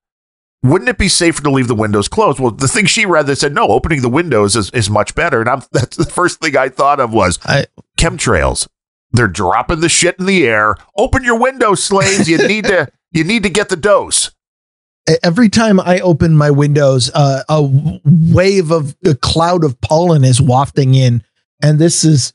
wouldn't 0.64 0.90
it 0.90 0.98
be 0.98 1.08
safer 1.08 1.42
to 1.44 1.52
leave 1.52 1.68
the 1.68 1.76
windows 1.76 2.08
closed? 2.08 2.40
Well, 2.40 2.52
the 2.52 2.68
thing 2.68 2.86
she 2.86 3.06
read 3.06 3.28
that 3.28 3.38
said, 3.38 3.54
no, 3.54 3.68
opening 3.68 4.02
the 4.02 4.10
windows 4.10 4.56
is, 4.56 4.70
is 4.72 4.90
much 4.90 5.16
better. 5.16 5.42
And 5.42 5.50
I'm, 5.50 5.62
that's 5.72 5.98
the 5.98 6.06
first 6.06 6.40
thing 6.40 6.56
I 6.56 6.70
thought 6.70 7.00
of 7.00 7.14
was 7.14 7.40
I, 7.44 7.66
chemtrails. 7.98 8.68
They're 9.12 9.28
dropping 9.28 9.82
the 9.82 9.90
shit 9.90 10.18
in 10.20 10.26
the 10.26 10.48
air. 10.48 10.76
Open 10.96 11.24
your 11.24 11.38
windows, 11.38 11.84
slaves. 11.84 12.30
You 12.30 12.38
need 12.48 12.66
to, 12.66 12.88
you 13.12 13.24
need 13.24 13.44
to 13.44 13.50
get 13.50 13.70
the 13.70 13.76
dose 13.76 14.32
every 15.24 15.50
time 15.50 15.80
I 15.80 16.00
open 16.00 16.38
my 16.38 16.52
windows, 16.52 17.12
uh, 17.14 17.44
a 17.50 17.62
wave 18.04 18.72
of 18.72 18.96
a 19.06 19.16
cloud 19.16 19.64
of 19.64 19.80
pollen 19.82 20.24
is 20.24 20.42
wafting 20.42 20.96
in, 20.96 21.24
and 21.62 21.80
this 21.80 22.04
is 22.04 22.34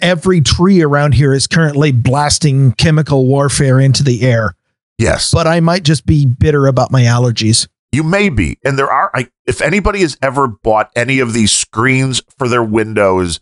every 0.00 0.40
tree 0.40 0.82
around 0.82 1.14
here 1.14 1.32
is 1.32 1.46
currently 1.46 1.92
blasting 1.92 2.72
chemical 2.72 3.26
warfare 3.26 3.80
into 3.80 4.02
the 4.02 4.22
air. 4.22 4.54
Yes. 4.98 5.30
But 5.30 5.46
I 5.46 5.60
might 5.60 5.82
just 5.82 6.04
be 6.04 6.26
bitter 6.26 6.66
about 6.66 6.90
my 6.90 7.02
allergies. 7.02 7.66
You 7.92 8.02
may 8.02 8.28
be. 8.28 8.58
And 8.64 8.78
there 8.78 8.90
are, 8.90 9.10
I, 9.14 9.28
if 9.46 9.62
anybody 9.62 10.00
has 10.00 10.16
ever 10.22 10.46
bought 10.46 10.90
any 10.94 11.18
of 11.18 11.32
these 11.32 11.52
screens 11.52 12.22
for 12.38 12.48
their 12.48 12.62
windows, 12.62 13.40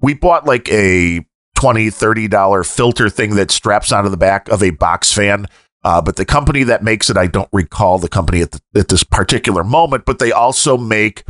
we 0.00 0.14
bought 0.14 0.46
like 0.46 0.70
a 0.70 1.24
20 1.56 1.88
$30 1.88 2.66
filter 2.66 3.10
thing 3.10 3.34
that 3.34 3.50
straps 3.50 3.92
onto 3.92 4.08
the 4.08 4.16
back 4.16 4.48
of 4.48 4.62
a 4.62 4.70
box 4.70 5.12
fan. 5.12 5.46
Uh, 5.82 6.00
but 6.00 6.16
the 6.16 6.24
company 6.24 6.62
that 6.62 6.82
makes 6.82 7.10
it, 7.10 7.16
I 7.16 7.26
don't 7.26 7.48
recall 7.52 7.98
the 7.98 8.08
company 8.08 8.42
at, 8.42 8.52
the, 8.52 8.60
at 8.74 8.88
this 8.88 9.02
particular 9.02 9.64
moment, 9.64 10.04
but 10.04 10.18
they 10.18 10.32
also 10.32 10.76
make 10.76 11.24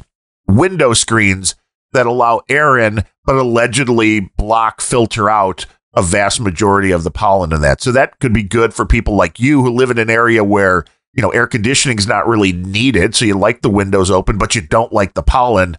window 0.47 0.93
screens 0.93 1.55
that 1.93 2.07
allow 2.07 2.43
air 2.49 2.79
in, 2.79 3.05
but 3.31 3.39
allegedly 3.39 4.19
block, 4.37 4.81
filter 4.81 5.31
out 5.31 5.65
a 5.95 6.03
vast 6.03 6.41
majority 6.41 6.91
of 6.91 7.05
the 7.05 7.13
pollen 7.13 7.53
in 7.53 7.61
that. 7.61 7.81
So 7.81 7.93
that 7.93 8.19
could 8.19 8.33
be 8.33 8.43
good 8.43 8.75
for 8.75 8.85
people 8.85 9.15
like 9.15 9.39
you 9.39 9.63
who 9.63 9.71
live 9.71 9.89
in 9.89 9.99
an 9.99 10.11
area 10.11 10.43
where, 10.43 10.85
you 11.15 11.23
know, 11.23 11.31
air 11.31 11.47
conditioning 11.47 11.97
is 11.97 12.09
not 12.09 12.27
really 12.27 12.51
needed. 12.51 13.15
So 13.15 13.25
you 13.25 13.35
like 13.35 13.63
the 13.63 13.71
windows 13.71 14.11
open, 14.11 14.37
but 14.37 14.57
you 14.57 14.61
don't 14.61 14.93
like 14.93 15.15
the 15.15 15.23
pollen. 15.23 15.77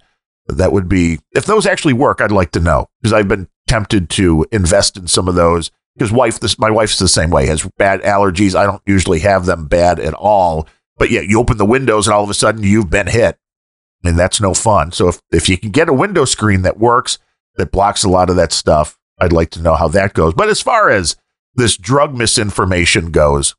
That 0.48 0.72
would 0.72 0.88
be, 0.88 1.20
if 1.36 1.46
those 1.46 1.66
actually 1.66 1.92
work, 1.92 2.22
I'd 2.22 2.32
like 2.32 2.52
to 2.52 2.62
know 2.62 2.88
because 3.02 3.12
I've 3.12 3.28
been 3.28 3.50
tempted 3.68 4.10
to 4.12 4.46
invest 4.54 4.96
in 4.96 5.08
some 5.08 5.28
of 5.28 5.36
those. 5.36 5.72
Because 5.96 6.14
wife, 6.14 6.40
this 6.40 6.58
my 6.58 6.72
wife's 6.72 7.00
the 7.00 7.10
same 7.10 7.32
way, 7.32 7.48
has 7.48 7.70
bad 7.78 8.02
allergies. 8.04 8.56
I 8.56 8.66
don't 8.66 8.82
usually 8.86 9.20
have 9.20 9.46
them 9.46 9.68
bad 9.68 10.00
at 10.00 10.14
all. 10.14 10.70
But 10.96 11.12
yeah, 11.12 11.20
you 11.20 11.38
open 11.38 11.58
the 11.58 11.66
windows 11.66 12.08
and 12.08 12.14
all 12.14 12.24
of 12.24 12.30
a 12.30 12.34
sudden 12.34 12.64
you've 12.64 12.90
been 12.90 13.08
hit. 13.08 13.38
And 14.06 14.18
that's 14.18 14.40
no 14.40 14.54
fun. 14.54 14.94
So 14.94 15.10
if, 15.10 15.22
if 15.34 15.50
you 15.50 15.58
can 15.58 15.72
get 15.72 15.90
a 15.90 15.94
window 15.94 16.24
screen 16.24 16.62
that 16.62 16.80
works, 16.80 17.20
that 17.56 17.72
blocks 17.72 18.04
a 18.04 18.10
lot 18.10 18.30
of 18.30 18.36
that 18.36 18.52
stuff, 18.52 18.98
I'd 19.20 19.34
like 19.34 19.52
to 19.52 19.62
know 19.62 19.76
how 19.76 19.88
that 19.90 20.14
goes. 20.14 20.34
But 20.34 20.50
as 20.50 20.62
far 20.62 20.90
as 20.90 21.16
this 21.56 21.78
drug 21.78 22.16
misinformation 22.16 23.12
goes, 23.12 23.56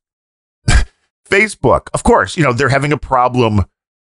Facebook, 1.28 1.88
of 1.94 2.02
course, 2.02 2.36
you 2.36 2.42
know, 2.42 2.52
they're 2.52 2.68
having 2.68 2.92
a 2.92 2.98
problem 2.98 3.64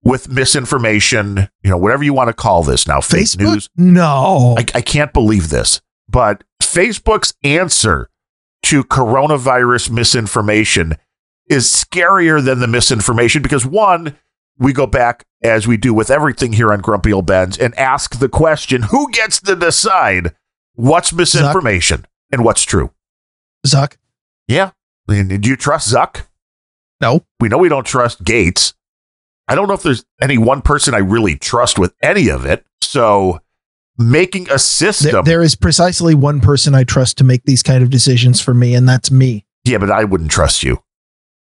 with 0.04 0.30
misinformation, 0.30 1.50
you 1.64 1.70
know, 1.70 1.78
whatever 1.78 2.04
you 2.04 2.14
want 2.14 2.28
to 2.28 2.34
call 2.34 2.64
this 2.64 2.88
now. 2.88 3.02
Fake 3.02 3.26
Facebook? 3.26 3.54
news. 3.54 3.70
No. 3.76 4.56
I, 4.58 4.66
I 4.76 4.82
can't 4.82 5.14
believe 5.14 5.50
this. 5.50 5.82
But 6.10 6.44
Facebook's 6.62 7.34
answer 7.44 8.10
to 8.64 8.84
coronavirus 8.84 9.92
misinformation 9.92 10.96
is 11.48 11.68
scarier 11.68 12.44
than 12.44 12.60
the 12.60 12.68
misinformation 12.68 13.42
because 13.42 13.66
one, 13.66 14.18
we 14.58 14.74
go 14.74 14.88
back 14.88 15.26
as 15.42 15.68
we 15.68 15.78
do 15.78 15.94
with 15.94 16.12
everything 16.12 16.54
here 16.54 16.72
on 16.72 16.82
Grumpy 16.82 17.12
Old 17.12 17.26
Bens 17.26 17.58
and 17.58 17.78
ask 17.78 18.20
the 18.20 18.30
question 18.30 18.84
who 18.84 19.12
gets 19.12 19.40
to 19.42 19.56
decide 19.56 20.36
what's 20.76 21.12
misinformation 21.14 22.02
Zuck. 22.02 22.06
and 22.32 22.44
what's 22.44 22.64
true? 22.64 22.92
Zuck. 23.66 23.98
Yeah. 24.48 24.72
Do 25.08 25.40
you 25.44 25.56
trust 25.56 25.94
Zuck? 25.94 26.28
No. 27.00 27.26
We 27.40 27.50
know 27.50 27.58
we 27.58 27.70
don't 27.70 27.86
trust 27.86 28.24
Gates. 28.24 28.74
I 29.48 29.56
don't 29.56 29.68
know 29.68 29.74
if 29.74 29.84
there's 29.84 30.06
any 30.22 30.38
one 30.38 30.62
person 30.62 30.94
I 30.94 31.00
really 31.00 31.36
trust 31.36 31.78
with 31.78 31.94
any 32.02 32.30
of 32.30 32.46
it. 32.46 32.66
So 32.82 33.40
making 33.98 34.50
a 34.50 34.60
system. 34.60 35.12
there, 35.12 35.24
there 35.24 35.42
is 35.42 35.56
precisely 35.56 36.16
one 36.16 36.40
person 36.40 36.76
I 36.76 36.84
trust 36.84 37.18
to 37.18 37.24
make 37.24 37.44
these 37.44 37.64
kind 37.64 37.84
of 37.84 37.90
decisions 37.90 38.40
for 38.40 38.54
me, 38.54 38.76
and 38.76 38.88
that's 38.88 39.12
me. 39.12 39.46
Yeah, 39.66 39.78
but 39.80 39.92
I 39.92 40.04
wouldn't 40.04 40.32
trust 40.32 40.64
you. 40.64 40.82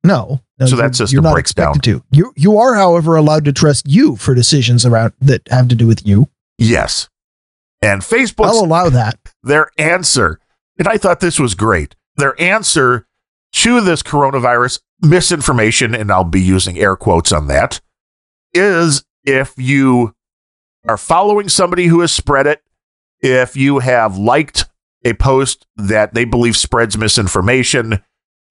No. 0.03 0.41
no 0.59 0.65
so 0.65 0.75
that 0.77 0.95
system 0.95 1.15
you're 1.15 1.23
not 1.23 1.33
breaks 1.33 1.53
down. 1.53 1.79
To. 1.79 2.03
You 2.11 2.33
you 2.35 2.57
are, 2.57 2.75
however, 2.75 3.15
allowed 3.15 3.45
to 3.45 3.53
trust 3.53 3.87
you 3.87 4.15
for 4.15 4.33
decisions 4.33 4.85
around 4.85 5.13
that 5.21 5.47
have 5.49 5.67
to 5.67 5.75
do 5.75 5.87
with 5.87 6.05
you. 6.05 6.29
Yes. 6.57 7.09
And 7.81 8.01
Facebook 8.01 8.45
I'll 8.45 8.63
allow 8.63 8.89
that. 8.89 9.19
Their 9.43 9.69
answer, 9.77 10.39
and 10.77 10.87
I 10.87 10.97
thought 10.97 11.19
this 11.19 11.39
was 11.39 11.55
great. 11.55 11.95
Their 12.15 12.39
answer 12.39 13.07
to 13.53 13.81
this 13.81 14.03
coronavirus 14.03 14.79
misinformation, 15.01 15.95
and 15.95 16.11
I'll 16.11 16.23
be 16.23 16.41
using 16.41 16.77
air 16.77 16.95
quotes 16.95 17.31
on 17.31 17.47
that, 17.47 17.81
is 18.53 19.03
if 19.23 19.53
you 19.57 20.13
are 20.87 20.97
following 20.97 21.49
somebody 21.49 21.87
who 21.87 22.01
has 22.01 22.11
spread 22.11 22.47
it, 22.47 22.61
if 23.19 23.55
you 23.55 23.79
have 23.79 24.17
liked 24.17 24.65
a 25.03 25.13
post 25.13 25.65
that 25.75 26.13
they 26.13 26.25
believe 26.25 26.55
spreads 26.55 26.97
misinformation, 26.97 28.03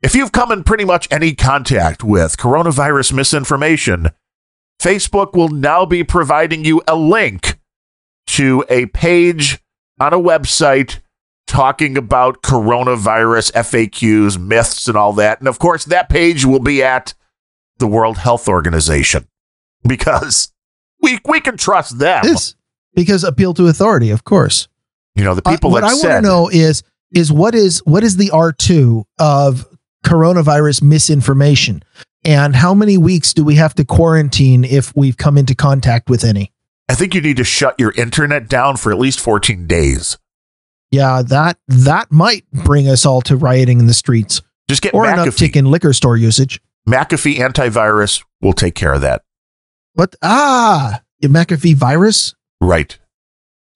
if 0.02 0.14
you've 0.14 0.32
come 0.32 0.50
in 0.50 0.64
pretty 0.64 0.84
much 0.84 1.08
any 1.10 1.34
contact 1.34 2.02
with 2.02 2.36
coronavirus 2.36 3.12
misinformation, 3.12 4.10
Facebook 4.80 5.34
will 5.34 5.48
now 5.48 5.84
be 5.84 6.02
providing 6.02 6.64
you 6.64 6.82
a 6.88 6.96
link 6.96 7.58
to 8.28 8.64
a 8.68 8.86
page 8.86 9.60
on 9.98 10.14
a 10.14 10.18
website 10.18 11.00
talking 11.46 11.98
about 11.98 12.42
coronavirus 12.42 13.52
FAQs, 13.52 14.38
myths, 14.38 14.88
and 14.88 14.96
all 14.96 15.12
that. 15.14 15.40
And 15.40 15.48
of 15.48 15.58
course, 15.58 15.84
that 15.86 16.08
page 16.08 16.44
will 16.44 16.60
be 16.60 16.82
at 16.82 17.12
the 17.78 17.86
World 17.86 18.18
Health 18.18 18.48
Organization 18.48 19.26
because 19.86 20.52
we 21.02 21.18
we 21.26 21.40
can 21.40 21.56
trust 21.56 21.98
them. 21.98 22.22
This, 22.22 22.54
because 22.94 23.24
appeal 23.24 23.52
to 23.54 23.66
authority, 23.66 24.10
of 24.10 24.24
course. 24.24 24.68
You 25.14 25.24
know, 25.24 25.34
the 25.34 25.42
uh, 25.44 25.50
people 25.50 25.70
uh, 25.70 25.72
what 25.72 25.84
I 25.84 25.92
want 25.92 26.02
to 26.02 26.20
know 26.22 26.48
is 26.48 26.82
is 27.12 27.32
what 27.32 27.54
is 27.54 27.80
what 27.80 28.04
is 28.04 28.16
the 28.16 28.30
R 28.30 28.52
two 28.52 29.04
of 29.18 29.66
coronavirus 30.04 30.82
misinformation, 30.82 31.82
and 32.24 32.56
how 32.56 32.74
many 32.74 32.98
weeks 32.98 33.32
do 33.32 33.44
we 33.44 33.54
have 33.56 33.74
to 33.74 33.84
quarantine 33.84 34.64
if 34.64 34.94
we've 34.96 35.16
come 35.16 35.38
into 35.38 35.54
contact 35.54 36.10
with 36.10 36.24
any? 36.24 36.52
I 36.88 36.94
think 36.94 37.14
you 37.14 37.20
need 37.20 37.36
to 37.36 37.44
shut 37.44 37.78
your 37.78 37.92
internet 37.92 38.48
down 38.48 38.76
for 38.76 38.90
at 38.90 38.98
least 38.98 39.20
14 39.20 39.66
days. 39.66 40.18
Yeah, 40.90 41.22
that 41.22 41.56
that 41.68 42.10
might 42.10 42.50
bring 42.50 42.88
us 42.88 43.06
all 43.06 43.20
to 43.22 43.36
rioting 43.36 43.78
in 43.78 43.86
the 43.86 43.94
streets. 43.94 44.42
Just 44.68 44.82
get 44.82 44.92
or 44.92 45.04
McAfee. 45.04 45.22
an 45.22 45.28
uptick 45.28 45.56
in 45.56 45.66
liquor 45.66 45.92
store 45.92 46.16
usage. 46.16 46.60
McAfee 46.88 47.36
antivirus 47.36 48.24
will 48.40 48.52
take 48.52 48.74
care 48.74 48.92
of 48.92 49.00
that. 49.02 49.22
What? 49.94 50.16
Ah, 50.22 51.02
McAfee 51.22 51.74
virus. 51.74 52.34
Right. 52.60 52.98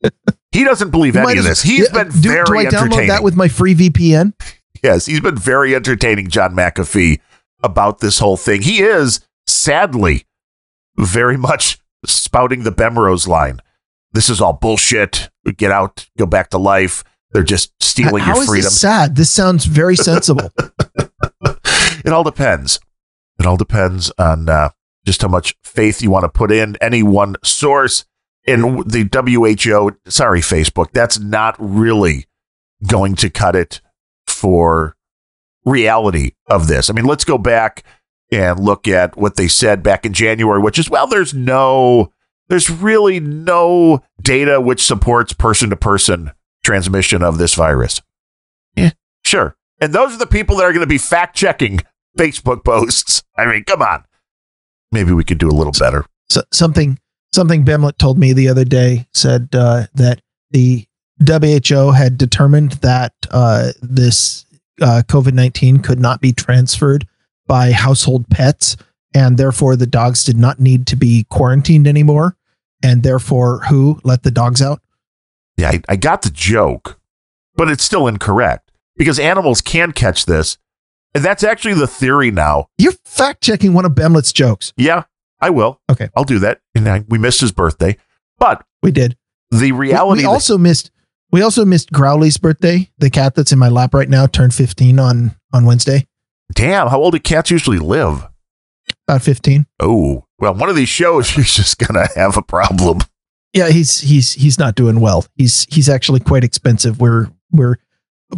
he 0.53 0.65
doesn't 0.65 0.91
believe 0.91 1.17
any 1.17 1.39
of 1.39 1.45
this. 1.45 1.63
He's 1.63 1.89
yeah, 1.93 2.05
been 2.05 2.13
do, 2.21 2.31
very 2.31 2.45
do 2.45 2.57
I 2.57 2.65
download 2.67 3.09
that 3.09 3.23
with 3.23 3.37
my 3.37 3.49
free 3.49 3.75
VPN? 3.75 4.35
Yes, 4.83 5.07
he's 5.07 5.21
been 5.21 5.37
very 5.37 5.75
entertaining, 5.75 6.29
John 6.29 6.55
McAfee, 6.55 7.21
about 7.63 8.01
this 8.01 8.19
whole 8.19 8.37
thing. 8.37 8.63
He 8.63 8.83
is 8.83 9.21
sadly 9.47 10.27
very 10.97 11.37
much 11.37 11.79
spouting 12.05 12.63
the 12.63 12.73
Bemrose 12.73 13.27
line. 13.27 13.61
This 14.13 14.29
is 14.29 14.41
all 14.41 14.53
bullshit. 14.53 15.31
Get 15.57 15.71
out, 15.71 16.07
go 16.17 16.27
back 16.27 16.51
to 16.51 16.59
life. 16.59 17.05
They're 17.33 17.43
just 17.43 17.73
stealing 17.83 18.23
How 18.23 18.37
your 18.37 18.45
freedom. 18.45 18.67
This 18.67 18.81
sad. 18.81 19.17
This 19.17 19.31
sounds 19.31 19.65
very 19.65 19.97
sensible. 19.97 20.53
it 21.45 22.09
all 22.09 22.23
depends. 22.23 22.79
It 23.41 23.47
all 23.47 23.57
depends 23.57 24.13
on 24.19 24.49
uh, 24.49 24.71
just 25.05 25.21
how 25.21 25.29
much 25.29 25.57
faith 25.65 26.01
you 26.01 26.11
want 26.11 26.23
to 26.23 26.29
put 26.29 26.53
in 26.53 26.77
any 26.81 27.03
one 27.03 27.37
source. 27.43 28.05
In 28.47 28.61
the 28.87 29.09
WHO, 29.11 30.11
sorry, 30.11 30.41
Facebook, 30.41 30.93
that's 30.93 31.19
not 31.19 31.57
really 31.59 32.27
going 32.87 33.15
to 33.17 33.31
cut 33.31 33.57
it 33.57 33.81
for 34.45 34.95
reality 35.65 36.33
of 36.49 36.69
this. 36.69 36.91
I 36.91 36.93
mean, 36.93 37.07
let's 37.07 37.25
go 37.25 37.39
back 37.39 37.83
and 38.31 38.61
look 38.61 38.87
at 38.87 39.17
what 39.17 39.37
they 39.37 39.49
said 39.49 39.83
back 39.83 40.05
in 40.05 40.13
January, 40.13 40.61
which 40.61 40.79
is, 40.79 40.91
well, 40.91 41.07
there's 41.07 41.33
no, 41.33 42.13
there's 42.49 42.69
really 42.69 43.21
no 43.21 44.03
data 44.21 44.61
which 44.61 44.85
supports 44.85 45.33
person 45.33 45.71
to 45.71 45.77
person 45.77 46.31
transmission 46.63 47.23
of 47.23 47.39
this 47.39 47.55
virus. 47.55 48.03
Yeah, 48.77 48.91
sure. 49.25 49.57
And 49.81 49.95
those 49.95 50.15
are 50.15 50.19
the 50.19 50.27
people 50.27 50.57
that 50.57 50.65
are 50.65 50.73
going 50.73 50.81
to 50.81 50.87
be 50.87 50.99
fact 50.99 51.35
checking 51.35 51.81
Facebook 52.19 52.67
posts. 52.67 53.23
I 53.39 53.47
mean, 53.47 53.65
come 53.65 53.81
on. 53.81 54.05
Maybe 54.93 55.13
we 55.13 55.25
could 55.25 55.39
do 55.39 55.49
a 55.49 55.57
little 55.57 55.73
better. 55.73 56.05
So, 56.29 56.43
something, 56.53 56.99
something 57.33 57.65
Bemlet 57.65 57.97
told 57.97 58.19
me 58.19 58.35
the 58.35 58.49
other 58.49 58.67
day 58.67 59.07
said 59.15 59.49
uh, 59.55 59.87
that 59.95 60.21
the 60.51 60.87
WHO 61.27 61.93
had 61.93 62.19
determined 62.19 62.73
that 62.83 63.13
uh, 63.31 63.73
this 63.83 64.47
uh, 64.81 65.03
COVID 65.07 65.33
19 65.33 65.79
could 65.79 66.01
not 66.01 66.21
be 66.21 66.33
transferred 66.33 67.07
by 67.47 67.73
household 67.73 68.29
pets 68.31 68.77
and 69.15 69.37
therefore 69.37 69.77
the 69.77 69.87
dogs 69.87 70.25
did 70.25 70.37
not 70.37 70.59
need 70.59 70.87
to 70.89 70.97
be 70.97 71.25
quarantined 71.31 71.87
anymore. 71.87 72.37
And 72.83 73.03
therefore, 73.03 73.61
who 73.71 74.01
let 74.05 74.25
the 74.25 74.31
dogs 74.31 74.61
out? 74.61 74.83
Yeah, 75.57 75.71
I, 75.71 75.81
I 75.89 75.97
got 75.97 76.23
the 76.23 76.31
joke, 76.31 77.01
but 77.55 77.71
it's 77.71 77.85
still 77.85 78.07
incorrect 78.09 78.73
because 78.97 79.19
animals 79.19 79.61
can 79.63 79.93
catch 79.93 80.27
this. 80.27 80.59
And 81.15 81.25
that's 81.25 81.45
actually 81.45 81.75
the 81.75 81.87
theory 81.87 82.31
now. 82.33 82.67
You're 82.77 82.93
fact 83.05 83.41
checking 83.43 83.73
one 83.73 83.85
of 83.85 83.95
Bemlet's 83.95 84.33
jokes. 84.33 84.73
Yeah, 84.77 85.05
I 85.41 85.51
will. 85.51 85.81
Okay. 85.91 86.11
I'll 86.17 86.25
do 86.25 86.41
that. 86.41 86.61
And 86.75 86.89
I, 86.89 87.05
we 87.09 87.17
missed 87.19 87.41
his 87.41 87.53
birthday. 87.53 87.97
But 88.39 88.67
We 88.83 88.91
did. 88.91 89.17
the 89.51 89.71
reality 89.73 90.19
We, 90.19 90.23
that- 90.25 90.29
also 90.29 90.59
missed. 90.59 90.91
We 91.35 91.43
also 91.43 91.65
missed 91.65 91.91
Growly's 91.91 92.37
birthday. 92.37 92.93
The 92.99 93.11
cat 93.11 93.35
that's 93.35 93.51
in 93.51 93.59
my 93.59 93.69
lap 93.69 93.93
right 93.93 94.09
now 94.09 94.29
turned 94.29 94.55
15 94.55 95.01
on 95.01 95.35
on 95.53 95.65
Wednesday. 95.65 96.07
damn, 96.53 96.87
how 96.87 97.01
old 97.01 97.13
do 97.13 97.19
cats 97.19 97.51
usually 97.51 97.81
live? 97.81 98.29
About 99.09 99.23
15. 99.23 99.67
Oh, 99.81 100.27
well, 100.39 100.55
one 100.55 100.69
of 100.69 100.77
these 100.77 100.89
shows, 100.89 101.37
you're 101.37 101.45
just 101.45 101.79
going 101.79 101.95
to 101.95 102.09
have 102.15 102.37
a 102.37 102.43
problem. 102.43 103.01
Yeah, 103.53 103.71
he's 103.71 103.99
he's 104.01 104.35
he's 104.35 104.61
not 104.61 104.77
doing 104.77 105.01
well. 105.01 105.27
He's 105.35 105.67
he's 105.75 105.89
actually 105.89 106.21
quite 106.21 106.45
expensive. 106.45 107.01
We're 107.01 107.27
we're 107.51 107.79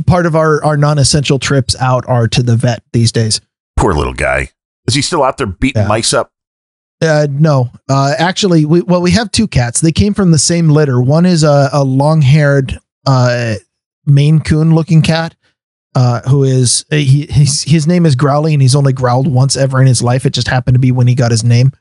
part 0.06 0.24
of 0.24 0.34
our 0.34 0.64
our 0.64 0.78
non-essential 0.78 1.38
trips 1.38 1.76
out 1.78 2.08
are 2.08 2.26
to 2.28 2.42
the 2.42 2.56
vet 2.56 2.82
these 2.94 3.12
days. 3.12 3.42
Poor 3.76 3.92
little 3.92 4.14
guy. 4.14 4.48
Is 4.88 4.94
he 4.94 5.02
still 5.02 5.22
out 5.22 5.36
there 5.36 5.46
beating 5.46 5.82
Yeah. 5.82 5.88
mice 5.88 6.14
up? 6.14 6.30
Uh, 7.02 7.26
no, 7.30 7.70
uh, 7.90 8.14
actually, 8.16 8.64
we 8.64 8.80
well 8.80 9.02
we 9.02 9.10
have 9.10 9.30
two 9.32 9.46
cats. 9.46 9.82
They 9.82 9.92
came 9.92 10.14
from 10.14 10.30
the 10.30 10.38
same 10.38 10.70
litter. 10.70 10.98
One 10.98 11.26
is 11.26 11.42
a, 11.42 11.68
a 11.74 11.84
long-haired 11.84 12.78
uh, 13.06 13.54
Maine 14.04 14.40
Coon 14.40 14.74
looking 14.74 15.02
cat. 15.02 15.34
Uh, 15.94 16.20
who 16.28 16.44
is 16.44 16.84
he? 16.90 17.26
He's, 17.26 17.62
his 17.62 17.86
name 17.86 18.04
is 18.04 18.14
Growly, 18.16 18.52
and 18.52 18.60
he's 18.60 18.74
only 18.74 18.92
growled 18.92 19.26
once 19.28 19.56
ever 19.56 19.80
in 19.80 19.86
his 19.86 20.02
life. 20.02 20.26
It 20.26 20.34
just 20.34 20.48
happened 20.48 20.74
to 20.74 20.78
be 20.78 20.92
when 20.92 21.06
he 21.06 21.14
got 21.14 21.30
his 21.30 21.42
name. 21.42 21.72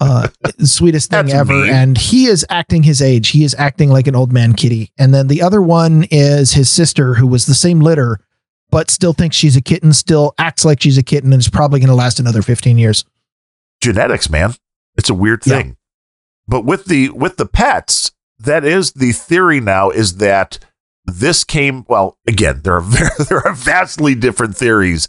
Uh, 0.00 0.28
the 0.56 0.66
sweetest 0.66 1.10
thing 1.10 1.30
ever, 1.32 1.52
mean. 1.52 1.68
and 1.70 1.98
he 1.98 2.24
is 2.26 2.46
acting 2.48 2.84
his 2.84 3.02
age. 3.02 3.28
He 3.30 3.44
is 3.44 3.54
acting 3.58 3.90
like 3.90 4.06
an 4.06 4.14
old 4.16 4.32
man 4.32 4.54
kitty. 4.54 4.92
And 4.96 5.12
then 5.12 5.26
the 5.26 5.42
other 5.42 5.60
one 5.60 6.06
is 6.10 6.52
his 6.52 6.70
sister, 6.70 7.14
who 7.14 7.26
was 7.26 7.44
the 7.46 7.54
same 7.54 7.80
litter, 7.80 8.18
but 8.70 8.90
still 8.90 9.12
thinks 9.12 9.36
she's 9.36 9.56
a 9.56 9.60
kitten. 9.60 9.92
Still 9.92 10.32
acts 10.38 10.64
like 10.64 10.80
she's 10.80 10.96
a 10.98 11.02
kitten, 11.02 11.32
and 11.32 11.40
is 11.40 11.50
probably 11.50 11.80
going 11.80 11.88
to 11.88 11.94
last 11.94 12.18
another 12.20 12.40
fifteen 12.42 12.78
years. 12.78 13.04
genetics, 13.82 14.30
man. 14.30 14.54
It's 14.96 15.10
a 15.10 15.14
weird 15.14 15.44
Yeah. 15.46 15.56
thing. 15.58 15.76
But 16.46 16.64
with 16.64 16.86
the 16.86 17.10
with 17.10 17.36
the 17.36 17.46
pets, 17.46 18.12
that 18.38 18.64
is 18.64 18.92
the 18.92 19.12
theory 19.12 19.60
now 19.60 19.90
is 19.90 20.16
that 20.16 20.58
this 21.04 21.44
came 21.44 21.84
well, 21.88 22.18
again, 22.26 22.60
there 22.62 22.74
are 22.74 22.80
very, 22.82 23.10
there 23.28 23.46
are 23.46 23.54
vastly 23.54 24.14
different 24.14 24.56
theories 24.56 25.08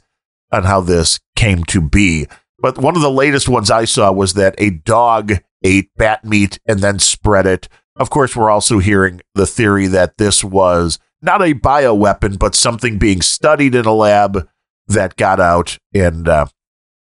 on 0.52 0.64
how 0.64 0.82
this 0.82 1.20
came 1.36 1.64
to 1.66 1.82
be. 1.82 2.28
But 2.58 2.78
one 2.78 2.96
of 2.96 3.02
the 3.02 3.12
latest 3.12 3.48
ones 3.48 3.72
I 3.72 3.86
saw 3.86 4.12
was 4.12 4.34
that 4.34 4.56
a 4.58 4.72
dog 4.72 5.34
ate 5.64 5.90
bat 5.96 6.26
meat 6.26 6.60
and 6.66 6.80
then 6.80 7.00
spread 7.00 7.46
it. 7.46 7.68
Of 7.96 8.10
course, 8.10 8.36
we're 8.36 8.50
also 8.50 8.80
hearing 8.80 9.22
the 9.36 9.46
theory 9.46 9.88
that 9.88 10.18
this 10.18 10.44
was 10.44 11.00
not 11.22 11.42
a 11.42 11.54
bioweapon, 11.54 12.40
but 12.40 12.56
something 12.56 12.98
being 12.98 13.22
studied 13.22 13.76
in 13.76 13.86
a 13.86 13.94
lab 13.94 14.48
that 14.88 15.18
got 15.18 15.40
out. 15.40 15.78
And 15.94 16.28
uh, 16.28 16.48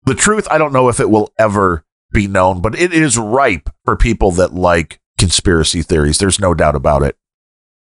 the 0.06 0.16
truth, 0.16 0.48
I 0.50 0.58
don't 0.58 0.74
know 0.74 0.90
if 0.90 1.00
it 1.00 1.10
will 1.10 1.32
ever 1.38 1.84
be 2.12 2.28
known, 2.28 2.62
but 2.62 2.80
it 2.80 2.94
is 2.94 3.18
ripe 3.18 3.70
for 3.84 3.96
people 3.96 4.32
that 4.32 4.54
like 4.54 5.00
conspiracy 5.18 5.82
theories. 5.82 6.18
There's 6.18 6.40
no 6.40 6.54
doubt 6.54 6.76
about 6.76 7.04
it. 7.04 7.18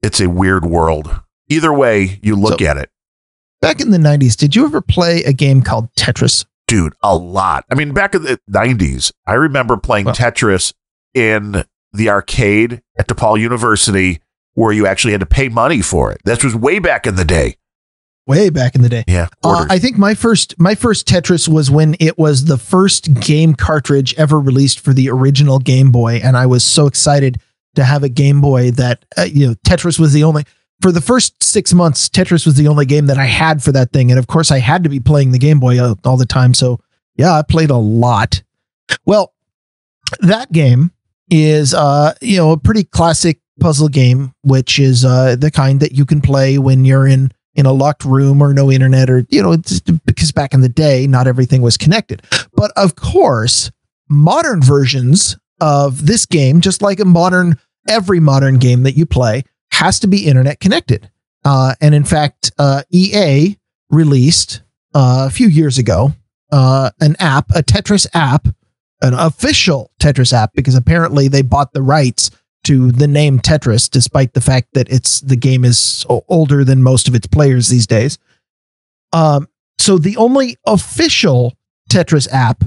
It's 0.02 0.20
a 0.20 0.30
weird 0.30 0.66
world. 0.66 1.22
Either 1.50 1.74
way 1.74 2.20
you 2.24 2.36
look 2.36 2.60
So- 2.60 2.66
at 2.68 2.78
it, 2.78 2.90
Back 3.62 3.80
in 3.80 3.92
the 3.92 4.00
90s, 4.00 4.36
did 4.36 4.56
you 4.56 4.66
ever 4.66 4.82
play 4.82 5.24
a 5.24 5.34
game 5.34 5.62
called 5.62 5.94
Tetris? 5.96 6.46
dude, 6.68 6.94
a 7.04 7.16
lot. 7.16 7.66
I 7.70 7.76
mean, 7.76 7.92
back 7.94 8.16
in 8.16 8.24
the 8.24 8.40
90s, 8.50 9.12
I 9.28 9.34
remember 9.34 9.76
playing 9.78 10.06
Well- 10.06 10.16
Tetris 10.16 10.74
in 11.14 11.64
the 11.94 12.10
arcade 12.10 12.82
at 12.98 13.08
DePaul 13.10 13.38
University 13.40 14.22
where 14.54 14.72
you 14.72 14.88
actually 14.88 15.12
had 15.12 15.20
to 15.20 15.26
pay 15.28 15.48
money 15.50 15.82
for 15.82 16.12
it. 16.12 16.22
This 16.24 16.44
was 16.44 16.56
way 16.56 16.80
back 16.80 17.06
in 17.06 17.16
the 17.18 17.26
day. 17.26 17.58
Way 18.28 18.52
back 18.52 18.76
in 18.76 18.84
the 18.84 18.90
day. 18.90 19.04
Yeah. 19.08 19.30
Uh. 19.44 19.66
I 19.70 19.80
think 19.80 19.98
my 19.98 20.14
first 20.14 20.58
my 20.60 20.76
first 20.76 21.08
Tetris 21.08 21.48
was 21.48 21.72
when 21.72 21.96
it 22.00 22.20
was 22.20 22.46
the 22.46 22.58
first 22.58 23.14
game 23.16 23.56
cartridge 23.56 24.14
ever 24.16 24.40
released 24.40 24.80
for 24.80 24.94
the 24.94 25.10
original 25.10 25.58
Game 25.58 25.92
Boy, 25.92 26.22
and 26.24 26.38
I 26.38 26.46
was 26.46 26.64
so 26.64 26.86
excited 26.86 27.42
to 27.76 27.84
have 27.84 28.04
a 28.04 28.10
Game 28.10 28.40
Boy 28.40 28.72
that 28.72 29.06
uh, 29.18 29.24
you 29.24 29.48
know 29.48 29.56
Tetris 29.66 29.98
was 29.98 30.14
the 30.14 30.24
only 30.24 30.44
for 30.82 30.92
the 30.92 31.02
first 31.02 31.42
six 31.44 31.74
months 31.74 32.10
Tetris 32.10 32.46
was 32.46 32.56
the 32.56 32.68
only 32.68 32.86
game 32.86 33.08
that 33.08 33.18
I 33.18 33.26
had 33.26 33.64
for 33.64 33.72
that 33.72 33.92
thing, 33.92 34.12
and 34.12 34.20
of 34.20 34.28
course 34.28 34.52
I 34.52 34.60
had 34.60 34.84
to 34.84 34.90
be 34.90 35.00
playing 35.00 35.32
the 35.32 35.40
Game 35.40 35.60
Boy 35.60 35.82
all, 35.84 35.98
all 36.06 36.18
the 36.18 36.26
time. 36.28 36.54
So 36.54 36.80
yeah, 37.16 37.34
I 37.34 37.42
played 37.42 37.72
a 37.72 37.78
lot. 37.78 38.44
Well, 39.06 39.34
that 40.20 40.52
game 40.52 40.92
is 41.30 41.74
uh 41.74 42.14
you 42.22 42.38
know 42.38 42.52
a 42.52 42.58
pretty 42.58 42.84
classic 42.84 43.40
puzzle 43.60 43.90
game, 43.90 44.34
which 44.44 44.78
is 44.78 45.04
uh 45.04 45.36
the 45.36 45.50
kind 45.50 45.80
that 45.80 45.94
you 45.94 46.06
can 46.06 46.22
play 46.22 46.60
when 46.60 46.86
you're 46.86 47.08
in 47.08 47.32
in 47.56 47.66
a 47.66 47.72
locked 47.72 48.06
room 48.06 48.42
or 48.42 48.54
no 48.54 48.72
internet 48.72 49.10
or 49.10 49.26
you 49.30 49.42
know 49.42 49.58
because 50.06 50.32
back 50.32 50.54
in 50.54 50.62
the 50.62 50.70
day 50.70 51.08
not 51.08 51.28
everything 51.28 51.62
was 51.62 51.78
connected. 51.78 52.22
But 52.54 52.72
of 52.76 52.96
course 52.96 53.72
modern 54.10 54.62
versions 54.62 55.38
of 55.60 56.06
this 56.06 56.26
game 56.26 56.62
just 56.62 56.82
like 56.82 57.00
a 57.00 57.06
modern 57.06 57.58
every 57.88 58.20
modern 58.20 58.58
game 58.58 58.84
that 58.84 58.98
you 58.98 59.06
play 59.06 59.44
has 59.72 60.00
to 60.00 60.08
be 60.08 60.28
internet 60.28 60.60
connected. 60.60 61.10
Uh, 61.44 61.76
and 61.82 61.96
in 61.96 62.04
fact 62.04 62.52
uh, 62.58 62.84
ea 62.92 63.58
released 63.90 64.62
uh, 64.94 65.26
a 65.28 65.32
few 65.32 65.48
years 65.48 65.78
ago 65.78 66.14
uh, 66.52 66.92
an 67.00 67.16
app 67.20 67.50
a 67.52 67.64
tetris 67.64 68.08
app 68.14 68.48
an 69.02 69.14
official 69.14 69.92
tetris 70.00 70.32
app 70.32 70.54
because 70.54 70.76
apparently 70.76 71.28
they 71.28 71.42
bought 71.42 71.74
the 71.74 71.82
rights 71.82 72.32
to 72.64 72.92
the 72.92 73.08
name 73.08 73.40
Tetris, 73.40 73.90
despite 73.90 74.34
the 74.34 74.42
fact 74.42 74.70
that 74.74 74.90
it's 74.90 75.22
the 75.22 75.36
game 75.36 75.64
is 75.66 76.06
older 76.28 76.64
than 76.64 76.84
most 76.84 77.08
of 77.08 77.16
its 77.16 77.28
players 77.28 77.70
these 77.70 77.88
days. 77.88 78.18
Um, 79.14 79.48
so 79.78 79.98
the 79.98 80.18
only 80.18 80.58
official 80.66 81.54
Tetris 81.90 82.32
app 82.32 82.64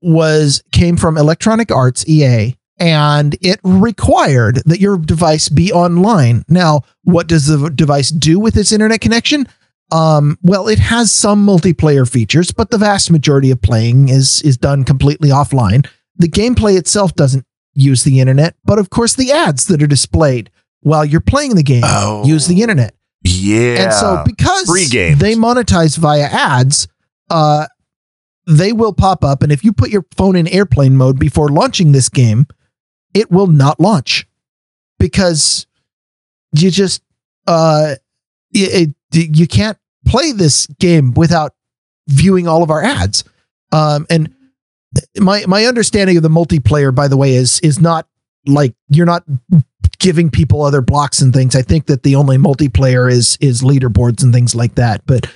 was 0.00 0.62
came 0.72 0.96
from 0.96 1.18
Electronic 1.18 1.72
Arts 1.72 2.08
EA, 2.08 2.56
and 2.78 3.36
it 3.40 3.58
required 3.64 4.62
that 4.66 4.80
your 4.80 4.98
device 4.98 5.48
be 5.48 5.72
online. 5.72 6.44
Now, 6.48 6.82
what 7.02 7.26
does 7.26 7.46
the 7.46 7.70
device 7.70 8.10
do 8.10 8.38
with 8.38 8.56
its 8.56 8.72
internet 8.72 9.00
connection? 9.00 9.46
Um, 9.92 10.38
well, 10.42 10.68
it 10.68 10.78
has 10.78 11.12
some 11.12 11.46
multiplayer 11.46 12.08
features, 12.10 12.50
but 12.50 12.70
the 12.70 12.78
vast 12.78 13.10
majority 13.10 13.50
of 13.50 13.62
playing 13.62 14.08
is 14.08 14.42
is 14.42 14.56
done 14.56 14.84
completely 14.84 15.28
offline. 15.30 15.88
The 16.16 16.28
gameplay 16.28 16.76
itself 16.76 17.14
doesn't 17.14 17.45
use 17.76 18.02
the 18.02 18.18
internet, 18.20 18.56
but 18.64 18.78
of 18.80 18.90
course 18.90 19.14
the 19.14 19.30
ads 19.30 19.66
that 19.66 19.80
are 19.82 19.86
displayed 19.86 20.50
while 20.80 21.04
you're 21.04 21.20
playing 21.20 21.54
the 21.54 21.62
game 21.62 21.82
Oh. 21.84 22.24
use 22.26 22.46
the 22.48 22.62
internet. 22.62 22.94
yeah. 23.22 23.84
And 23.84 23.92
so 23.92 24.22
because 24.26 24.66
Free 24.66 24.86
games. 24.88 25.18
they 25.20 25.34
monetize 25.34 25.96
via 25.96 26.24
ads, 26.24 26.88
uh, 27.30 27.66
they 28.48 28.72
will 28.72 28.92
pop 28.92 29.24
up. 29.24 29.42
And 29.42 29.50
if 29.52 29.62
you 29.64 29.72
put 29.72 29.90
your 29.90 30.04
phone 30.16 30.36
in 30.36 30.46
airplane 30.48 30.96
mode 30.96 31.18
before 31.18 31.48
launching 31.48 31.92
this 31.92 32.08
game, 32.08 32.46
it 33.14 33.30
will 33.30 33.48
not 33.48 33.78
launch 33.80 34.26
because 34.98 35.66
you 36.52 36.70
just 36.70 37.02
uh, 37.46 37.94
it, 38.52 38.88
it- 38.88 39.36
you 39.38 39.46
can't 39.46 39.78
play 40.04 40.30
this 40.32 40.66
game 40.78 41.14
without 41.14 41.54
viewing 42.08 42.46
all 42.46 42.62
of 42.62 42.70
our 42.70 42.82
ads. 42.84 43.24
Um, 43.72 44.06
and 44.10 44.34
my 45.18 45.44
my 45.46 45.66
understanding 45.66 46.16
of 46.16 46.22
the 46.22 46.28
multiplayer, 46.28 46.94
by 46.94 47.08
the 47.08 47.16
way, 47.16 47.34
is 47.34 47.60
is 47.60 47.80
not 47.80 48.06
like 48.46 48.74
you're 48.88 49.06
not 49.06 49.24
giving 49.98 50.30
people 50.30 50.62
other 50.62 50.80
blocks 50.80 51.20
and 51.20 51.32
things. 51.32 51.56
I 51.56 51.62
think 51.62 51.86
that 51.86 52.02
the 52.02 52.16
only 52.16 52.36
multiplayer 52.36 53.10
is 53.10 53.36
is 53.40 53.62
leaderboards 53.62 54.22
and 54.22 54.32
things 54.32 54.54
like 54.54 54.74
that. 54.76 55.02
But 55.06 55.30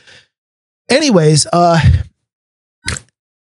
anyways, 0.89 1.47
uh 1.53 1.81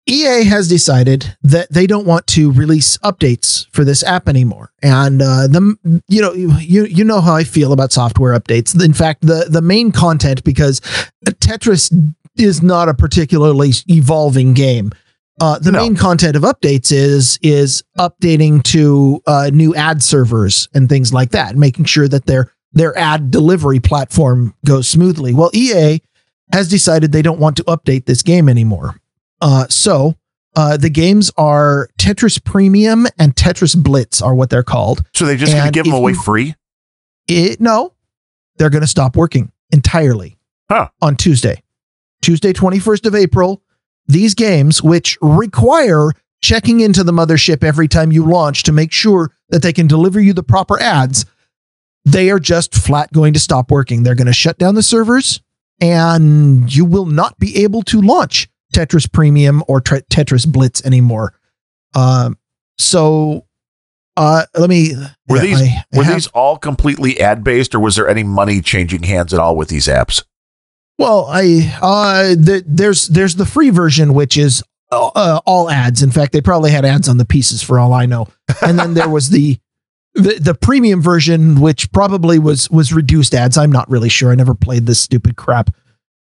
EA 0.08 0.44
has 0.44 0.68
decided 0.68 1.36
that 1.42 1.72
they 1.72 1.84
don't 1.86 2.06
want 2.06 2.28
to 2.28 2.52
release 2.52 2.96
updates 2.98 3.66
for 3.72 3.82
this 3.84 4.04
app 4.04 4.28
anymore. 4.28 4.72
And 4.82 5.20
uh 5.22 5.46
the 5.46 6.02
you 6.08 6.22
know 6.22 6.32
you 6.32 6.84
you 6.84 7.04
know 7.04 7.20
how 7.20 7.34
I 7.34 7.44
feel 7.44 7.72
about 7.72 7.92
software 7.92 8.38
updates. 8.38 8.80
In 8.82 8.92
fact, 8.92 9.22
the 9.22 9.46
the 9.48 9.62
main 9.62 9.92
content 9.92 10.44
because 10.44 10.80
Tetris 11.24 12.14
is 12.36 12.62
not 12.62 12.88
a 12.88 12.94
particularly 12.94 13.72
evolving 13.88 14.54
game. 14.54 14.92
Uh, 15.40 15.58
the 15.58 15.70
No. 15.72 15.80
main 15.80 15.96
content 15.96 16.34
of 16.36 16.42
updates 16.42 16.90
is 16.90 17.38
is 17.42 17.82
updating 17.98 18.62
to 18.64 19.22
uh, 19.26 19.50
new 19.52 19.74
ad 19.74 20.02
servers 20.02 20.68
and 20.74 20.88
things 20.88 21.12
like 21.12 21.30
that, 21.32 21.56
making 21.56 21.84
sure 21.84 22.08
that 22.08 22.26
their 22.26 22.52
their 22.72 22.96
ad 22.98 23.30
delivery 23.30 23.80
platform 23.80 24.54
goes 24.64 24.88
smoothly. 24.88 25.34
Well, 25.34 25.50
EA 25.54 26.00
has 26.52 26.68
decided 26.68 27.12
they 27.12 27.22
don't 27.22 27.38
want 27.40 27.56
to 27.58 27.64
update 27.64 28.06
this 28.06 28.22
game 28.22 28.48
anymore. 28.48 29.00
Uh, 29.42 29.66
so 29.68 30.14
uh, 30.54 30.76
the 30.78 30.88
games 30.90 31.30
are 31.36 31.90
Tetris 31.98 32.42
Premium 32.42 33.06
and 33.18 33.34
Tetris 33.34 33.76
Blitz 33.76 34.22
are 34.22 34.34
what 34.34 34.48
they're 34.48 34.62
called. 34.62 35.02
so 35.14 35.26
they 35.26 35.36
just 35.36 35.52
going 35.52 35.66
to 35.66 35.70
give 35.70 35.84
them 35.84 35.92
away 35.94 36.12
you- 36.12 36.22
free? 36.22 36.54
It 37.28 37.60
no, 37.60 37.92
they're 38.56 38.70
going 38.70 38.82
to 38.82 38.86
stop 38.88 39.16
working 39.16 39.52
entirely 39.70 40.38
Huh. 40.70 40.88
on 41.02 41.16
Tuesday, 41.16 41.62
Tuesday, 42.22 42.52
twenty 42.54 42.78
first 42.78 43.04
of 43.04 43.14
April. 43.14 43.62
These 44.06 44.34
games, 44.34 44.82
which 44.82 45.18
require 45.20 46.12
checking 46.42 46.80
into 46.80 47.02
the 47.02 47.12
mothership 47.12 47.64
every 47.64 47.88
time 47.88 48.12
you 48.12 48.24
launch 48.24 48.62
to 48.64 48.72
make 48.72 48.92
sure 48.92 49.32
that 49.48 49.62
they 49.62 49.72
can 49.72 49.86
deliver 49.86 50.20
you 50.20 50.32
the 50.32 50.42
proper 50.42 50.80
ads, 50.80 51.24
they 52.04 52.30
are 52.30 52.38
just 52.38 52.74
flat 52.74 53.12
going 53.12 53.32
to 53.32 53.40
stop 53.40 53.70
working. 53.70 54.02
They're 54.02 54.14
going 54.14 54.26
to 54.26 54.32
shut 54.32 54.58
down 54.58 54.74
the 54.74 54.82
servers 54.82 55.40
and 55.80 56.74
you 56.74 56.84
will 56.84 57.06
not 57.06 57.38
be 57.38 57.62
able 57.62 57.82
to 57.82 58.00
launch 58.00 58.48
Tetris 58.72 59.10
Premium 59.10 59.62
or 59.68 59.80
Tetris 59.80 60.50
Blitz 60.50 60.84
anymore. 60.84 61.34
Um, 61.94 62.38
so 62.78 63.46
uh, 64.16 64.44
let 64.56 64.68
me. 64.68 64.94
Were 65.28 65.38
these 65.38 65.60
I, 65.60 65.84
I 65.92 65.98
were 65.98 66.04
have, 66.04 66.14
these 66.14 66.26
all 66.28 66.56
completely 66.56 67.20
ad 67.20 67.44
based, 67.44 67.74
or 67.74 67.80
was 67.80 67.96
there 67.96 68.08
any 68.08 68.22
money 68.22 68.60
changing 68.60 69.02
hands 69.02 69.34
at 69.34 69.40
all 69.40 69.56
with 69.56 69.68
these 69.68 69.86
apps? 69.86 70.24
Well, 70.98 71.26
I 71.28 71.76
uh, 71.82 72.28
the, 72.30 72.64
there's 72.66 73.08
there's 73.08 73.36
the 73.36 73.46
free 73.46 73.70
version, 73.70 74.14
which 74.14 74.36
is 74.36 74.62
uh, 74.90 75.40
all 75.44 75.70
ads. 75.70 76.02
In 76.02 76.10
fact, 76.10 76.32
they 76.32 76.40
probably 76.40 76.70
had 76.70 76.84
ads 76.84 77.08
on 77.08 77.18
the 77.18 77.24
pieces 77.24 77.62
for 77.62 77.78
all 77.78 77.92
I 77.92 78.06
know. 78.06 78.28
And 78.62 78.78
then 78.78 78.94
there 78.94 79.08
was 79.08 79.30
the 79.30 79.58
the 80.14 80.38
the 80.38 80.54
premium 80.54 81.02
version, 81.02 81.60
which 81.60 81.92
probably 81.92 82.38
was 82.38 82.70
was 82.70 82.92
reduced 82.92 83.34
ads. 83.34 83.58
I'm 83.58 83.72
not 83.72 83.90
really 83.90 84.08
sure. 84.08 84.32
I 84.32 84.34
never 84.34 84.54
played 84.54 84.86
this 84.86 85.00
stupid 85.00 85.36
crap. 85.36 85.74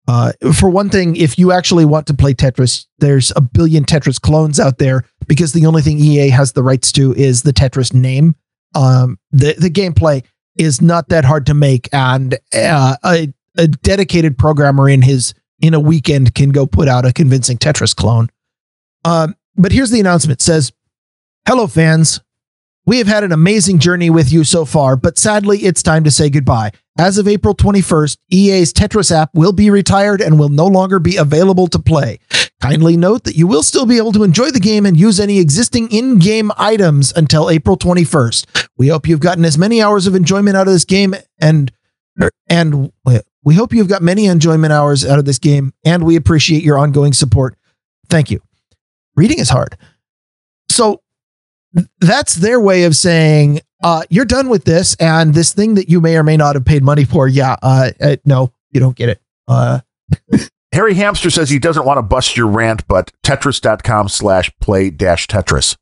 Uh, 0.09 0.33
for 0.55 0.71
one 0.71 0.89
thing, 0.89 1.15
if 1.15 1.39
you 1.39 1.53
actually 1.53 1.85
want 1.85 2.07
to 2.07 2.15
play 2.15 2.35
Tetris, 2.35 2.87
there's 2.99 3.33
a 3.37 3.41
billion 3.41 3.85
Tetris 3.85 4.21
clones 4.21 4.59
out 4.59 4.79
there 4.79 5.05
because 5.29 5.53
the 5.53 5.67
only 5.67 5.83
thing 5.83 6.01
EA 6.01 6.31
has 6.31 6.53
the 6.53 6.63
rights 6.63 6.91
to 6.93 7.13
is 7.15 7.43
the 7.43 7.53
Tetris 7.53 7.93
name. 7.93 8.35
Um, 8.75 9.19
the 9.31 9.55
the 9.55 9.71
gameplay 9.71 10.25
is 10.57 10.81
not 10.81 11.09
that 11.09 11.25
hard 11.25 11.47
to 11.47 11.55
make, 11.55 11.89
and 11.93 12.39
uh, 12.55 12.97
a 13.05 13.33
a 13.61 13.69
dedicated 13.69 14.39
programmer 14.39 14.89
in 14.89 15.03
his 15.03 15.35
in 15.61 15.75
a 15.75 15.81
weekend 15.81 16.35
can 16.35 16.51
go 16.51 16.67
put 16.67 16.89
out 16.89 17.05
a 17.05 17.13
convincing 17.13 17.59
Tetris 17.59 17.95
clone. 17.95 18.29
Um, 19.05 19.37
but 19.57 19.73
here's 19.73 19.91
the 19.91 20.01
announcement: 20.01 20.41
it 20.41 20.43
says, 20.43 20.73
"Hello, 21.47 21.67
fans. 21.67 22.21
We 22.87 22.99
have 22.99 23.07
had 23.07 23.25
an 23.25 23.33
amazing 23.33 23.79
journey 23.79 24.11
with 24.11 24.33
you 24.33 24.43
so 24.43 24.65
far, 24.65 24.97
but 24.97 25.19
sadly, 25.19 25.59
it's 25.59 25.83
time 25.83 26.03
to 26.05 26.11
say 26.11 26.31
goodbye. 26.31 26.73
As 26.99 27.19
of 27.19 27.29
April 27.29 27.55
21st, 27.55 28.17
EA's 28.31 28.73
Tetris 28.73 29.13
app 29.13 29.31
will 29.35 29.53
be 29.53 29.71
retired 29.71 30.21
and 30.21 30.39
will 30.39 30.49
no 30.49 30.67
longer 30.67 30.99
be 30.99 31.17
available 31.17 31.67
to 31.69 31.79
play. 31.79 32.19
Kindly 32.61 32.97
note 32.97 33.25
that 33.25 33.37
you 33.37 33.47
will 33.47 33.63
still 33.63 33.87
be 33.87 33.99
able 33.99 34.13
to 34.13 34.25
enjoy 34.25 34.51
the 34.51 34.61
game 34.61 34.87
and 34.87 34.99
use 34.99 35.21
any 35.21 35.39
existing 35.39 35.91
in 35.93 36.19
game 36.19 36.51
items 36.57 37.13
until 37.15 37.49
April 37.49 37.77
21st. 37.77 38.69
We 38.77 38.89
hope 38.89 39.07
you've 39.07 39.21
gotten 39.21 39.45
as 39.45 39.57
many 39.57 39.81
hours 39.81 40.07
of 40.07 40.15
enjoyment 40.15 40.57
out 40.57 40.67
of 40.67 40.73
this 40.73 40.85
game 40.85 41.15
and 41.39 41.71
and 42.49 42.93
we 43.43 43.55
hope 43.55 43.73
you've 43.73 43.89
got 43.89 44.03
many 44.03 44.27
enjoyment 44.27 44.73
hours 44.73 45.05
out 45.05 45.19
of 45.19 45.25
this 45.25 45.39
game 45.39 45.73
and 45.85 46.05
we 46.05 46.17
appreciate 46.17 46.63
your 46.63 46.79
ongoing 46.79 47.13
support. 47.13 47.57
Thank 48.09 48.31
you. 48.31 48.41
Reading 49.17 49.39
is 49.39 49.49
hard. 49.49 49.77
So 50.69 51.03
that's 52.01 52.35
their 52.37 52.61
way 52.61 52.85
of 52.85 52.97
saying 52.97 53.61
uh, 53.83 54.03
you're 54.11 54.25
done 54.25 54.49
with 54.49 54.65
this 54.65 54.95
and 54.97 55.35
this 55.35 55.53
thing 55.53 55.75
that 55.75 55.89
you 55.89 56.01
may 56.01 56.17
or 56.17 56.23
may 56.23 56.37
not 56.37 56.55
have 56.55 56.65
paid 56.65 56.83
money 56.83 57.05
for 57.05 57.29
yeah 57.29 57.57
uh, 57.63 57.91
uh, 58.01 58.17
no 58.25 58.53
you 58.73 58.81
don't 58.81 58.97
get 58.97 59.09
it 59.09 59.21
uh, 59.49 59.81
harry 60.73 60.95
hamster 60.95 61.31
says 61.31 61.49
he 61.49 61.59
doesn't 61.59 61.87
want 61.87 61.99
to 61.99 62.03
bust 62.03 62.37
your 62.37 62.47
rant 62.47 62.87
but 62.89 63.13
tetris.com 63.23 64.09
slash 64.09 64.51
play 64.61 64.91
dash 64.91 65.27
tetris 65.27 65.77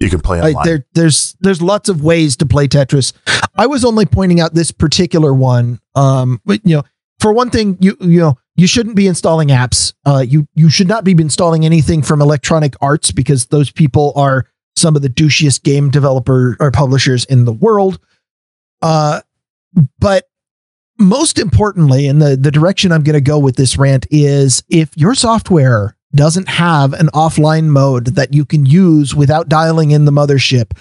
you 0.00 0.10
can 0.10 0.20
play 0.20 0.40
online. 0.40 0.66
there, 0.66 0.86
there's 0.94 1.36
there's 1.40 1.62
lots 1.62 1.88
of 1.88 2.02
ways 2.02 2.36
to 2.36 2.46
play 2.46 2.66
tetris 2.66 3.12
i 3.56 3.66
was 3.66 3.84
only 3.84 4.06
pointing 4.06 4.40
out 4.40 4.54
this 4.54 4.70
particular 4.70 5.32
one 5.32 5.78
um 5.94 6.40
but 6.44 6.60
you 6.64 6.76
know 6.76 6.82
for 7.18 7.32
one 7.32 7.50
thing 7.50 7.76
you 7.80 7.96
you 8.00 8.18
know 8.18 8.36
you 8.56 8.66
shouldn't 8.66 8.96
be 8.96 9.06
installing 9.06 9.48
apps 9.48 9.92
uh 10.06 10.24
you 10.26 10.48
you 10.54 10.70
should 10.70 10.88
not 10.88 11.04
be 11.04 11.12
installing 11.12 11.64
anything 11.64 12.02
from 12.02 12.20
electronic 12.20 12.74
arts 12.80 13.10
because 13.10 13.46
those 13.46 13.70
people 13.70 14.12
are 14.16 14.46
some 14.76 14.96
of 14.96 15.02
the 15.02 15.08
douchiest 15.08 15.62
game 15.62 15.90
developer 15.90 16.56
or 16.58 16.70
publishers 16.70 17.24
in 17.26 17.44
the 17.44 17.52
world. 17.52 18.00
Uh, 18.82 19.20
but 19.98 20.24
most 20.98 21.38
importantly, 21.38 22.06
and 22.06 22.20
the, 22.20 22.36
the 22.36 22.50
direction 22.50 22.92
I'm 22.92 23.02
going 23.02 23.14
to 23.14 23.20
go 23.20 23.38
with 23.38 23.56
this 23.56 23.76
rant 23.76 24.06
is 24.10 24.62
if 24.68 24.96
your 24.96 25.14
software 25.14 25.96
doesn't 26.14 26.48
have 26.48 26.92
an 26.92 27.06
offline 27.08 27.66
mode 27.66 28.06
that 28.16 28.34
you 28.34 28.44
can 28.44 28.66
use 28.66 29.14
without 29.14 29.48
dialing 29.48 29.90
in 29.90 30.04
the 30.04 30.12
mothership, 30.12 30.76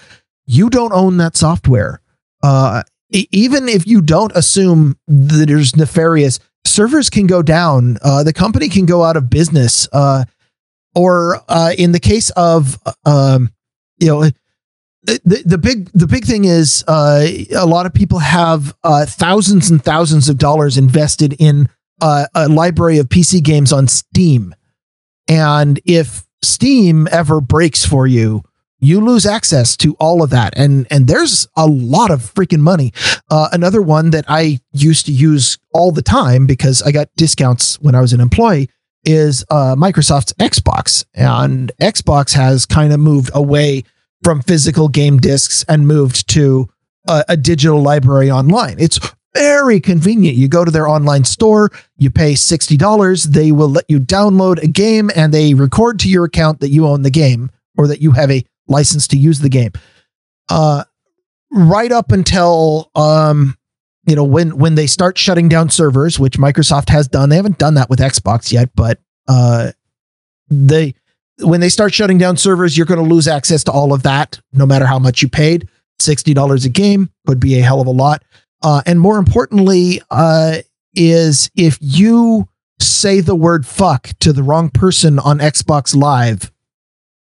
you 0.46 0.70
don't 0.70 0.94
own 0.94 1.18
that 1.18 1.36
software. 1.36 2.02
Uh, 2.42 2.84
even 3.12 3.68
if 3.68 3.88
you 3.88 4.02
don't 4.02 4.32
assume 4.36 4.98
that 5.08 5.48
there's 5.48 5.76
nefarious, 5.76 6.40
servers 6.66 7.10
can 7.10 7.28
go 7.28 7.42
down. 7.42 7.98
Uh, 8.04 8.24
the 8.24 8.34
company 8.34 8.70
can 8.70 8.86
go 8.86 9.04
out 9.04 9.18
of 9.18 9.30
business. 9.30 9.88
Uh, 9.92 10.26
or 10.96 11.42
uh, 11.48 11.72
in 11.78 11.92
the 11.92 12.00
case 12.00 12.30
of 12.32 12.78
um, 13.06 13.50
you 14.00 14.08
know, 14.08 14.24
the, 15.04 15.44
the 15.46 15.58
big 15.58 15.90
the 15.94 16.08
big 16.08 16.26
thing 16.26 16.46
is 16.46 16.84
uh, 16.88 17.26
a 17.56 17.66
lot 17.66 17.86
of 17.86 17.94
people 17.94 18.20
have 18.20 18.76
uh, 18.84 19.06
thousands 19.06 19.70
and 19.70 19.84
thousands 19.84 20.30
of 20.30 20.38
dollars 20.38 20.78
invested 20.78 21.36
in 21.40 21.70
a 22.02 22.48
library 22.48 22.98
of 22.98 23.08
PC 23.08 23.44
games 23.44 23.74
on 23.74 23.88
Steam, 23.88 24.56
and 25.30 25.80
if 25.86 26.26
Steam 26.42 27.08
ever 27.12 27.40
breaks 27.40 27.86
for 27.86 28.08
you, 28.08 28.44
you 28.82 29.02
lose 29.02 29.26
access 29.26 29.76
to 29.78 29.94
all 29.96 30.24
of 30.24 30.30
that, 30.30 30.58
and 30.58 30.88
and 30.90 31.08
there's 31.08 31.48
a 31.56 31.68
lot 31.68 32.12
of 32.12 32.22
freaking 32.22 32.62
money. 32.62 32.94
Uh, 33.30 33.50
another 33.52 33.82
one 33.82 34.12
that 34.12 34.26
I 34.28 34.60
used 34.72 35.06
to 35.06 35.12
use 35.12 35.58
all 35.74 35.92
the 35.92 36.02
time 36.02 36.46
because 36.46 36.82
I 36.82 36.92
got 36.92 37.10
discounts 37.16 37.80
when 37.82 37.94
I 37.94 38.02
was 38.02 38.14
an 38.14 38.22
employee 38.22 38.70
is 39.04 39.46
uh, 39.50 39.76
Microsoft's 39.76 40.34
Xbox, 40.34 41.06
and 41.14 41.72
Xbox 41.82 42.34
has 42.34 42.66
kind 42.66 42.94
of 42.94 43.00
moved 43.00 43.32
away 43.34 43.84
from 44.24 44.42
physical 44.42 44.88
game 44.88 45.18
discs 45.18 45.64
and 45.68 45.88
moved 45.88 46.30
to 46.30 46.70
a, 47.08 47.26
a 47.30 47.38
digital 47.38 47.82
library 47.82 48.32
online. 48.32 48.78
It's 48.80 49.00
very 49.34 49.80
convenient. 49.80 50.38
You 50.38 50.48
go 50.48 50.66
to 50.66 50.72
their 50.72 50.88
online 50.88 51.24
store, 51.24 51.72
you 51.98 52.10
pay 52.10 52.34
$60, 52.34 53.24
they 53.26 53.52
will 53.52 53.70
let 53.70 53.86
you 53.88 54.00
download 54.00 54.62
a 54.64 54.68
game 54.68 55.10
and 55.16 55.34
they 55.34 55.54
record 55.54 56.00
to 56.00 56.10
your 56.10 56.26
account 56.26 56.60
that 56.62 56.70
you 56.70 56.88
own 56.88 57.04
the 57.04 57.12
game 57.12 57.52
or 57.78 57.88
that 57.88 58.02
you 58.02 58.12
have 58.12 58.32
a 58.32 58.44
license 58.68 59.08
to 59.10 59.18
use 59.18 59.40
the 59.40 59.50
game. 59.50 59.72
Uh, 60.50 60.84
right 61.52 61.92
up 61.92 62.12
until 62.12 62.90
um, 62.96 63.56
you 64.06 64.16
know 64.16 64.24
when 64.24 64.58
when 64.58 64.76
they 64.76 64.88
start 64.88 65.18
shutting 65.18 65.50
down 65.50 65.70
servers, 65.70 66.20
which 66.20 66.38
Microsoft 66.38 66.90
has 66.90 67.08
done. 67.08 67.30
They 67.30 67.36
haven't 67.36 67.58
done 67.58 67.76
that 67.76 67.90
with 67.90 68.00
Xbox 68.00 68.52
yet, 68.52 68.70
but 68.76 69.00
uh, 69.28 69.72
they 70.50 70.96
when 71.40 71.62
they 71.62 71.70
start 71.70 71.94
shutting 71.94 72.18
down 72.18 72.38
servers, 72.38 72.76
you're 72.76 72.86
going 72.86 73.04
to 73.04 73.14
lose 73.14 73.28
access 73.28 73.64
to 73.66 73.72
all 73.72 73.94
of 73.94 74.04
that, 74.04 74.40
no 74.52 74.66
matter 74.66 74.86
how 74.86 75.00
much 75.00 75.22
you 75.22 75.30
paid. 75.30 75.70
Sixty 76.00 76.34
dollars 76.34 76.66
a 76.66 76.70
game 76.70 77.10
could 77.28 77.40
be 77.40 77.60
a 77.60 77.62
hell 77.62 77.82
of 77.82 77.88
a 77.88 77.92
lot. 77.92 78.24
Uh, 78.62 78.82
and 78.86 79.00
more 79.00 79.18
importantly, 79.18 80.02
uh, 80.10 80.58
is 80.96 81.50
if 81.56 81.78
you 81.80 82.48
say 82.80 83.22
the 83.22 83.36
word 83.36 83.66
fuck 83.66 84.10
to 84.20 84.34
the 84.34 84.44
wrong 84.44 84.70
person 84.70 85.20
on 85.20 85.40
Xbox 85.40 85.96
Live, 85.96 86.52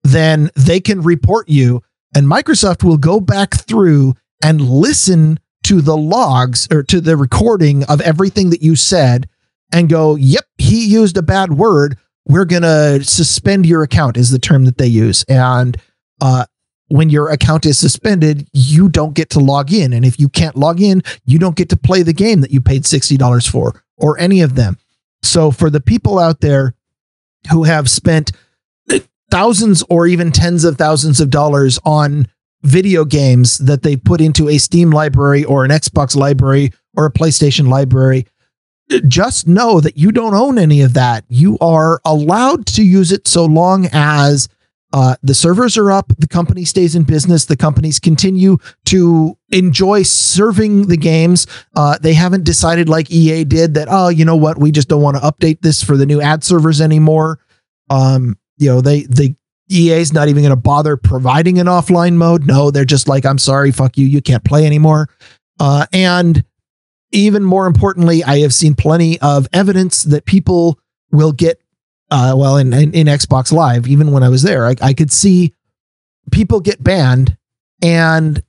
then 0.03 0.49
they 0.55 0.79
can 0.79 1.01
report 1.01 1.49
you, 1.49 1.81
and 2.15 2.27
Microsoft 2.27 2.83
will 2.83 2.97
go 2.97 3.19
back 3.19 3.53
through 3.53 4.15
and 4.43 4.61
listen 4.61 5.39
to 5.63 5.81
the 5.81 5.97
logs 5.97 6.67
or 6.71 6.83
to 6.83 7.01
the 7.01 7.17
recording 7.17 7.83
of 7.85 8.01
everything 8.01 8.49
that 8.49 8.61
you 8.61 8.75
said 8.75 9.27
and 9.71 9.89
go, 9.89 10.15
yep, 10.15 10.45
he 10.57 10.87
used 10.87 11.17
a 11.17 11.21
bad 11.21 11.53
word. 11.53 11.97
We're 12.25 12.45
going 12.45 12.63
to 12.63 13.03
suspend 13.03 13.65
your 13.65 13.83
account, 13.83 14.17
is 14.17 14.31
the 14.31 14.39
term 14.39 14.65
that 14.65 14.77
they 14.77 14.87
use. 14.87 15.23
And 15.27 15.77
uh, 16.21 16.45
when 16.89 17.09
your 17.09 17.29
account 17.29 17.65
is 17.65 17.77
suspended, 17.77 18.47
you 18.51 18.89
don't 18.89 19.13
get 19.13 19.29
to 19.31 19.39
log 19.39 19.71
in. 19.71 19.93
And 19.93 20.03
if 20.03 20.19
you 20.19 20.27
can't 20.27 20.55
log 20.55 20.81
in, 20.81 21.01
you 21.25 21.39
don't 21.39 21.55
get 21.55 21.69
to 21.69 21.77
play 21.77 22.03
the 22.03 22.13
game 22.13 22.41
that 22.41 22.51
you 22.51 22.61
paid 22.61 22.83
$60 22.83 23.49
for 23.49 23.83
or 23.97 24.19
any 24.19 24.41
of 24.41 24.55
them. 24.55 24.77
So 25.21 25.51
for 25.51 25.69
the 25.69 25.81
people 25.81 26.19
out 26.19 26.41
there 26.41 26.73
who 27.51 27.63
have 27.63 27.89
spent 27.89 28.31
thousands 29.29 29.83
or 29.89 30.07
even 30.07 30.31
tens 30.31 30.63
of 30.63 30.77
thousands 30.77 31.21
of 31.21 31.29
dollars 31.29 31.79
on 31.85 32.27
video 32.63 33.05
games 33.05 33.59
that 33.59 33.83
they 33.83 33.95
put 33.95 34.19
into 34.21 34.49
a 34.49 34.57
Steam 34.57 34.89
library 34.89 35.43
or 35.43 35.63
an 35.63 35.71
Xbox 35.71 36.15
library 36.15 36.71
or 36.97 37.05
a 37.05 37.11
PlayStation 37.11 37.69
library. 37.69 38.25
Just 39.07 39.47
know 39.47 39.79
that 39.79 39.97
you 39.97 40.11
don't 40.11 40.33
own 40.33 40.57
any 40.57 40.81
of 40.81 40.93
that. 40.93 41.23
You 41.29 41.57
are 41.59 42.01
allowed 42.03 42.65
to 42.67 42.83
use 42.83 43.11
it 43.11 43.27
so 43.27 43.45
long 43.45 43.87
as 43.91 44.49
uh, 44.91 45.15
the 45.21 45.33
servers 45.33 45.77
are 45.77 45.91
up, 45.91 46.11
the 46.17 46.27
company 46.27 46.65
stays 46.65 46.95
in 46.95 47.03
business, 47.03 47.45
the 47.45 47.57
companies 47.57 47.99
continue 47.99 48.57
to 48.85 49.37
enjoy 49.51 50.03
serving 50.03 50.87
the 50.87 50.97
games. 50.97 51.45
Uh, 51.75 51.97
they 52.01 52.13
haven't 52.13 52.43
decided, 52.43 52.89
like 52.89 53.11
EA 53.11 53.43
did, 53.43 53.75
that, 53.75 53.87
oh, 53.89 54.09
you 54.09 54.25
know 54.25 54.35
what, 54.35 54.57
we 54.57 54.71
just 54.71 54.89
don't 54.89 55.01
want 55.01 55.15
to 55.15 55.21
update 55.21 55.61
this 55.61 55.83
for 55.83 55.95
the 55.95 56.05
new 56.05 56.21
ad 56.21 56.43
servers 56.43 56.81
anymore. 56.81 57.39
Um, 57.89 58.37
you 58.57 58.69
know, 58.69 58.81
they 58.81 59.03
they 59.03 59.35
EA's 59.69 60.11
not 60.11 60.27
even 60.27 60.41
going 60.41 60.49
to 60.49 60.55
bother 60.55 60.97
providing 60.97 61.59
an 61.59 61.67
offline 61.67 62.15
mode. 62.15 62.45
No, 62.45 62.71
they're 62.71 62.85
just 62.85 63.07
like, 63.07 63.25
I'm 63.25 63.37
sorry, 63.37 63.71
fuck 63.71 63.97
you, 63.97 64.05
you 64.07 64.21
can't 64.21 64.43
play 64.43 64.65
anymore. 64.65 65.09
Uh, 65.59 65.85
and 65.93 66.43
even 67.11 67.43
more 67.43 67.67
importantly, 67.67 68.23
I 68.23 68.39
have 68.39 68.53
seen 68.53 68.73
plenty 68.73 69.19
of 69.21 69.47
evidence 69.53 70.03
that 70.03 70.25
people 70.25 70.79
will 71.11 71.31
get 71.31 71.61
uh, 72.11 72.34
well, 72.36 72.57
in, 72.57 72.73
in, 72.73 72.94
in 72.94 73.07
Xbox 73.07 73.52
Live, 73.52 73.88
even 73.88 74.11
when 74.11 74.23
I 74.23 74.30
was 74.30 74.41
there, 74.41 74.65
I, 74.65 74.76
I 74.81 74.94
could 74.94 75.11
see 75.11 75.53
people 76.31 76.60
get 76.60 76.84
banned, 76.84 77.38
and 77.84 78.41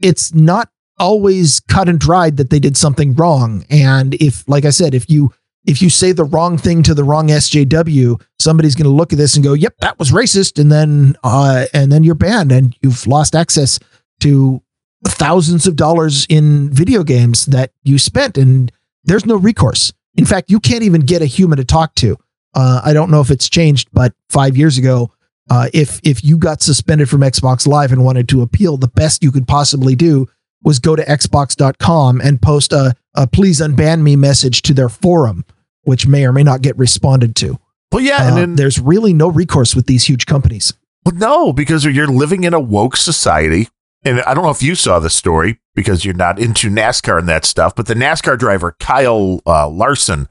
it's 0.00 0.34
not 0.34 0.68
always 0.98 1.60
cut 1.60 1.88
and 1.88 1.98
dried 1.98 2.36
that 2.36 2.50
they 2.50 2.60
did 2.60 2.76
something 2.76 3.14
wrong. 3.14 3.64
And 3.70 4.14
if, 4.14 4.48
like 4.48 4.64
I 4.64 4.70
said, 4.70 4.94
if 4.94 5.10
you 5.10 5.32
if 5.64 5.80
you 5.80 5.90
say 5.90 6.10
the 6.10 6.24
wrong 6.24 6.58
thing 6.58 6.82
to 6.82 6.94
the 6.94 7.04
wrong 7.04 7.28
SJW, 7.28 8.20
somebody's 8.40 8.74
going 8.74 8.84
to 8.84 8.90
look 8.90 9.12
at 9.12 9.18
this 9.18 9.36
and 9.36 9.44
go, 9.44 9.52
"Yep, 9.52 9.76
that 9.78 9.98
was 9.98 10.10
racist," 10.10 10.58
and 10.60 10.72
then 10.72 11.16
uh, 11.22 11.66
and 11.72 11.92
then 11.92 12.04
you're 12.04 12.14
banned, 12.14 12.52
and 12.52 12.76
you've 12.82 13.06
lost 13.06 13.34
access 13.34 13.78
to 14.20 14.62
thousands 15.06 15.66
of 15.66 15.76
dollars 15.76 16.26
in 16.28 16.70
video 16.70 17.02
games 17.02 17.46
that 17.46 17.72
you 17.82 17.98
spent, 17.98 18.38
and 18.38 18.72
there's 19.04 19.26
no 19.26 19.36
recourse. 19.36 19.92
In 20.14 20.26
fact, 20.26 20.50
you 20.50 20.60
can't 20.60 20.82
even 20.82 21.02
get 21.02 21.22
a 21.22 21.26
human 21.26 21.58
to 21.58 21.64
talk 21.64 21.94
to. 21.96 22.16
Uh, 22.54 22.80
I 22.84 22.92
don't 22.92 23.10
know 23.10 23.20
if 23.20 23.30
it's 23.30 23.48
changed, 23.48 23.88
but 23.92 24.12
five 24.28 24.56
years 24.56 24.78
ago, 24.78 25.12
uh, 25.50 25.68
if 25.72 26.00
if 26.04 26.22
you 26.24 26.38
got 26.38 26.62
suspended 26.62 27.08
from 27.08 27.20
Xbox 27.20 27.66
Live 27.66 27.92
and 27.92 28.04
wanted 28.04 28.28
to 28.30 28.42
appeal, 28.42 28.76
the 28.76 28.88
best 28.88 29.22
you 29.22 29.32
could 29.32 29.46
possibly 29.48 29.94
do 29.94 30.28
was 30.62 30.78
go 30.78 30.94
to 30.94 31.02
Xbox.com 31.04 32.20
and 32.20 32.40
post 32.40 32.72
a, 32.72 32.94
a 33.14 33.26
"Please 33.26 33.60
unban 33.60 34.02
me" 34.02 34.16
message 34.16 34.62
to 34.62 34.74
their 34.74 34.88
forum, 34.88 35.44
which 35.82 36.06
may 36.06 36.24
or 36.24 36.32
may 36.32 36.42
not 36.42 36.62
get 36.62 36.76
responded 36.78 37.34
to. 37.36 37.58
Well, 37.90 38.02
yeah, 38.02 38.18
Uh, 38.18 38.28
and 38.28 38.36
then 38.36 38.56
there's 38.56 38.78
really 38.78 39.12
no 39.12 39.28
recourse 39.28 39.74
with 39.74 39.86
these 39.86 40.04
huge 40.04 40.26
companies. 40.26 40.72
Well, 41.04 41.16
no, 41.16 41.52
because 41.52 41.84
you're 41.84 42.06
living 42.06 42.44
in 42.44 42.54
a 42.54 42.60
woke 42.60 42.96
society. 42.96 43.68
And 44.04 44.20
I 44.22 44.34
don't 44.34 44.42
know 44.42 44.50
if 44.50 44.62
you 44.62 44.74
saw 44.74 44.98
the 44.98 45.10
story 45.10 45.60
because 45.76 46.04
you're 46.04 46.14
not 46.14 46.38
into 46.38 46.68
NASCAR 46.68 47.18
and 47.20 47.28
that 47.28 47.44
stuff, 47.44 47.74
but 47.76 47.86
the 47.86 47.94
NASCAR 47.94 48.36
driver, 48.36 48.74
Kyle 48.80 49.40
uh, 49.46 49.68
Larson, 49.68 50.26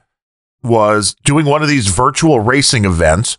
was 0.62 1.14
doing 1.24 1.46
one 1.46 1.62
of 1.62 1.68
these 1.68 1.88
virtual 1.88 2.40
racing 2.40 2.84
events 2.84 3.38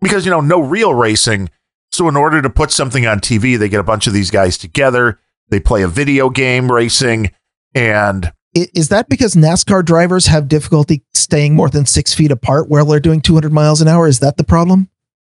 because, 0.00 0.24
you 0.24 0.30
know, 0.30 0.40
no 0.40 0.60
real 0.60 0.94
racing. 0.94 1.48
So, 1.92 2.08
in 2.08 2.16
order 2.16 2.42
to 2.42 2.50
put 2.50 2.70
something 2.70 3.06
on 3.06 3.20
TV, 3.20 3.58
they 3.58 3.68
get 3.68 3.80
a 3.80 3.84
bunch 3.84 4.06
of 4.06 4.12
these 4.12 4.30
guys 4.30 4.58
together. 4.58 5.18
They 5.48 5.60
play 5.60 5.82
a 5.82 5.88
video 5.88 6.28
game 6.30 6.70
racing. 6.70 7.30
And 7.74 8.32
Is 8.54 8.88
that 8.88 9.08
because 9.08 9.34
NASCAR 9.34 9.84
drivers 9.84 10.26
have 10.26 10.48
difficulty 10.48 11.04
staying 11.14 11.54
more 11.54 11.68
than 11.70 11.86
six 11.86 12.14
feet 12.14 12.30
apart 12.30 12.68
while 12.68 12.84
they're 12.84 13.00
doing 13.00 13.20
200 13.20 13.52
miles 13.52 13.80
an 13.80 13.88
hour? 13.88 14.08
Is 14.08 14.18
that 14.20 14.36
the 14.36 14.44
problem? 14.44 14.88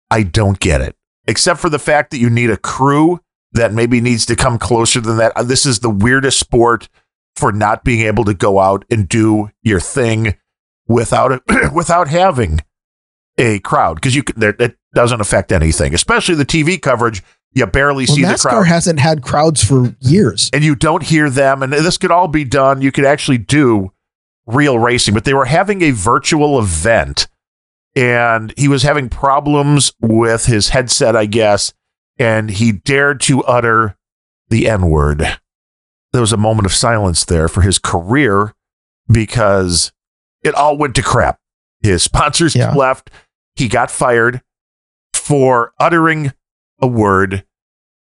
I 0.10 0.23
don't 0.23 0.60
get 0.60 0.81
it, 0.81 0.95
except 1.27 1.60
for 1.60 1.69
the 1.69 1.80
fact 1.80 2.11
that 2.11 2.18
you 2.18 2.30
need 2.30 2.49
a 2.49 2.57
crew 2.57 3.19
that 3.51 3.73
maybe 3.73 4.01
needs 4.01 4.26
to 4.27 4.35
come 4.35 4.57
closer 4.57 4.99
than 5.01 5.18
that. 5.18 5.34
Uh, 5.35 5.43
This 5.43 5.65
is 5.65 5.80
the 5.80 5.89
weirdest 5.89 6.39
sport 6.39 6.89
for 7.35 7.51
not 7.51 7.84
being 7.84 8.06
able 8.06 8.26
to 8.26 8.34
go 8.34 8.60
out 8.60 8.85
and 8.89 9.07
do 9.07 9.49
your 9.61 9.80
thing 9.80 10.35
without 10.90 11.32
it, 11.32 11.41
without 11.74 12.10
having 12.10 12.60
a 13.38 13.60
crowd 13.60 13.95
because 13.95 14.14
you 14.16 14.24
that 14.36 14.60
it 14.60 14.76
doesn't 14.94 15.22
affect 15.22 15.53
anything, 15.53 15.94
especially 15.94 16.36
the 16.36 16.45
TV 16.45 16.82
coverage. 16.82 17.24
You 17.53 17.66
barely 17.66 18.06
Well, 18.07 18.16
see 18.16 18.24
the 18.24 18.38
crowd, 18.38 18.68
hasn't 18.68 18.99
had 18.99 19.24
crowds 19.24 19.64
for 19.64 19.95
years. 20.02 20.52
and 20.53 20.64
you 20.64 20.76
don't 20.76 21.02
hear 21.02 21.32
them. 21.32 21.64
And 21.64 21.74
this 21.74 21.98
could 21.98 22.11
all 22.11 22.28
be 22.28 22.44
done. 22.44 22.82
You 22.84 22.91
could 22.91 23.06
actually 23.06 23.40
do 23.40 23.91
real 24.45 24.78
racing, 24.78 25.16
but 25.16 25.24
they 25.26 25.34
were 25.34 25.45
having 25.45 25.82
a 25.82 25.90
virtual 25.91 26.60
event 26.60 27.28
and 27.95 28.53
he 28.56 28.68
was 28.68 28.84
having 28.84 29.10
problems 29.10 29.91
with 29.99 30.45
his 30.45 30.70
headset, 30.70 31.16
I 31.16 31.26
guess, 31.26 31.74
and 32.20 32.52
he 32.52 32.72
dared 32.72 33.20
to 33.22 33.44
utter 33.45 33.98
the 34.49 34.70
N 34.70 34.90
word. 34.91 35.40
There 36.14 36.22
was 36.22 36.32
a 36.34 36.38
moment 36.38 36.68
of 36.68 36.74
silence 36.74 37.26
there 37.26 37.48
for 37.48 37.61
his 37.61 37.80
career 37.80 38.53
because 39.11 39.91
it 40.44 40.56
all 40.56 40.78
went 40.78 40.95
to 40.95 41.02
crap. 41.03 41.40
His 41.82 42.03
sponsors 42.03 42.56
Yeah. 42.56 42.74
left. 42.74 43.10
He 43.56 43.68
got 43.68 43.91
fired 43.91 44.41
for 45.14 45.74
uttering 45.80 46.34
a 46.82 46.88
word 46.88 47.44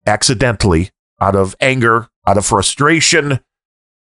accidentally 0.07 0.91
out 1.21 1.35
of 1.35 1.57
anger, 1.61 2.09
out 2.27 2.39
of 2.39 2.47
frustration. 2.47 3.41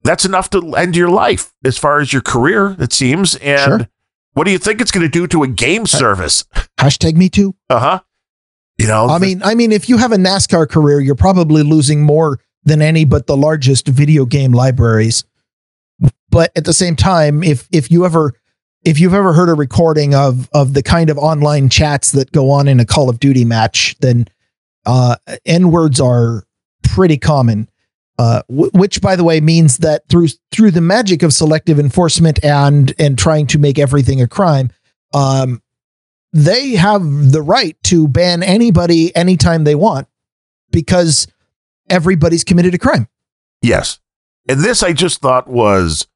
That's 0.02 0.24
enough 0.24 0.50
to 0.50 0.74
end 0.74 0.96
your 0.96 1.08
life 1.08 1.52
as 1.64 1.78
far 1.78 2.00
as 2.00 2.12
your 2.12 2.22
career, 2.22 2.76
it 2.78 2.92
seems. 2.92 3.34
And 3.36 3.60
Sure. 3.82 3.88
what 4.34 4.44
do 4.44 4.50
you 4.50 4.58
think 4.58 4.80
it's 4.80 4.90
going 4.90 5.04
to 5.06 5.10
do 5.10 5.26
to 5.28 5.42
a 5.42 5.48
game 5.48 5.86
service? 5.86 6.44
Hashtag 6.78 7.16
me 7.16 7.28
too. 7.28 7.54
Uh 7.70 7.78
huh. 7.78 8.00
You 8.78 8.86
know, 8.86 9.08
I 9.08 9.18
mean, 9.18 9.40
I 9.42 9.54
mean, 9.54 9.72
if 9.72 9.88
you 9.88 9.96
have 9.96 10.12
a 10.12 10.16
NASCAR 10.18 10.68
career, 10.68 11.00
you're 11.00 11.14
probably 11.14 11.62
losing 11.62 12.02
more 12.02 12.40
than 12.62 12.82
any 12.82 13.06
but 13.06 13.26
the 13.26 13.36
largest 13.36 13.88
video 13.88 14.26
game 14.26 14.52
libraries. 14.52 15.24
But 16.30 16.52
at 16.56 16.64
the 16.64 16.72
same 16.72 16.96
time, 16.96 17.42
if 17.42 17.68
if 17.72 17.90
you 17.90 18.04
ever 18.04 18.34
if 18.84 19.00
you've 19.00 19.14
ever 19.14 19.32
heard 19.32 19.48
a 19.48 19.54
recording 19.54 20.14
of 20.14 20.48
of 20.52 20.74
the 20.74 20.82
kind 20.82 21.10
of 21.10 21.18
online 21.18 21.68
chats 21.68 22.12
that 22.12 22.32
go 22.32 22.50
on 22.50 22.68
in 22.68 22.80
a 22.80 22.84
Call 22.84 23.08
of 23.08 23.18
Duty 23.18 23.44
match, 23.44 23.96
then 24.00 24.26
uh, 24.86 25.16
n 25.44 25.70
words 25.70 26.00
are 26.00 26.44
pretty 26.82 27.18
common. 27.18 27.68
Uh, 28.18 28.40
w- 28.48 28.70
which, 28.72 29.02
by 29.02 29.14
the 29.14 29.24
way, 29.24 29.40
means 29.40 29.78
that 29.78 30.08
through 30.08 30.28
through 30.50 30.70
the 30.70 30.80
magic 30.80 31.22
of 31.22 31.32
selective 31.32 31.78
enforcement 31.78 32.42
and 32.42 32.94
and 32.98 33.18
trying 33.18 33.46
to 33.46 33.58
make 33.58 33.78
everything 33.78 34.22
a 34.22 34.28
crime, 34.28 34.70
um, 35.12 35.62
they 36.32 36.72
have 36.72 37.02
the 37.32 37.42
right 37.42 37.76
to 37.84 38.08
ban 38.08 38.42
anybody 38.42 39.14
anytime 39.14 39.64
they 39.64 39.74
want 39.74 40.08
because 40.70 41.26
everybody's 41.90 42.44
committed 42.44 42.74
a 42.74 42.78
crime. 42.78 43.08
Yes. 43.62 43.98
And 44.48 44.60
this 44.60 44.82
I 44.82 44.92
just 44.92 45.20
thought 45.20 45.48
was 45.48 46.06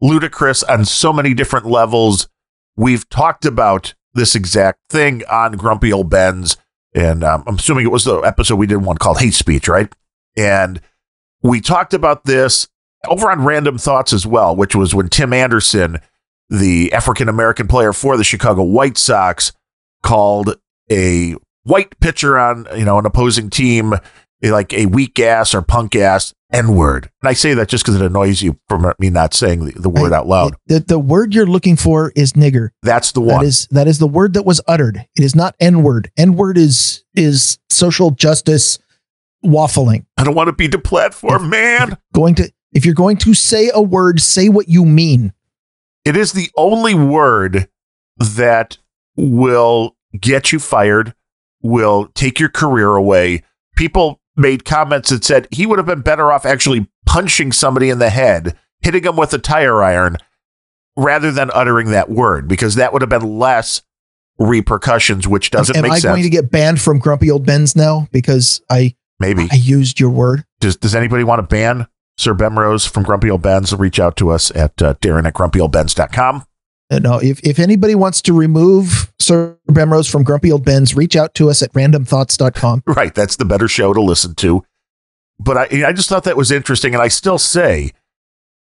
ludicrous 0.00 0.62
on 0.62 0.84
so 0.84 1.12
many 1.12 1.34
different 1.34 1.66
levels. 1.66 2.28
We've 2.76 3.08
talked 3.08 3.44
about 3.44 3.94
this 4.14 4.34
exact 4.34 4.80
thing 4.90 5.22
on 5.30 5.52
Grumpy 5.52 5.92
Old 5.92 6.10
Ben's, 6.10 6.56
and 6.94 7.22
um, 7.24 7.44
I'm 7.46 7.56
assuming 7.56 7.84
it 7.86 7.92
was 7.92 8.04
the 8.04 8.18
episode 8.20 8.56
we 8.56 8.66
did 8.66 8.78
one 8.78 8.98
called 8.98 9.20
Hate 9.20 9.34
Speech, 9.34 9.68
right? 9.68 9.92
And 10.36 10.80
we 11.42 11.60
talked 11.60 11.94
about 11.94 12.24
this 12.24 12.68
over 13.08 13.30
on 13.30 13.44
Random 13.44 13.78
Thoughts 13.78 14.12
as 14.12 14.26
well, 14.26 14.54
which 14.54 14.74
was 14.74 14.94
when 14.94 15.08
Tim 15.08 15.32
Anderson, 15.32 15.98
the 16.48 16.92
African 16.92 17.28
American 17.28 17.68
player 17.68 17.92
for 17.92 18.16
the 18.16 18.24
Chicago 18.24 18.62
White 18.62 18.98
Sox, 18.98 19.52
called 20.02 20.56
a 20.90 21.34
white 21.64 21.98
pitcher 22.00 22.38
on 22.38 22.66
you 22.76 22.84
know 22.84 22.98
an 22.98 23.06
opposing 23.06 23.50
team 23.50 23.94
like 24.42 24.72
a 24.72 24.86
weak 24.86 25.18
ass 25.18 25.54
or 25.54 25.62
punk 25.62 25.96
ass 25.96 26.34
N 26.52 26.76
word. 26.76 27.10
And 27.22 27.28
I 27.28 27.32
say 27.32 27.54
that 27.54 27.68
just 27.68 27.84
because 27.84 28.00
it 28.00 28.04
annoys 28.04 28.40
you 28.40 28.58
from 28.68 28.92
me 28.98 29.10
not 29.10 29.34
saying 29.34 29.64
the, 29.64 29.72
the 29.72 29.88
word 29.88 30.12
out 30.12 30.28
loud. 30.28 30.56
The, 30.66 30.80
the 30.80 30.98
word 30.98 31.34
you're 31.34 31.46
looking 31.46 31.76
for 31.76 32.12
is 32.14 32.34
nigger. 32.34 32.70
That's 32.82 33.12
the 33.12 33.20
one. 33.20 33.44
is 33.44 33.66
that 33.72 33.88
is 33.88 33.98
the 33.98 34.06
word 34.06 34.34
that 34.34 34.44
was 34.44 34.60
uttered. 34.68 35.04
It 35.16 35.24
is 35.24 35.34
not 35.34 35.56
N 35.58 35.82
word. 35.82 36.10
N 36.16 36.36
word 36.36 36.56
is 36.56 37.04
is 37.14 37.58
social 37.68 38.12
justice 38.12 38.78
waffling. 39.44 40.06
I 40.16 40.24
don't 40.24 40.34
want 40.34 40.48
to 40.48 40.52
be 40.52 40.68
deplatformed, 40.68 41.48
man. 41.48 41.96
Going 42.14 42.36
to 42.36 42.50
if 42.72 42.84
you're 42.84 42.94
going 42.94 43.16
to 43.18 43.34
say 43.34 43.70
a 43.74 43.82
word, 43.82 44.20
say 44.20 44.48
what 44.48 44.68
you 44.68 44.84
mean. 44.84 45.32
It 46.04 46.16
is 46.16 46.32
the 46.32 46.50
only 46.56 46.94
word 46.94 47.68
that 48.18 48.78
will 49.16 49.96
get 50.18 50.52
you 50.52 50.60
fired, 50.60 51.14
will 51.60 52.06
take 52.14 52.38
your 52.38 52.48
career 52.48 52.94
away. 52.94 53.42
People 53.76 54.20
made 54.36 54.64
comments 54.64 55.10
that 55.10 55.24
said 55.24 55.48
he 55.50 55.66
would 55.66 55.78
have 55.78 55.86
been 55.86 56.02
better 56.02 56.30
off 56.30 56.44
actually 56.44 56.88
punching 57.06 57.52
somebody 57.52 57.90
in 57.90 57.98
the 57.98 58.10
head, 58.10 58.56
hitting 58.80 59.04
him 59.04 59.16
with 59.16 59.32
a 59.32 59.38
tire 59.38 59.82
iron, 59.82 60.16
rather 60.96 61.30
than 61.30 61.50
uttering 61.54 61.90
that 61.90 62.08
word, 62.08 62.48
because 62.48 62.74
that 62.74 62.92
would 62.92 63.02
have 63.02 63.08
been 63.08 63.38
less 63.38 63.82
repercussions, 64.38 65.26
which 65.26 65.50
doesn't 65.50 65.76
Am 65.76 65.82
make 65.82 65.90
am 65.90 65.94
I 65.94 65.96
sense. 65.96 66.04
Am 66.04 66.12
I 66.12 66.14
going 66.16 66.22
to 66.24 66.30
get 66.30 66.50
banned 66.50 66.80
from 66.80 66.98
Grumpy 66.98 67.30
Old 67.30 67.46
Ben's 67.46 67.74
now 67.74 68.08
because 68.12 68.60
I 68.70 68.94
Maybe. 69.18 69.48
I 69.50 69.56
used 69.56 69.98
your 69.98 70.10
word? 70.10 70.44
Does, 70.60 70.76
does 70.76 70.94
anybody 70.94 71.24
want 71.24 71.38
to 71.38 71.42
ban 71.42 71.86
Sir 72.18 72.34
Bemrose 72.34 72.86
from 72.86 73.02
Grumpy 73.02 73.30
Old 73.30 73.42
Ben's? 73.42 73.74
Reach 73.74 73.98
out 73.98 74.16
to 74.18 74.30
us 74.30 74.50
at 74.54 74.80
uh, 74.82 74.94
Darren 74.94 75.26
at 75.26 75.34
grumpyoldbens.com. 75.34 76.44
Uh, 76.90 76.98
No, 76.98 77.18
if, 77.18 77.40
if 77.40 77.58
anybody 77.58 77.94
wants 77.94 78.22
to 78.22 78.32
remove 78.32 79.12
Sir 79.18 79.56
Bemrose 79.68 80.10
from 80.10 80.22
Grumpy 80.22 80.52
Old 80.52 80.64
Ben's, 80.64 80.94
reach 80.94 81.16
out 81.16 81.34
to 81.34 81.50
us 81.50 81.62
at 81.62 81.72
randomthoughts.com. 81.72 82.82
Right. 82.86 83.14
That's 83.14 83.36
the 83.36 83.44
better 83.44 83.68
show 83.68 83.92
to 83.92 84.00
listen 84.00 84.34
to. 84.36 84.64
But 85.38 85.56
I, 85.56 85.88
I 85.88 85.92
just 85.92 86.08
thought 86.08 86.24
that 86.24 86.36
was 86.36 86.50
interesting. 86.50 86.94
And 86.94 87.02
I 87.02 87.08
still 87.08 87.38
say, 87.38 87.92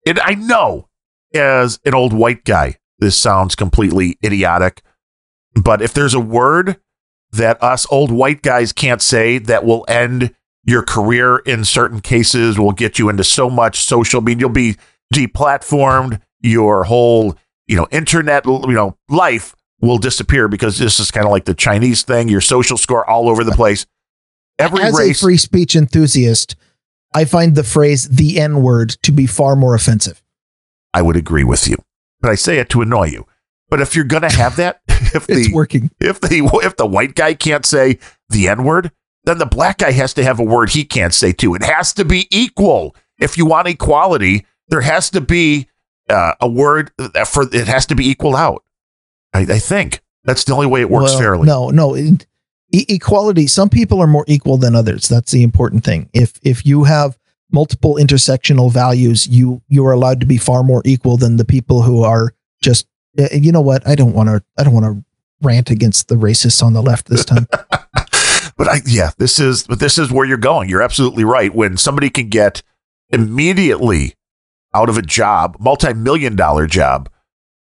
and 0.05 0.19
I 0.19 0.33
know 0.33 0.87
as 1.33 1.79
an 1.85 1.93
old 1.93 2.13
white 2.13 2.43
guy, 2.43 2.77
this 2.99 3.17
sounds 3.17 3.55
completely 3.55 4.17
idiotic. 4.23 4.81
But 5.53 5.81
if 5.81 5.93
there's 5.93 6.13
a 6.13 6.19
word 6.19 6.77
that 7.31 7.61
us 7.61 7.85
old 7.91 8.11
white 8.11 8.41
guys 8.41 8.73
can't 8.73 9.01
say 9.01 9.37
that 9.37 9.65
will 9.65 9.85
end 9.87 10.33
your 10.65 10.83
career 10.83 11.37
in 11.37 11.63
certain 11.63 12.01
cases, 12.01 12.59
will 12.59 12.71
get 12.71 12.99
you 12.99 13.09
into 13.09 13.23
so 13.23 13.49
much 13.49 13.79
social 13.79 14.21
media, 14.21 14.41
you'll 14.41 14.49
be 14.49 14.75
deplatformed, 15.13 16.21
your 16.41 16.83
whole, 16.83 17.35
you 17.67 17.75
know, 17.75 17.87
internet, 17.91 18.45
you 18.45 18.67
know, 18.67 18.97
life 19.09 19.55
will 19.81 19.97
disappear 19.97 20.47
because 20.47 20.77
this 20.77 20.99
is 20.99 21.11
kind 21.11 21.25
of 21.25 21.31
like 21.31 21.45
the 21.45 21.53
Chinese 21.53 22.03
thing, 22.03 22.29
your 22.29 22.41
social 22.41 22.77
score 22.77 23.07
all 23.07 23.29
over 23.29 23.43
the 23.43 23.51
place. 23.51 23.85
Every 24.59 24.81
As 24.81 24.97
race 24.97 25.21
a 25.21 25.25
free 25.25 25.37
speech 25.37 25.75
enthusiast, 25.75 26.55
I 27.13 27.25
find 27.25 27.55
the 27.55 27.63
phrase 27.63 28.07
the 28.09 28.39
N 28.39 28.63
word 28.63 28.89
to 29.03 29.11
be 29.11 29.27
far 29.27 29.55
more 29.55 29.75
offensive. 29.75 30.23
I 30.93 31.01
would 31.01 31.15
agree 31.15 31.43
with 31.43 31.67
you, 31.67 31.77
but 32.21 32.31
I 32.31 32.35
say 32.35 32.57
it 32.57 32.69
to 32.69 32.81
annoy 32.81 33.07
you. 33.07 33.25
But 33.69 33.81
if 33.81 33.95
you're 33.95 34.05
gonna 34.05 34.31
have 34.31 34.55
that, 34.55 34.81
if 34.87 35.29
It's 35.29 35.47
the 35.47 35.53
working. 35.53 35.91
if 35.99 36.21
the 36.21 36.49
if 36.63 36.75
the 36.77 36.87
white 36.87 37.15
guy 37.15 37.33
can't 37.33 37.65
say 37.65 37.99
the 38.29 38.47
N 38.47 38.63
word, 38.63 38.91
then 39.25 39.37
the 39.37 39.45
black 39.45 39.79
guy 39.79 39.91
has 39.91 40.13
to 40.15 40.23
have 40.23 40.39
a 40.39 40.43
word 40.43 40.71
he 40.71 40.83
can't 40.83 41.13
say 41.13 41.33
too. 41.33 41.53
It 41.53 41.63
has 41.63 41.93
to 41.93 42.05
be 42.05 42.27
equal. 42.31 42.95
If 43.19 43.37
you 43.37 43.45
want 43.45 43.67
equality, 43.67 44.45
there 44.69 44.81
has 44.81 45.09
to 45.11 45.21
be 45.21 45.67
uh, 46.09 46.33
a 46.41 46.47
word 46.49 46.91
for 47.27 47.43
it 47.51 47.67
has 47.67 47.85
to 47.87 47.95
be 47.95 48.07
equal 48.09 48.35
out. 48.35 48.63
I, 49.33 49.41
I 49.41 49.59
think 49.59 50.01
that's 50.23 50.43
the 50.45 50.53
only 50.53 50.67
way 50.67 50.81
it 50.81 50.89
works 50.89 51.11
Well, 51.11 51.19
fairly. 51.19 51.45
No, 51.47 51.69
no. 51.69 51.95
it- 51.95 52.25
e- 52.71 52.85
equality. 52.89 53.47
Some 53.47 53.69
people 53.69 54.01
are 54.01 54.07
more 54.07 54.25
equal 54.27 54.57
than 54.57 54.75
others. 54.75 55.07
That's 55.07 55.31
the 55.31 55.43
important 55.43 55.83
thing. 55.83 56.09
If 56.13 56.39
if 56.43 56.65
you 56.65 56.83
have 56.85 57.17
multiple 57.51 57.95
intersectional 57.95 58.71
values, 58.71 59.27
you 59.27 59.61
you 59.69 59.85
are 59.85 59.93
allowed 59.93 60.19
to 60.19 60.25
be 60.25 60.37
far 60.37 60.63
more 60.63 60.81
equal 60.85 61.17
than 61.17 61.37
the 61.37 61.45
people 61.45 61.81
who 61.83 62.03
are 62.03 62.33
just. 62.61 62.87
eh, 63.17 63.29
You 63.37 63.51
know 63.51 63.61
what? 63.61 63.87
I 63.87 63.95
don't 63.95 64.13
want 64.13 64.29
to. 64.29 64.43
I 64.57 64.63
don't 64.63 64.73
want 64.73 64.85
to 64.85 65.03
rant 65.41 65.69
against 65.69 66.07
the 66.07 66.15
racists 66.15 66.63
on 66.63 66.73
the 66.73 66.81
left 66.81 67.07
this 67.07 67.23
time. 67.25 67.47
But 68.57 68.67
I 68.69 68.81
yeah, 68.87 69.11
this 69.19 69.37
is 69.39 69.67
but 69.67 69.79
this 69.79 69.99
is 69.99 70.11
where 70.11 70.25
you're 70.25 70.37
going. 70.37 70.67
You're 70.67 70.81
absolutely 70.81 71.23
right. 71.23 71.53
When 71.53 71.77
somebody 71.77 72.09
can 72.09 72.27
get 72.27 72.63
immediately 73.09 74.15
out 74.73 74.89
of 74.89 74.97
a 74.97 75.01
job, 75.01 75.57
multi-million 75.59 76.35
dollar 76.35 76.67
job, 76.67 77.09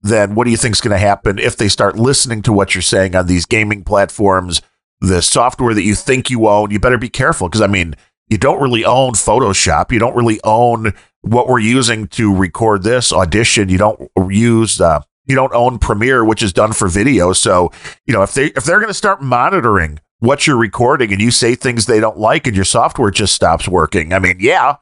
then 0.03 0.35
what 0.35 0.45
do 0.45 0.51
you 0.51 0.57
think 0.57 0.75
is 0.75 0.81
going 0.81 0.93
to 0.93 0.99
happen 0.99 1.39
if 1.39 1.57
they 1.57 1.69
start 1.69 1.97
listening 1.97 2.43
to 2.43 2.53
what 2.53 2.75
you're 2.75 2.83
saying 2.83 3.15
on 3.15 3.27
these 3.27 3.47
gaming 3.47 3.85
platforms, 3.85 4.63
the 5.01 5.21
software 5.21 5.75
that 5.75 5.83
you 5.83 5.95
think 5.95 6.31
you 6.31 6.49
own? 6.49 6.71
You 6.71 6.81
better 6.81 6.99
be 6.99 7.09
careful 7.09 7.49
because 7.49 7.61
I 7.61 7.67
mean, 7.67 7.95
you 8.29 8.39
don't 8.39 8.63
really 8.63 8.85
own 8.85 9.13
Photoshop. 9.13 9.93
You 9.93 9.99
don't 9.99 10.15
really 10.15 10.41
own 10.45 10.95
what 11.23 11.49
we're 11.49 11.59
using 11.59 12.07
to 12.09 12.35
record 12.35 12.83
this 12.83 13.13
audition. 13.13 13.69
You 13.69 13.79
don't 13.79 14.11
use 14.31 14.81
uh, 14.81 15.03
you 15.27 15.35
don't 15.35 15.53
own 15.53 15.79
Premiere, 15.79 16.25
which 16.25 16.43
is 16.43 16.53
done 16.53 16.73
for 16.73 16.89
video. 16.89 17.33
So 17.33 17.73
you 18.07 18.15
know 18.15 18.23
if 18.23 18.33
they 18.33 18.47
if 18.47 18.65
they're 18.65 18.79
going 18.79 18.89
to 18.89 18.95
start 18.95 19.21
monitoring 19.21 19.99
what 20.21 20.47
you're 20.47 20.57
recording 20.57 21.13
and 21.13 21.21
you 21.21 21.31
say 21.31 21.55
things 21.55 21.87
they 21.87 22.01
don't 22.01 22.19
like 22.19 22.47
and 22.47 22.55
your 22.55 22.65
software 22.65 23.11
just 23.11 23.35
stops 23.35 23.69
working, 23.69 24.13
I 24.13 24.19
mean, 24.19 24.37
yeah, 24.39 24.77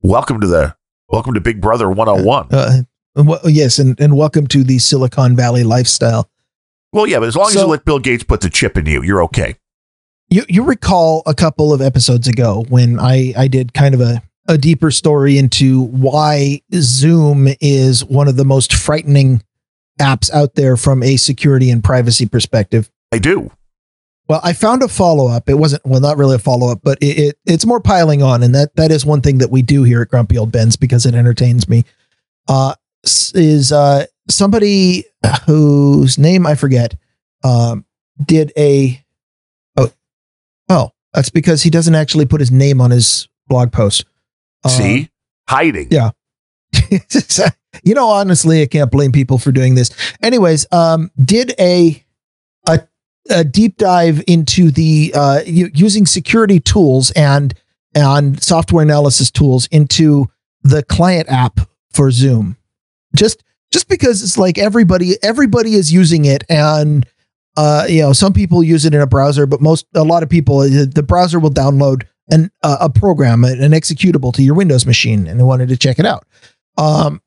welcome 0.00 0.40
to 0.40 0.46
the 0.46 0.77
welcome 1.08 1.34
to 1.34 1.40
Big 1.40 1.60
Brother 1.60 1.88
101. 1.90 2.48
Uh, 2.50 2.82
well, 3.16 3.40
yes, 3.44 3.78
and 3.78 3.98
and 4.00 4.16
welcome 4.16 4.46
to 4.48 4.62
the 4.62 4.78
Silicon 4.78 5.34
Valley 5.34 5.64
lifestyle. 5.64 6.30
Well, 6.92 7.06
yeah, 7.06 7.18
but 7.18 7.28
as 7.28 7.36
long 7.36 7.48
as 7.48 7.54
you 7.54 7.66
let 7.66 7.84
Bill 7.84 7.98
Gates 7.98 8.22
put 8.22 8.40
the 8.40 8.50
chip 8.50 8.76
in 8.76 8.86
you, 8.86 9.02
you're 9.02 9.22
okay. 9.24 9.56
You 10.28 10.44
you 10.48 10.62
recall 10.62 11.22
a 11.26 11.34
couple 11.34 11.72
of 11.72 11.80
episodes 11.80 12.28
ago 12.28 12.64
when 12.68 13.00
I 13.00 13.32
I 13.36 13.48
did 13.48 13.74
kind 13.74 13.94
of 13.94 14.00
a 14.00 14.22
a 14.46 14.56
deeper 14.56 14.90
story 14.90 15.36
into 15.36 15.82
why 15.82 16.62
Zoom 16.74 17.48
is 17.60 18.04
one 18.04 18.28
of 18.28 18.36
the 18.36 18.44
most 18.44 18.72
frightening 18.72 19.42
apps 20.00 20.32
out 20.32 20.54
there 20.54 20.76
from 20.76 21.02
a 21.02 21.16
security 21.16 21.70
and 21.70 21.84
privacy 21.84 22.26
perspective. 22.26 22.90
I 23.12 23.18
do. 23.18 23.50
Well, 24.28 24.40
I 24.44 24.52
found 24.52 24.82
a 24.82 24.88
follow 24.88 25.28
up. 25.28 25.48
It 25.48 25.54
wasn't 25.54 25.84
well, 25.86 26.00
not 26.00 26.18
really 26.18 26.36
a 26.36 26.38
follow 26.38 26.70
up, 26.70 26.80
but 26.82 26.98
it, 27.00 27.18
it 27.18 27.38
it's 27.46 27.64
more 27.64 27.80
piling 27.80 28.22
on, 28.22 28.42
and 28.42 28.54
that 28.54 28.76
that 28.76 28.90
is 28.90 29.06
one 29.06 29.22
thing 29.22 29.38
that 29.38 29.50
we 29.50 29.62
do 29.62 29.84
here 29.84 30.02
at 30.02 30.08
Grumpy 30.08 30.36
Old 30.36 30.52
Ben's 30.52 30.76
because 30.76 31.06
it 31.06 31.14
entertains 31.14 31.68
me. 31.68 31.84
Uh, 32.46 32.74
is 33.34 33.72
uh 33.72 34.04
somebody 34.28 35.04
whose 35.46 36.18
name 36.18 36.46
I 36.46 36.54
forget 36.54 36.94
um 37.42 37.84
did 38.22 38.52
a 38.56 39.02
oh 39.76 39.90
oh 40.68 40.90
that's 41.12 41.30
because 41.30 41.62
he 41.62 41.70
doesn't 41.70 41.94
actually 41.94 42.26
put 42.26 42.40
his 42.40 42.50
name 42.50 42.80
on 42.80 42.90
his 42.90 43.28
blog 43.46 43.72
post. 43.72 44.04
Um, 44.64 44.70
See, 44.70 45.10
hiding. 45.48 45.88
yeah. 45.90 46.10
you 47.82 47.94
know, 47.94 48.08
honestly, 48.08 48.62
I 48.62 48.66
can't 48.66 48.90
blame 48.90 49.12
people 49.12 49.38
for 49.38 49.52
doing 49.52 49.74
this. 49.74 49.90
Anyways, 50.22 50.66
um, 50.70 51.10
did 51.22 51.54
a 51.58 52.04
a, 53.30 53.40
a 53.40 53.44
deep 53.44 53.76
dive 53.76 54.22
into 54.26 54.70
the 54.70 55.12
uh, 55.14 55.40
using 55.46 56.06
security 56.06 56.60
tools 56.60 57.10
and 57.12 57.54
and 57.94 58.42
software 58.42 58.82
analysis 58.82 59.30
tools 59.30 59.66
into 59.70 60.26
the 60.62 60.82
client 60.84 61.28
app 61.28 61.60
for 61.90 62.10
Zoom. 62.10 62.56
Just 63.14 63.42
just 63.72 63.88
because 63.88 64.22
it's 64.22 64.38
like 64.38 64.58
everybody 64.58 65.14
everybody 65.22 65.74
is 65.74 65.92
using 65.92 66.24
it 66.24 66.44
and 66.48 67.06
uh, 67.56 67.86
you 67.88 68.02
know 68.02 68.12
some 68.12 68.32
people 68.32 68.62
use 68.62 68.84
it 68.84 68.94
in 68.94 69.00
a 69.00 69.06
browser, 69.06 69.46
but 69.46 69.60
most 69.60 69.86
a 69.94 70.04
lot 70.04 70.22
of 70.22 70.28
people 70.28 70.60
uh, 70.60 70.86
the 70.86 71.04
browser 71.06 71.38
will 71.38 71.50
download 71.50 72.04
an 72.30 72.50
uh, 72.62 72.78
a 72.80 72.90
program 72.90 73.44
an 73.44 73.72
executable 73.72 74.32
to 74.34 74.42
your 74.42 74.54
Windows 74.54 74.86
machine 74.86 75.26
and 75.26 75.38
they 75.38 75.44
wanted 75.44 75.68
to 75.68 75.76
check 75.76 75.98
it 75.98 76.06
out. 76.06 76.26
Um, 76.76 77.20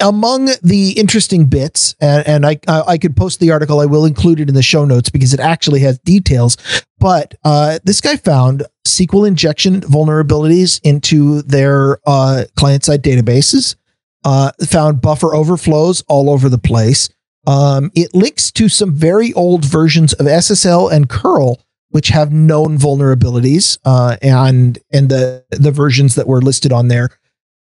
among 0.00 0.50
the 0.62 0.92
interesting 0.96 1.46
bits, 1.46 1.94
and, 2.00 2.26
and 2.26 2.46
I, 2.46 2.58
I 2.66 2.80
I 2.80 2.98
could 2.98 3.16
post 3.16 3.40
the 3.40 3.50
article. 3.50 3.80
I 3.80 3.86
will 3.86 4.04
include 4.04 4.40
it 4.40 4.48
in 4.48 4.54
the 4.54 4.62
show 4.62 4.84
notes 4.84 5.10
because 5.10 5.34
it 5.34 5.40
actually 5.40 5.80
has 5.80 5.98
details. 6.00 6.56
But 6.98 7.34
uh, 7.44 7.78
this 7.84 8.00
guy 8.00 8.16
found 8.16 8.64
SQL 8.86 9.26
injection 9.26 9.80
vulnerabilities 9.82 10.80
into 10.82 11.42
their 11.42 11.98
uh, 12.06 12.44
client 12.56 12.84
side 12.84 13.02
databases. 13.02 13.76
Uh, 14.24 14.50
found 14.66 15.00
buffer 15.00 15.34
overflows 15.34 16.02
all 16.08 16.28
over 16.28 16.48
the 16.48 16.58
place. 16.58 17.08
Um, 17.46 17.90
it 17.94 18.14
links 18.14 18.50
to 18.52 18.68
some 18.68 18.94
very 18.94 19.32
old 19.32 19.64
versions 19.64 20.12
of 20.14 20.26
SSL 20.26 20.92
and 20.92 21.08
curl, 21.08 21.62
which 21.90 22.08
have 22.08 22.32
known 22.32 22.76
vulnerabilities, 22.76 23.78
uh, 23.84 24.16
and 24.20 24.78
and 24.92 25.08
the 25.08 25.44
the 25.50 25.70
versions 25.70 26.14
that 26.16 26.26
were 26.26 26.42
listed 26.42 26.72
on 26.72 26.88
there. 26.88 27.10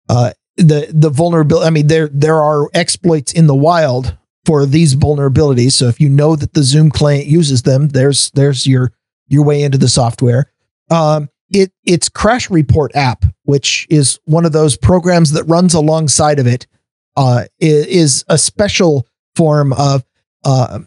Uh, 0.09 0.31
the 0.57 0.91
the 0.93 1.09
vulnerability. 1.09 1.65
I 1.65 1.69
mean, 1.69 1.87
there 1.87 2.09
there 2.09 2.41
are 2.41 2.67
exploits 2.73 3.31
in 3.31 3.47
the 3.47 3.55
wild 3.55 4.17
for 4.45 4.65
these 4.65 4.95
vulnerabilities. 4.95 5.73
So 5.73 5.87
if 5.87 5.99
you 5.99 6.09
know 6.09 6.35
that 6.35 6.53
the 6.53 6.63
Zoom 6.63 6.89
client 6.89 7.27
uses 7.27 7.63
them, 7.63 7.89
there's 7.89 8.31
there's 8.31 8.65
your 8.65 8.91
your 9.27 9.43
way 9.43 9.61
into 9.61 9.77
the 9.77 9.87
software. 9.87 10.51
Um, 10.89 11.29
it 11.49 11.71
it's 11.85 12.09
Crash 12.09 12.49
Report 12.49 12.95
app, 12.95 13.25
which 13.43 13.87
is 13.89 14.19
one 14.25 14.45
of 14.45 14.51
those 14.51 14.77
programs 14.77 15.31
that 15.31 15.43
runs 15.43 15.73
alongside 15.73 16.39
of 16.39 16.47
it. 16.47 16.67
Uh, 17.15 17.45
is 17.59 18.23
a 18.27 18.37
special 18.37 19.07
form 19.35 19.73
of 19.73 20.05
uh, 20.43 20.79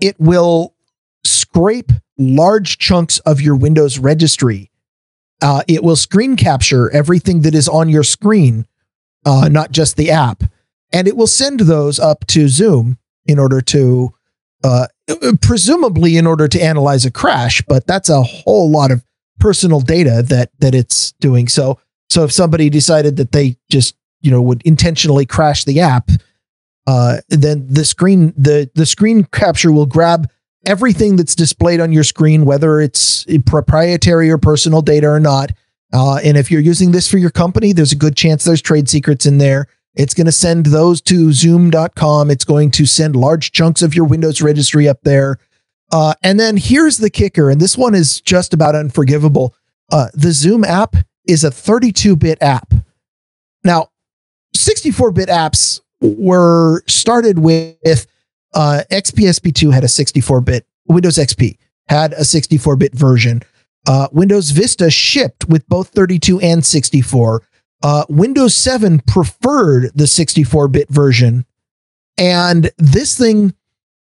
it 0.00 0.18
will 0.20 0.76
scrape 1.24 1.90
large 2.18 2.78
chunks 2.78 3.18
of 3.20 3.40
your 3.40 3.56
Windows 3.56 3.98
registry. 3.98 4.70
Uh, 5.40 5.62
it 5.66 5.82
will 5.82 5.96
screen 5.96 6.36
capture 6.36 6.88
everything 6.90 7.42
that 7.42 7.54
is 7.54 7.68
on 7.68 7.88
your 7.88 8.04
screen 8.04 8.64
uh, 9.24 9.48
not 9.48 9.72
just 9.72 9.96
the 9.96 10.10
app. 10.10 10.44
And 10.92 11.08
it 11.08 11.16
will 11.16 11.26
send 11.26 11.60
those 11.60 11.98
up 11.98 12.26
to 12.28 12.48
Zoom 12.48 12.98
in 13.24 13.38
order 13.38 13.60
to, 13.60 14.12
uh, 14.62 14.88
presumably 15.40 16.16
in 16.16 16.26
order 16.26 16.48
to 16.48 16.62
analyze 16.62 17.04
a 17.04 17.10
crash. 17.10 17.62
But 17.62 17.86
that's 17.86 18.08
a 18.08 18.22
whole 18.22 18.70
lot 18.70 18.90
of 18.90 19.04
personal 19.38 19.80
data 19.80 20.22
that 20.28 20.50
that 20.60 20.74
it's 20.74 21.12
doing. 21.12 21.48
So 21.48 21.78
so 22.10 22.24
if 22.24 22.32
somebody 22.32 22.70
decided 22.70 23.16
that 23.16 23.32
they 23.32 23.56
just 23.70 23.96
you 24.20 24.30
know 24.30 24.42
would 24.42 24.62
intentionally 24.64 25.26
crash 25.26 25.64
the 25.64 25.80
app, 25.80 26.10
uh, 26.86 27.18
then 27.28 27.66
the 27.68 27.84
screen 27.84 28.34
the 28.36 28.70
the 28.74 28.86
screen 28.86 29.24
capture 29.24 29.72
will 29.72 29.86
grab 29.86 30.30
everything 30.66 31.16
that's 31.16 31.34
displayed 31.34 31.80
on 31.80 31.92
your 31.92 32.04
screen, 32.04 32.44
whether 32.44 32.80
it's 32.80 33.26
proprietary 33.46 34.30
or 34.30 34.38
personal 34.38 34.80
data 34.80 35.08
or 35.08 35.18
not, 35.18 35.50
uh, 35.92 36.16
and 36.24 36.36
if 36.36 36.50
you're 36.50 36.60
using 36.60 36.92
this 36.92 37.10
for 37.10 37.18
your 37.18 37.30
company, 37.30 37.72
there's 37.72 37.92
a 37.92 37.96
good 37.96 38.16
chance 38.16 38.44
there's 38.44 38.62
trade 38.62 38.88
secrets 38.88 39.26
in 39.26 39.38
there. 39.38 39.66
It's 39.94 40.14
going 40.14 40.26
to 40.26 40.32
send 40.32 40.66
those 40.66 41.00
to 41.02 41.32
zoom.com. 41.32 42.30
It's 42.30 42.44
going 42.44 42.70
to 42.72 42.86
send 42.86 43.14
large 43.14 43.52
chunks 43.52 43.82
of 43.82 43.94
your 43.94 44.06
Windows 44.06 44.40
registry 44.40 44.88
up 44.88 45.02
there. 45.02 45.38
Uh, 45.90 46.14
and 46.22 46.40
then 46.40 46.56
here's 46.56 46.96
the 46.96 47.10
kicker, 47.10 47.50
and 47.50 47.60
this 47.60 47.76
one 47.76 47.94
is 47.94 48.20
just 48.22 48.54
about 48.54 48.74
unforgivable. 48.74 49.54
Uh, 49.90 50.08
the 50.14 50.32
Zoom 50.32 50.64
app 50.64 50.96
is 51.26 51.44
a 51.44 51.50
32 51.50 52.16
bit 52.16 52.40
app. 52.40 52.72
Now, 53.62 53.88
64 54.54 55.12
bit 55.12 55.28
apps 55.28 55.80
were 56.00 56.82
started 56.86 57.38
with 57.38 58.06
uh, 58.54 58.82
XPSP2 58.90 59.72
had 59.72 59.84
a 59.84 59.88
64 59.88 60.40
bit, 60.40 60.66
Windows 60.86 61.16
XP 61.16 61.58
had 61.88 62.14
a 62.14 62.24
64 62.24 62.76
bit 62.76 62.94
version. 62.94 63.42
Uh, 63.86 64.08
Windows 64.12 64.50
Vista 64.50 64.90
shipped 64.90 65.48
with 65.48 65.66
both 65.68 65.88
32 65.88 66.40
and 66.40 66.64
64. 66.64 67.42
Uh, 67.82 68.04
Windows 68.08 68.54
7 68.54 69.00
preferred 69.00 69.90
the 69.94 70.06
64 70.06 70.68
bit 70.68 70.88
version. 70.88 71.44
And 72.16 72.70
this 72.78 73.18
thing 73.18 73.54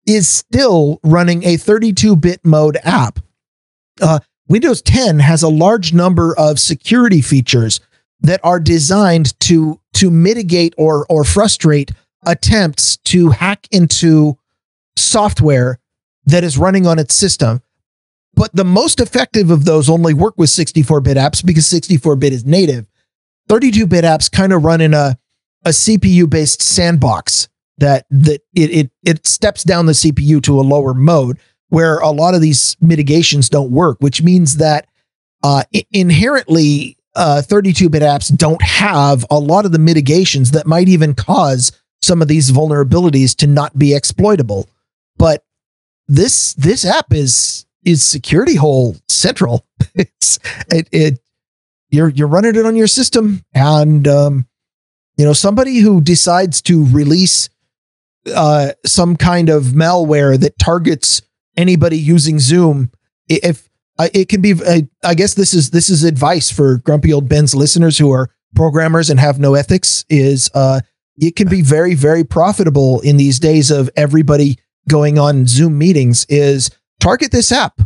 is 0.06 0.28
still 0.28 1.00
running 1.04 1.44
a 1.44 1.58
32 1.58 2.16
bit 2.16 2.46
mode 2.46 2.78
app. 2.84 3.20
Uh, 4.02 4.20
Windows 4.48 4.82
10 4.82 5.20
has 5.20 5.44
a 5.44 5.50
large 5.50 5.94
number 5.94 6.38
of 6.38 6.60
security 6.60 7.22
features 7.22 7.80
that 8.22 8.40
are 8.44 8.60
designed 8.60 9.38
to, 9.42 9.80
to 9.94 10.10
mitigate 10.12 10.74
or, 10.78 11.06
or 11.10 11.24
frustrate 11.24 11.92
attempts 12.26 12.98
to 12.98 13.30
hack 13.30 13.68
into 13.72 14.38
software 14.96 15.80
that 16.26 16.44
is 16.44 16.58
running 16.58 16.88
on 16.88 17.00
its 17.00 17.16
system 17.16 17.62
but 18.36 18.56
the 18.56 18.66
most 18.66 19.00
effective 19.00 19.50
of 19.50 19.66
those 19.66 19.90
only 19.90 20.14
work 20.14 20.36
with 20.38 20.50
64 20.50 21.02
bit 21.02 21.18
apps 21.18 21.46
because 21.46 21.66
64 21.68 22.16
bit 22.18 22.34
is 22.34 22.46
native. 22.46 22.86
32 23.48 23.88
bit 23.88 24.04
apps 24.04 24.32
kind 24.32 24.54
of 24.54 24.64
run 24.64 24.82
in 24.82 24.94
a, 24.94 25.18
a 25.64 25.70
CPU 25.70 26.30
based 26.30 26.62
sandbox 26.62 27.48
that 27.78 28.06
that 28.10 28.42
it 28.54 28.72
it 28.72 28.92
it 29.04 29.28
steps 29.28 29.64
down 29.64 29.86
the 29.86 29.94
CPU 29.94 30.42
to 30.44 30.60
a 30.60 30.62
lower 30.62 30.94
mode 30.94 31.40
where 31.70 31.98
a 32.00 32.10
lot 32.10 32.36
of 32.36 32.42
these 32.42 32.78
mitigations 32.80 33.50
don't 33.50 33.72
work, 33.72 33.98
which 34.00 34.22
means 34.22 34.58
that 34.58 34.88
uh, 35.44 35.64
inherently 35.92 36.98
uh, 37.16 37.42
32-bit 37.46 38.02
apps 38.02 38.36
don't 38.36 38.62
have 38.62 39.26
a 39.30 39.40
lot 39.40 39.66
of 39.66 39.72
the 39.72 39.80
mitigations 39.80 40.52
that 40.52 40.68
might 40.68 40.88
even 40.88 41.14
cause 41.14 41.72
some 42.02 42.22
of 42.22 42.28
these 42.28 42.52
vulnerabilities 42.52 43.36
to 43.36 43.48
not 43.48 43.78
be 43.78 43.94
exploitable. 43.96 44.70
But 45.18 45.44
this 46.08 46.54
this 46.54 46.86
app 46.86 47.14
is 47.14 47.66
is 47.86 48.04
security 48.04 48.56
hole 48.56 48.98
central. 49.08 49.66
it's 49.96 50.40
it, 50.72 50.90
it 50.92 51.20
you're 51.90 52.10
you're 52.10 52.28
running 52.28 52.56
it 52.56 52.66
on 52.66 52.76
your 52.76 52.88
system, 52.88 53.44
and 53.54 54.08
um, 54.08 54.48
you 55.18 55.24
know 55.24 55.34
somebody 55.34 55.78
who 55.80 56.02
decides 56.02 56.62
to 56.64 56.86
release 56.86 57.50
uh, 58.34 58.72
some 58.86 59.16
kind 59.16 59.50
of 59.50 59.66
malware 59.66 60.40
that 60.40 60.58
targets 60.60 61.22
anybody 61.56 61.98
using 61.98 62.40
Zoom. 62.40 62.92
If 63.28 63.70
uh, 63.98 64.10
it 64.14 64.30
can 64.30 64.42
be, 64.42 64.54
uh, 64.54 64.82
I 65.04 65.14
guess 65.14 65.36
this 65.36 65.54
is 65.54 65.70
this 65.70 65.90
is 65.90 66.04
advice 66.04 66.52
for 66.52 66.78
grumpy 66.80 67.14
old 67.14 67.30
Ben's 67.30 67.56
listeners 67.56 67.98
who 67.98 68.12
are 68.12 68.30
programmers 68.56 69.10
and 69.10 69.20
have 69.20 69.40
no 69.40 69.54
ethics. 69.54 70.06
Is 70.10 70.50
uh, 70.54 70.82
it 71.18 71.36
can 71.36 71.48
be 71.48 71.62
very 71.62 71.94
very 71.94 72.24
profitable 72.24 73.00
in 73.02 73.18
these 73.18 73.40
days 73.40 73.72
of 73.72 73.90
everybody 73.96 74.58
going 74.90 75.18
on 75.18 75.48
Zoom 75.48 75.78
meetings. 75.78 76.26
Is 76.30 76.70
target 77.00 77.32
this 77.32 77.52
app, 77.52 77.82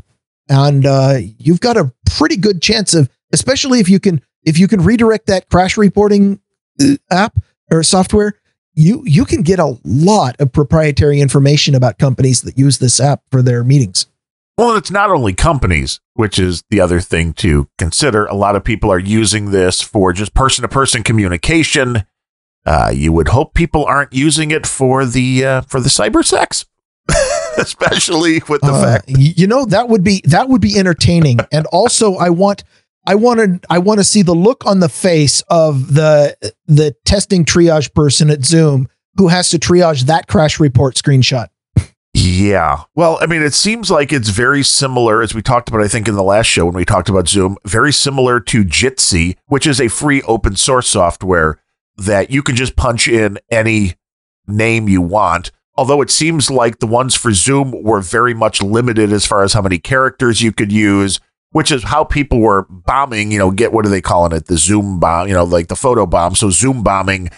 and 0.47 0.85
uh, 0.85 1.17
you've 1.37 1.61
got 1.61 1.77
a 1.77 1.91
pretty 2.11 2.37
good 2.37 2.61
chance 2.61 2.93
of, 2.93 3.09
especially 3.33 3.79
if 3.79 3.89
you 3.89 3.99
can 3.99 4.21
if 4.43 4.57
you 4.57 4.67
can 4.67 4.81
redirect 4.81 5.27
that 5.27 5.49
crash 5.49 5.77
reporting 5.77 6.39
uh, 6.81 6.95
app 7.11 7.37
or 7.71 7.83
software 7.83 8.39
you 8.79 9.03
you 9.05 9.25
can 9.25 9.41
get 9.41 9.59
a 9.59 9.77
lot 9.83 10.39
of 10.39 10.51
proprietary 10.51 11.19
information 11.19 11.75
about 11.75 11.97
companies 11.97 12.41
that 12.43 12.57
use 12.57 12.77
this 12.77 12.99
app 12.99 13.21
for 13.29 13.41
their 13.41 13.63
meetings. 13.63 14.07
Well, 14.57 14.75
it's 14.75 14.91
not 14.91 15.09
only 15.09 15.33
companies, 15.33 15.99
which 16.15 16.37
is 16.39 16.63
the 16.69 16.81
other 16.81 16.99
thing 16.99 17.33
to 17.33 17.69
consider. 17.77 18.25
A 18.25 18.35
lot 18.35 18.55
of 18.55 18.63
people 18.63 18.91
are 18.91 18.99
using 18.99 19.51
this 19.51 19.81
for 19.81 20.11
just 20.11 20.33
person 20.33 20.63
to 20.63 20.67
person 20.67 21.03
communication. 21.03 22.03
Uh, 22.65 22.91
you 22.93 23.11
would 23.13 23.29
hope 23.29 23.53
people 23.53 23.85
aren't 23.85 24.13
using 24.13 24.51
it 24.51 24.65
for 24.65 25.05
the 25.05 25.45
uh, 25.45 25.61
for 25.61 25.79
the 25.79 25.89
cyber 25.89 26.23
sex, 26.23 26.65
especially 27.63 28.41
with 28.47 28.61
the 28.61 28.71
uh, 28.71 28.81
fact. 28.81 29.05
You 29.09 29.47
know 29.47 29.65
that 29.65 29.89
would 29.89 30.03
be 30.03 30.21
that 30.25 30.49
would 30.49 30.61
be 30.61 30.77
entertaining, 30.77 31.39
and 31.51 31.65
also 31.67 32.15
I 32.15 32.29
want 32.29 32.63
I 33.05 33.15
wanted 33.15 33.65
I 33.69 33.79
want 33.79 33.99
to 33.99 34.03
see 34.03 34.21
the 34.21 34.35
look 34.35 34.65
on 34.65 34.79
the 34.79 34.89
face 34.89 35.41
of 35.49 35.93
the 35.93 36.35
the 36.67 36.95
testing 37.05 37.45
triage 37.45 37.93
person 37.93 38.29
at 38.29 38.45
Zoom 38.45 38.87
who 39.17 39.27
has 39.27 39.49
to 39.49 39.59
triage 39.59 40.03
that 40.03 40.27
crash 40.27 40.59
report 40.59 40.95
screenshot. 40.95 41.47
Yeah. 42.13 42.83
Well, 42.95 43.19
I 43.21 43.27
mean, 43.27 43.41
it 43.41 43.53
seems 43.53 43.91
like 43.91 44.11
it's 44.11 44.29
very 44.29 44.63
similar, 44.63 45.21
as 45.21 45.35
we 45.35 45.41
talked 45.41 45.69
about, 45.69 45.81
I 45.81 45.87
think, 45.87 46.07
in 46.07 46.15
the 46.15 46.23
last 46.23 46.47
show 46.47 46.65
when 46.65 46.73
we 46.73 46.85
talked 46.85 47.09
about 47.09 47.27
Zoom, 47.27 47.55
very 47.65 47.93
similar 47.93 48.39
to 48.39 48.63
Jitsi, 48.63 49.35
which 49.45 49.67
is 49.67 49.79
a 49.79 49.89
free 49.89 50.21
open 50.23 50.55
source 50.55 50.89
software 50.89 51.61
that 51.97 52.31
you 52.31 52.41
can 52.41 52.55
just 52.55 52.75
punch 52.75 53.07
in 53.07 53.37
any 53.51 53.95
name 54.47 54.89
you 54.89 55.01
want. 55.01 55.51
Although 55.79 56.01
it 56.01 56.11
seems 56.11 56.51
like 56.51 56.79
the 56.79 56.87
ones 56.87 57.15
for 57.15 57.31
Zoom 57.31 57.71
were 57.83 58.01
very 58.01 58.33
much 58.33 58.61
limited 58.61 59.13
as 59.13 59.25
far 59.25 59.43
as 59.43 59.53
how 59.53 59.61
many 59.61 59.79
characters 59.79 60.41
you 60.41 60.51
could 60.51 60.73
use 60.73 61.21
which 61.51 61.71
is 61.71 61.83
how 61.83 62.03
people 62.03 62.39
were 62.39 62.67
bombing, 62.69 63.31
you 63.31 63.39
know, 63.39 63.51
get 63.51 63.73
what 63.73 63.85
are 63.85 63.89
they 63.89 64.01
calling 64.01 64.31
it? 64.31 64.45
The 64.45 64.57
Zoom 64.57 64.99
bomb, 64.99 65.27
you 65.27 65.33
know, 65.33 65.43
like 65.43 65.67
the 65.67 65.75
photo 65.75 66.05
bomb. 66.05 66.35
So 66.35 66.49
Zoom 66.49 66.83
bombing, 66.83 67.29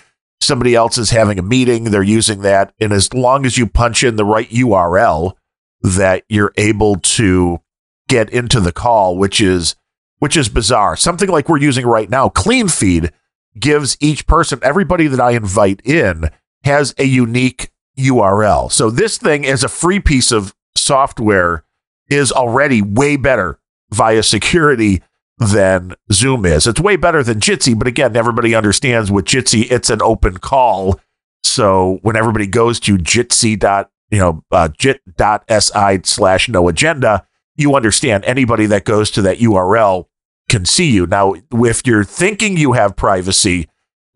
somebody 0.42 0.76
else 0.76 0.98
is 0.98 1.12
having 1.12 1.40
a 1.40 1.44
meeting, 1.44 1.86
they're 1.86 2.04
using 2.04 2.42
that. 2.42 2.74
And 2.80 2.92
as 2.92 3.14
long 3.14 3.46
as 3.46 3.58
you 3.58 3.68
punch 3.68 4.04
in 4.04 4.18
the 4.18 4.26
right 4.26 4.50
URL, 4.50 5.34
that 5.82 6.24
you're 6.30 6.54
able 6.58 6.98
to 6.98 7.62
get 8.08 8.30
into 8.30 8.60
the 8.60 8.72
call, 8.72 9.18
which 9.18 9.40
is 9.42 9.76
which 10.20 10.38
is 10.38 10.50
bizarre. 10.50 10.96
Something 10.96 11.30
like 11.30 11.50
we're 11.50 11.58
using 11.58 11.88
right 11.88 12.10
now, 12.10 12.30
CleanFeed 12.30 13.12
gives 13.60 13.98
each 14.00 14.28
person, 14.28 14.60
everybody 14.62 15.08
that 15.08 15.20
I 15.20 15.32
invite 15.32 15.82
in, 15.84 16.30
has 16.64 16.94
a 17.00 17.06
unique 17.06 17.72
URL. 17.98 18.72
So 18.72 18.90
this 18.90 19.18
thing 19.18 19.44
is 19.44 19.64
a 19.64 19.70
free 19.70 20.00
piece 20.00 20.32
of 20.32 20.56
software 20.76 21.64
is 22.10 22.32
already 22.32 22.82
way 22.82 23.16
better 23.16 23.60
via 23.92 24.24
security 24.24 25.02
than 25.38 25.94
Zoom 26.12 26.46
is. 26.46 26.68
It's 26.68 26.80
way 26.80 26.96
better 26.96 27.24
than 27.24 27.40
Jitsi, 27.40 27.78
but 27.78 27.88
again, 27.88 28.16
everybody 28.16 28.54
understands 28.54 29.12
with 29.12 29.26
Jitsi, 29.26 29.72
it's 29.72 29.90
an 29.90 30.02
open 30.02 30.38
call. 30.38 31.00
So 31.44 32.00
when 32.04 32.16
everybody 32.16 32.48
goes 32.48 32.80
to 32.82 32.98
jitsi 32.98 33.58
dot, 33.58 33.90
you 34.12 34.20
know, 34.20 34.44
uh, 34.52 34.70
jit.si 34.78 36.02
slash 36.04 36.50
no 36.50 36.68
agenda, 36.68 37.26
you 37.56 37.76
understand 37.76 38.24
anybody 38.26 38.66
that 38.68 38.86
goes 38.86 39.10
to 39.12 39.22
that 39.24 39.40
URL 39.40 40.06
can 40.50 40.66
see 40.66 40.92
you. 40.92 41.08
Now, 41.08 41.36
if 41.52 41.88
you're 41.88 42.04
thinking 42.04 42.58
you 42.58 42.74
have 42.74 42.96
privacy 42.96 43.68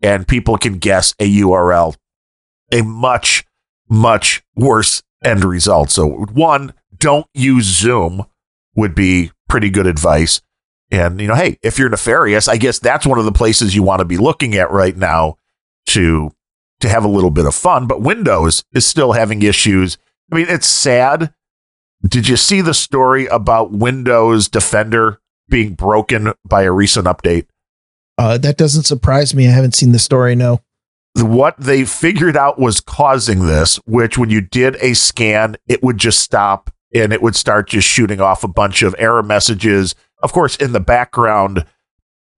and 0.02 0.28
people 0.28 0.58
can 0.58 0.78
guess 0.78 1.14
a 1.18 1.40
URL, 1.40 1.96
a 2.70 2.82
much, 2.82 3.45
much 3.88 4.42
worse 4.54 5.02
end 5.24 5.44
result. 5.44 5.90
So, 5.90 6.08
one, 6.08 6.72
don't 6.98 7.26
use 7.34 7.64
Zoom 7.64 8.24
would 8.74 8.94
be 8.94 9.32
pretty 9.48 9.70
good 9.70 9.86
advice. 9.86 10.40
And, 10.90 11.20
you 11.20 11.26
know, 11.26 11.34
hey, 11.34 11.58
if 11.62 11.78
you're 11.78 11.88
nefarious, 11.88 12.46
I 12.46 12.56
guess 12.56 12.78
that's 12.78 13.06
one 13.06 13.18
of 13.18 13.24
the 13.24 13.32
places 13.32 13.74
you 13.74 13.82
want 13.82 14.00
to 14.00 14.04
be 14.04 14.18
looking 14.18 14.54
at 14.54 14.70
right 14.70 14.96
now 14.96 15.36
to 15.88 16.30
to 16.80 16.88
have 16.88 17.04
a 17.04 17.08
little 17.08 17.30
bit 17.30 17.46
of 17.46 17.54
fun. 17.54 17.86
But 17.86 18.02
Windows 18.02 18.64
is 18.72 18.86
still 18.86 19.12
having 19.12 19.42
issues. 19.42 19.98
I 20.30 20.36
mean, 20.36 20.46
it's 20.48 20.66
sad. 20.66 21.32
Did 22.06 22.28
you 22.28 22.36
see 22.36 22.60
the 22.60 22.74
story 22.74 23.26
about 23.26 23.72
Windows 23.72 24.48
Defender 24.48 25.20
being 25.48 25.74
broken 25.74 26.34
by 26.44 26.62
a 26.62 26.72
recent 26.72 27.06
update? 27.06 27.46
Uh, 28.18 28.38
that 28.38 28.56
doesn't 28.56 28.84
surprise 28.84 29.34
me. 29.34 29.48
I 29.48 29.52
haven't 29.52 29.74
seen 29.74 29.92
the 29.92 29.98
story, 29.98 30.34
no. 30.34 30.60
What 31.22 31.56
they 31.58 31.84
figured 31.84 32.36
out 32.36 32.58
was 32.58 32.80
causing 32.80 33.46
this, 33.46 33.76
which 33.86 34.18
when 34.18 34.30
you 34.30 34.40
did 34.40 34.76
a 34.80 34.94
scan, 34.94 35.56
it 35.66 35.82
would 35.82 35.98
just 35.98 36.20
stop 36.20 36.70
and 36.94 37.12
it 37.12 37.22
would 37.22 37.36
start 37.36 37.68
just 37.68 37.88
shooting 37.88 38.20
off 38.20 38.44
a 38.44 38.48
bunch 38.48 38.82
of 38.82 38.94
error 38.98 39.22
messages. 39.22 39.94
Of 40.22 40.32
course, 40.32 40.56
in 40.56 40.72
the 40.72 40.80
background, 40.80 41.64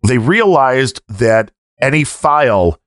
they 0.06 0.18
realized 0.18 1.00
that 1.08 1.50
any 1.80 2.04
file 2.04 2.80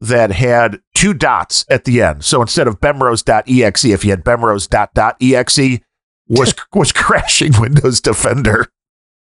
that 0.00 0.30
had 0.30 0.80
two 0.94 1.12
dots 1.12 1.64
at 1.68 1.84
the 1.84 2.02
end, 2.02 2.24
so 2.24 2.40
instead 2.40 2.68
of 2.68 2.80
bemrose.exe, 2.80 3.84
if 3.84 4.04
you 4.04 4.10
had 4.10 4.24
bemrose.exe, 4.24 5.80
was 6.28 6.54
was 6.74 6.92
crashing 6.92 7.52
Windows 7.60 8.00
Defender. 8.00 8.66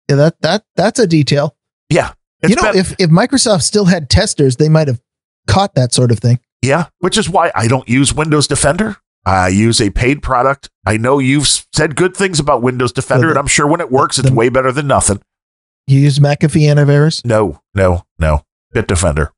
Yeah, 0.09 0.17
that 0.17 0.41
that 0.41 0.65
that's 0.77 0.99
a 0.99 1.07
detail. 1.07 1.57
Yeah, 1.91 2.13
you 2.43 2.55
know, 2.55 2.63
been, 2.63 2.77
if 2.77 2.95
if 2.99 3.11
Microsoft 3.11 3.63
still 3.63 3.87
had 3.87 4.09
testers, 4.09 4.57
they 4.57 4.69
might 4.69 4.89
have 4.89 5.01
caught 5.47 5.75
that 5.75 5.93
sort 5.93 6.11
of 6.11 6.19
thing. 6.19 6.41
Yeah, 6.63 6.87
which 7.01 7.19
is 7.19 7.29
why 7.29 7.53
I 7.55 7.69
don't 7.69 7.89
use 7.89 8.15
Windows 8.15 8.47
Defender. 8.47 8.97
I 9.27 9.49
use 9.49 9.81
a 9.81 9.91
paid 9.91 10.23
product. 10.23 10.71
I 10.87 10.97
know 10.97 11.19
you've 11.19 11.49
said 11.73 11.97
good 11.97 12.17
things 12.17 12.39
about 12.39 12.63
Windows 12.63 12.93
Defender, 12.93 13.29
the, 13.29 13.33
and 13.33 13.39
I'm 13.39 13.47
sure 13.47 13.67
when 13.67 13.81
it 13.81 13.91
works, 13.91 14.19
it's 14.19 14.29
the, 14.29 14.35
way 14.35 14.49
better 14.49 14.73
than 14.73 14.87
nothing. 14.87 15.21
You 15.87 16.01
use 16.01 16.19
McAfee 16.19 16.63
antivirus? 16.63 17.25
No, 17.25 17.61
no, 17.75 18.05
no. 18.19 18.43
Bitdefender 18.75 19.31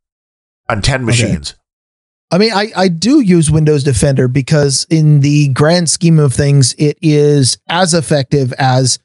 on 0.69 0.83
10 0.83 1.05
machines. 1.05 1.53
Okay. 1.53 1.61
I 2.33 2.39
mean, 2.39 2.53
I, 2.53 2.73
I 2.77 2.89
do 2.89 3.21
use 3.21 3.51
Windows 3.51 3.85
Defender 3.85 4.27
because, 4.27 4.85
in 4.91 5.21
the 5.21 5.49
grand 5.49 5.89
scheme 5.89 6.19
of 6.19 6.33
things, 6.33 6.75
it 6.77 6.99
is 7.01 7.57
as 7.69 7.95
effective 7.95 8.53
as 8.55 8.99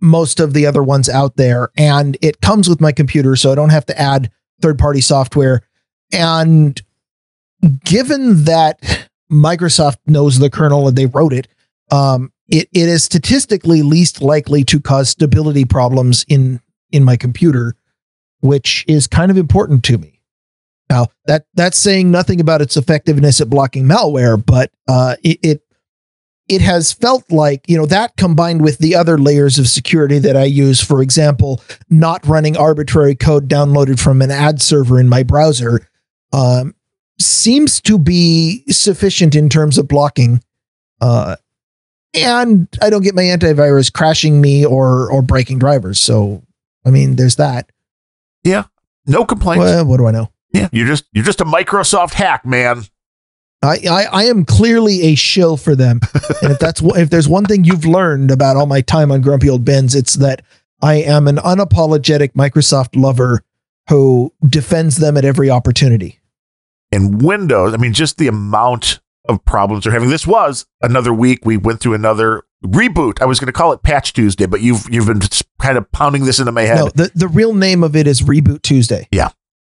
most 0.00 0.38
of 0.38 0.52
the 0.52 0.66
other 0.66 0.82
ones 0.82 1.08
out 1.08 1.36
there. 1.36 1.70
And 1.78 2.18
it 2.20 2.42
comes 2.42 2.68
with 2.68 2.80
my 2.80 2.92
computer, 2.92 3.36
so 3.36 3.50
I 3.50 3.54
don't 3.54 3.70
have 3.70 3.86
to 3.86 3.98
add 3.98 4.30
third 4.60 4.78
party 4.78 5.00
software. 5.00 5.62
And 6.12 6.80
given 7.84 8.44
that 8.44 9.08
Microsoft 9.30 9.98
knows 10.06 10.38
the 10.38 10.50
kernel 10.50 10.88
and 10.88 10.96
they 10.96 11.06
wrote 11.06 11.32
it. 11.32 11.48
Um, 11.90 12.32
it, 12.48 12.68
it 12.72 12.88
is 12.88 13.04
statistically 13.04 13.82
least 13.82 14.22
likely 14.22 14.64
to 14.64 14.80
cause 14.80 15.10
stability 15.10 15.64
problems 15.64 16.24
in 16.28 16.60
in 16.90 17.04
my 17.04 17.16
computer, 17.16 17.76
which 18.40 18.84
is 18.88 19.06
kind 19.06 19.30
of 19.30 19.36
important 19.36 19.84
to 19.84 19.98
me. 19.98 20.20
Now 20.88 21.08
that 21.26 21.44
that's 21.54 21.78
saying 21.78 22.10
nothing 22.10 22.40
about 22.40 22.62
its 22.62 22.76
effectiveness 22.76 23.40
at 23.40 23.50
blocking 23.50 23.84
malware, 23.84 24.42
but 24.44 24.70
uh, 24.88 25.16
it, 25.22 25.38
it 25.42 25.62
it 26.48 26.62
has 26.62 26.94
felt 26.94 27.30
like 27.30 27.68
you 27.68 27.76
know 27.76 27.84
that 27.86 28.16
combined 28.16 28.62
with 28.62 28.78
the 28.78 28.94
other 28.94 29.18
layers 29.18 29.58
of 29.58 29.68
security 29.68 30.18
that 30.18 30.36
I 30.36 30.44
use, 30.44 30.82
for 30.82 31.02
example, 31.02 31.62
not 31.90 32.26
running 32.26 32.56
arbitrary 32.56 33.14
code 33.14 33.48
downloaded 33.48 34.00
from 34.00 34.22
an 34.22 34.30
ad 34.30 34.62
server 34.62 34.98
in 34.98 35.10
my 35.10 35.22
browser, 35.22 35.86
um, 36.32 36.74
seems 37.20 37.80
to 37.82 37.98
be 37.98 38.64
sufficient 38.68 39.34
in 39.34 39.48
terms 39.48 39.78
of 39.78 39.88
blocking. 39.88 40.42
Uh, 41.00 41.36
and 42.14 42.68
I 42.80 42.90
don't 42.90 43.02
get 43.02 43.14
my 43.14 43.22
antivirus 43.22 43.92
crashing 43.92 44.40
me 44.40 44.64
or 44.64 45.10
or 45.10 45.22
breaking 45.22 45.58
drivers. 45.58 46.00
So 46.00 46.42
I 46.84 46.90
mean, 46.90 47.16
there's 47.16 47.36
that. 47.36 47.70
Yeah, 48.44 48.64
no 49.06 49.24
complaints. 49.24 49.64
Well, 49.64 49.84
what 49.84 49.98
do 49.98 50.06
I 50.06 50.10
know? 50.10 50.32
Yeah, 50.52 50.68
you're 50.72 50.86
just 50.86 51.04
you're 51.12 51.24
just 51.24 51.40
a 51.40 51.44
Microsoft 51.44 52.14
hack, 52.14 52.46
man. 52.46 52.84
I, 53.60 53.78
I, 53.90 54.04
I 54.04 54.24
am 54.26 54.44
clearly 54.44 55.02
a 55.02 55.14
shill 55.16 55.56
for 55.56 55.74
them. 55.74 56.00
and 56.42 56.52
if 56.52 56.58
that's 56.58 56.80
if 56.80 57.10
there's 57.10 57.28
one 57.28 57.44
thing 57.44 57.64
you've 57.64 57.84
learned 57.84 58.30
about 58.30 58.56
all 58.56 58.66
my 58.66 58.80
time 58.80 59.10
on 59.10 59.20
Grumpy 59.20 59.50
Old 59.50 59.64
Bens, 59.64 59.94
it's 59.94 60.14
that 60.14 60.42
I 60.80 60.94
am 60.94 61.26
an 61.26 61.36
unapologetic 61.36 62.32
Microsoft 62.34 63.00
lover 63.00 63.42
who 63.88 64.32
defends 64.46 64.96
them 64.96 65.16
at 65.16 65.24
every 65.24 65.50
opportunity. 65.50 66.20
In 66.90 67.18
Windows, 67.18 67.74
I 67.74 67.76
mean, 67.76 67.92
just 67.92 68.18
the 68.18 68.28
amount 68.28 69.00
of 69.28 69.44
problems 69.44 69.84
they're 69.84 69.92
having. 69.92 70.08
This 70.08 70.26
was 70.26 70.66
another 70.80 71.12
week. 71.12 71.40
We 71.44 71.56
went 71.56 71.80
through 71.80 71.94
another 71.94 72.44
reboot. 72.64 73.20
I 73.20 73.26
was 73.26 73.38
going 73.38 73.46
to 73.46 73.52
call 73.52 73.72
it 73.72 73.82
Patch 73.82 74.12
Tuesday, 74.12 74.46
but 74.46 74.60
you've 74.60 74.86
you've 74.90 75.06
been 75.06 75.20
kind 75.60 75.76
of 75.76 75.90
pounding 75.92 76.24
this 76.24 76.38
into 76.38 76.52
my 76.52 76.62
head. 76.62 76.78
No, 76.78 76.88
the, 76.88 77.10
the 77.14 77.28
real 77.28 77.54
name 77.54 77.84
of 77.84 77.94
it 77.94 78.06
is 78.06 78.22
Reboot 78.22 78.62
Tuesday. 78.62 79.06
Yeah. 79.12 79.30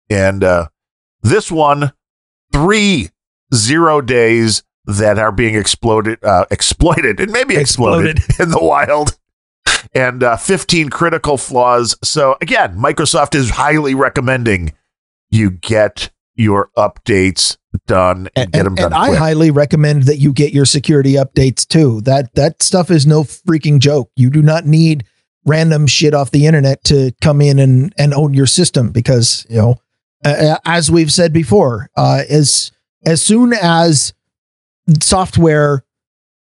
And 0.09 0.43
uh, 0.43 0.67
this 1.21 1.51
one, 1.51 1.93
three 2.53 3.09
zero 3.53 4.01
days 4.01 4.63
that 4.85 5.19
are 5.19 5.31
being 5.31 5.55
exploded, 5.55 6.23
uh, 6.23 6.45
exploited, 6.51 7.19
and 7.19 7.31
maybe 7.31 7.55
exploded, 7.55 8.17
exploded. 8.17 8.43
in 8.43 8.51
the 8.51 8.63
wild, 8.63 9.17
and 9.93 10.23
uh, 10.23 10.37
15 10.37 10.89
critical 10.89 11.37
flaws. 11.37 11.95
So 12.03 12.37
again, 12.41 12.77
Microsoft 12.77 13.35
is 13.35 13.51
highly 13.51 13.95
recommending 13.95 14.73
you 15.29 15.51
get 15.51 16.09
your 16.35 16.69
updates 16.77 17.57
done 17.85 18.29
and, 18.35 18.45
and 18.45 18.51
get 18.53 18.63
them 18.63 18.75
done. 18.75 18.85
And 18.87 18.95
I 18.95 19.15
highly 19.15 19.51
recommend 19.51 20.03
that 20.03 20.17
you 20.17 20.33
get 20.33 20.53
your 20.53 20.65
security 20.65 21.13
updates 21.13 21.67
too. 21.67 22.01
That 22.01 22.33
that 22.35 22.63
stuff 22.63 22.89
is 22.89 23.05
no 23.05 23.23
freaking 23.23 23.79
joke. 23.79 24.09
You 24.15 24.29
do 24.29 24.41
not 24.41 24.65
need 24.65 25.05
random 25.45 25.87
shit 25.87 26.13
off 26.13 26.31
the 26.31 26.45
internet 26.45 26.83
to 26.85 27.11
come 27.21 27.41
in 27.41 27.59
and 27.59 27.93
and 27.97 28.13
own 28.13 28.33
your 28.33 28.47
system 28.47 28.91
because 28.91 29.45
you 29.49 29.57
know, 29.57 29.75
uh, 30.25 30.57
as 30.65 30.89
we've 30.89 31.11
said 31.11 31.33
before, 31.33 31.89
uh, 31.95 32.23
as 32.29 32.71
as 33.05 33.21
soon 33.21 33.53
as 33.53 34.13
software 35.01 35.83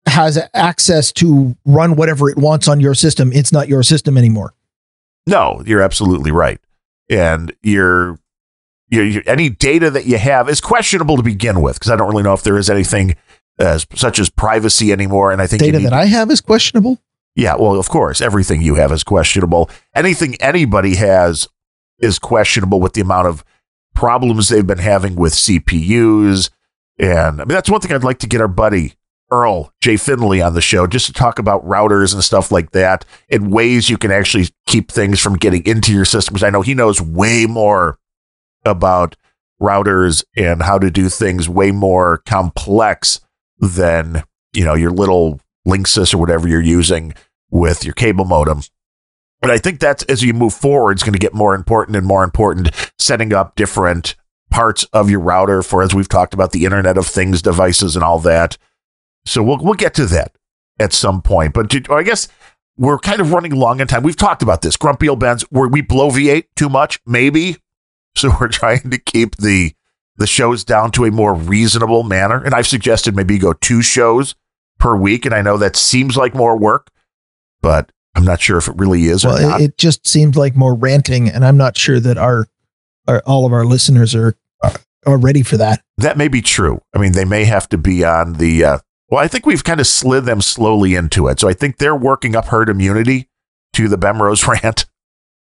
has 0.06 0.40
access 0.54 1.12
to 1.14 1.56
run 1.66 1.96
whatever 1.96 2.30
it 2.30 2.38
wants 2.38 2.68
on 2.68 2.80
your 2.80 2.94
system, 2.94 3.32
it's 3.34 3.52
not 3.52 3.68
your 3.68 3.84
system 3.84 4.18
anymore. 4.18 4.54
No, 5.26 5.62
you're 5.66 5.82
absolutely 5.82 6.32
right. 6.32 6.60
And 7.10 7.54
you're, 7.62 8.20
you're, 8.90 9.06
you're 9.06 9.24
any 9.26 9.50
data 9.50 9.90
that 9.90 10.06
you 10.06 10.18
have 10.18 10.50
is 10.50 10.60
questionable 10.60 11.18
to 11.18 11.24
begin 11.24 11.62
with 11.62 11.76
because 11.76 11.92
I 11.92 11.96
don't 11.96 12.10
really 12.10 12.24
know 12.24 12.34
if 12.34 12.44
there 12.44 12.58
is 12.58 12.70
anything 12.70 13.16
as 13.60 13.86
such 13.94 14.20
as 14.20 14.30
privacy 14.30 14.92
anymore. 14.92 15.32
And 15.32 15.42
I 15.42 15.48
think 15.48 15.62
data 15.62 15.80
that 15.80 15.94
I 15.94 16.06
have 16.06 16.30
is 16.32 16.42
questionable. 16.42 17.00
Yeah, 17.36 17.56
well, 17.56 17.80
of 17.80 17.90
course, 17.90 18.22
everything 18.22 18.62
you 18.62 18.76
have 18.76 18.92
is 18.92 19.04
questionable. 19.04 19.70
Anything 19.96 20.36
anybody 20.36 20.96
has 20.96 21.48
is 21.98 22.20
questionable 22.20 22.80
with 22.80 22.94
the 22.94 23.02
amount 23.02 23.28
of 23.28 23.44
problems 23.96 24.50
they've 24.50 24.68
been 24.68 24.78
having 24.78 25.16
with 25.16 25.34
CPUs. 25.34 26.50
And 27.00 27.42
I 27.42 27.46
mean, 27.46 27.48
that's 27.48 27.70
one 27.70 27.82
thing 27.82 27.92
I'd 27.92 28.04
like 28.04 28.20
to 28.20 28.28
get 28.28 28.42
our 28.42 28.48
buddy 28.48 28.94
Earl 29.34 29.74
J. 29.82 29.98
Finley 29.98 30.42
on 30.42 30.54
the 30.54 30.62
show 30.62 30.86
just 30.86 31.08
to 31.08 31.14
talk 31.14 31.40
about 31.40 31.66
routers 31.66 32.14
and 32.14 32.24
stuff 32.24 32.52
like 32.52 32.72
that 32.72 33.04
and 33.30 33.52
ways 33.52 33.90
you 33.90 33.98
can 33.98 34.12
actually 34.12 34.50
keep 34.68 34.92
things 34.92 35.20
from 35.20 35.38
getting 35.38 35.66
into 35.66 35.92
your 35.92 36.06
system. 36.06 36.34
Because 36.34 36.44
I 36.44 36.52
know 36.52 36.62
he 36.62 36.76
knows 36.76 37.02
way 37.02 37.48
more 37.48 37.98
about 38.64 39.16
routers 39.60 40.24
and 40.38 40.62
how 40.62 40.78
to 40.78 40.92
do 40.92 41.10
things 41.10 41.50
way 41.50 41.72
more 41.72 42.22
complex 42.28 43.20
than, 43.58 44.24
you 44.54 44.64
know, 44.64 44.76
your 44.76 44.92
little 44.92 45.40
Linksys 45.68 46.14
or 46.14 46.20
whatever 46.20 46.48
you're 46.48 46.62
using 46.62 47.14
with 47.50 47.84
your 47.84 47.94
cable 47.94 48.26
modem. 48.26 48.62
But 49.42 49.52
I 49.52 49.58
think 49.58 49.80
that's 49.80 50.04
as 50.04 50.22
you 50.22 50.34
move 50.34 50.54
forward, 50.54 50.94
it's 50.94 51.04
going 51.04 51.14
to 51.14 51.20
get 51.20 51.34
more 51.34 51.56
important 51.56 51.98
and 51.98 52.06
more 52.06 52.24
important 52.24 52.70
setting 53.00 53.34
up 53.34 53.56
different 53.56 54.16
parts 54.52 54.84
of 54.94 55.10
your 55.10 55.20
router 55.20 55.64
for, 55.64 55.82
as 55.82 55.96
we've 55.96 56.08
talked 56.08 56.34
about, 56.34 56.52
the 56.52 56.66
Internet 56.66 56.98
of 56.98 57.08
Things 57.08 57.42
devices 57.42 57.96
and 57.96 58.04
all 58.04 58.20
that. 58.20 58.58
So 59.26 59.44
we'll 59.44 59.60
we'll 59.60 59.74
get 59.74 59.94
to 59.96 60.06
that 60.08 60.36
at 60.80 60.94
some 60.94 61.22
point. 61.22 61.54
But 61.54 61.90
I 61.90 62.04
guess 62.04 62.28
we're 62.78 63.00
kind 63.00 63.22
of 63.22 63.32
running 63.32 63.56
long 63.56 63.80
in 63.80 63.88
time. 63.88 64.04
We've 64.04 64.16
talked 64.16 64.42
about 64.42 64.62
this. 64.62 64.78
Grumpy 64.78 65.08
old 65.08 65.20
Bens, 65.20 65.44
where 65.44 65.68
we 65.68 65.82
bloviate 65.82 66.46
too 66.56 66.70
much, 66.70 67.00
maybe. 67.06 67.58
So 68.16 68.30
we're 68.40 68.48
trying 68.48 68.92
to 68.92 69.00
keep 69.00 69.38
the 69.38 69.74
the 70.18 70.28
shows 70.28 70.64
down 70.64 70.92
to 70.92 71.06
a 71.06 71.10
more 71.10 71.34
reasonable 71.34 72.04
manner. 72.04 72.44
And 72.44 72.54
I've 72.54 72.68
suggested 72.68 73.16
maybe 73.16 73.40
go 73.40 73.54
two 73.54 73.82
shows 73.82 74.36
per 74.78 74.96
week. 74.96 75.26
And 75.26 75.34
I 75.34 75.42
know 75.42 75.58
that 75.58 75.76
seems 75.76 76.16
like 76.16 76.36
more 76.36 76.56
work, 76.56 76.92
but 77.64 77.92
I'm 78.16 78.24
not 78.24 78.40
sure 78.40 78.58
if 78.58 78.68
it 78.68 78.76
really 78.78 79.06
is. 79.06 79.26
Well, 79.26 79.60
it 79.60 79.78
just 79.78 80.08
seems 80.08 80.36
like 80.36 80.56
more 80.56 80.76
ranting, 80.76 81.28
and 81.28 81.44
I'm 81.44 81.58
not 81.58 81.76
sure 81.76 82.00
that 82.00 82.18
our, 82.18 82.46
our 83.08 83.24
all 83.26 83.46
of 83.46 83.54
our 83.54 83.66
listeners 83.66 84.14
are 84.14 84.36
are 85.06 85.18
ready 85.18 85.42
for 85.42 85.58
that. 85.58 85.82
That 85.98 86.18
may 86.18 86.28
be 86.28 86.42
true. 86.42 86.82
I 86.94 87.00
mean, 87.00 87.14
they 87.14 87.26
may 87.26 87.46
have 87.46 87.68
to 87.70 87.78
be 87.78 88.04
on 88.04 88.34
the. 88.34 88.64
Uh, 88.64 88.78
well, 89.14 89.24
I 89.24 89.28
think 89.28 89.46
we've 89.46 89.64
kind 89.64 89.80
of 89.80 89.86
slid 89.86 90.26
them 90.26 90.42
slowly 90.42 90.96
into 90.96 91.28
it, 91.28 91.40
so 91.40 91.48
I 91.48 91.54
think 91.54 91.78
they're 91.78 91.96
working 91.96 92.36
up 92.36 92.48
herd 92.48 92.68
immunity 92.68 93.30
to 93.74 93.88
the 93.88 93.96
Bemrose 93.96 94.48
rant. 94.64 94.88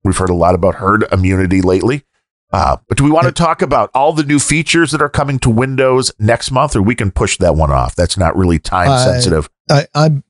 We've 0.05 0.17
heard 0.19 0.29
a 0.29 0.35
lot 0.35 0.55
about 0.55 0.75
herd 0.75 1.07
immunity 1.11 1.63
lately. 1.63 2.05
Uh, 2.53 2.77
but 2.87 2.99
do 2.99 3.05
we 3.05 3.11
want 3.11 3.25
to 3.25 3.33
talk 3.33 3.63
about 3.63 3.91
all 3.95 4.13
the 4.13 4.25
new 4.25 4.39
features 4.39 4.91
that 4.91 5.01
are 5.01 5.09
coming 5.09 5.39
to 5.39 5.49
Windows 5.49 6.13
next 6.19 6.51
month, 6.51 6.77
or 6.77 6.83
we 6.83 6.95
can 6.95 7.11
push 7.11 7.39
that 7.39 7.57
one 7.57 7.71
off? 7.71 7.97
That's 7.97 8.19
not 8.19 8.37
really 8.37 8.59
time 8.59 8.89
sensitive. 8.99 9.49
I, 9.71 9.87
I'm, 9.95 10.23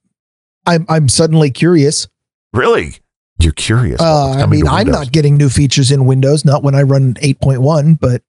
I'm, 0.65 0.87
I'm 0.89 1.09
suddenly 1.09 1.51
curious. 1.51 2.07
Really? 2.53 2.99
You're 3.41 3.53
curious. 3.55 4.01
Uh, 4.01 4.35
I 4.35 4.47
mean, 4.47 4.69
I'm 4.69 4.87
not 4.87 5.11
getting 5.11 5.37
new 5.37 5.49
features 5.49 5.91
in 5.91 6.05
Windows, 6.07 6.45
not 6.45 6.63
when 6.63 6.77
I 6.77 6.83
run 6.83 7.15
8.1, 7.15 7.99
but. 7.99 8.23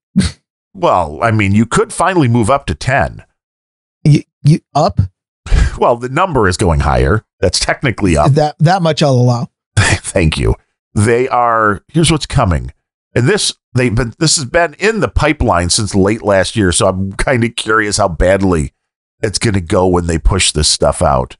well, 0.74 1.20
I 1.22 1.30
mean, 1.30 1.54
you 1.54 1.68
could 1.68 1.94
finally 1.94 2.28
move 2.28 2.50
up 2.50 2.66
to 2.66 2.74
10. 2.74 3.24
You, 4.08 4.24
you 4.44 4.60
up? 4.74 5.00
well, 5.78 5.98
the 5.98 6.10
number 6.10 6.48
is 6.48 6.58
going 6.58 6.82
higher. 6.82 7.24
That's 7.40 7.60
technically 7.60 8.18
up. 8.18 8.32
That 8.32 8.56
that 8.60 8.82
much 8.82 9.04
I'll 9.04 9.12
allow. 9.12 9.50
Thank 9.78 10.38
you. 10.38 10.56
They 10.94 11.28
are. 11.28 11.84
Here's 11.90 12.12
what's 12.12 12.26
coming, 12.26 12.74
and 13.14 13.28
this 13.28 13.54
they've 13.76 13.94
been 13.94 14.14
this 14.20 14.36
has 14.38 14.46
been 14.46 14.76
in 14.76 15.00
the 15.00 15.08
pipeline 15.08 15.70
since 15.70 15.94
late 15.94 16.24
last 16.24 16.56
year. 16.56 16.72
So 16.72 16.88
I'm 16.88 17.12
kind 17.18 17.44
of 17.44 17.56
curious 17.56 17.98
how 17.98 18.08
badly 18.08 18.74
it's 19.22 19.40
going 19.40 19.54
to 19.54 19.62
go 19.62 19.88
when 19.88 20.08
they 20.08 20.18
push 20.18 20.52
this 20.52 20.68
stuff 20.68 21.02
out. 21.02 21.38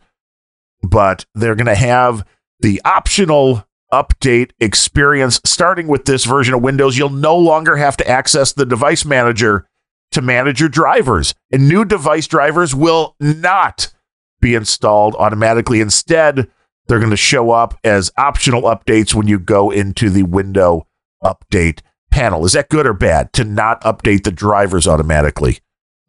But 0.84 1.26
they're 1.34 1.56
going 1.56 1.68
to 1.68 1.76
have 1.76 2.26
the 2.60 2.82
optional 2.86 3.66
update 3.92 4.52
experience 4.60 5.40
starting 5.46 5.88
with 5.88 6.06
this 6.06 6.26
version 6.26 6.54
of 6.54 6.62
Windows. 6.62 6.98
You'll 6.98 7.10
no 7.10 7.38
longer 7.38 7.78
have 7.78 7.98
to 7.98 8.08
access 8.08 8.52
the 8.52 8.66
device 8.66 9.06
manager 9.06 9.68
to 10.12 10.22
manage 10.22 10.60
your 10.60 10.70
drivers, 10.70 11.34
and 11.52 11.68
new 11.68 11.86
device 11.86 12.28
drivers 12.28 12.74
will 12.74 13.16
not 13.20 13.94
be 14.40 14.56
installed 14.56 15.16
automatically. 15.16 15.82
Instead, 15.82 16.50
they're 16.88 17.00
going 17.00 17.12
to 17.12 17.18
show 17.18 17.52
up 17.52 17.78
as 17.84 18.12
optional 18.18 18.64
updates 18.64 19.14
when 19.14 19.28
you 19.28 19.40
go 19.40 19.72
into 19.72 20.10
the 20.10 20.24
window 20.24 20.88
update 21.24 21.82
panel. 22.12 22.46
Is 22.46 22.54
that 22.54 22.70
good 22.70 22.88
or 22.88 22.94
bad 22.94 23.34
to 23.34 23.44
not 23.44 23.82
update 23.82 24.24
the 24.24 24.32
drivers 24.32 24.88
automatically? 24.88 25.60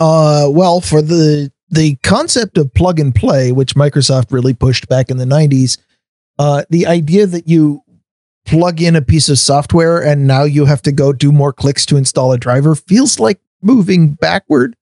Uh, 0.01 0.49
well, 0.51 0.81
for 0.81 1.03
the 1.03 1.51
the 1.71 1.97
concept 1.97 2.57
of 2.57 2.73
plug 2.73 2.99
and 2.99 3.15
play, 3.15 3.53
which 3.53 3.75
Microsoft 3.75 4.33
really 4.33 4.55
pushed 4.55 4.89
back 4.89 5.11
in 5.11 5.19
the 5.19 5.27
90s, 5.27 5.77
uh, 6.39 6.63
the 6.71 6.87
idea 6.87 7.27
that 7.27 7.47
you 7.47 7.83
plug 8.47 8.81
in 8.81 8.97
a 8.97 9.03
piece 9.03 9.29
of 9.29 9.39
software 9.39 10.03
and 10.03 10.27
now 10.27 10.45
you 10.45 10.65
have 10.65 10.81
to 10.81 10.93
go 10.93 11.13
do 11.13 11.31
more 11.31 11.53
clicks 11.53 11.85
to 11.85 11.99
install 11.99 12.33
a 12.33 12.39
driver 12.39 12.75
feels 12.75 13.21
like 13.21 13.39
moving 13.63 14.15
backward. 14.15 14.77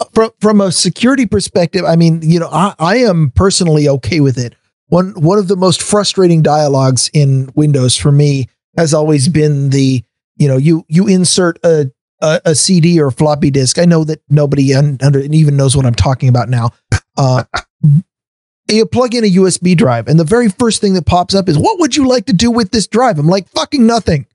Uh, 0.00 0.04
from 0.14 0.30
from 0.40 0.60
a 0.60 0.72
security 0.72 1.26
perspective, 1.26 1.84
I 1.84 1.96
mean, 1.96 2.20
you 2.22 2.40
know, 2.40 2.48
I, 2.50 2.74
I 2.78 2.96
am 2.96 3.30
personally 3.34 3.88
okay 3.88 4.20
with 4.20 4.38
it. 4.38 4.54
One 4.88 5.12
one 5.20 5.38
of 5.38 5.48
the 5.48 5.56
most 5.56 5.82
frustrating 5.82 6.42
dialogues 6.42 7.10
in 7.12 7.50
Windows 7.54 7.96
for 7.96 8.10
me 8.10 8.48
has 8.76 8.94
always 8.94 9.28
been 9.28 9.70
the, 9.70 10.02
you 10.36 10.48
know, 10.48 10.56
you 10.56 10.84
you 10.88 11.06
insert 11.06 11.58
a 11.64 11.90
a, 12.22 12.40
a 12.46 12.54
CD 12.54 13.00
or 13.00 13.10
floppy 13.10 13.50
disk. 13.50 13.78
I 13.78 13.84
know 13.84 14.04
that 14.04 14.22
nobody 14.30 14.74
un, 14.74 14.98
under 15.02 15.20
even 15.20 15.56
knows 15.56 15.76
what 15.76 15.84
I'm 15.84 15.94
talking 15.94 16.28
about 16.28 16.48
now. 16.48 16.70
Uh, 17.16 17.44
you 18.68 18.86
plug 18.86 19.14
in 19.14 19.24
a 19.24 19.30
USB 19.30 19.76
drive, 19.76 20.08
and 20.08 20.18
the 20.18 20.24
very 20.24 20.48
first 20.48 20.80
thing 20.80 20.94
that 20.94 21.04
pops 21.04 21.34
up 21.34 21.48
is, 21.48 21.58
"What 21.58 21.78
would 21.80 21.96
you 21.96 22.08
like 22.08 22.26
to 22.26 22.32
do 22.32 22.50
with 22.50 22.70
this 22.70 22.86
drive?" 22.86 23.18
I'm 23.18 23.26
like, 23.26 23.48
"Fucking 23.50 23.86
nothing." 23.86 24.26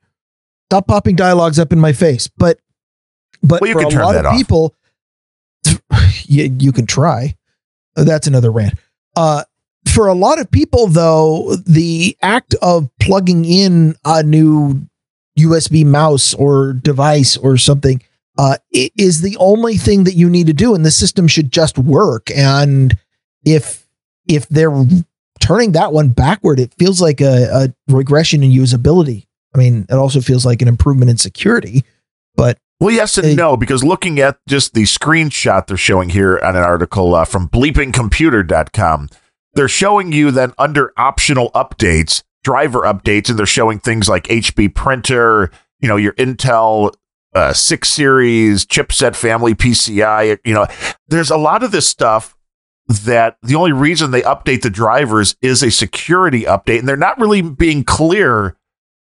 Stop 0.70 0.88
popping 0.88 1.16
dialogues 1.16 1.60
up 1.60 1.72
in 1.72 1.80
my 1.80 1.94
face. 1.94 2.28
But, 2.28 2.60
but 3.44 3.62
well, 3.62 3.74
for 3.74 3.80
a 3.82 3.90
lot 3.90 4.16
of 4.16 4.36
people, 4.36 4.74
you, 6.24 6.56
you 6.60 6.72
can 6.72 6.86
try. 6.86 7.36
That's 7.96 8.28
another 8.28 8.52
rant. 8.52 8.76
Uh, 9.16 9.44
for 9.88 10.08
a 10.08 10.14
lot 10.14 10.40
of 10.40 10.52
people, 10.52 10.88
though, 10.88 11.56
the 11.66 12.16
act 12.22 12.56
of 12.62 12.90
plugging 13.00 13.46
in 13.46 13.96
a 14.06 14.22
new 14.22 14.88
USB 15.40 15.86
mouse 15.86 16.34
or 16.34 16.74
device 16.74 17.38
or 17.38 17.58
something 17.58 18.02
uh, 18.38 18.58
is 18.72 19.22
the 19.22 19.38
only 19.38 19.78
thing 19.78 20.04
that 20.04 20.14
you 20.14 20.30
need 20.30 20.48
to 20.48 20.54
do, 20.54 20.76
and 20.76 20.86
the 20.86 20.92
system 20.92 21.28
should 21.28 21.52
just 21.52 21.78
work. 21.78 22.30
And 22.36 22.98
if 23.44 23.88
if 24.28 24.48
they're 24.50 24.86
turning 25.40 25.72
that 25.72 25.94
one 25.94 26.10
backward, 26.10 26.60
it 26.60 26.74
feels 26.78 27.02
like 27.02 27.22
a, 27.22 27.50
a 27.88 27.94
regression 27.94 28.44
in 28.44 28.52
usability. 28.52 29.26
I 29.56 29.58
mean, 29.58 29.86
it 29.90 29.96
also 29.96 30.22
feels 30.22 30.46
like 30.46 30.62
an 30.62 30.68
improvement 30.68 31.10
in 31.10 31.18
security, 31.18 31.84
but 32.36 32.60
Well, 32.80 32.94
yes 32.94 33.18
and 33.18 33.36
no, 33.36 33.58
because 33.58 33.84
looking 33.84 34.20
at 34.20 34.38
just 34.48 34.74
the 34.74 34.84
screenshot 34.84 35.66
they're 35.66 35.78
showing 35.78 36.10
here 36.10 36.40
on 36.44 36.56
an 36.56 36.62
article 36.64 37.16
uh, 37.16 37.26
from 37.26 37.50
bleepingcomputer.com, 37.50 39.10
they're 39.54 39.68
showing 39.68 40.12
you 40.12 40.30
that 40.32 40.54
under 40.60 40.94
optional 40.96 41.50
updates, 41.56 42.24
driver 42.44 42.82
updates, 42.82 43.30
and 43.30 43.40
they're 43.40 43.48
showing 43.48 43.80
things 43.80 44.08
like 44.08 44.26
HP 44.26 44.76
printer, 44.76 45.50
you 45.80 45.88
know, 45.88 45.96
your 45.96 46.14
Intel 46.14 46.94
uh, 47.34 47.54
6 47.54 47.90
series, 47.90 48.66
chipset 48.66 49.16
family 49.16 49.56
PCI, 49.56 50.38
you 50.44 50.54
know, 50.54 50.68
there's 51.08 51.32
a 51.32 51.38
lot 51.38 51.64
of 51.64 51.72
this 51.72 51.88
stuff 51.88 52.36
that 52.88 53.38
the 53.44 53.56
only 53.56 53.72
reason 53.72 54.12
they 54.12 54.22
update 54.22 54.62
the 54.62 54.70
drivers 54.70 55.36
is 55.42 55.62
a 55.62 55.72
security 55.72 56.44
update, 56.44 56.80
and 56.80 56.88
they're 56.88 56.96
not 56.96 57.20
really 57.20 57.42
being 57.42 57.84
clear 57.84 58.56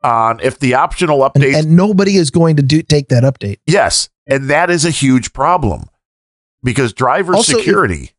on 0.07 0.41
if 0.41 0.59
the 0.59 0.75
optional 0.75 1.19
update 1.21 1.55
and, 1.55 1.67
and 1.67 1.77
nobody 1.77 2.17
is 2.17 2.31
going 2.31 2.57
to 2.57 2.63
do 2.63 2.83
take 2.83 3.09
that 3.09 3.25
update. 3.25 3.59
Yes, 3.67 4.09
and 4.27 4.49
that 4.49 4.71
is 4.71 4.85
a 4.85 4.91
huge 4.91 5.33
problem 5.33 5.89
because 6.63 6.93
driver 6.93 7.35
also, 7.35 7.59
security. 7.59 8.13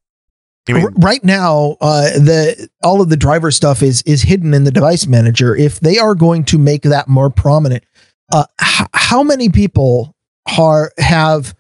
If, 0.68 0.76
mean, 0.76 0.88
right 0.98 1.24
now, 1.24 1.78
uh, 1.80 2.10
the 2.12 2.70
all 2.84 3.02
of 3.02 3.10
the 3.10 3.18
driver 3.18 3.52
stuff 3.52 3.82
is 3.82 4.02
is 4.04 4.22
hidden 4.24 4.54
in 4.54 4.66
the 4.66 4.72
device 4.72 5.08
manager. 5.08 5.56
If 5.56 5.80
they 5.80 5.98
are 5.98 6.14
going 6.14 6.44
to 6.46 6.58
make 6.58 6.84
that 6.84 7.08
more 7.08 7.30
prominent, 7.30 7.86
uh, 8.34 8.46
h- 8.62 8.88
how 8.94 9.24
many 9.24 9.50
people 9.50 10.14
are 10.58 10.92
have 10.98 11.56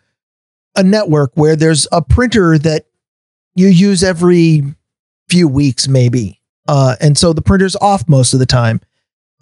a 0.76 0.84
network 0.84 1.32
where 1.36 1.56
there's 1.56 1.88
a 1.91 2.02
printer 2.02 2.58
that 2.58 2.86
you 3.56 3.68
use 3.68 4.04
every 4.04 4.64
few 5.30 5.48
weeks, 5.48 5.88
maybe, 5.88 6.41
uh, 6.68 6.98
and 6.99 7.18
so 7.18 7.32
the 7.32 7.41
printer's 7.41 7.78
off 7.78 8.08
most 8.10 8.34
of 8.34 8.40
the 8.40 8.45
time. 8.45 8.82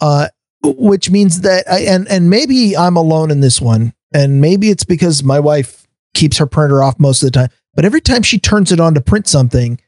Uh, 0.00 0.28
which 0.74 1.10
means 1.10 1.42
that 1.42 1.70
I, 1.70 1.80
and 1.80 2.08
and 2.08 2.30
maybe 2.30 2.76
I'm 2.76 2.96
alone 2.96 3.30
in 3.30 3.40
this 3.40 3.60
one, 3.60 3.92
and 4.12 4.40
maybe 4.40 4.70
it's 4.70 4.84
because 4.84 5.22
my 5.22 5.40
wife 5.40 5.86
keeps 6.14 6.38
her 6.38 6.46
printer 6.46 6.82
off 6.82 6.98
most 6.98 7.22
of 7.22 7.28
the 7.28 7.38
time. 7.38 7.48
But 7.74 7.84
every 7.84 8.00
time 8.00 8.22
she 8.22 8.38
turns 8.38 8.72
it 8.72 8.80
on 8.80 8.94
to 8.94 9.00
print 9.00 9.28
something, 9.28 9.78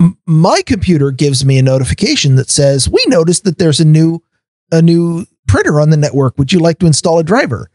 m- 0.00 0.18
my 0.26 0.62
computer 0.62 1.10
gives 1.10 1.44
me 1.44 1.58
a 1.58 1.62
notification 1.62 2.36
that 2.36 2.50
says, 2.50 2.88
"We 2.88 3.04
noticed 3.08 3.44
that 3.44 3.58
there's 3.58 3.80
a 3.80 3.84
new 3.84 4.22
a 4.70 4.82
new 4.82 5.26
printer 5.46 5.80
on 5.80 5.90
the 5.90 5.96
network. 5.96 6.38
Would 6.38 6.52
you 6.52 6.58
like 6.58 6.78
to 6.80 6.86
install 6.86 7.18
a 7.18 7.24
driver?" 7.24 7.70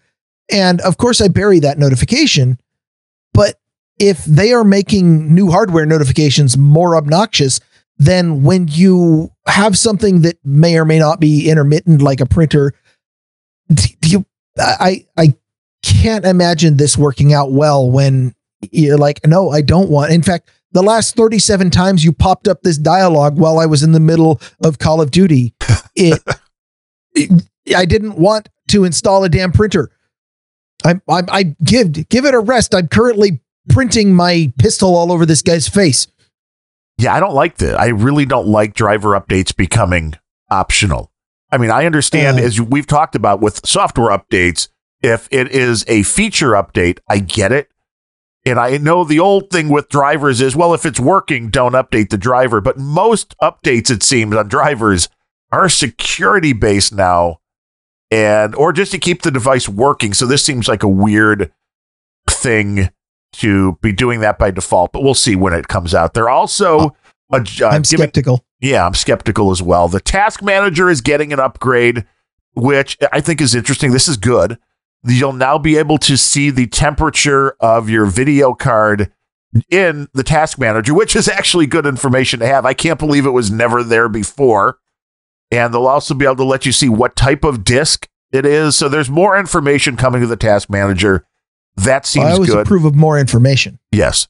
And 0.51 0.81
of 0.81 0.97
course, 0.97 1.21
I 1.21 1.27
bury 1.27 1.59
that 1.59 1.79
notification. 1.79 2.59
But 3.33 3.59
if 3.99 4.25
they 4.25 4.53
are 4.53 4.63
making 4.63 5.33
new 5.33 5.49
hardware 5.51 5.85
notifications 5.85 6.57
more 6.57 6.95
obnoxious, 6.95 7.59
then 7.97 8.43
when 8.43 8.67
you 8.67 9.31
have 9.47 9.77
something 9.77 10.21
that 10.21 10.37
may 10.43 10.77
or 10.77 10.85
may 10.85 10.99
not 10.99 11.19
be 11.19 11.49
intermittent, 11.49 12.01
like 12.01 12.21
a 12.21 12.25
printer, 12.25 12.73
do 13.73 13.87
you, 14.09 14.25
I, 14.57 15.05
I 15.17 15.35
can't 15.83 16.25
imagine 16.25 16.77
this 16.77 16.97
working 16.97 17.33
out 17.33 17.51
well 17.51 17.89
when 17.89 18.33
you're 18.71 18.97
like, 18.97 19.25
no, 19.25 19.49
I 19.49 19.61
don't 19.61 19.89
want. 19.89 20.11
In 20.11 20.23
fact, 20.23 20.49
the 20.71 20.83
last 20.83 21.15
37 21.15 21.69
times 21.69 22.03
you 22.03 22.11
popped 22.11 22.47
up 22.47 22.61
this 22.61 22.77
dialogue 22.77 23.37
while 23.37 23.59
I 23.59 23.65
was 23.65 23.83
in 23.83 23.91
the 23.91 23.99
middle 23.99 24.41
of 24.63 24.79
Call 24.79 25.01
of 25.01 25.11
Duty, 25.11 25.53
it, 25.95 26.21
it 27.13 27.43
I 27.75 27.85
didn't 27.85 28.17
want 28.17 28.49
to 28.69 28.83
install 28.83 29.23
a 29.23 29.29
damn 29.29 29.51
printer. 29.51 29.91
I, 30.83 30.99
I, 31.07 31.21
I 31.29 31.43
give 31.63 32.09
give 32.09 32.25
it 32.25 32.33
a 32.33 32.39
rest. 32.39 32.75
I'm 32.75 32.87
currently 32.87 33.39
printing 33.69 34.13
my 34.13 34.51
pistol 34.57 34.95
all 34.95 35.11
over 35.11 35.25
this 35.25 35.41
guy's 35.41 35.67
face 35.67 36.07
yeah, 37.03 37.13
I 37.13 37.19
don't 37.19 37.33
like 37.33 37.57
that. 37.57 37.79
I 37.79 37.87
really 37.89 38.25
don't 38.25 38.47
like 38.47 38.73
driver 38.73 39.09
updates 39.09 39.55
becoming 39.55 40.15
optional. 40.49 41.11
I 41.51 41.57
mean, 41.57 41.71
I 41.71 41.85
understand 41.85 42.39
uh, 42.39 42.43
as 42.43 42.59
we've 42.59 42.87
talked 42.87 43.15
about 43.15 43.41
with 43.41 43.65
software 43.65 44.17
updates, 44.17 44.69
if 45.01 45.27
it 45.31 45.51
is 45.51 45.85
a 45.87 46.03
feature 46.03 46.51
update, 46.51 46.99
I 47.09 47.19
get 47.19 47.51
it. 47.51 47.69
And 48.45 48.59
I 48.59 48.77
know 48.77 49.03
the 49.03 49.19
old 49.19 49.49
thing 49.49 49.69
with 49.69 49.87
drivers 49.89 50.41
is, 50.41 50.55
well, 50.55 50.73
if 50.73 50.85
it's 50.85 50.99
working, 50.99 51.49
don't 51.49 51.73
update 51.73 52.09
the 52.09 52.17
driver. 52.17 52.59
But 52.59 52.77
most 52.77 53.35
updates, 53.41 53.89
it 53.89 54.03
seems, 54.03 54.35
on 54.35 54.47
drivers 54.47 55.09
are 55.51 55.69
security 55.69 56.51
based 56.51 56.93
now 56.93 57.39
and 58.13 58.53
or 58.55 58.73
just 58.73 58.91
to 58.91 58.99
keep 58.99 59.21
the 59.21 59.31
device 59.31 59.67
working. 59.67 60.13
So 60.13 60.25
this 60.25 60.43
seems 60.43 60.67
like 60.67 60.83
a 60.83 60.87
weird 60.87 61.51
thing 62.29 62.89
to 63.33 63.77
be 63.81 63.91
doing 63.91 64.19
that 64.21 64.39
by 64.39 64.51
default, 64.51 64.91
but 64.93 65.03
we'll 65.03 65.13
see 65.13 65.35
when 65.35 65.53
it 65.53 65.67
comes 65.67 65.93
out. 65.93 66.13
They're 66.13 66.29
also 66.29 66.95
uh, 67.31 67.43
I'm 67.63 67.83
skeptical. 67.83 68.45
Yeah, 68.59 68.85
I'm 68.85 68.93
skeptical 68.93 69.51
as 69.51 69.61
well. 69.61 69.87
The 69.87 69.99
task 69.99 70.41
manager 70.41 70.89
is 70.89 71.01
getting 71.01 71.33
an 71.33 71.39
upgrade, 71.39 72.05
which 72.53 72.97
I 73.11 73.21
think 73.21 73.41
is 73.41 73.55
interesting. 73.55 73.91
This 73.91 74.07
is 74.07 74.17
good. 74.17 74.57
You'll 75.03 75.33
now 75.33 75.57
be 75.57 75.77
able 75.77 75.97
to 75.99 76.15
see 76.15 76.49
the 76.49 76.67
temperature 76.67 77.55
of 77.59 77.89
your 77.89 78.05
video 78.05 78.53
card 78.53 79.11
in 79.69 80.07
the 80.13 80.23
task 80.23 80.57
manager, 80.57 80.93
which 80.93 81.15
is 81.15 81.27
actually 81.27 81.67
good 81.67 81.85
information 81.85 82.39
to 82.39 82.47
have. 82.47 82.65
I 82.65 82.73
can't 82.73 82.99
believe 82.99 83.25
it 83.25 83.31
was 83.31 83.51
never 83.51 83.83
there 83.83 84.07
before. 84.07 84.77
And 85.51 85.73
they'll 85.73 85.87
also 85.87 86.15
be 86.15 86.25
able 86.25 86.37
to 86.37 86.43
let 86.45 86.65
you 86.65 86.71
see 86.71 86.89
what 86.89 87.15
type 87.15 87.43
of 87.43 87.63
disk 87.63 88.07
it 88.31 88.45
is. 88.45 88.75
So 88.75 88.89
there's 88.89 89.09
more 89.09 89.37
information 89.37 89.97
coming 89.97 90.21
to 90.21 90.27
the 90.27 90.37
task 90.37 90.69
manager 90.69 91.25
that 91.77 92.05
seems 92.05 92.25
good. 92.25 92.29
I 92.29 92.33
always 92.33 92.49
good. 92.49 92.59
approve 92.59 92.85
of 92.85 92.95
more 92.95 93.17
information. 93.17 93.79
Yes. 93.91 94.27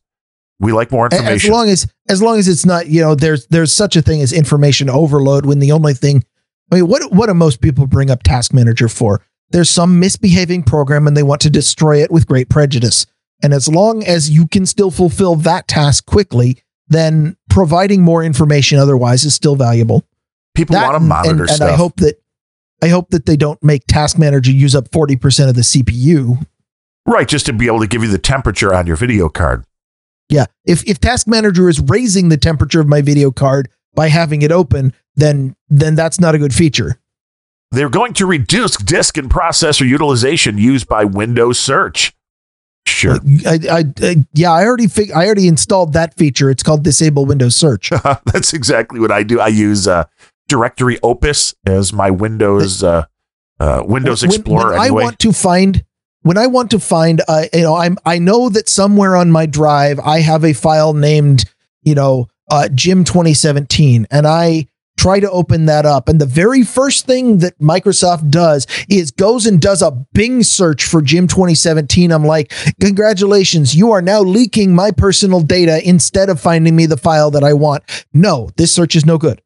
We 0.60 0.72
like 0.72 0.91
more 0.91 1.06
information. 1.06 1.49
As 1.49 1.49
long 1.49 1.70
as 1.70 1.88
as 2.10 2.22
long 2.22 2.40
as 2.40 2.48
it's 2.48 2.65
not, 2.65 2.88
you 2.88 3.02
know, 3.02 3.15
there's 3.15 3.48
there's 3.48 3.74
such 3.74 3.95
a 3.95 4.02
thing 4.02 4.22
as 4.22 4.32
information 4.32 4.90
overload 4.90 5.45
when 5.45 5.60
the 5.60 5.72
only 5.72 5.94
thing 5.94 6.24
I 6.72 6.76
mean, 6.76 6.88
what 6.88 7.11
what 7.11 7.28
do 7.28 7.34
most 7.34 7.61
people 7.61 7.86
bring 7.88 8.10
up 8.10 8.24
task 8.24 8.53
manager 8.53 8.88
for? 8.88 9.22
There's 9.49 9.70
some 9.70 9.99
misbehaving 9.99 10.64
program 10.64 11.06
and 11.06 11.15
they 11.15 11.24
want 11.24 11.41
to 11.41 11.49
destroy 11.49 12.02
it 12.02 12.11
with 12.11 12.28
great 12.28 12.49
prejudice. 12.49 13.06
And 13.44 13.53
as 13.53 13.68
long 13.68 14.03
as 14.03 14.30
you 14.30 14.48
can 14.48 14.65
still 14.65 14.90
fulfill 14.90 15.36
that 15.36 15.68
task 15.68 16.06
quickly, 16.06 16.64
then 16.88 17.36
providing 17.49 18.02
more 18.02 18.24
information 18.24 18.80
otherwise 18.80 19.26
is 19.26 19.36
still 19.36 19.56
valuable. 19.56 20.06
People 20.56 20.76
that, 20.76 20.86
want 20.86 20.95
to 20.95 20.99
monitor 21.02 21.41
and, 21.41 21.49
stuff. 21.49 21.61
And 21.61 21.70
I 21.72 21.76
hope 21.76 21.98
that 21.98 22.15
I 22.82 22.88
hope 22.88 23.10
that 23.10 23.26
they 23.26 23.38
don't 23.38 23.61
make 23.64 23.86
task 23.88 24.18
manager 24.18 24.52
use 24.52 24.76
up 24.76 24.90
40% 24.90 25.49
of 25.49 25.56
the 25.56 25.61
CPU 25.61 26.45
Right, 27.06 27.28
just 27.28 27.46
to 27.48 27.54
be 27.54 27.68
able 27.68 27.82
to 27.82 27.88
give 27.88 28.02
you 28.02 28.10
the 28.10 28.18
temperature 28.18 28.74
on 28.74 28.88
your 28.88 28.96
video 28.96 29.30
card. 29.30 29.66
Yeah. 30.30 30.46
If 30.66 30.88
if 30.88 31.00
Task 31.00 31.28
Manager 31.28 31.70
is 31.70 31.80
raising 31.80 32.30
the 32.30 32.38
temperature 32.38 32.80
of 32.80 32.88
my 32.88 33.02
video 33.02 33.32
card 33.32 33.70
by 33.94 34.08
having 34.08 34.42
it 34.42 34.52
open, 34.52 34.94
then 35.16 35.56
then 35.70 35.96
that's 35.96 36.20
not 36.20 36.34
a 36.36 36.38
good 36.38 36.54
feature. 36.54 37.00
They're 37.72 37.90
going 37.90 38.14
to 38.14 38.26
reduce 38.26 38.78
disk 38.78 39.18
and 39.18 39.30
processor 39.30 39.88
utilization 39.88 40.58
used 40.58 40.88
by 40.88 41.04
Windows 41.06 41.60
Search. 41.60 42.14
Sure. 42.86 43.18
I, 43.46 43.60
I, 43.70 43.84
I 44.02 44.26
yeah, 44.34 44.52
I 44.52 44.66
already 44.66 44.88
fig- 44.88 45.12
I 45.12 45.26
already 45.26 45.48
installed 45.48 45.94
that 45.94 46.14
feature. 46.16 46.50
It's 46.50 46.64
called 46.64 46.84
Disable 46.84 47.26
Windows 47.26 47.56
Search. 47.56 47.90
that's 48.26 48.54
exactly 48.54 49.00
what 49.00 49.12
I 49.12 49.24
do. 49.24 49.40
I 49.40 49.48
use 49.48 49.88
uh, 49.88 50.06
Directory 50.48 51.00
Opus 51.02 51.56
as 51.66 51.94
my 51.94 52.12
Windows 52.12 52.84
uh, 52.84 53.06
uh, 53.60 53.84
Windows 53.86 54.24
Explorer. 54.24 54.72
When, 54.72 54.72
when 54.72 54.82
anyway. 54.82 55.02
I 55.02 55.06
want 55.06 55.20
to 55.20 55.34
find 55.34 55.84
when 56.24 56.38
I 56.38 56.48
want 56.48 56.72
to 56.72 56.80
find, 56.80 57.22
uh, 57.28 57.45
you 57.54 57.62
know, 57.62 57.76
I'm 57.76 57.98
I 58.06 58.18
know 58.18 58.50
that 58.50 58.68
somewhere 58.68 59.16
on 59.16 59.32
my 59.32 59.45
drive 59.45 60.00
I 60.00 60.22
have 60.22 60.44
a 60.44 60.54
file 60.54 60.94
named, 60.94 61.45
you 61.84 61.95
know, 61.95 62.28
uh, 62.50 62.70
Jim 62.70 63.04
2017, 63.04 64.08
and 64.10 64.28
I 64.28 64.68
try 64.95 65.20
to 65.20 65.30
open 65.32 65.66
that 65.66 65.86
up, 65.86 66.08
and 66.08 66.20
the 66.20 66.26
very 66.26 66.64
first 66.64 67.06
thing 67.06 67.40
that 67.40 67.58
Microsoft 67.60 68.30
does 68.30 68.68
is 68.90 69.12
goes 69.12 69.45
and 69.45 69.62
does 69.62 69.82
a 69.82 69.91
Bing 70.14 70.44
search 70.44 70.86
for 70.86 71.02
Jim 71.02 71.28
2017. 71.28 72.12
I'm 72.12 72.26
like, 72.26 72.54
congratulations, 72.80 73.76
you 73.76 73.91
are 73.91 74.02
now 74.02 74.22
leaking 74.22 74.74
my 74.74 74.91
personal 74.91 75.41
data 75.41 75.82
instead 75.88 76.30
of 76.30 76.40
finding 76.40 76.76
me 76.76 76.86
the 76.86 76.98
file 76.98 77.32
that 77.32 77.44
I 77.44 77.54
want. 77.54 77.84
No, 78.14 78.50
this 78.56 78.72
search 78.72 78.95
is 78.95 79.06
no 79.06 79.18
good. 79.18 79.41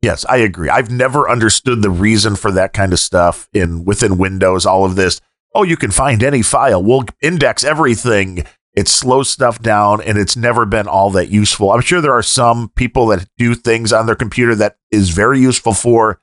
Yes, 0.00 0.24
I 0.28 0.36
agree. 0.36 0.68
I've 0.68 0.90
never 0.90 1.28
understood 1.28 1.82
the 1.82 1.90
reason 1.90 2.36
for 2.36 2.52
that 2.52 2.72
kind 2.72 2.92
of 2.92 3.00
stuff 3.00 3.48
in 3.52 3.84
within 3.84 4.16
Windows. 4.16 4.64
All 4.64 4.84
of 4.84 4.94
this 4.94 5.20
oh, 5.54 5.62
you 5.62 5.76
can 5.76 5.90
find 5.90 6.22
any 6.22 6.42
file. 6.42 6.82
We'll 6.82 7.04
index 7.20 7.64
everything. 7.64 8.44
It 8.74 8.86
slows 8.86 9.28
stuff 9.28 9.60
down 9.60 10.00
and 10.02 10.18
it's 10.18 10.36
never 10.36 10.64
been 10.64 10.86
all 10.86 11.10
that 11.10 11.30
useful. 11.30 11.72
I'm 11.72 11.80
sure 11.80 12.00
there 12.00 12.12
are 12.12 12.22
some 12.22 12.68
people 12.76 13.06
that 13.08 13.28
do 13.36 13.54
things 13.54 13.92
on 13.92 14.06
their 14.06 14.14
computer 14.14 14.54
that 14.54 14.76
is 14.90 15.10
very 15.10 15.40
useful 15.40 15.74
for. 15.74 16.20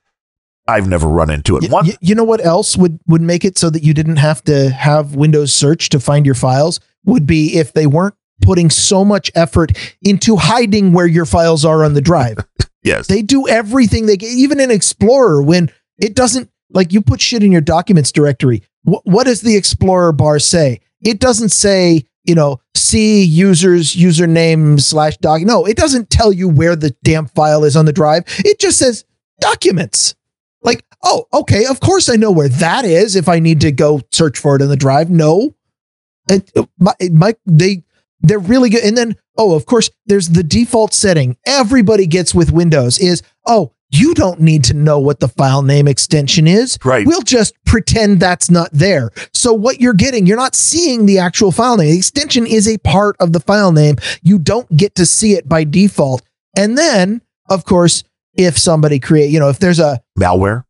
I've 0.67 0.87
never 0.87 1.07
run 1.07 1.29
into 1.29 1.57
it. 1.57 1.69
One, 1.69 1.85
you, 1.85 1.93
you 2.01 2.15
know 2.15 2.23
what 2.23 2.43
else 2.43 2.75
would 2.77 2.99
would 3.07 3.21
make 3.21 3.45
it 3.45 3.57
so 3.57 3.69
that 3.69 3.83
you 3.83 3.93
didn't 3.93 4.15
have 4.15 4.43
to 4.45 4.69
have 4.69 5.15
Windows 5.15 5.53
search 5.53 5.89
to 5.89 5.99
find 5.99 6.25
your 6.25 6.33
files 6.33 6.79
would 7.03 7.27
be 7.27 7.57
if 7.57 7.73
they 7.73 7.85
weren't 7.85 8.15
putting 8.41 8.69
so 8.69 9.05
much 9.05 9.31
effort 9.35 9.73
into 10.01 10.37
hiding 10.37 10.91
where 10.91 11.05
your 11.05 11.25
files 11.25 11.65
are 11.65 11.83
on 11.83 11.93
the 11.93 12.01
drive. 12.01 12.37
yes. 12.83 13.07
They 13.07 13.21
do 13.21 13.47
everything 13.47 14.05
they 14.05 14.17
get, 14.17 14.31
even 14.31 14.59
in 14.59 14.71
Explorer 14.71 15.41
when 15.43 15.71
it 15.97 16.15
doesn't 16.15 16.49
like 16.71 16.93
you 16.93 17.01
put 17.01 17.21
shit 17.21 17.43
in 17.43 17.51
your 17.51 17.61
documents 17.61 18.11
directory 18.11 18.63
what 18.85 19.25
does 19.25 19.41
the 19.41 19.55
Explorer 19.55 20.11
bar 20.11 20.39
say? 20.39 20.81
It 21.01 21.19
doesn't 21.19 21.49
say, 21.49 22.05
you 22.23 22.35
know, 22.35 22.59
see 22.75 23.23
users 23.23 23.95
username 23.95 24.79
slash 24.81 25.17
doc. 25.17 25.41
No, 25.41 25.65
it 25.65 25.77
doesn't 25.77 26.09
tell 26.09 26.31
you 26.31 26.47
where 26.47 26.75
the 26.75 26.95
damn 27.03 27.27
file 27.27 27.63
is 27.63 27.75
on 27.75 27.85
the 27.85 27.93
drive. 27.93 28.23
It 28.39 28.59
just 28.59 28.79
says 28.79 29.05
documents. 29.39 30.15
Like, 30.61 30.83
oh, 31.03 31.25
okay, 31.33 31.65
of 31.65 31.79
course 31.79 32.09
I 32.09 32.15
know 32.15 32.31
where 32.31 32.49
that 32.49 32.85
is 32.85 33.15
if 33.15 33.29
I 33.29 33.39
need 33.39 33.61
to 33.61 33.71
go 33.71 34.01
search 34.11 34.39
for 34.39 34.55
it 34.55 34.61
in 34.61 34.69
the 34.69 34.75
drive. 34.75 35.09
No, 35.09 35.55
It, 36.29 36.51
it, 36.55 36.57
oh, 36.57 36.69
my, 36.79 36.93
my, 37.11 37.35
they 37.45 37.83
they're 38.21 38.39
really 38.39 38.69
good. 38.71 38.83
And 38.83 38.97
then 38.97 39.15
oh, 39.37 39.55
of 39.55 39.65
course, 39.65 39.89
there's 40.05 40.29
the 40.29 40.43
default 40.43 40.93
setting 40.93 41.37
everybody 41.45 42.07
gets 42.07 42.33
with 42.33 42.51
Windows 42.51 42.99
is 42.99 43.21
oh, 43.45 43.73
you 43.99 44.13
don't 44.13 44.39
need 44.39 44.63
to 44.65 44.73
know 44.73 44.99
what 44.99 45.19
the 45.19 45.27
file 45.27 45.61
name 45.61 45.87
extension 45.87 46.47
is. 46.47 46.77
Right. 46.83 47.05
We'll 47.05 47.21
just 47.21 47.53
pretend 47.65 48.19
that's 48.19 48.49
not 48.49 48.69
there. 48.71 49.11
So 49.33 49.53
what 49.53 49.79
you're 49.79 49.93
getting, 49.93 50.25
you're 50.25 50.37
not 50.37 50.55
seeing 50.55 51.05
the 51.05 51.19
actual 51.19 51.51
file 51.51 51.77
name. 51.77 51.91
The 51.91 51.97
extension 51.97 52.45
is 52.45 52.67
a 52.67 52.77
part 52.79 53.15
of 53.19 53.33
the 53.33 53.39
file 53.39 53.71
name. 53.71 53.97
You 54.21 54.39
don't 54.39 54.69
get 54.75 54.95
to 54.95 55.05
see 55.05 55.33
it 55.33 55.47
by 55.47 55.63
default. 55.63 56.21
And 56.57 56.77
then, 56.77 57.21
of 57.49 57.65
course, 57.65 58.03
if 58.33 58.57
somebody 58.57 58.99
create, 58.99 59.31
you 59.31 59.39
know, 59.39 59.49
if 59.49 59.59
there's 59.59 59.79
a 59.79 60.01
Malware. 60.19 60.63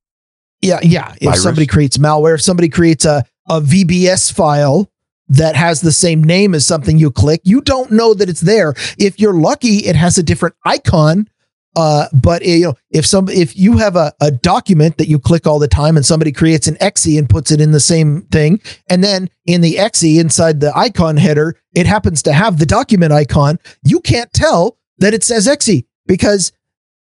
yeah, 0.61 0.79
yeah, 0.83 1.13
if 1.13 1.23
Virus. 1.23 1.43
somebody 1.43 1.65
creates 1.67 1.97
malware, 1.97 2.35
if 2.35 2.41
somebody 2.41 2.69
creates 2.69 3.05
a 3.05 3.25
a 3.47 3.61
VBS 3.61 4.33
file 4.33 4.89
that 5.27 5.55
has 5.55 5.81
the 5.81 5.91
same 5.91 6.23
name 6.23 6.53
as 6.53 6.65
something 6.65 6.97
you 6.97 7.11
click, 7.11 7.41
you 7.43 7.61
don't 7.61 7.91
know 7.91 8.13
that 8.13 8.29
it's 8.29 8.41
there. 8.41 8.73
If 8.97 9.19
you're 9.19 9.33
lucky, 9.33 9.77
it 9.85 9.95
has 9.95 10.17
a 10.17 10.23
different 10.23 10.55
icon. 10.65 11.27
Uh, 11.75 12.07
but 12.13 12.41
uh, 12.41 12.45
you 12.45 12.63
know, 12.65 12.73
if 12.91 13.05
some 13.05 13.27
if 13.27 13.57
you 13.57 13.77
have 13.77 13.95
a, 13.95 14.13
a 14.21 14.31
document 14.31 14.97
that 14.97 15.07
you 15.07 15.19
click 15.19 15.45
all 15.45 15.59
the 15.59 15.67
time 15.67 15.97
and 15.97 16.05
somebody 16.05 16.31
creates 16.31 16.67
an 16.67 16.77
exe 16.79 17.05
and 17.17 17.29
puts 17.29 17.51
it 17.51 17.59
in 17.59 17.71
the 17.71 17.79
same 17.79 18.21
thing, 18.31 18.61
and 18.89 19.03
then 19.03 19.29
in 19.45 19.61
the 19.61 19.77
exe 19.77 20.03
inside 20.03 20.59
the 20.59 20.75
icon 20.77 21.17
header, 21.17 21.55
it 21.73 21.85
happens 21.85 22.21
to 22.23 22.33
have 22.33 22.59
the 22.59 22.65
document 22.65 23.11
icon, 23.11 23.59
you 23.83 23.99
can't 23.99 24.31
tell 24.31 24.77
that 24.99 25.13
it 25.13 25.23
says 25.23 25.47
exe 25.47 25.83
because 26.07 26.53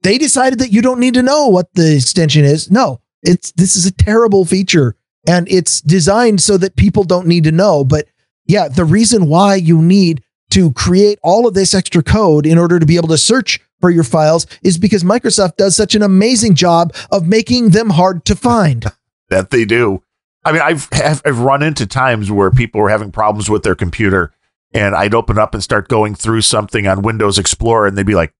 they 0.02 0.18
decided 0.18 0.59
that 0.60 0.72
you 0.72 0.82
don't 0.82 1.01
need 1.01 1.14
to 1.14 1.22
know 1.22 1.48
what 1.48 1.72
the 1.74 1.97
extension 1.97 2.44
is. 2.44 2.70
No, 2.70 3.01
it's 3.22 3.52
this 3.52 3.74
is 3.74 3.86
a 3.86 3.93
terrible 3.93 4.44
feature 4.44 4.97
and 5.26 5.51
it's 5.51 5.80
designed 5.80 6.40
so 6.40 6.56
that 6.59 6.76
people 6.76 7.05
don't 7.05 7.26
need 7.26 7.44
to 7.44 7.52
know. 7.52 7.84
But 7.84 8.06
yeah, 8.47 8.68
the 8.68 8.84
reason 8.84 9.28
why 9.28 9.56
you 9.56 9.80
need 9.80 10.22
to 10.53 10.70
create 10.73 11.19
all 11.23 11.47
of 11.47 11.55
this 11.55 11.73
extra 11.73 12.03
code 12.03 12.45
in 12.47 12.59
order 12.59 12.79
to 12.79 12.85
be 12.85 12.97
able 12.97 13.09
to 13.09 13.16
search 13.16 13.59
for 13.81 13.91
your 13.91 14.05
files 14.05 14.47
is 14.62 14.77
because 14.77 15.03
Microsoft 15.03 15.57
does 15.57 15.74
such 15.74 15.95
an 15.95 16.03
amazing 16.03 16.55
job 16.55 16.95
of 17.11 17.27
making 17.27 17.70
them 17.70 17.91
hard 17.91 18.24
to 18.27 18.37
find. 18.37 18.85
that 19.31 19.51
they 19.51 19.65
do. 19.65 20.03
I 20.45 20.53
mean, 20.53 20.61
I've 20.61 20.89
I've 20.93 21.39
run 21.39 21.62
into 21.62 21.87
times 21.87 22.31
where 22.31 22.51
people 22.51 22.81
were 22.81 22.91
having 22.91 23.12
problems 23.12 23.49
with 23.49 23.62
their 23.62 23.74
computer, 23.74 24.33
and 24.74 24.95
I'd 24.95 25.15
open 25.15 25.39
up 25.39 25.55
and 25.55 25.62
start 25.62 25.89
going 25.89 26.15
through 26.15 26.43
something 26.43 26.87
on 26.87 27.03
Windows 27.03 27.39
Explorer, 27.39 27.87
and 27.87 27.97
they'd 27.97 28.05
be 28.05 28.15
like, 28.15 28.35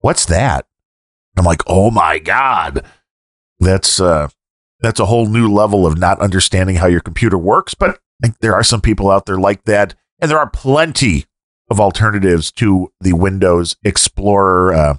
"What's 0.00 0.26
that?" 0.26 0.66
I'm 1.36 1.44
like, 1.44 1.62
"Oh 1.66 1.90
my 1.90 2.18
god, 2.18 2.84
that's 3.58 3.98
uh, 4.00 4.28
that's 4.80 5.00
a 5.00 5.06
whole 5.06 5.26
new 5.26 5.50
level 5.50 5.86
of 5.86 5.98
not 5.98 6.20
understanding 6.20 6.76
how 6.76 6.86
your 6.86 7.00
computer 7.00 7.38
works." 7.38 7.74
But 7.74 7.90
I 7.90 8.26
think 8.26 8.38
there 8.40 8.54
are 8.54 8.64
some 8.64 8.82
people 8.82 9.10
out 9.10 9.24
there 9.24 9.38
like 9.38 9.64
that, 9.64 9.94
and 10.20 10.30
there 10.30 10.38
are 10.38 10.50
plenty 10.50 11.24
of 11.70 11.80
alternatives 11.80 12.50
to 12.52 12.92
the 13.00 13.12
Windows 13.12 13.76
Explorer 13.84 14.72
uh, 14.74 14.96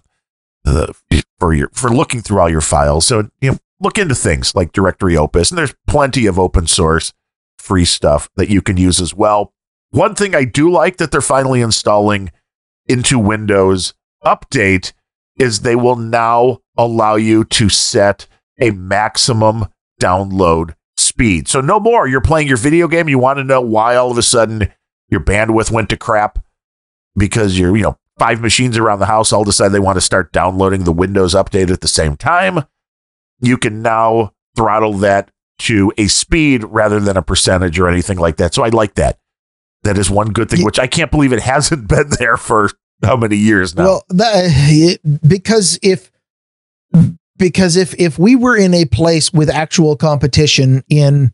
uh, 0.66 0.94
for 1.40 1.54
your 1.54 1.70
for 1.74 1.90
looking 1.90 2.22
through 2.22 2.40
all 2.40 2.50
your 2.50 2.62
files. 2.62 3.08
So 3.08 3.30
you 3.42 3.52
know, 3.52 3.58
look 3.80 3.98
into 3.98 4.16
things 4.16 4.56
like 4.56 4.72
Directory 4.72 5.18
Opus, 5.18 5.52
and 5.52 5.58
there's 5.58 5.76
plenty 5.88 6.26
of 6.26 6.38
open 6.38 6.68
source 6.68 7.14
free 7.58 7.86
stuff 7.86 8.30
that 8.36 8.50
you 8.50 8.62
can 8.62 8.78
use 8.78 9.02
as 9.02 9.14
well. 9.14 9.54
One 9.92 10.16
thing 10.16 10.36
I 10.36 10.46
do 10.46 10.72
like 10.72 10.98
that 10.98 11.12
they're 11.12 11.22
finally 11.22 11.62
installing 11.62 12.32
into 12.88 13.20
Windows 13.20 13.94
Update 14.24 14.94
is 15.38 15.60
they 15.60 15.76
will 15.76 15.96
now 15.96 16.60
allow 16.78 17.16
you 17.16 17.44
to 17.46 17.70
set 17.70 18.28
a 18.60 18.72
maximum 18.72 19.66
download 20.02 20.76
speed. 20.98 21.48
So 21.48 21.62
no 21.62 21.80
more. 21.80 22.08
You're 22.08 22.22
playing 22.22 22.48
your 22.48 22.58
video 22.58 22.88
game. 22.88 23.10
You 23.10 23.20
want 23.20 23.38
to 23.38 23.44
know 23.44 23.62
why 23.62 23.96
all 23.96 24.12
of 24.12 24.18
a 24.18 24.22
sudden 24.24 24.72
your 25.10 25.22
bandwidth 25.22 25.72
went 25.72 25.90
to 25.90 25.98
crap 25.98 26.40
because 27.16 27.58
you're, 27.58 27.76
you 27.76 27.84
know, 27.84 27.98
five 28.18 28.42
machines 28.42 28.78
around 28.78 29.00
the 29.00 29.06
house 29.06 29.32
all 29.32 29.44
decide 29.44 29.70
they 29.70 29.80
want 29.80 29.96
to 29.96 30.02
start 30.02 30.32
downloading 30.32 30.84
the 30.84 30.92
Windows 30.92 31.34
update 31.34 31.72
at 31.72 31.82
the 31.82 31.88
same 31.88 32.18
time. 32.18 32.66
You 33.40 33.58
can 33.58 33.82
now 33.82 34.34
throttle 34.56 34.94
that 34.96 35.32
to 35.60 35.94
a 35.98 36.08
speed 36.08 36.64
rather 36.66 37.00
than 37.00 37.18
a 37.18 37.22
percentage 37.22 37.80
or 37.80 37.88
anything 37.88 38.18
like 38.18 38.38
that. 38.38 38.54
So 38.54 38.64
I 38.64 38.70
like 38.70 38.96
that. 38.96 39.18
That 39.84 39.98
is 39.98 40.10
one 40.10 40.30
good 40.30 40.50
thing, 40.50 40.64
which 40.66 40.80
I 40.80 40.88
can't 40.88 41.12
believe 41.12 41.32
it 41.32 41.40
hasn't 41.42 41.88
been 41.88 42.10
there 42.20 42.38
for 42.38 42.70
how 43.04 43.16
many 43.16 43.38
years 43.38 43.76
now. 43.76 43.84
Well, 43.84 44.04
that, 44.10 44.46
eh, 44.46 44.98
because 45.26 45.80
if 45.82 46.12
because 47.38 47.78
if 47.78 47.96
if 47.98 48.20
we 48.20 48.36
were 48.36 48.58
in 48.58 48.74
a 48.74 48.86
place 48.86 49.32
with 49.32 49.50
actual 49.50 49.96
competition 49.96 50.84
in 50.90 51.32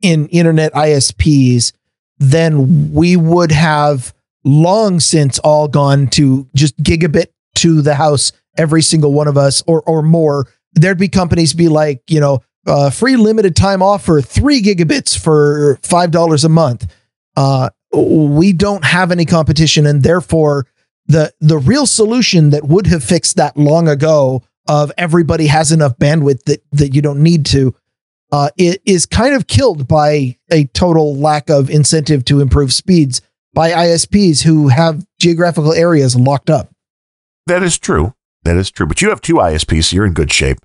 in 0.00 0.28
internet 0.28 0.72
ISPs, 0.72 1.72
then 2.18 2.92
we 2.92 3.16
would 3.16 3.50
have 3.50 4.14
long 4.44 5.00
since 5.00 5.38
all 5.40 5.68
gone 5.68 6.06
to 6.08 6.48
just 6.54 6.76
gigabit 6.82 7.26
to 7.54 7.82
the 7.82 7.94
house 7.94 8.32
every 8.56 8.82
single 8.82 9.12
one 9.12 9.28
of 9.28 9.36
us 9.36 9.62
or 9.66 9.82
or 9.82 10.02
more 10.02 10.46
there'd 10.74 10.98
be 10.98 11.08
companies 11.08 11.54
be 11.54 11.68
like 11.68 12.02
you 12.08 12.20
know 12.20 12.42
uh, 12.66 12.90
free 12.90 13.16
limited 13.16 13.54
time 13.56 13.82
offer 13.82 14.20
three 14.20 14.62
gigabits 14.62 15.18
for 15.18 15.78
five 15.82 16.10
dollars 16.10 16.44
a 16.44 16.48
month. 16.48 16.90
Uh, 17.36 17.70
we 17.92 18.52
don't 18.52 18.84
have 18.84 19.12
any 19.12 19.24
competition 19.24 19.86
and 19.86 20.02
therefore 20.02 20.66
the 21.06 21.32
the 21.40 21.58
real 21.58 21.86
solution 21.86 22.50
that 22.50 22.64
would 22.64 22.86
have 22.86 23.04
fixed 23.04 23.36
that 23.36 23.56
long 23.56 23.88
ago 23.88 24.42
of 24.66 24.90
everybody 24.96 25.46
has 25.46 25.70
enough 25.70 25.96
bandwidth 25.98 26.42
that 26.44 26.62
that 26.72 26.94
you 26.94 27.02
don't 27.02 27.22
need 27.22 27.44
to 27.46 27.74
uh, 28.32 28.48
it 28.56 28.80
is 28.84 29.06
kind 29.06 29.34
of 29.34 29.46
killed 29.46 29.86
by 29.86 30.36
a 30.50 30.64
total 30.68 31.14
lack 31.14 31.50
of 31.50 31.70
incentive 31.70 32.24
to 32.24 32.40
improve 32.40 32.72
speeds 32.72 33.20
by 33.54 33.70
ISPs 33.70 34.42
who 34.42 34.68
have 34.68 35.06
geographical 35.20 35.72
areas 35.72 36.16
locked 36.16 36.50
up. 36.50 36.70
that 37.46 37.62
is 37.62 37.78
true. 37.78 38.14
That 38.42 38.56
is 38.56 38.70
true. 38.70 38.86
But 38.86 39.00
you 39.00 39.08
have 39.08 39.20
two 39.22 39.34
ISPs, 39.36 39.84
so 39.84 39.96
you're 39.96 40.04
in 40.04 40.12
good 40.12 40.30
shape. 40.32 40.58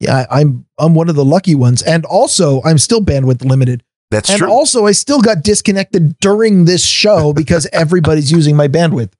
Yeah, 0.00 0.26
I'm 0.30 0.66
I'm 0.78 0.94
one 0.94 1.08
of 1.08 1.16
the 1.16 1.24
lucky 1.24 1.54
ones, 1.54 1.82
and 1.82 2.04
also 2.04 2.62
I'm 2.62 2.78
still 2.78 3.00
bandwidth 3.00 3.44
limited, 3.44 3.82
That's 4.10 4.28
and 4.28 4.38
true. 4.38 4.46
And 4.46 4.52
also 4.52 4.86
I 4.86 4.92
still 4.92 5.20
got 5.20 5.42
disconnected 5.42 6.18
during 6.20 6.66
this 6.66 6.84
show 6.84 7.32
because 7.42 7.66
everybody's 7.72 8.30
using 8.30 8.56
my 8.56 8.68
bandwidth. 8.68 9.12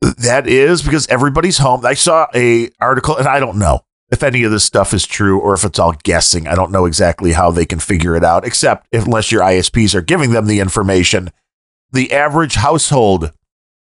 that 0.00 0.46
is 0.48 0.82
because 0.82 1.06
everybody's 1.08 1.58
home. 1.58 1.84
I 1.84 1.94
saw 1.94 2.26
a 2.34 2.70
article, 2.80 3.16
and 3.16 3.28
I 3.28 3.38
don't 3.40 3.58
know 3.58 3.80
if 4.10 4.22
any 4.22 4.42
of 4.42 4.50
this 4.50 4.64
stuff 4.64 4.92
is 4.94 5.06
true 5.06 5.38
or 5.38 5.54
if 5.54 5.64
it's 5.64 5.78
all 5.78 5.94
guessing. 6.02 6.46
I 6.48 6.54
don't 6.54 6.72
know 6.72 6.86
exactly 6.86 7.32
how 7.32 7.50
they 7.50 7.66
can 7.66 7.78
figure 7.78 8.16
it 8.16 8.24
out, 8.24 8.44
except 8.46 8.86
if, 8.90 9.04
unless 9.04 9.30
your 9.30 9.42
ISPs 9.42 9.94
are 9.94 10.02
giving 10.02 10.30
them 10.32 10.46
the 10.46 10.60
information. 10.60 11.30
The 11.92 12.12
average 12.12 12.54
household 12.56 13.32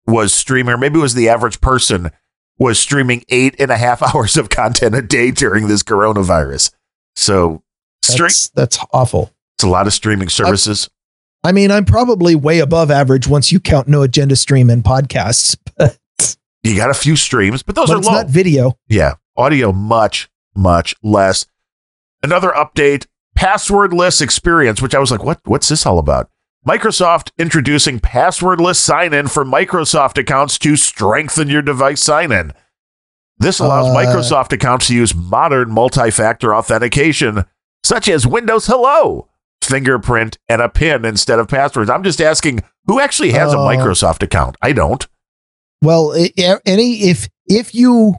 was 0.07 0.33
streaming, 0.33 0.73
or 0.73 0.77
maybe 0.77 0.99
it 0.99 1.01
was 1.01 1.13
the 1.13 1.29
average 1.29 1.61
person 1.61 2.11
was 2.57 2.79
streaming 2.79 3.23
eight 3.29 3.55
and 3.59 3.71
a 3.71 3.77
half 3.77 4.01
hours 4.15 4.37
of 4.37 4.49
content 4.49 4.95
a 4.95 5.01
day 5.01 5.31
during 5.31 5.67
this 5.67 5.83
coronavirus. 5.83 6.71
So, 7.15 7.63
stre- 8.03 8.19
That's 8.19 8.49
that's 8.49 8.79
awful. 8.93 9.31
it's 9.57 9.63
a 9.63 9.67
lot 9.69 9.87
of 9.87 9.93
streaming 9.93 10.29
services. 10.29 10.89
I 11.43 11.51
mean, 11.53 11.71
I'm 11.71 11.85
probably 11.85 12.35
way 12.35 12.59
above 12.59 12.91
average 12.91 13.27
once 13.27 13.51
you 13.51 13.59
count 13.61 13.87
no 13.87 14.01
agenda 14.01 14.35
stream 14.35 14.69
and 14.69 14.83
podcasts, 14.83 15.57
but 15.77 15.97
you 16.63 16.75
got 16.75 16.89
a 16.89 16.93
few 16.93 17.15
streams, 17.15 17.63
but 17.63 17.75
those 17.75 17.87
but 17.87 17.95
are 17.95 17.99
it's 17.99 18.07
low. 18.07 18.13
not 18.13 18.27
video. 18.27 18.77
Yeah, 18.87 19.13
audio 19.37 19.71
much 19.71 20.29
much 20.55 20.95
less. 21.01 21.45
Another 22.21 22.49
update: 22.51 23.05
passwordless 23.37 24.21
experience, 24.21 24.81
which 24.81 24.93
I 24.95 24.99
was 24.99 25.11
like, 25.11 25.23
what? 25.23 25.39
What's 25.45 25.69
this 25.69 25.85
all 25.85 25.99
about? 25.99 26.29
Microsoft 26.67 27.31
introducing 27.37 27.99
passwordless 27.99 28.75
sign-in 28.75 29.27
for 29.27 29.45
Microsoft 29.45 30.17
accounts 30.17 30.57
to 30.59 30.75
strengthen 30.75 31.47
your 31.49 31.61
device 31.61 32.01
sign-in. 32.01 32.51
This 33.37 33.59
allows 33.59 33.87
Uh, 33.87 33.95
Microsoft 33.97 34.51
accounts 34.51 34.87
to 34.87 34.95
use 34.95 35.15
modern 35.15 35.71
multi-factor 35.71 36.53
authentication, 36.53 37.45
such 37.83 38.09
as 38.09 38.27
Windows 38.27 38.67
Hello, 38.67 39.29
fingerprint, 39.63 40.37
and 40.49 40.61
a 40.61 40.67
PIN 40.67 41.05
instead 41.05 41.39
of 41.39 41.47
passwords. 41.47 41.89
I'm 41.89 42.03
just 42.03 42.19
asking, 42.21 42.61
who 42.87 42.99
actually 42.99 43.31
has 43.31 43.53
a 43.53 43.57
Uh, 43.57 43.65
Microsoft 43.65 44.21
account? 44.21 44.57
I 44.61 44.73
don't. 44.73 45.07
Well, 45.81 46.13
any 46.65 47.03
if 47.03 47.29
if 47.47 47.73
you 47.73 48.15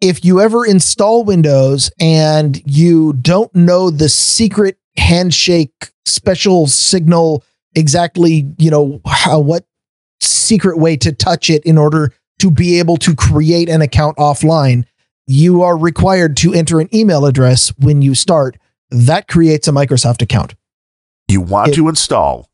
if 0.00 0.24
you 0.24 0.40
ever 0.40 0.64
install 0.64 1.22
Windows 1.24 1.90
and 2.00 2.62
you 2.64 3.12
don't 3.12 3.54
know 3.54 3.90
the 3.90 4.08
secret 4.08 4.78
handshake 4.96 5.90
special 6.06 6.66
signal 6.66 7.44
exactly, 7.74 8.46
you 8.58 8.70
know, 8.70 9.00
how 9.06 9.38
what 9.40 9.64
secret 10.20 10.78
way 10.78 10.96
to 10.96 11.12
touch 11.12 11.50
it 11.50 11.64
in 11.64 11.78
order 11.78 12.12
to 12.40 12.50
be 12.50 12.78
able 12.78 12.96
to 12.98 13.14
create 13.14 13.68
an 13.68 13.82
account 13.82 14.16
offline, 14.16 14.84
you 15.26 15.62
are 15.62 15.76
required 15.76 16.36
to 16.38 16.54
enter 16.54 16.80
an 16.80 16.88
email 16.94 17.26
address 17.26 17.72
when 17.78 18.02
you 18.02 18.14
start. 18.14 18.56
That 18.90 19.28
creates 19.28 19.68
a 19.68 19.72
Microsoft 19.72 20.22
account. 20.22 20.54
You 21.28 21.40
want 21.42 21.70
If- 21.70 21.74
to 21.76 21.88
install 21.88 22.48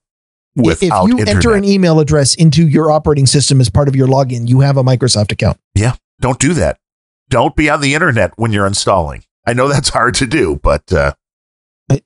without 0.57 1.05
if 1.05 1.09
you 1.11 1.19
internet. 1.19 1.29
enter 1.37 1.55
an 1.55 1.65
email 1.65 2.01
address 2.01 2.35
into 2.35 2.67
your 2.67 2.91
operating 2.91 3.27
system 3.27 3.61
as 3.61 3.71
part 3.71 3.89
of 3.89 3.95
your 3.95 4.09
login, 4.09 4.49
you 4.49 4.61
have 4.61 4.77
a 4.77 4.83
Microsoft 4.83 5.31
account. 5.33 5.59
Yeah, 5.75 5.95
don't 6.21 6.39
do 6.41 6.55
that. 6.55 6.79
Don't 7.31 7.55
be 7.57 7.71
on 7.71 7.81
the 7.81 7.95
internet 7.95 8.33
when 8.37 8.53
you're 8.53 8.67
installing. 8.67 9.25
I 9.47 9.53
know 9.53 9.69
that's 9.69 9.91
hard 9.91 10.15
to 10.17 10.27
do, 10.27 10.59
but 10.63 10.93
uh, 10.93 11.13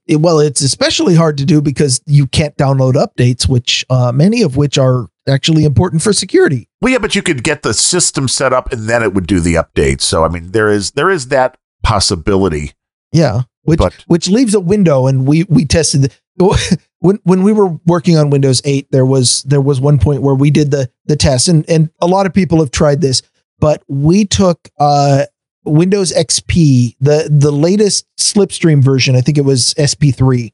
It- 0.06 0.20
well, 0.20 0.38
it's 0.40 0.60
especially 0.60 1.14
hard 1.14 1.38
to 1.38 1.44
do 1.44 1.60
because 1.60 2.00
you 2.06 2.26
can't 2.26 2.56
download 2.56 2.94
updates, 2.94 3.48
which 3.48 3.84
uh, 3.90 4.12
many 4.12 4.42
of 4.42 4.56
which 4.56 4.78
are 4.78 5.08
actually 5.28 5.64
important 5.64 6.02
for 6.02 6.12
security. 6.12 6.68
Well, 6.80 6.92
yeah, 6.92 6.98
but 6.98 7.14
you 7.14 7.22
could 7.22 7.44
get 7.44 7.62
the 7.62 7.74
system 7.74 8.28
set 8.28 8.52
up 8.52 8.72
and 8.72 8.88
then 8.88 9.02
it 9.02 9.12
would 9.14 9.26
do 9.26 9.40
the 9.40 9.54
updates. 9.54 10.02
So 10.02 10.24
I 10.24 10.28
mean, 10.28 10.52
there 10.52 10.68
is 10.68 10.92
there 10.92 11.10
is 11.10 11.28
that 11.28 11.56
possibility. 11.82 12.72
Yeah, 13.12 13.42
which 13.62 13.78
But- 13.78 13.94
which 14.06 14.28
leaves 14.28 14.54
a 14.54 14.60
window, 14.60 15.06
and 15.06 15.26
we 15.26 15.44
we 15.48 15.64
tested 15.64 16.12
the, 16.36 16.78
when 17.00 17.18
when 17.24 17.42
we 17.42 17.52
were 17.52 17.78
working 17.86 18.16
on 18.16 18.30
Windows 18.30 18.60
8. 18.64 18.88
There 18.90 19.06
was 19.06 19.42
there 19.44 19.60
was 19.60 19.80
one 19.80 19.98
point 19.98 20.22
where 20.22 20.34
we 20.34 20.50
did 20.50 20.70
the 20.70 20.90
the 21.06 21.16
test, 21.16 21.48
and 21.48 21.68
and 21.68 21.90
a 22.00 22.06
lot 22.06 22.26
of 22.26 22.32
people 22.34 22.58
have 22.60 22.70
tried 22.70 23.00
this, 23.00 23.22
but 23.58 23.82
we 23.88 24.24
took 24.24 24.68
uh, 24.78 25.24
Windows 25.64 26.12
XP, 26.12 26.96
the 27.00 27.28
the 27.30 27.50
latest 27.50 28.06
Slipstream 28.16 28.82
version. 28.82 29.16
I 29.16 29.20
think 29.20 29.38
it 29.38 29.44
was 29.44 29.74
SP3 29.74 30.52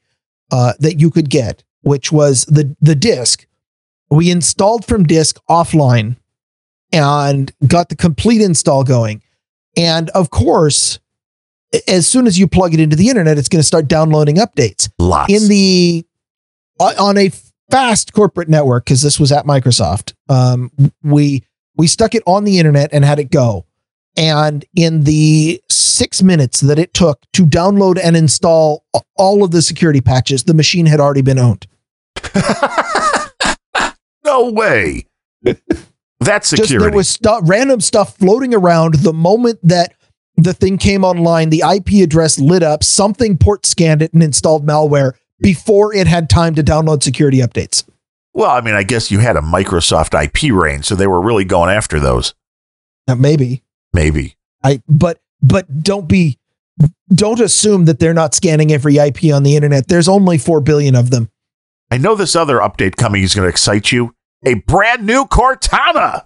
uh, 0.51 0.73
that 0.79 1.01
you 1.01 1.11
could 1.11 1.31
get, 1.31 1.63
which 1.83 2.11
was 2.11 2.45
the 2.47 2.75
the 2.81 2.95
disk. 2.95 3.47
We 4.11 4.31
installed 4.31 4.85
from 4.85 5.05
disk 5.05 5.41
offline, 5.49 6.17
and 6.93 7.53
got 7.67 7.89
the 7.89 7.97
complete 7.97 8.41
install 8.41 8.85
going, 8.85 9.23
and 9.77 10.11
of 10.11 10.31
course 10.31 10.99
as 11.89 12.07
soon 12.07 12.27
as 12.27 12.39
you 12.39 12.47
plug 12.47 12.75
it 12.75 12.81
into 12.81 12.97
the 12.97 13.09
internet, 13.09 13.39
it's 13.39 13.49
going 13.49 13.61
to 13.61 13.67
start 13.67 13.89
downloading 13.89 14.37
updates 14.37 14.91
Lots. 14.99 15.33
in 15.33 15.49
the 15.49 16.07
on 16.81 16.97
on 16.99 17.19
a 17.19 17.31
fast 17.71 18.13
corporate 18.13 18.49
network 18.49 18.85
because 18.85 19.03
this 19.03 19.19
was 19.19 19.33
at 19.33 19.45
Microsoft. 19.45 20.15
Um, 20.29 20.71
we 21.03 21.45
we 21.77 21.87
stuck 21.87 22.15
it 22.15 22.23
on 22.27 22.45
the 22.45 22.59
internet 22.59 22.91
and 22.93 23.05
had 23.05 23.19
it 23.19 23.31
go, 23.31 23.67
and 24.17 24.65
in 24.75 25.05
the 25.05 25.61
six 25.71 26.23
minutes 26.23 26.61
that 26.61 26.79
it 26.79 26.95
took 26.95 27.21
to 27.33 27.45
download 27.45 27.99
and 28.03 28.17
install 28.17 28.85
all 29.17 29.43
of 29.45 29.51
the 29.51 29.63
security 29.63 30.01
patches, 30.01 30.45
the 30.45 30.55
machine 30.55 30.87
had 30.87 31.01
already 31.01 31.23
been 31.23 31.39
owned. 31.39 31.67
no 34.25 34.51
way. 34.51 35.07
That's 36.21 36.51
Just 36.51 36.63
security. 36.63 36.79
there 36.91 36.97
was 36.97 37.09
stuff, 37.09 37.43
random 37.45 37.81
stuff 37.81 38.17
floating 38.17 38.55
around. 38.55 38.95
The 38.95 39.13
moment 39.13 39.59
that 39.63 39.95
the 40.37 40.55
thing 40.55 40.79
came 40.79 41.05
online, 41.05 41.51
the 41.51 41.63
IP 41.69 42.03
address 42.03 42.39
lit 42.39 42.63
up. 42.63 42.83
Something 42.83 43.37
port 43.37 43.67
scanned 43.67 44.03
it 44.03 44.13
and 44.15 44.23
installed 44.23 44.67
malware 44.67 45.13
before 45.41 45.95
it 45.95 46.07
had 46.07 46.31
time 46.31 46.55
to 46.55 46.63
download 46.63 47.03
security 47.03 47.39
updates. 47.39 47.85
well, 48.33 48.51
I 48.51 48.61
mean, 48.61 48.75
I 48.75 48.83
guess 48.85 49.11
you 49.11 49.19
had 49.19 49.37
a 49.37 49.41
Microsoft 49.41 50.15
IP 50.21 50.53
range, 50.55 50.87
so 50.87 50.95
they 50.95 51.07
were 51.07 51.21
really 51.21 51.45
going 51.45 51.71
after 51.71 52.01
those. 52.01 52.35
Now, 53.07 53.17
maybe 53.17 53.63
Maybe. 53.95 54.37
I, 54.63 54.83
but 54.89 55.21
but 55.41 55.83
don't 55.83 56.09
be, 56.09 56.39
don't 57.15 57.41
assume 57.41 57.87
that 57.87 57.99
they're 58.01 58.13
not 58.13 58.35
scanning 58.35 58.73
every 58.73 58.97
IP 58.97 59.33
on 59.33 59.43
the 59.43 59.57
internet. 59.57 59.89
There's 59.89 60.09
only 60.09 60.37
four 60.37 60.61
billion 60.61 60.95
of 60.95 61.11
them. 61.11 61.31
I 61.91 61.99
know 61.99 62.15
this 62.15 62.35
other 62.35 62.59
update 62.59 62.97
coming 62.97 63.23
is 63.23 63.35
going 63.35 63.45
to 63.45 63.51
excite 63.51 63.93
you. 63.93 64.15
A 64.45 64.55
brand 64.55 65.07
new 65.07 65.25
Cortana. 65.25 66.25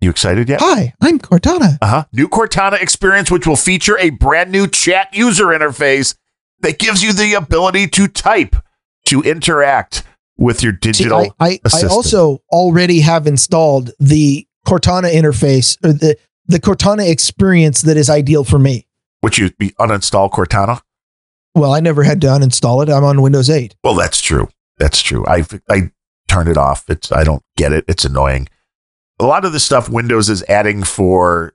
You 0.00 0.10
excited 0.10 0.48
yet? 0.48 0.60
Hi, 0.60 0.92
I'm 1.00 1.18
Cortana. 1.18 1.78
Uh 1.80 1.86
huh. 1.86 2.04
New 2.12 2.28
Cortana 2.28 2.80
experience, 2.80 3.30
which 3.30 3.46
will 3.46 3.56
feature 3.56 3.96
a 3.98 4.10
brand 4.10 4.50
new 4.50 4.66
chat 4.66 5.14
user 5.14 5.46
interface 5.46 6.16
that 6.60 6.78
gives 6.78 7.02
you 7.02 7.12
the 7.12 7.34
ability 7.34 7.86
to 7.88 8.08
type, 8.08 8.56
to 9.06 9.22
interact 9.22 10.02
with 10.36 10.62
your 10.62 10.72
See, 10.72 10.78
digital. 10.80 11.34
I, 11.38 11.46
I, 11.46 11.48
I 11.50 11.60
assistant. 11.64 11.92
also 11.92 12.38
already 12.50 13.00
have 13.00 13.26
installed 13.28 13.92
the 14.00 14.46
Cortana 14.66 15.12
interface 15.12 15.76
or 15.84 15.92
the 15.92 16.16
the 16.46 16.58
Cortana 16.58 17.08
experience 17.08 17.82
that 17.82 17.96
is 17.96 18.10
ideal 18.10 18.44
for 18.44 18.58
me. 18.58 18.86
which 19.20 19.38
you 19.38 19.50
be 19.58 19.70
uninstall 19.78 20.30
Cortana. 20.30 20.80
Well, 21.54 21.72
I 21.72 21.80
never 21.80 22.02
had 22.02 22.20
to 22.22 22.26
uninstall 22.28 22.82
it. 22.82 22.88
I'm 22.88 23.04
on 23.04 23.20
Windows 23.22 23.50
8. 23.50 23.76
Well, 23.84 23.94
that's 23.94 24.20
true. 24.20 24.48
That's 24.78 25.00
true. 25.02 25.24
I 25.26 25.44
I 25.68 25.92
turned 26.28 26.48
it 26.48 26.56
off. 26.56 26.88
It's 26.88 27.12
I 27.12 27.24
don't 27.24 27.42
get 27.56 27.72
it. 27.72 27.84
It's 27.88 28.04
annoying. 28.04 28.48
A 29.20 29.24
lot 29.26 29.44
of 29.44 29.52
the 29.52 29.60
stuff 29.60 29.88
Windows 29.88 30.28
is 30.30 30.42
adding 30.44 30.82
for 30.82 31.54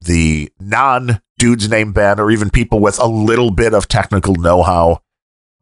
the 0.00 0.50
non 0.58 1.20
dude's 1.38 1.68
name 1.68 1.92
Ben 1.92 2.18
or 2.18 2.30
even 2.30 2.50
people 2.50 2.80
with 2.80 2.98
a 2.98 3.06
little 3.06 3.50
bit 3.50 3.74
of 3.74 3.86
technical 3.86 4.34
know-how 4.34 5.02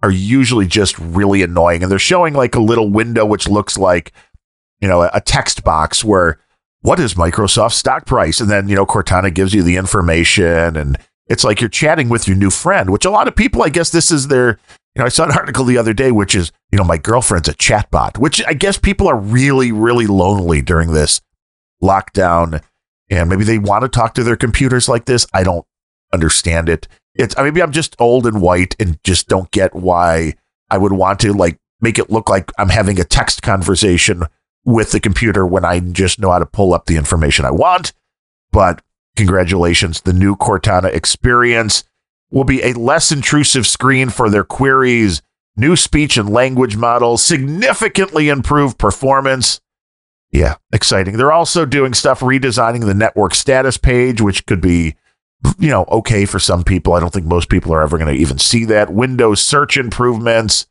are 0.03 0.11
usually 0.11 0.66
just 0.66 0.99
really 0.99 1.43
annoying 1.43 1.83
and 1.83 1.91
they're 1.91 1.99
showing 1.99 2.33
like 2.35 2.55
a 2.55 2.61
little 2.61 2.89
window 2.89 3.27
which 3.27 3.49
looks 3.49 3.77
like 3.77 4.12
you 4.81 4.89
know 4.89 5.03
a 5.12 5.20
text 5.20 5.65
box 5.65 6.05
where 6.05 6.39
what 6.87 7.01
is 7.01 7.15
Microsoft 7.15 7.73
stock 7.73 8.07
price 8.07 8.41
and 8.41 8.49
then 8.49 8.69
you 8.69 8.77
know 8.77 8.87
Cortana 8.87 9.35
gives 9.35 9.53
you 9.53 9.63
the 9.63 9.77
information 9.77 10.77
and 10.77 10.97
it's 11.27 11.43
like 11.43 11.61
you're 11.61 11.69
chatting 11.69 12.09
with 12.09 12.29
your 12.29 12.37
new 12.37 12.51
friend 12.51 12.91
which 12.91 13.05
a 13.05 13.11
lot 13.11 13.27
of 13.27 13.35
people 13.35 13.63
I 13.63 13.71
guess 13.71 13.91
this 13.91 14.11
is 14.11 14.29
their 14.29 14.59
you 14.97 15.01
know, 15.01 15.07
I 15.07 15.11
saw 15.11 15.25
an 15.25 15.33
article 15.37 15.65
the 15.65 15.77
other 15.77 15.93
day, 15.93 16.11
which 16.11 16.35
is, 16.35 16.51
you 16.73 16.79
know, 16.79 16.85
my 16.85 16.97
girlfriend's 16.97 17.49
a 17.49 17.55
chatbot, 17.55 18.17
which 18.17 18.43
I 18.47 18.55
guess 18.55 18.79
people 18.79 19.07
are 19.09 19.19
really, 19.19 19.71
really 19.71 20.07
lonely 20.07 20.63
during 20.63 20.93
this 20.93 21.21
lockdown. 21.83 22.63
And 23.11 23.29
maybe 23.29 23.45
they 23.45 23.59
want 23.59 23.83
to 23.83 23.89
talk 23.89 24.15
to 24.15 24.25
their 24.25 24.37
computers 24.37 24.89
like 24.89 25.05
this. 25.05 25.27
I 25.35 25.45
don't 25.45 25.67
understand 26.15 26.71
it. 26.71 26.89
It's, 27.15 27.37
maybe 27.37 27.63
I'm 27.63 27.73
just 27.73 27.95
old 27.99 28.27
and 28.27 28.41
white 28.41 28.75
and 28.81 28.99
just 29.05 29.29
don't 29.29 29.51
get 29.51 29.75
why 29.75 30.35
I 30.71 30.79
would 30.79 30.93
want 30.93 31.21
to 31.21 31.33
like 31.35 31.59
make 31.83 31.99
it 31.99 32.11
look 32.11 32.31
like 32.31 32.51
I'm 32.59 32.71
having 32.71 32.99
a 32.99 33.05
text 33.05 33.43
conversation 33.43 34.23
with 34.67 34.91
the 34.91 35.01
computer 35.01 35.47
when 35.47 35.65
I 35.65 35.81
just 35.81 36.19
know 36.19 36.33
how 36.33 36.41
to 36.41 36.45
pull 36.45 36.75
up 36.75 36.85
the 36.85 36.97
information 36.97 37.47
I 37.47 37.53
want. 37.53 37.95
But 38.51 38.83
congratulations, 39.15 40.03
the 40.03 40.13
new 40.13 40.37
Cortana 40.37 40.93
experience 40.93 41.85
will 42.31 42.45
be 42.45 42.63
a 42.63 42.75
less 42.75 43.13
intrusive 43.13 43.67
screen 43.67 44.11
for 44.11 44.29
their 44.29 44.45
queries, 44.45 45.23
new 45.57 45.77
speech 45.77 46.17
and 46.19 46.29
language 46.29 46.77
models, 46.77 47.23
significantly 47.23 48.29
improved 48.29 48.77
performance. 48.77 49.61
Yeah, 50.33 50.57
exciting. 50.73 51.17
They're 51.17 51.33
also 51.33 51.65
doing 51.65 51.95
stuff 51.95 52.21
redesigning 52.21 52.85
the 52.85 52.95
network 52.95 53.35
status 53.37 53.79
page, 53.79 54.21
which 54.21 54.45
could 54.47 54.61
be, 54.61 54.97
you 55.59 55.71
know, 55.71 55.85
okay 55.85 56.27
for 56.27 56.41
some 56.41 56.65
people. 56.65 56.95
I 56.95 57.01
don't 57.01 57.13
think 57.13 57.27
most 57.27 57.49
people 57.49 57.73
are 57.73 57.83
ever 57.83 57.97
going 57.97 58.13
to 58.13 58.21
even 58.21 58.39
see 58.39 58.65
that. 58.65 58.93
Windows 58.93 59.41
search 59.41 59.77
improvements, 59.77 60.67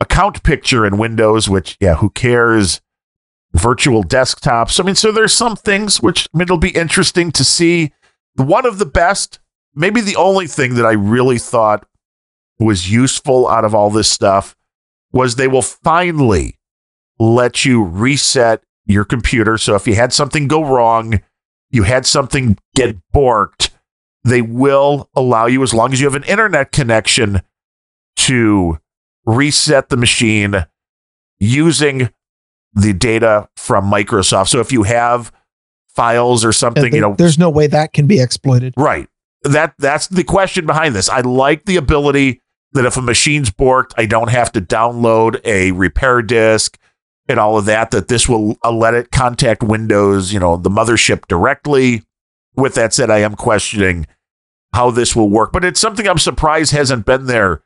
account 0.00 0.42
picture 0.42 0.86
in 0.86 0.96
Windows, 0.96 1.46
which, 1.46 1.76
yeah, 1.78 1.96
who 1.96 2.08
cares? 2.08 2.80
Virtual 3.54 4.02
desktops. 4.02 4.80
I 4.80 4.82
mean, 4.82 4.94
so 4.94 5.12
there's 5.12 5.32
some 5.32 5.56
things 5.56 6.02
which 6.02 6.28
I 6.34 6.38
mean, 6.38 6.42
it'll 6.42 6.58
be 6.58 6.70
interesting 6.70 7.30
to 7.32 7.44
see. 7.44 7.92
One 8.36 8.66
of 8.66 8.78
the 8.78 8.86
best 8.86 9.38
maybe 9.74 10.00
the 10.00 10.16
only 10.16 10.46
thing 10.46 10.74
that 10.74 10.86
I 10.86 10.92
really 10.92 11.38
thought 11.38 11.86
was 12.58 12.90
useful 12.90 13.48
out 13.48 13.64
of 13.64 13.74
all 13.74 13.90
this 13.90 14.08
stuff 14.08 14.54
was 15.12 15.36
they 15.36 15.48
will 15.48 15.62
finally 15.62 16.58
let 17.18 17.64
you 17.64 17.82
reset 17.82 18.62
your 18.86 19.04
computer. 19.04 19.58
So 19.58 19.74
if 19.74 19.86
you 19.86 19.94
had 19.94 20.12
something 20.12 20.48
go 20.48 20.64
wrong, 20.64 21.20
you 21.70 21.84
had 21.84 22.06
something 22.06 22.58
get 22.74 22.96
borked, 23.12 23.70
they 24.24 24.42
will 24.42 25.10
allow 25.14 25.46
you, 25.46 25.62
as 25.62 25.74
long 25.74 25.92
as 25.92 26.00
you 26.00 26.06
have 26.06 26.14
an 26.14 26.24
internet 26.24 26.72
connection, 26.72 27.42
to 28.16 28.78
reset 29.26 29.88
the 29.88 29.96
machine 29.96 30.66
using 31.38 32.10
the 32.74 32.92
data 32.92 33.48
from 33.56 33.90
Microsoft. 33.90 34.48
So 34.48 34.60
if 34.60 34.72
you 34.72 34.82
have 34.82 35.32
files 35.94 36.44
or 36.44 36.52
something, 36.52 36.82
There- 36.82 36.94
you 36.94 37.00
know, 37.00 37.14
there's 37.16 37.38
no 37.38 37.50
way 37.50 37.66
that 37.68 37.92
can 37.92 38.06
be 38.06 38.20
exploited. 38.20 38.74
Right. 38.76 39.08
That 39.42 39.74
that's 39.78 40.08
the 40.08 40.24
question 40.24 40.66
behind 40.66 40.94
this. 40.94 41.08
I 41.08 41.20
like 41.20 41.66
the 41.66 41.76
ability 41.76 42.40
that 42.72 42.84
if 42.86 42.96
a 42.96 43.02
machine's 43.02 43.50
borked, 43.50 43.92
I 43.96 44.06
don't 44.06 44.30
have 44.30 44.50
to 44.52 44.60
download 44.60 45.40
a 45.44 45.70
repair 45.72 46.22
disk 46.22 46.78
and 47.28 47.38
all 47.38 47.56
of 47.58 47.66
that. 47.66 47.90
That 47.90 48.08
this 48.08 48.28
will 48.28 48.56
uh, 48.64 48.72
let 48.72 48.94
it 48.94 49.12
contact 49.12 49.62
Windows, 49.62 50.32
you 50.32 50.40
know, 50.40 50.56
the 50.56 50.70
mothership 50.70 51.26
directly. 51.28 52.02
With 52.56 52.74
that 52.74 52.94
said, 52.94 53.10
I 53.10 53.18
am 53.18 53.34
questioning 53.34 54.06
how 54.72 54.90
this 54.90 55.14
will 55.14 55.28
work, 55.30 55.52
but 55.52 55.64
it's 55.64 55.78
something 55.78 56.08
I'm 56.08 56.18
surprised 56.18 56.72
hasn't 56.72 57.04
been 57.06 57.26
there 57.26 57.62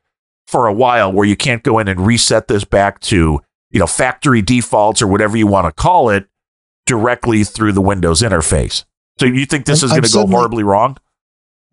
for 0.46 0.66
a 0.66 0.72
while, 0.72 1.12
where 1.12 1.26
you 1.26 1.36
can't 1.36 1.62
go 1.62 1.78
in 1.78 1.88
and 1.88 2.06
reset 2.06 2.48
this 2.48 2.64
back 2.64 3.00
to 3.00 3.40
you 3.70 3.78
know 3.80 3.86
factory 3.86 4.42
defaults 4.42 5.02
or 5.02 5.06
whatever 5.06 5.36
you 5.36 5.46
want 5.46 5.66
to 5.66 5.72
call 5.72 6.10
it 6.10 6.26
directly 6.86 7.44
through 7.44 7.72
the 7.72 7.80
Windows 7.80 8.22
interface. 8.22 8.84
So 9.18 9.26
you 9.26 9.44
think 9.46 9.66
this 9.66 9.82
I'm- 9.82 9.86
is 9.86 9.90
going 9.92 10.02
to 10.02 10.12
go 10.12 10.26
horribly 10.26 10.62
wrong? 10.62 10.96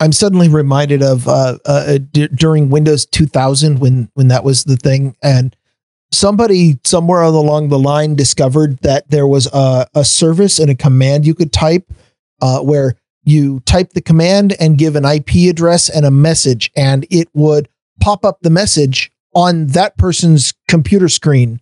I'm 0.02 0.12
suddenly 0.12 0.50
reminded 0.50 1.02
of 1.02 1.26
uh, 1.26 1.58
uh, 1.66 2.00
d- 2.12 2.28
during 2.28 2.70
Windows 2.70 3.06
2000 3.06 3.80
when 3.80 4.10
when 4.14 4.28
that 4.28 4.44
was 4.44 4.66
the 4.66 4.76
thing, 4.76 5.16
and 5.24 5.56
somebody 6.12 6.80
somewhere 6.84 7.22
along 7.22 7.70
the 7.70 7.80
line 7.80 8.16
discovered 8.16 8.78
that 8.80 9.10
there 9.10 9.26
was 9.28 9.48
a, 9.54 9.88
a 9.96 10.04
service 10.04 10.60
and 10.60 10.70
a 10.70 10.76
command 10.76 11.26
you 11.26 11.34
could 11.34 11.54
type 11.54 11.90
uh, 12.42 12.60
where 12.60 12.96
you 13.24 13.62
type 13.62 13.92
the 13.94 14.02
command 14.02 14.54
and 14.60 14.78
give 14.78 14.96
an 14.98 15.06
IP 15.06 15.50
address 15.50 15.88
and 15.90 16.06
a 16.06 16.12
message, 16.12 16.72
and 16.76 17.08
it 17.10 17.30
would 17.34 17.70
pop 18.02 18.26
up 18.26 18.40
the 18.42 18.50
message 18.50 19.12
on 19.34 19.68
that 19.68 19.98
person's 19.98 20.54
computer 20.68 21.08
screen, 21.08 21.62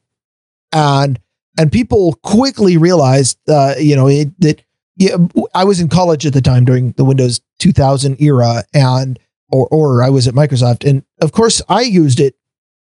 and 0.74 1.20
and 1.58 1.72
people 1.72 2.16
quickly 2.24 2.78
realized, 2.78 3.38
uh, 3.48 3.76
you 3.78 3.96
know, 3.96 4.08
it, 4.08 4.30
that 4.42 4.64
yeah, 4.98 5.18
I 5.56 5.64
was 5.64 5.80
in 5.80 5.88
college 5.88 6.26
at 6.26 6.34
the 6.34 6.42
time 6.42 6.66
during 6.66 6.92
the 6.94 7.06
Windows 7.06 7.42
2000 7.60 8.20
era, 8.22 8.64
and 8.74 9.20
or 9.52 9.68
or 9.72 10.04
I 10.04 10.10
was 10.10 10.28
at 10.28 10.34
Microsoft, 10.34 10.88
and 10.88 11.04
of 11.22 11.32
course 11.32 11.62
I 11.70 11.82
used 11.82 12.20
it 12.20 12.36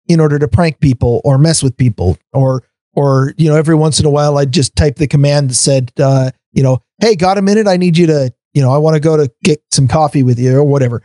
in 0.08 0.20
order 0.20 0.38
to 0.38 0.48
prank 0.48 0.80
people 0.80 1.20
or 1.24 1.38
mess 1.38 1.62
with 1.62 1.76
people, 1.76 2.16
or 2.32 2.62
or 2.94 3.34
you 3.36 3.48
know 3.48 3.56
every 3.56 3.74
once 3.74 4.00
in 4.00 4.06
a 4.06 4.10
while 4.10 4.38
I'd 4.38 4.52
just 4.52 4.74
type 4.76 4.96
the 4.96 5.06
command 5.06 5.50
that 5.50 5.54
said, 5.54 5.92
uh, 5.98 6.30
you 6.52 6.62
know, 6.62 6.82
hey, 7.00 7.16
got 7.16 7.38
a 7.38 7.42
minute? 7.42 7.66
I 7.66 7.76
need 7.76 7.96
you 7.96 8.06
to, 8.06 8.32
you 8.54 8.62
know, 8.62 8.72
I 8.72 8.78
want 8.78 8.94
to 8.94 9.00
go 9.00 9.16
to 9.16 9.30
get 9.44 9.62
some 9.70 9.88
coffee 9.88 10.22
with 10.22 10.38
you 10.38 10.56
or 10.56 10.64
whatever. 10.64 11.02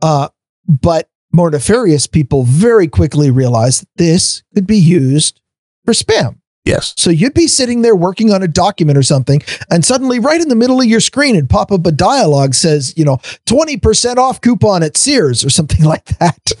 Uh, 0.00 0.28
but 0.68 1.08
more 1.32 1.50
nefarious 1.50 2.06
people 2.06 2.42
very 2.42 2.88
quickly 2.88 3.30
realized 3.30 3.82
that 3.82 3.88
this 3.96 4.42
could 4.54 4.66
be 4.66 4.76
used 4.76 5.40
for 5.84 5.92
spam. 5.92 6.38
Yes. 6.64 6.94
So 6.96 7.10
you'd 7.10 7.34
be 7.34 7.48
sitting 7.48 7.82
there 7.82 7.96
working 7.96 8.32
on 8.32 8.42
a 8.42 8.48
document 8.48 8.96
or 8.96 9.02
something, 9.02 9.42
and 9.70 9.84
suddenly, 9.84 10.20
right 10.20 10.40
in 10.40 10.48
the 10.48 10.54
middle 10.54 10.80
of 10.80 10.86
your 10.86 11.00
screen, 11.00 11.34
it'd 11.34 11.50
pop 11.50 11.72
up 11.72 11.84
a 11.86 11.92
dialogue 11.92 12.54
says, 12.54 12.96
you 12.96 13.04
know, 13.04 13.16
20% 13.46 14.16
off 14.16 14.40
coupon 14.40 14.82
at 14.82 14.96
Sears 14.96 15.44
or 15.44 15.50
something 15.50 15.84
like 15.84 16.04
that. 16.18 16.52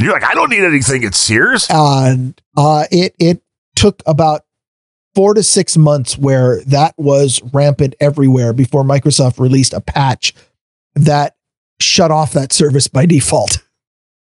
You're 0.00 0.12
like, 0.12 0.24
I 0.24 0.34
don't 0.34 0.50
need 0.50 0.64
anything 0.64 1.04
at 1.04 1.14
Sears. 1.14 1.66
And 1.70 2.40
uh, 2.56 2.84
it 2.90 3.14
it 3.18 3.42
took 3.76 4.02
about 4.06 4.44
four 5.14 5.34
to 5.34 5.42
six 5.42 5.76
months 5.76 6.18
where 6.18 6.62
that 6.64 6.94
was 6.96 7.40
rampant 7.52 7.94
everywhere 8.00 8.52
before 8.52 8.82
Microsoft 8.82 9.38
released 9.38 9.72
a 9.72 9.80
patch 9.80 10.34
that 10.94 11.36
shut 11.80 12.10
off 12.10 12.32
that 12.32 12.52
service 12.52 12.88
by 12.88 13.06
default. 13.06 13.62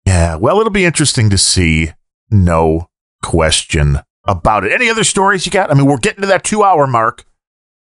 Yeah. 0.06 0.36
Well, 0.36 0.58
it'll 0.58 0.70
be 0.70 0.84
interesting 0.84 1.30
to 1.30 1.38
see. 1.38 1.92
No 2.30 2.88
question 3.22 4.00
about 4.24 4.64
it. 4.64 4.72
Any 4.72 4.88
other 4.90 5.04
stories 5.04 5.44
you 5.46 5.52
got? 5.52 5.70
I 5.70 5.74
mean, 5.74 5.86
we're 5.86 5.96
getting 5.98 6.20
to 6.22 6.26
that 6.28 6.44
two 6.44 6.62
hour 6.62 6.86
mark. 6.86 7.24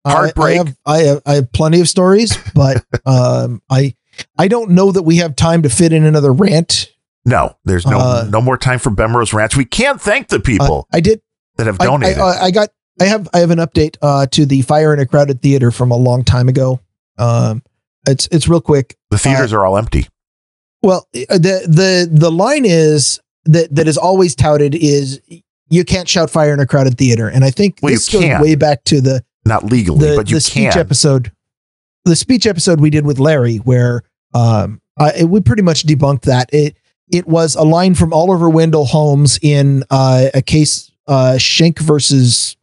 Heartbreak. 0.05 0.59
I, 0.59 0.61
I, 0.61 0.65
have, 0.65 0.77
I 0.85 0.97
have 0.99 1.21
I 1.25 1.33
have 1.35 1.51
plenty 1.51 1.81
of 1.81 1.89
stories, 1.89 2.37
but 2.53 2.85
um, 3.05 3.61
I 3.69 3.95
I 4.37 4.47
don't 4.47 4.71
know 4.71 4.91
that 4.91 5.01
we 5.03 5.17
have 5.17 5.35
time 5.35 5.63
to 5.63 5.69
fit 5.69 5.93
in 5.93 6.03
another 6.05 6.31
rant. 6.31 6.91
No, 7.25 7.57
there's 7.65 7.87
no 7.87 7.97
Uh, 7.97 8.27
no 8.29 8.39
more 8.39 8.55
time 8.57 8.77
for 8.77 8.91
Bemrose 8.91 9.33
Ranch. 9.33 9.55
We 9.57 9.65
can't 9.65 9.99
thank 9.99 10.27
the 10.27 10.39
people 10.39 10.87
Uh, 10.93 10.97
I 10.97 10.99
did. 10.99 11.21
that 11.57 11.65
have 11.65 11.79
donated. 11.79 12.19
I, 12.19 12.45
I 12.45 12.51
got. 12.51 12.69
I 13.01 13.05
have. 13.05 13.27
I 13.33 13.39
have 13.39 13.49
an 13.49 13.57
update 13.57 13.97
uh, 14.01 14.27
to 14.27 14.45
the 14.45 14.61
fire 14.61 14.93
in 14.93 14.99
a 14.99 15.05
crowded 15.07 15.41
theater 15.41 15.71
from 15.71 15.89
a 15.91 15.97
long 15.97 16.23
time 16.23 16.47
ago. 16.47 16.79
Um, 17.17 17.63
it's 18.07 18.27
it's 18.31 18.47
real 18.47 18.61
quick. 18.61 18.95
the 19.09 19.17
theaters 19.17 19.53
are 19.53 19.65
all 19.65 19.75
empty. 19.77 20.07
Well, 20.83 21.07
uh, 21.15 21.39
the 21.39 21.65
the 21.67 22.07
the 22.11 22.31
line 22.31 22.63
is 22.63 23.19
that 23.45 23.73
that 23.73 23.87
is 23.87 23.97
always 23.97 24.35
touted 24.35 24.75
is 24.75 25.19
you 25.69 25.83
can't 25.83 26.07
shout 26.07 26.29
fire 26.29 26.53
in 26.53 26.59
a 26.59 26.65
crowded 26.65 26.97
theater, 26.97 27.27
and 27.27 27.43
I 27.43 27.49
think 27.51 27.79
Well, 27.81 27.93
this 27.93 28.09
goes 28.09 28.21
can. 28.23 28.41
way 28.41 28.55
back 28.55 28.83
to 28.85 29.01
the 29.01 29.23
Not 29.45 29.63
legally, 29.63 30.09
the, 30.09 30.15
but 30.15 30.29
you 30.29 30.37
the 30.37 30.41
speech 30.41 30.71
can. 30.73 30.79
episode, 30.79 31.31
the 32.05 32.15
speech 32.15 32.45
episode 32.45 32.79
we 32.79 32.89
did 32.89 33.05
with 33.05 33.19
Larry, 33.19 33.57
where 33.57 34.03
um, 34.33 34.81
I, 34.99 35.23
we 35.23 35.41
pretty 35.41 35.61
much 35.63 35.85
debunked 35.85 36.21
that 36.23 36.49
it 36.53 36.77
it 37.11 37.27
was 37.27 37.55
a 37.55 37.63
line 37.63 37.93
from 37.95 38.13
Oliver 38.13 38.49
Wendell 38.49 38.85
Holmes 38.85 39.37
in 39.41 39.83
uh, 39.91 40.27
a 40.33 40.41
case 40.41 40.91
uh, 41.07 41.37
Schenck 41.37 41.79
versus 41.79 42.57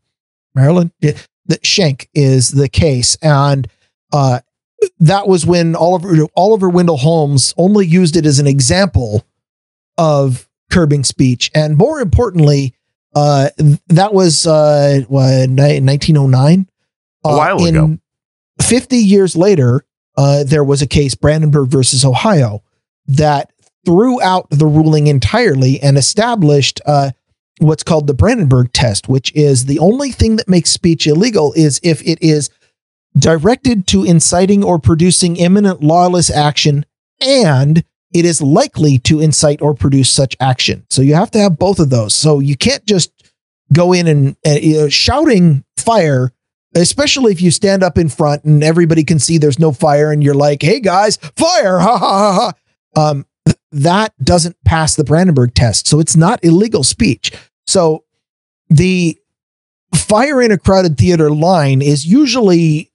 Maryland. 0.55 0.91
Yeah, 1.01 1.12
the 1.47 1.59
Schenck 1.62 2.09
is 2.15 2.51
the 2.51 2.69
case, 2.69 3.16
and 3.23 3.69
uh, 4.12 4.41
that 5.01 5.27
was 5.29 5.45
when 5.47 5.74
Oliver 5.77 6.27
Oliver 6.37 6.69
Wendell 6.69 6.97
Holmes 6.99 7.53
only 7.57 7.87
used 7.87 8.16
it 8.16 8.27
as 8.27 8.39
an 8.39 8.47
example 8.47 9.24
of 9.99 10.49
curbing 10.70 11.05
speech, 11.05 11.51
and 11.55 11.77
more 11.77 12.01
importantly, 12.01 12.74
uh, 13.14 13.51
that 13.89 14.14
was 14.14 14.47
uh, 14.47 15.01
what, 15.09 15.47
ni- 15.48 15.80
1909. 15.80 16.66
A 17.24 17.28
Uh, 17.28 17.36
while 17.36 17.64
ago. 17.64 17.98
50 18.60 18.97
years 18.97 19.36
later, 19.36 19.84
uh, 20.16 20.44
there 20.44 20.64
was 20.64 20.82
a 20.82 20.86
case, 20.86 21.14
Brandenburg 21.14 21.68
versus 21.68 22.05
Ohio, 22.05 22.62
that 23.06 23.51
threw 23.84 24.20
out 24.22 24.48
the 24.51 24.66
ruling 24.66 25.06
entirely 25.06 25.80
and 25.80 25.98
established 25.98 26.80
uh, 26.86 27.10
what's 27.59 27.82
called 27.82 28.06
the 28.06 28.14
Brandenburg 28.14 28.72
test, 28.72 29.09
which 29.09 29.32
is 29.34 29.66
the 29.66 29.78
only 29.78 30.10
thing 30.10 30.36
that 30.36 30.48
makes 30.48 30.70
speech 30.70 31.06
illegal 31.06 31.52
is 31.55 31.80
if 31.82 32.02
it 32.02 32.22
is 32.22 32.51
directed 33.18 33.86
to 33.89 34.05
inciting 34.05 34.64
or 34.64 34.78
producing 34.78 35.36
imminent 35.36 35.82
lawless 35.82 36.30
action 36.30 36.86
and 37.20 37.84
it 38.12 38.24
is 38.24 38.43
likely 38.43 38.98
to 39.01 39.20
incite 39.20 39.62
or 39.62 39.74
produce 39.74 40.10
such 40.10 40.36
action. 40.40 40.84
So 40.90 41.02
you 41.02 41.14
have 41.14 41.30
to 41.32 41.39
have 41.39 41.59
both 41.59 41.78
of 41.78 41.90
those. 41.90 42.14
So 42.14 42.40
you 42.40 42.56
can't 42.56 42.84
just 42.84 43.10
go 43.72 43.93
in 43.93 44.06
and 44.06 44.36
uh, 44.47 44.59
you 44.60 44.74
know, 44.74 44.89
shouting 44.89 45.64
fire, 45.76 46.32
especially 46.74 47.32
if 47.32 47.40
you 47.40 47.51
stand 47.51 47.82
up 47.82 47.98
in 47.98 48.09
front 48.09 48.44
and 48.44 48.62
everybody 48.62 49.05
can 49.05 49.18
see 49.18 49.39
there's 49.39 49.59
no 49.59 49.72
fire 49.72 50.12
and 50.12 50.22
you're 50.22 50.34
like, 50.34 50.62
"Hey 50.62 50.80
guys, 50.80 51.16
fire!" 51.16 51.78
Ha 51.78 51.98
ha 51.98 52.09
ha 52.09 52.32
ha. 52.34 52.52
Um, 53.01 53.26
th- 53.47 53.56
that 53.72 54.12
doesn't 54.22 54.56
pass 54.64 54.94
the 54.94 55.05
Brandenburg 55.05 55.55
test, 55.55 55.86
so 55.86 56.01
it's 56.01 56.16
not 56.16 56.44
illegal 56.44 56.84
speech. 56.84 57.32
So 57.66 58.05
the 58.68 59.18
fire 59.94 60.43
in 60.43 60.52
a 60.52 60.59
crowded 60.59 60.98
theater 60.98 61.30
line 61.30 61.82
is 61.82 62.06
usually 62.06 62.90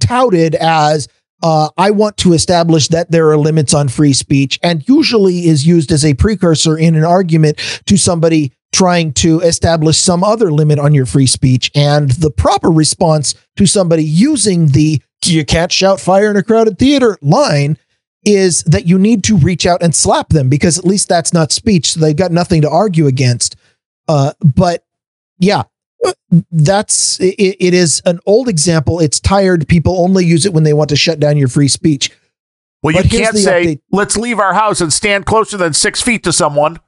touted 0.00 0.54
as 0.54 1.08
uh, 1.42 1.68
I 1.76 1.90
want 1.90 2.16
to 2.18 2.32
establish 2.32 2.88
that 2.88 3.10
there 3.10 3.28
are 3.30 3.36
limits 3.36 3.74
on 3.74 3.88
free 3.88 4.12
speech, 4.12 4.58
and 4.62 4.86
usually 4.88 5.46
is 5.46 5.66
used 5.66 5.92
as 5.92 6.04
a 6.04 6.14
precursor 6.14 6.76
in 6.78 6.94
an 6.94 7.04
argument 7.04 7.58
to 7.86 7.96
somebody 7.96 8.52
trying 8.72 9.12
to 9.12 9.40
establish 9.40 9.98
some 9.98 10.24
other 10.24 10.50
limit 10.50 10.78
on 10.78 10.94
your 10.94 11.06
free 11.06 11.26
speech. 11.26 11.70
And 11.74 12.10
the 12.10 12.30
proper 12.30 12.70
response 12.70 13.34
to 13.56 13.66
somebody 13.66 14.04
using 14.04 14.68
the 14.68 15.00
you 15.24 15.44
can't 15.44 15.72
shout 15.72 16.00
fire 16.00 16.30
in 16.30 16.36
a 16.36 16.42
crowded 16.42 16.78
theater 16.78 17.16
line 17.22 17.78
is 18.24 18.62
that 18.64 18.86
you 18.86 18.98
need 18.98 19.24
to 19.24 19.36
reach 19.36 19.66
out 19.66 19.82
and 19.82 19.94
slap 19.94 20.30
them 20.30 20.48
because 20.48 20.78
at 20.78 20.84
least 20.84 21.08
that's 21.08 21.32
not 21.32 21.52
speech. 21.52 21.92
So 21.92 22.00
they've 22.00 22.16
got 22.16 22.32
nothing 22.32 22.62
to 22.62 22.70
argue 22.70 23.06
against. 23.06 23.56
Uh, 24.08 24.32
but 24.42 24.84
yeah, 25.38 25.62
that's 26.50 27.20
it, 27.20 27.56
it 27.60 27.74
is 27.74 28.02
an 28.04 28.20
old 28.26 28.48
example. 28.48 29.00
It's 29.00 29.20
tired. 29.20 29.68
People 29.68 30.00
only 30.00 30.24
use 30.24 30.46
it 30.46 30.52
when 30.52 30.64
they 30.64 30.72
want 30.72 30.90
to 30.90 30.96
shut 30.96 31.20
down 31.20 31.36
your 31.36 31.48
free 31.48 31.68
speech. 31.68 32.10
Well, 32.82 32.94
you 32.94 33.00
But 33.02 33.10
here's 33.10 33.22
can't 33.26 33.36
say, 33.36 33.64
update. 33.66 33.80
let's 33.92 34.16
leave 34.16 34.38
our 34.38 34.52
house 34.54 34.80
and 34.80 34.92
stand 34.92 35.26
closer 35.26 35.56
than 35.56 35.72
six 35.72 36.02
feet 36.02 36.22
to 36.24 36.32
someone. 36.32 36.78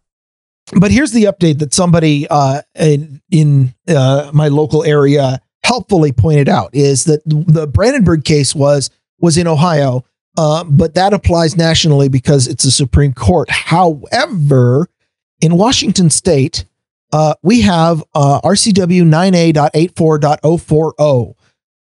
But 0.78 0.90
here's 0.90 1.12
the 1.12 1.24
update 1.24 1.60
that 1.60 1.72
somebody 1.72 2.26
uh, 2.28 2.62
in, 2.74 3.22
in 3.30 3.74
uh, 3.88 4.30
my 4.34 4.48
local 4.48 4.84
area 4.84 5.40
helpfully 5.64 6.12
pointed 6.12 6.48
out 6.48 6.70
is 6.74 7.04
that 7.04 7.22
the 7.24 7.66
Brandenburg 7.66 8.24
case 8.24 8.54
was 8.54 8.90
was 9.20 9.38
in 9.38 9.46
Ohio, 9.46 10.04
uh, 10.36 10.64
but 10.64 10.94
that 10.94 11.14
applies 11.14 11.56
nationally 11.56 12.08
because 12.08 12.46
it's 12.46 12.64
a 12.64 12.70
Supreme 12.70 13.14
Court. 13.14 13.48
However, 13.50 14.88
in 15.40 15.56
Washington 15.56 16.10
State, 16.10 16.64
uh, 17.12 17.34
we 17.42 17.62
have 17.62 18.04
uh, 18.14 18.40
RCW 18.42 19.02
9A.84.040, 19.02 21.34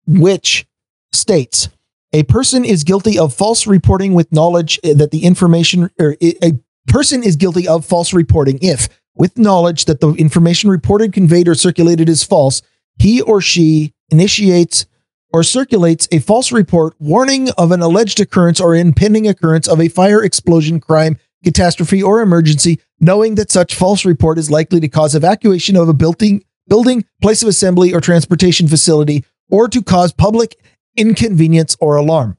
which 0.07 0.65
states 1.11 1.69
a 2.13 2.23
person 2.23 2.63
is 2.63 2.83
guilty 2.83 3.19
of 3.19 3.33
false 3.33 3.67
reporting 3.67 4.13
with 4.13 4.31
knowledge 4.31 4.79
that 4.83 5.11
the 5.11 5.25
information 5.25 5.89
or 5.99 6.15
a 6.21 6.53
person 6.87 7.23
is 7.23 7.35
guilty 7.35 7.67
of 7.67 7.85
false 7.85 8.13
reporting 8.13 8.57
if, 8.61 8.87
with 9.15 9.37
knowledge 9.37 9.85
that 9.85 9.99
the 9.99 10.13
information 10.13 10.69
reported, 10.69 11.11
conveyed, 11.11 11.47
or 11.47 11.55
circulated 11.55 12.07
is 12.07 12.23
false, 12.23 12.61
he 12.97 13.21
or 13.21 13.41
she 13.41 13.93
initiates 14.09 14.85
or 15.33 15.43
circulates 15.43 16.07
a 16.11 16.19
false 16.19 16.51
report 16.51 16.95
warning 16.99 17.49
of 17.57 17.71
an 17.71 17.81
alleged 17.81 18.19
occurrence 18.19 18.61
or 18.61 18.73
impending 18.73 19.27
occurrence 19.27 19.67
of 19.67 19.81
a 19.81 19.89
fire, 19.89 20.23
explosion, 20.23 20.79
crime, 20.79 21.17
catastrophe, 21.43 22.01
or 22.01 22.21
emergency, 22.21 22.79
knowing 22.99 23.35
that 23.35 23.51
such 23.51 23.75
false 23.75 24.05
report 24.05 24.37
is 24.37 24.51
likely 24.51 24.79
to 24.79 24.87
cause 24.87 25.15
evacuation 25.15 25.75
of 25.75 25.89
a 25.89 25.93
building, 25.93 26.43
building, 26.67 27.05
place 27.21 27.41
of 27.41 27.47
assembly, 27.47 27.93
or 27.93 28.01
transportation 28.01 28.67
facility, 28.67 29.23
or 29.49 29.67
to 29.67 29.81
cause 29.81 30.11
public 30.11 30.59
inconvenience 30.95 31.77
or 31.79 31.95
alarm. 31.95 32.37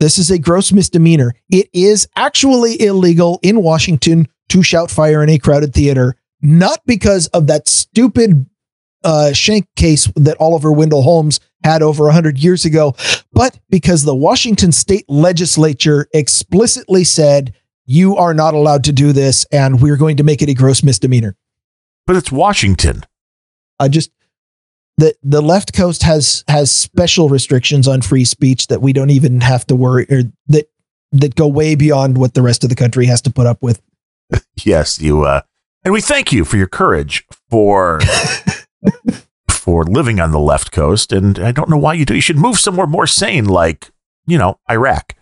This 0.00 0.16
is 0.16 0.30
a 0.30 0.38
gross 0.38 0.72
misdemeanor. 0.72 1.34
It 1.50 1.68
is 1.72 2.08
actually 2.14 2.80
illegal 2.80 3.40
in 3.42 3.62
Washington 3.62 4.28
to 4.48 4.62
shout 4.62 4.90
fire 4.90 5.22
in 5.22 5.28
a 5.28 5.38
crowded 5.38 5.74
theater, 5.74 6.14
not 6.40 6.80
because 6.86 7.26
of 7.28 7.48
that 7.48 7.68
stupid 7.68 8.46
uh, 9.02 9.32
Shank 9.32 9.66
case 9.76 10.06
that 10.14 10.36
Oliver 10.40 10.72
Wendell 10.72 11.02
Holmes 11.02 11.40
had 11.64 11.82
over 11.82 12.04
100 12.04 12.38
years 12.38 12.64
ago, 12.64 12.94
but 13.32 13.58
because 13.68 14.04
the 14.04 14.14
Washington 14.14 14.72
state 14.72 15.04
legislature 15.08 16.08
explicitly 16.14 17.04
said, 17.04 17.54
you 17.84 18.16
are 18.16 18.34
not 18.34 18.52
allowed 18.52 18.84
to 18.84 18.92
do 18.92 19.12
this, 19.12 19.46
and 19.50 19.80
we're 19.80 19.96
going 19.96 20.18
to 20.18 20.22
make 20.22 20.42
it 20.42 20.50
a 20.50 20.54
gross 20.54 20.82
misdemeanor. 20.82 21.36
But 22.06 22.16
it's 22.16 22.30
Washington. 22.30 23.02
I 23.80 23.88
just 23.88 24.10
the 24.98 25.14
the 25.22 25.40
left 25.40 25.72
coast 25.72 26.02
has 26.02 26.44
has 26.48 26.70
special 26.70 27.30
restrictions 27.30 27.88
on 27.88 28.02
free 28.02 28.24
speech 28.24 28.66
that 28.66 28.82
we 28.82 28.92
don't 28.92 29.10
even 29.10 29.40
have 29.40 29.66
to 29.68 29.76
worry 29.76 30.06
or 30.10 30.24
that 30.48 30.66
that 31.12 31.34
go 31.34 31.48
way 31.48 31.74
beyond 31.76 32.18
what 32.18 32.34
the 32.34 32.42
rest 32.42 32.62
of 32.62 32.68
the 32.70 32.76
country 32.76 33.06
has 33.06 33.22
to 33.22 33.30
put 33.30 33.46
up 33.46 33.62
with. 33.62 33.80
Yes, 34.64 35.00
you 35.00 35.22
uh 35.22 35.40
and 35.84 35.94
we 35.94 36.00
thank 36.02 36.32
you 36.32 36.44
for 36.44 36.56
your 36.58 36.66
courage 36.66 37.24
for 37.48 38.00
for 39.68 39.84
living 39.84 40.18
on 40.18 40.32
the 40.32 40.40
left 40.40 40.72
coast 40.72 41.12
and 41.12 41.38
I 41.38 41.52
don't 41.52 41.68
know 41.68 41.76
why 41.76 41.92
you 41.92 42.06
do. 42.06 42.14
You 42.14 42.22
should 42.22 42.38
move 42.38 42.58
somewhere 42.58 42.86
more 42.86 43.06
sane 43.06 43.44
like, 43.44 43.90
you 44.26 44.38
know, 44.38 44.58
Iraq. 44.70 45.14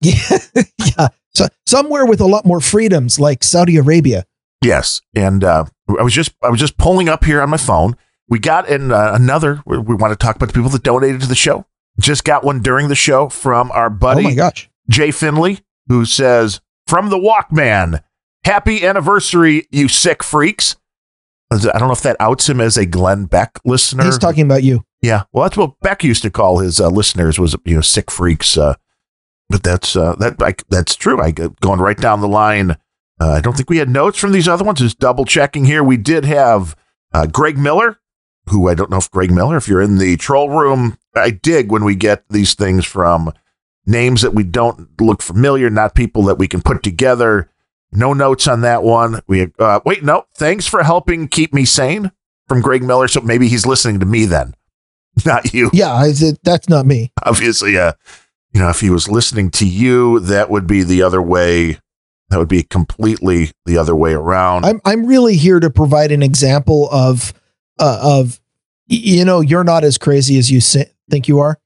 Yeah, 0.00 0.38
yeah. 0.78 1.08
So 1.34 1.48
somewhere 1.66 2.06
with 2.06 2.20
a 2.20 2.26
lot 2.26 2.46
more 2.46 2.60
freedoms, 2.60 3.18
like 3.18 3.42
Saudi 3.42 3.76
Arabia. 3.76 4.26
Yes, 4.62 5.00
and 5.12 5.42
uh, 5.42 5.64
I 5.98 6.04
was 6.04 6.12
just 6.12 6.36
I 6.40 6.50
was 6.50 6.60
just 6.60 6.78
pulling 6.78 7.08
up 7.08 7.24
here 7.24 7.42
on 7.42 7.50
my 7.50 7.56
phone. 7.56 7.96
We 8.28 8.38
got 8.38 8.68
in 8.68 8.92
uh, 8.92 9.10
another. 9.12 9.60
We, 9.66 9.78
we 9.78 9.96
want 9.96 10.12
to 10.12 10.24
talk 10.24 10.36
about 10.36 10.46
the 10.46 10.52
people 10.52 10.70
that 10.70 10.84
donated 10.84 11.22
to 11.22 11.26
the 11.26 11.34
show. 11.34 11.66
Just 11.98 12.22
got 12.22 12.44
one 12.44 12.60
during 12.60 12.86
the 12.86 12.94
show 12.94 13.28
from 13.28 13.72
our 13.72 13.90
buddy 13.90 14.20
oh 14.20 14.28
my 14.28 14.34
gosh, 14.36 14.70
Jay 14.88 15.10
Finley, 15.10 15.64
who 15.88 16.04
says 16.04 16.60
from 16.86 17.08
the 17.10 17.18
Walkman, 17.18 18.04
"Happy 18.44 18.86
anniversary, 18.86 19.66
you 19.72 19.88
sick 19.88 20.22
freaks." 20.22 20.76
I 21.50 21.78
don't 21.78 21.88
know 21.88 21.92
if 21.92 22.02
that 22.02 22.16
outs 22.20 22.48
him 22.48 22.60
as 22.60 22.76
a 22.76 22.86
Glenn 22.86 23.26
Beck 23.26 23.60
listener. 23.64 24.04
he's 24.04 24.18
talking 24.18 24.44
about 24.44 24.62
you. 24.62 24.84
Yeah, 25.02 25.24
well, 25.32 25.44
that's 25.44 25.56
what 25.56 25.78
Beck 25.80 26.02
used 26.02 26.22
to 26.22 26.30
call 26.30 26.58
his 26.58 26.80
uh, 26.80 26.88
listeners 26.88 27.38
was 27.38 27.54
you 27.64 27.76
know 27.76 27.80
sick 27.80 28.10
freaks. 28.10 28.56
Uh, 28.56 28.74
but 29.48 29.62
that's 29.62 29.94
uh, 29.96 30.14
that 30.16 30.42
I, 30.42 30.54
that's 30.68 30.96
true. 30.96 31.20
I 31.20 31.30
going 31.30 31.80
right 31.80 31.96
down 31.96 32.20
the 32.20 32.28
line. 32.28 32.72
Uh, 33.20 33.30
I 33.32 33.40
don't 33.40 33.56
think 33.56 33.70
we 33.70 33.78
had 33.78 33.88
notes 33.88 34.18
from 34.18 34.32
these 34.32 34.48
other 34.48 34.64
ones. 34.64 34.80
Just 34.80 34.98
double 34.98 35.24
checking 35.24 35.64
here. 35.64 35.84
We 35.84 35.96
did 35.96 36.24
have 36.24 36.74
uh, 37.12 37.26
Gregg 37.26 37.58
Miller, 37.58 37.98
who 38.48 38.68
I 38.68 38.74
don't 38.74 38.90
know 38.90 38.96
if 38.96 39.10
Gregg 39.10 39.30
Miller. 39.30 39.56
If 39.56 39.68
you're 39.68 39.82
in 39.82 39.98
the 39.98 40.16
troll 40.16 40.50
room, 40.50 40.98
I 41.14 41.30
dig 41.30 41.70
when 41.70 41.84
we 41.84 41.94
get 41.94 42.24
these 42.28 42.54
things 42.54 42.84
from 42.84 43.32
names 43.86 44.22
that 44.22 44.34
we 44.34 44.42
don't 44.42 45.00
look 45.00 45.22
familiar, 45.22 45.70
not 45.70 45.94
people 45.94 46.22
that 46.24 46.38
we 46.38 46.48
can 46.48 46.62
put 46.62 46.82
together. 46.82 47.50
No 47.94 48.12
notes 48.12 48.48
on 48.48 48.62
that 48.62 48.82
one. 48.82 49.20
We 49.26 49.52
uh, 49.58 49.80
wait. 49.84 50.02
No, 50.02 50.26
thanks 50.34 50.66
for 50.66 50.82
helping 50.82 51.28
keep 51.28 51.54
me 51.54 51.64
sane 51.64 52.10
from 52.48 52.60
Gregg 52.60 52.82
Miller. 52.82 53.08
So 53.08 53.20
maybe 53.20 53.48
he's 53.48 53.66
listening 53.66 54.00
to 54.00 54.06
me 54.06 54.24
then, 54.24 54.54
not 55.24 55.54
you. 55.54 55.70
Yeah, 55.72 55.92
I 55.94 56.12
said, 56.12 56.38
that's 56.42 56.68
not 56.68 56.86
me. 56.86 57.12
Obviously, 57.22 57.78
uh, 57.78 57.92
you 58.52 58.60
know, 58.60 58.68
if 58.68 58.80
he 58.80 58.90
was 58.90 59.08
listening 59.08 59.50
to 59.52 59.66
you, 59.66 60.20
that 60.20 60.50
would 60.50 60.66
be 60.66 60.82
the 60.82 61.02
other 61.02 61.22
way. 61.22 61.78
That 62.30 62.38
would 62.38 62.48
be 62.48 62.62
completely 62.64 63.52
the 63.64 63.78
other 63.78 63.94
way 63.94 64.12
around. 64.12 64.64
I'm 64.64 64.80
I'm 64.84 65.06
really 65.06 65.36
here 65.36 65.60
to 65.60 65.70
provide 65.70 66.10
an 66.10 66.22
example 66.22 66.88
of 66.90 67.32
uh, 67.78 68.00
of 68.02 68.40
you 68.86 69.24
know 69.24 69.40
you're 69.40 69.64
not 69.64 69.84
as 69.84 69.98
crazy 69.98 70.38
as 70.38 70.50
you 70.50 70.60
si- 70.60 70.86
think 71.08 71.28
you 71.28 71.38
are. 71.38 71.60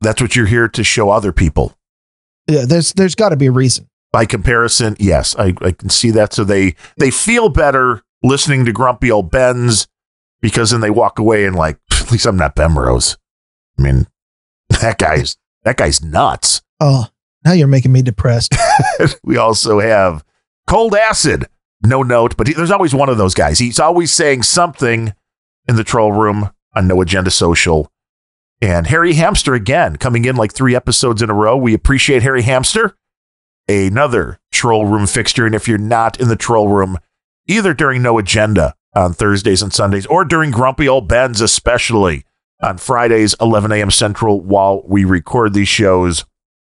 That's 0.00 0.20
what 0.20 0.36
you're 0.36 0.46
here 0.46 0.68
to 0.68 0.84
show 0.84 1.10
other 1.10 1.32
people. 1.32 1.74
Yeah, 2.48 2.66
there's 2.66 2.92
there's 2.92 3.14
got 3.14 3.30
to 3.30 3.36
be 3.36 3.46
a 3.46 3.52
reason. 3.52 3.88
By 4.14 4.26
comparison, 4.26 4.94
yes, 5.00 5.34
I, 5.36 5.54
I 5.60 5.72
can 5.72 5.88
see 5.88 6.12
that. 6.12 6.32
So 6.32 6.44
they 6.44 6.76
they 6.98 7.10
feel 7.10 7.48
better 7.48 8.00
listening 8.22 8.64
to 8.64 8.72
grumpy 8.72 9.10
old 9.10 9.28
Ben's 9.28 9.88
because 10.40 10.70
then 10.70 10.80
they 10.80 10.88
walk 10.88 11.18
away 11.18 11.44
and 11.44 11.56
like, 11.56 11.80
at 11.90 12.12
least 12.12 12.24
I'm 12.24 12.36
not 12.36 12.54
Bemrose. 12.54 13.16
I 13.76 13.82
mean, 13.82 14.06
that 14.68 14.98
guy's 14.98 15.36
that 15.64 15.78
guy's 15.78 16.00
nuts. 16.00 16.62
Oh, 16.78 17.08
now 17.44 17.54
you're 17.54 17.66
making 17.66 17.90
me 17.90 18.02
depressed. 18.02 18.54
we 19.24 19.36
also 19.36 19.80
have 19.80 20.24
Cold 20.68 20.94
Acid. 20.94 21.46
No 21.82 22.04
note, 22.04 22.36
but 22.36 22.46
he, 22.46 22.54
there's 22.54 22.70
always 22.70 22.94
one 22.94 23.08
of 23.08 23.18
those 23.18 23.34
guys. 23.34 23.58
He's 23.58 23.80
always 23.80 24.12
saying 24.12 24.44
something 24.44 25.12
in 25.66 25.74
the 25.74 25.82
troll 25.82 26.12
room 26.12 26.50
on 26.72 26.86
No 26.86 27.00
Agenda 27.00 27.32
Social. 27.32 27.90
And 28.62 28.86
Harry 28.86 29.14
Hamster 29.14 29.54
again 29.54 29.96
coming 29.96 30.24
in 30.24 30.36
like 30.36 30.54
three 30.54 30.76
episodes 30.76 31.20
in 31.20 31.30
a 31.30 31.34
row. 31.34 31.56
We 31.56 31.74
appreciate 31.74 32.22
Harry 32.22 32.42
Hamster, 32.42 32.96
another 33.68 34.38
troll 34.52 34.86
room 34.86 35.06
fixture. 35.06 35.46
And 35.46 35.54
if 35.54 35.68
you're 35.68 35.78
not 35.78 36.20
in 36.20 36.28
the 36.28 36.36
troll 36.36 36.68
room, 36.68 36.98
either 37.46 37.74
during 37.74 38.02
No 38.02 38.18
Agenda 38.18 38.74
on 38.94 39.12
Thursdays 39.12 39.62
and 39.62 39.72
Sundays 39.72 40.06
or 40.06 40.24
during 40.24 40.50
Grumpy 40.50 40.88
Old 40.88 41.08
Ben's, 41.08 41.40
especially 41.40 42.24
on 42.60 42.78
Fridays, 42.78 43.34
11 43.40 43.72
a.m. 43.72 43.90
Central, 43.90 44.40
while 44.40 44.82
we 44.86 45.04
record 45.04 45.52
these 45.52 45.68
shows, 45.68 46.24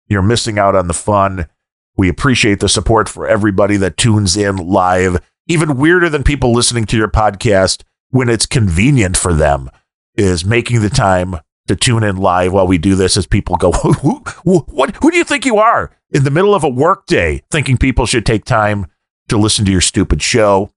you're 0.07 0.21
missing 0.21 0.59
out 0.59 0.75
on 0.75 0.87
the 0.87 0.93
fun. 0.93 1.47
We 1.95 2.09
appreciate 2.09 2.59
the 2.59 2.69
support 2.69 3.09
for 3.09 3.27
everybody 3.27 3.77
that 3.77 3.97
tunes 3.97 4.37
in 4.37 4.57
live. 4.57 5.17
Even 5.47 5.77
weirder 5.77 6.09
than 6.09 6.23
people 6.23 6.53
listening 6.53 6.85
to 6.85 6.97
your 6.97 7.07
podcast 7.07 7.83
when 8.09 8.29
it's 8.29 8.45
convenient 8.45 9.17
for 9.17 9.33
them 9.33 9.69
is 10.15 10.45
making 10.45 10.81
the 10.81 10.89
time 10.89 11.37
to 11.67 11.75
tune 11.75 12.03
in 12.03 12.17
live 12.17 12.53
while 12.53 12.67
we 12.67 12.77
do 12.77 12.95
this 12.95 13.17
as 13.17 13.25
people 13.25 13.55
go, 13.55 13.71
who, 13.83 14.23
who, 14.43 14.59
what, 14.67 14.95
who 14.97 15.11
do 15.11 15.17
you 15.17 15.23
think 15.23 15.45
you 15.45 15.57
are 15.57 15.91
in 16.11 16.23
the 16.23 16.31
middle 16.31 16.55
of 16.55 16.63
a 16.63 16.69
workday 16.69 17.41
thinking 17.51 17.77
people 17.77 18.05
should 18.05 18.25
take 18.25 18.45
time 18.45 18.87
to 19.29 19.37
listen 19.37 19.65
to 19.65 19.71
your 19.71 19.81
stupid 19.81 20.21
show? 20.21 20.71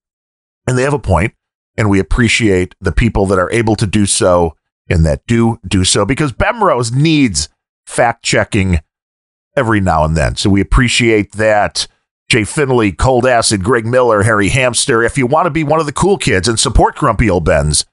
And 0.67 0.77
they 0.77 0.83
have 0.83 0.95
a 0.95 0.99
point, 0.99 1.35
and 1.77 1.91
we 1.91 1.99
appreciate 1.99 2.75
the 2.81 2.93
people 2.93 3.27
that 3.27 3.39
are 3.39 3.51
able 3.51 3.77
to 3.77 3.87
do 3.87 4.07
so 4.07 4.57
and 4.89 5.07
that 5.07 5.27
do 5.27 5.59
do 5.67 5.85
so 5.85 6.05
because 6.05 6.33
Bemrose 6.33 6.93
needs 6.93 7.49
fact 7.87 8.25
checking 8.25 8.81
every 9.57 9.81
now 9.81 10.05
and 10.05 10.17
then. 10.17 10.37
So 10.37 10.51
we 10.51 10.61
appreciate 10.61 11.33
that. 11.33 11.87
Jay 12.29 12.45
Finley, 12.45 12.93
Cold 12.93 13.27
Acid, 13.27 13.65
Gregg 13.65 13.85
Miller, 13.85 14.23
Harry 14.23 14.51
Hamster. 14.51 15.03
If 15.03 15.19
you 15.19 15.27
want 15.27 15.47
to 15.47 15.51
be 15.51 15.65
one 15.65 15.81
of 15.81 15.87
the 15.87 15.93
cool 15.93 16.17
kids 16.17 16.47
and 16.47 16.61
support 16.61 16.95
Grumpy 16.95 17.29
Old 17.29 17.45
Ben's, 17.45 17.85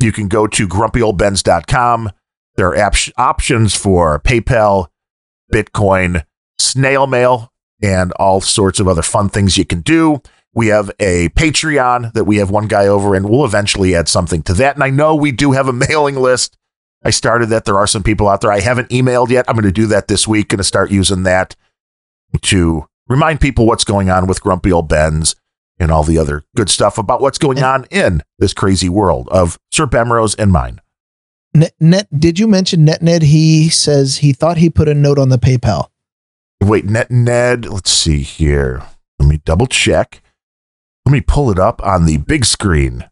you 0.00 0.12
can 0.12 0.28
go 0.28 0.46
to 0.46 0.68
grumpyoldbens.com. 0.68 2.10
There 2.56 2.68
are 2.68 2.78
op- 2.78 2.94
options 3.16 3.74
for 3.74 4.18
PayPal, 4.20 4.88
Bitcoin, 5.52 6.24
snail 6.58 7.06
mail, 7.06 7.52
and 7.82 8.12
all 8.12 8.40
sorts 8.40 8.80
of 8.80 8.88
other 8.88 9.02
fun 9.02 9.28
things 9.28 9.56
you 9.56 9.64
can 9.64 9.80
do. 9.80 10.20
We 10.52 10.66
have 10.68 10.90
a 10.98 11.28
Patreon 11.30 12.12
that 12.12 12.24
we 12.24 12.36
have 12.38 12.50
one 12.50 12.66
guy 12.66 12.86
over, 12.86 13.14
and 13.14 13.28
we'll 13.28 13.44
eventually 13.44 13.94
add 13.94 14.08
something 14.08 14.42
to 14.42 14.54
that. 14.54 14.74
And 14.74 14.82
I 14.84 14.90
know 14.90 15.14
we 15.14 15.32
do 15.32 15.52
have 15.52 15.68
a 15.68 15.72
mailing 15.88 16.16
list. 16.16 16.56
I 17.04 17.10
started 17.10 17.46
that. 17.46 17.64
There 17.64 17.78
are 17.78 17.86
some 17.86 18.02
people 18.02 18.28
out 18.28 18.40
there 18.42 18.52
I 18.52 18.60
haven't 18.60 18.90
emailed 18.90 19.30
yet. 19.30 19.46
I'm 19.48 19.54
going 19.54 19.64
to 19.64 19.72
do 19.72 19.86
that 19.86 20.08
this 20.08 20.28
week. 20.28 20.48
Going 20.48 20.58
to 20.58 20.64
start 20.64 20.90
using 20.90 21.22
that 21.22 21.56
to 22.42 22.86
remind 23.08 23.40
people 23.40 23.66
what's 23.66 23.84
going 23.84 24.10
on 24.10 24.26
with 24.26 24.42
Grumpy 24.42 24.70
Old 24.70 24.88
Ben's 24.88 25.34
and 25.78 25.90
all 25.90 26.04
the 26.04 26.18
other 26.18 26.44
good 26.54 26.68
stuff 26.68 26.98
about 26.98 27.22
what's 27.22 27.38
going 27.38 27.62
on 27.62 27.86
in 27.90 28.22
this 28.38 28.52
crazy 28.52 28.88
world 28.88 29.28
of 29.30 29.58
Sir 29.72 29.86
Bemrose 29.86 30.34
and 30.34 30.52
mine. 30.52 30.80
Net, 31.52 31.74
net 31.80 32.08
did 32.16 32.38
you 32.38 32.46
mention 32.46 32.86
NetNed? 32.86 33.22
He 33.22 33.68
says 33.68 34.18
he 34.18 34.32
thought 34.32 34.58
he 34.58 34.70
put 34.70 34.88
a 34.88 34.94
note 34.94 35.18
on 35.18 35.30
the 35.30 35.38
PayPal. 35.38 35.88
Wait, 36.62 36.84
Net 36.84 37.10
Ned, 37.10 37.66
let's 37.66 37.90
see 37.90 38.22
here. 38.22 38.82
Let 39.18 39.28
me 39.28 39.40
double 39.44 39.66
check. 39.66 40.22
Let 41.06 41.12
me 41.12 41.20
pull 41.20 41.50
it 41.50 41.58
up 41.58 41.82
on 41.82 42.06
the 42.06 42.18
big 42.18 42.44
screen. 42.44 43.08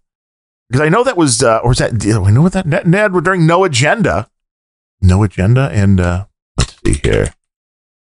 Because 0.68 0.82
I 0.82 0.90
know 0.90 1.02
that 1.02 1.16
was, 1.16 1.42
uh, 1.42 1.58
or 1.58 1.72
is 1.72 1.78
that, 1.78 1.92
we 1.94 2.30
know 2.30 2.42
what 2.42 2.52
that 2.52 2.66
Net 2.66 2.86
Ned 2.86 3.12
were 3.12 3.22
during 3.22 3.46
No 3.46 3.64
Agenda. 3.64 4.28
No 5.00 5.22
Agenda. 5.22 5.70
And 5.72 5.98
uh, 5.98 6.26
let's 6.58 6.76
see 6.84 7.00
here. 7.02 7.32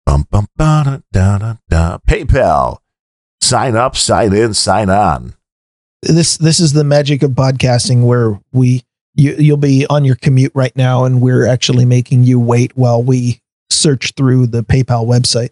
Bum, 0.06 0.26
bum, 0.32 0.48
ba, 0.56 1.04
da, 1.12 1.38
da, 1.38 1.38
da, 1.38 1.56
da. 1.70 1.98
PayPal. 2.00 2.80
Sign 3.42 3.76
up, 3.76 3.96
sign 3.96 4.34
in, 4.34 4.54
sign 4.54 4.90
on. 4.90 5.36
This 6.02 6.38
this 6.38 6.60
is 6.60 6.74
the 6.74 6.84
magic 6.84 7.24
of 7.24 7.32
podcasting 7.32 8.06
where 8.06 8.40
we 8.52 8.84
you 9.18 9.36
you'll 9.38 9.58
be 9.58 9.86
on 9.88 10.06
your 10.06 10.16
commute 10.16 10.52
right 10.56 10.76
now 10.76 11.04
and 11.04 11.22
we're 11.22 11.46
actually 11.46 11.86
making 11.86 12.24
you 12.24 12.40
wait 12.40 12.78
while 12.78 13.04
we 13.04 13.42
search 13.70 14.14
through 14.16 14.48
the 14.48 14.64
PayPal 14.64 15.06
website. 15.06 15.50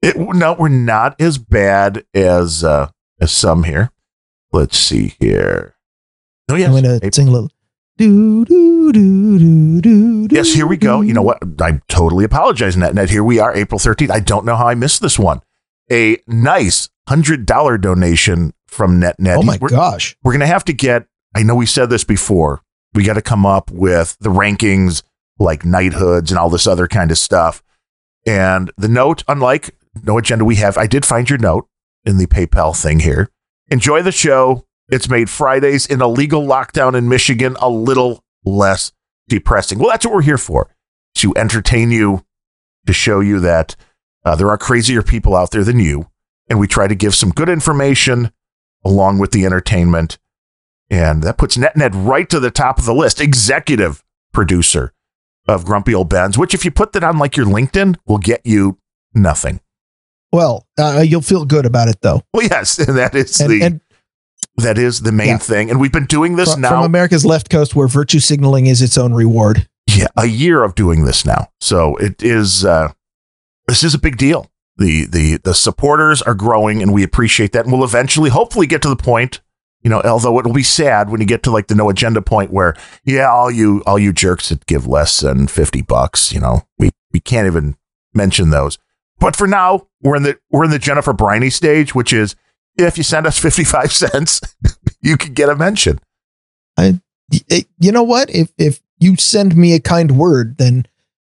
It, 0.00 0.16
no, 0.18 0.54
we're 0.54 0.68
not 0.68 1.20
as 1.20 1.38
bad 1.38 2.04
as 2.12 2.64
uh, 2.64 2.90
as 3.20 3.30
some 3.30 3.64
here. 3.64 3.92
Let's 4.50 4.76
see 4.76 5.14
here. 5.20 5.76
Oh 6.50 6.56
yes, 6.56 6.68
I'm 6.68 6.82
gonna 6.82 7.12
sing 7.12 7.28
a 7.28 7.30
little. 7.30 7.50
Do, 7.98 8.44
do, 8.46 8.90
do, 8.90 9.38
do, 9.38 9.80
do, 9.80 10.28
yes. 10.34 10.52
Here 10.52 10.66
we 10.66 10.76
go. 10.76 11.02
You 11.02 11.12
know 11.12 11.22
what? 11.22 11.38
I'm 11.60 11.82
totally 11.88 12.24
apologize, 12.24 12.76
Net. 12.76 12.94
Net. 12.94 13.10
Here 13.10 13.22
we 13.22 13.38
are, 13.38 13.54
April 13.54 13.78
thirteenth. 13.78 14.10
I 14.10 14.20
don't 14.20 14.44
know 14.44 14.56
how 14.56 14.66
I 14.66 14.74
missed 14.74 15.02
this 15.02 15.18
one. 15.18 15.40
A 15.90 16.18
nice 16.26 16.88
hundred 17.08 17.46
dollar 17.46 17.78
donation 17.78 18.54
from 18.66 18.98
Net 18.98 19.20
Net. 19.20 19.38
Oh 19.38 19.42
my 19.42 19.58
we're, 19.60 19.68
gosh! 19.68 20.16
we're 20.24 20.32
gonna 20.32 20.46
have 20.46 20.64
to 20.64 20.72
get. 20.72 21.06
I 21.34 21.42
know 21.44 21.54
we 21.54 21.66
said 21.66 21.90
this 21.90 22.02
before. 22.02 22.62
We 22.94 23.04
got 23.04 23.14
to 23.14 23.22
come 23.22 23.46
up 23.46 23.70
with 23.70 24.16
the 24.20 24.28
rankings, 24.28 25.02
like 25.38 25.64
knighthoods 25.64 26.30
and 26.30 26.38
all 26.38 26.50
this 26.50 26.66
other 26.66 26.86
kind 26.86 27.10
of 27.10 27.18
stuff. 27.18 27.62
And 28.26 28.70
the 28.76 28.88
note, 28.88 29.24
unlike 29.28 29.74
no 30.02 30.18
agenda 30.18 30.44
we 30.44 30.56
have, 30.56 30.76
I 30.76 30.86
did 30.86 31.04
find 31.04 31.28
your 31.28 31.38
note 31.38 31.66
in 32.04 32.18
the 32.18 32.26
PayPal 32.26 32.76
thing 32.80 33.00
here. 33.00 33.30
Enjoy 33.68 34.02
the 34.02 34.12
show. 34.12 34.66
It's 34.88 35.08
made 35.08 35.30
Fridays 35.30 35.86
in 35.86 36.00
a 36.00 36.08
legal 36.08 36.42
lockdown 36.46 36.94
in 36.94 37.08
Michigan 37.08 37.56
a 37.60 37.70
little 37.70 38.22
less 38.44 38.92
depressing. 39.28 39.78
Well, 39.78 39.88
that's 39.88 40.04
what 40.04 40.14
we're 40.14 40.22
here 40.22 40.38
for 40.38 40.68
to 41.16 41.32
entertain 41.36 41.90
you, 41.90 42.24
to 42.86 42.92
show 42.92 43.20
you 43.20 43.40
that 43.40 43.76
uh, 44.24 44.36
there 44.36 44.50
are 44.50 44.58
crazier 44.58 45.02
people 45.02 45.34
out 45.34 45.50
there 45.50 45.64
than 45.64 45.78
you. 45.78 46.08
And 46.48 46.58
we 46.58 46.66
try 46.66 46.86
to 46.86 46.94
give 46.94 47.14
some 47.14 47.30
good 47.30 47.48
information 47.48 48.32
along 48.84 49.18
with 49.18 49.30
the 49.30 49.46
entertainment. 49.46 50.18
And 50.92 51.22
that 51.22 51.38
puts 51.38 51.56
NetNet 51.56 51.90
right 52.06 52.28
to 52.28 52.38
the 52.38 52.50
top 52.50 52.78
of 52.78 52.84
the 52.84 52.92
list. 52.94 53.18
Executive 53.20 54.04
producer 54.32 54.92
of 55.48 55.64
Grumpy 55.64 55.94
Old 55.94 56.08
Ben's, 56.10 56.36
which, 56.36 56.52
if 56.54 56.64
you 56.66 56.70
put 56.70 56.92
that 56.92 57.02
on 57.02 57.16
like 57.18 57.34
your 57.36 57.46
LinkedIn, 57.46 57.96
will 58.06 58.18
get 58.18 58.42
you 58.44 58.78
nothing. 59.14 59.60
Well, 60.32 60.66
uh, 60.78 61.02
you'll 61.06 61.22
feel 61.22 61.44
good 61.46 61.64
about 61.66 61.88
it 61.88 61.96
though. 62.02 62.20
Well, 62.34 62.46
yes, 62.46 62.76
that 62.86 63.14
is 63.14 63.40
And, 63.40 63.50
the 63.50 63.62
and 63.62 63.80
that 64.58 64.76
is 64.78 65.00
the 65.00 65.12
main 65.12 65.28
Yeah. 65.28 65.38
thing. 65.38 65.70
And 65.70 65.80
we've 65.80 65.92
been 65.92 66.04
doing 66.06 66.36
this 66.36 66.52
from, 66.52 66.60
now. 66.60 66.68
from 66.70 66.84
America's 66.84 67.24
left 67.24 67.48
coast, 67.50 67.74
where 67.74 67.88
virtue 67.88 68.18
signaling 68.20 68.66
is 68.66 68.82
its 68.82 68.98
own 68.98 69.14
reward. 69.14 69.66
yeah, 69.86 70.08
a 70.16 70.26
year 70.26 70.62
of 70.62 70.74
doing 70.74 71.04
this 71.06 71.24
now. 71.24 71.48
So 71.60 71.96
it 71.96 72.22
is 72.22 72.64
uh 72.66 72.92
this 73.66 73.82
is 73.82 73.94
a 73.94 73.98
big 73.98 74.16
deal. 74.18 74.50
the 74.76 75.06
the 75.06 75.38
the 75.38 75.54
supporters 75.54 76.20
are 76.22 76.34
growing, 76.34 76.82
and 76.82 76.92
we 76.92 77.02
appreciate 77.02 77.52
that. 77.52 77.64
And 77.64 77.72
we'll 77.72 77.84
eventually, 77.84 78.28
hopefully, 78.30 78.66
get 78.66 78.82
to 78.82 78.88
the 78.90 78.96
point. 78.96 79.40
You 79.82 79.90
know, 79.90 80.00
although 80.02 80.38
it'll 80.38 80.52
be 80.52 80.62
sad 80.62 81.10
when 81.10 81.20
you 81.20 81.26
get 81.26 81.42
to 81.42 81.50
like 81.50 81.66
the 81.66 81.74
no 81.74 81.90
agenda 81.90 82.22
point 82.22 82.52
where, 82.52 82.74
yeah, 83.04 83.28
all 83.28 83.50
you 83.50 83.82
all 83.86 83.98
you 83.98 84.12
jerks 84.12 84.48
that 84.50 84.64
give 84.66 84.86
less 84.86 85.20
than 85.20 85.48
fifty 85.48 85.82
bucks, 85.82 86.32
you 86.32 86.38
know, 86.40 86.62
we 86.78 86.90
we 87.12 87.18
can't 87.20 87.46
even 87.46 87.76
mention 88.14 88.50
those. 88.50 88.78
But 89.18 89.34
for 89.34 89.46
now, 89.46 89.88
we're 90.00 90.16
in 90.16 90.22
the 90.22 90.38
we're 90.50 90.64
in 90.64 90.70
the 90.70 90.78
Jennifer 90.78 91.12
Briney 91.12 91.50
stage, 91.50 91.94
which 91.94 92.12
is 92.12 92.36
if 92.76 92.96
you 92.96 93.02
send 93.02 93.26
us 93.26 93.38
fifty 93.38 93.64
five 93.64 93.92
cents, 94.02 94.40
you 95.00 95.16
can 95.16 95.34
get 95.34 95.48
a 95.48 95.56
mention. 95.56 95.98
I, 96.76 97.00
you 97.78 97.90
know 97.92 98.02
what? 98.04 98.30
If 98.30 98.52
if 98.58 98.80
you 98.98 99.16
send 99.16 99.56
me 99.56 99.74
a 99.74 99.80
kind 99.80 100.16
word, 100.16 100.58
then 100.58 100.86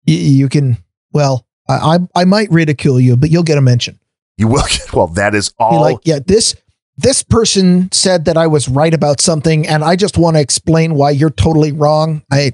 y- 0.07 0.15
you 0.15 0.49
can. 0.49 0.79
Well, 1.13 1.47
I, 1.69 1.75
I 2.15 2.21
I 2.23 2.25
might 2.25 2.51
ridicule 2.51 3.01
you, 3.01 3.17
but 3.17 3.31
you'll 3.31 3.43
get 3.43 3.59
a 3.59 3.63
mention. 3.63 3.99
You 4.37 4.47
will 4.49 4.63
get 4.71 4.93
well. 4.93 5.09
That 5.09 5.35
is 5.35 5.49
Be 5.51 5.55
all. 5.59 5.81
like, 5.81 5.99
yeah, 6.05 6.21
this 6.25 6.55
this 6.97 7.23
person 7.23 7.91
said 7.93 8.25
that 8.25 8.37
I 8.37 8.47
was 8.47 8.69
right 8.69 8.95
about 8.95 9.21
something, 9.21 9.67
and 9.67 9.85
I 9.85 9.97
just 9.97 10.17
want 10.17 10.37
to 10.37 10.41
explain 10.41 10.95
why 10.95 11.11
you're 11.11 11.31
totally 11.31 11.73
wrong. 11.73 12.23
I, 12.31 12.53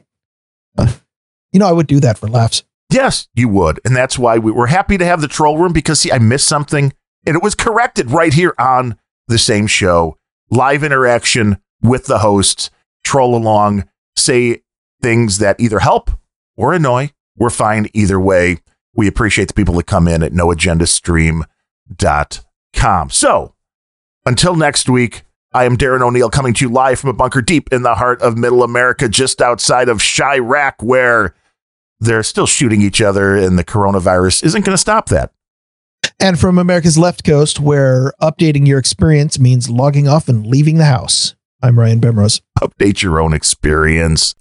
uh, 0.76 0.92
you 1.52 1.60
know, 1.60 1.68
I 1.68 1.72
would 1.72 1.86
do 1.86 2.00
that 2.00 2.18
for 2.18 2.28
laughs. 2.28 2.64
Yes, 2.90 3.28
you 3.34 3.48
would. 3.48 3.80
And 3.84 3.96
that's 3.96 4.18
why 4.18 4.38
we 4.38 4.52
were 4.52 4.66
happy 4.66 4.98
to 4.98 5.04
have 5.04 5.20
the 5.20 5.28
troll 5.28 5.58
room 5.58 5.72
because, 5.72 6.00
see, 6.00 6.12
I 6.12 6.18
missed 6.18 6.46
something 6.46 6.92
and 7.24 7.36
it 7.36 7.42
was 7.42 7.54
corrected 7.54 8.10
right 8.10 8.34
here 8.34 8.54
on 8.58 8.98
the 9.28 9.38
same 9.38 9.66
show. 9.66 10.18
Live 10.50 10.84
interaction 10.84 11.56
with 11.80 12.04
the 12.06 12.18
hosts, 12.18 12.70
troll 13.04 13.34
along, 13.34 13.88
say 14.16 14.60
things 15.00 15.38
that 15.38 15.58
either 15.58 15.78
help 15.78 16.10
or 16.56 16.74
annoy. 16.74 17.12
We're 17.36 17.50
fine 17.50 17.88
either 17.94 18.20
way. 18.20 18.58
We 18.94 19.08
appreciate 19.08 19.48
the 19.48 19.54
people 19.54 19.74
that 19.76 19.86
come 19.86 20.06
in 20.06 20.22
at 20.22 20.32
noagendastream.com. 20.32 23.10
So 23.10 23.54
until 24.24 24.56
next 24.56 24.88
week, 24.88 25.22
I 25.52 25.64
am 25.64 25.76
Darren 25.76 26.00
O'Neill 26.00 26.30
coming 26.30 26.54
to 26.54 26.64
you 26.64 26.72
live 26.72 26.98
from 26.98 27.10
a 27.10 27.14
bunker 27.14 27.42
deep 27.42 27.72
in 27.72 27.82
the 27.82 27.94
heart 27.94 28.22
of 28.22 28.38
middle 28.38 28.62
America, 28.62 29.08
just 29.08 29.42
outside 29.42 29.88
of 29.88 29.98
Chiraq, 29.98 30.82
where 30.82 31.34
they're 32.00 32.22
still 32.22 32.46
shooting 32.46 32.80
each 32.80 33.00
other, 33.00 33.36
and 33.36 33.58
the 33.58 33.64
coronavirus 33.64 34.44
isn't 34.44 34.64
going 34.64 34.74
to 34.74 34.80
stop 34.80 35.08
that. 35.10 35.32
And 36.18 36.38
from 36.38 36.58
America's 36.58 36.96
left 36.96 37.24
coast, 37.24 37.60
where 37.60 38.12
updating 38.20 38.66
your 38.66 38.78
experience 38.78 39.38
means 39.38 39.68
logging 39.68 40.08
off 40.08 40.28
and 40.28 40.46
leaving 40.46 40.78
the 40.78 40.84
house. 40.84 41.34
I'm 41.62 41.78
Ryan 41.78 42.00
Bemrose. 42.00 42.40
Update 42.60 43.02
your 43.02 43.20
own 43.20 43.32
experience. 43.32 44.34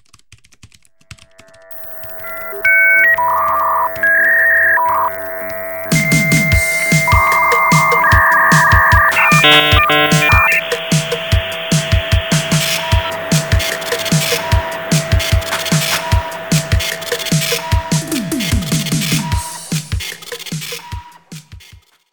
Bye. 9.42 9.81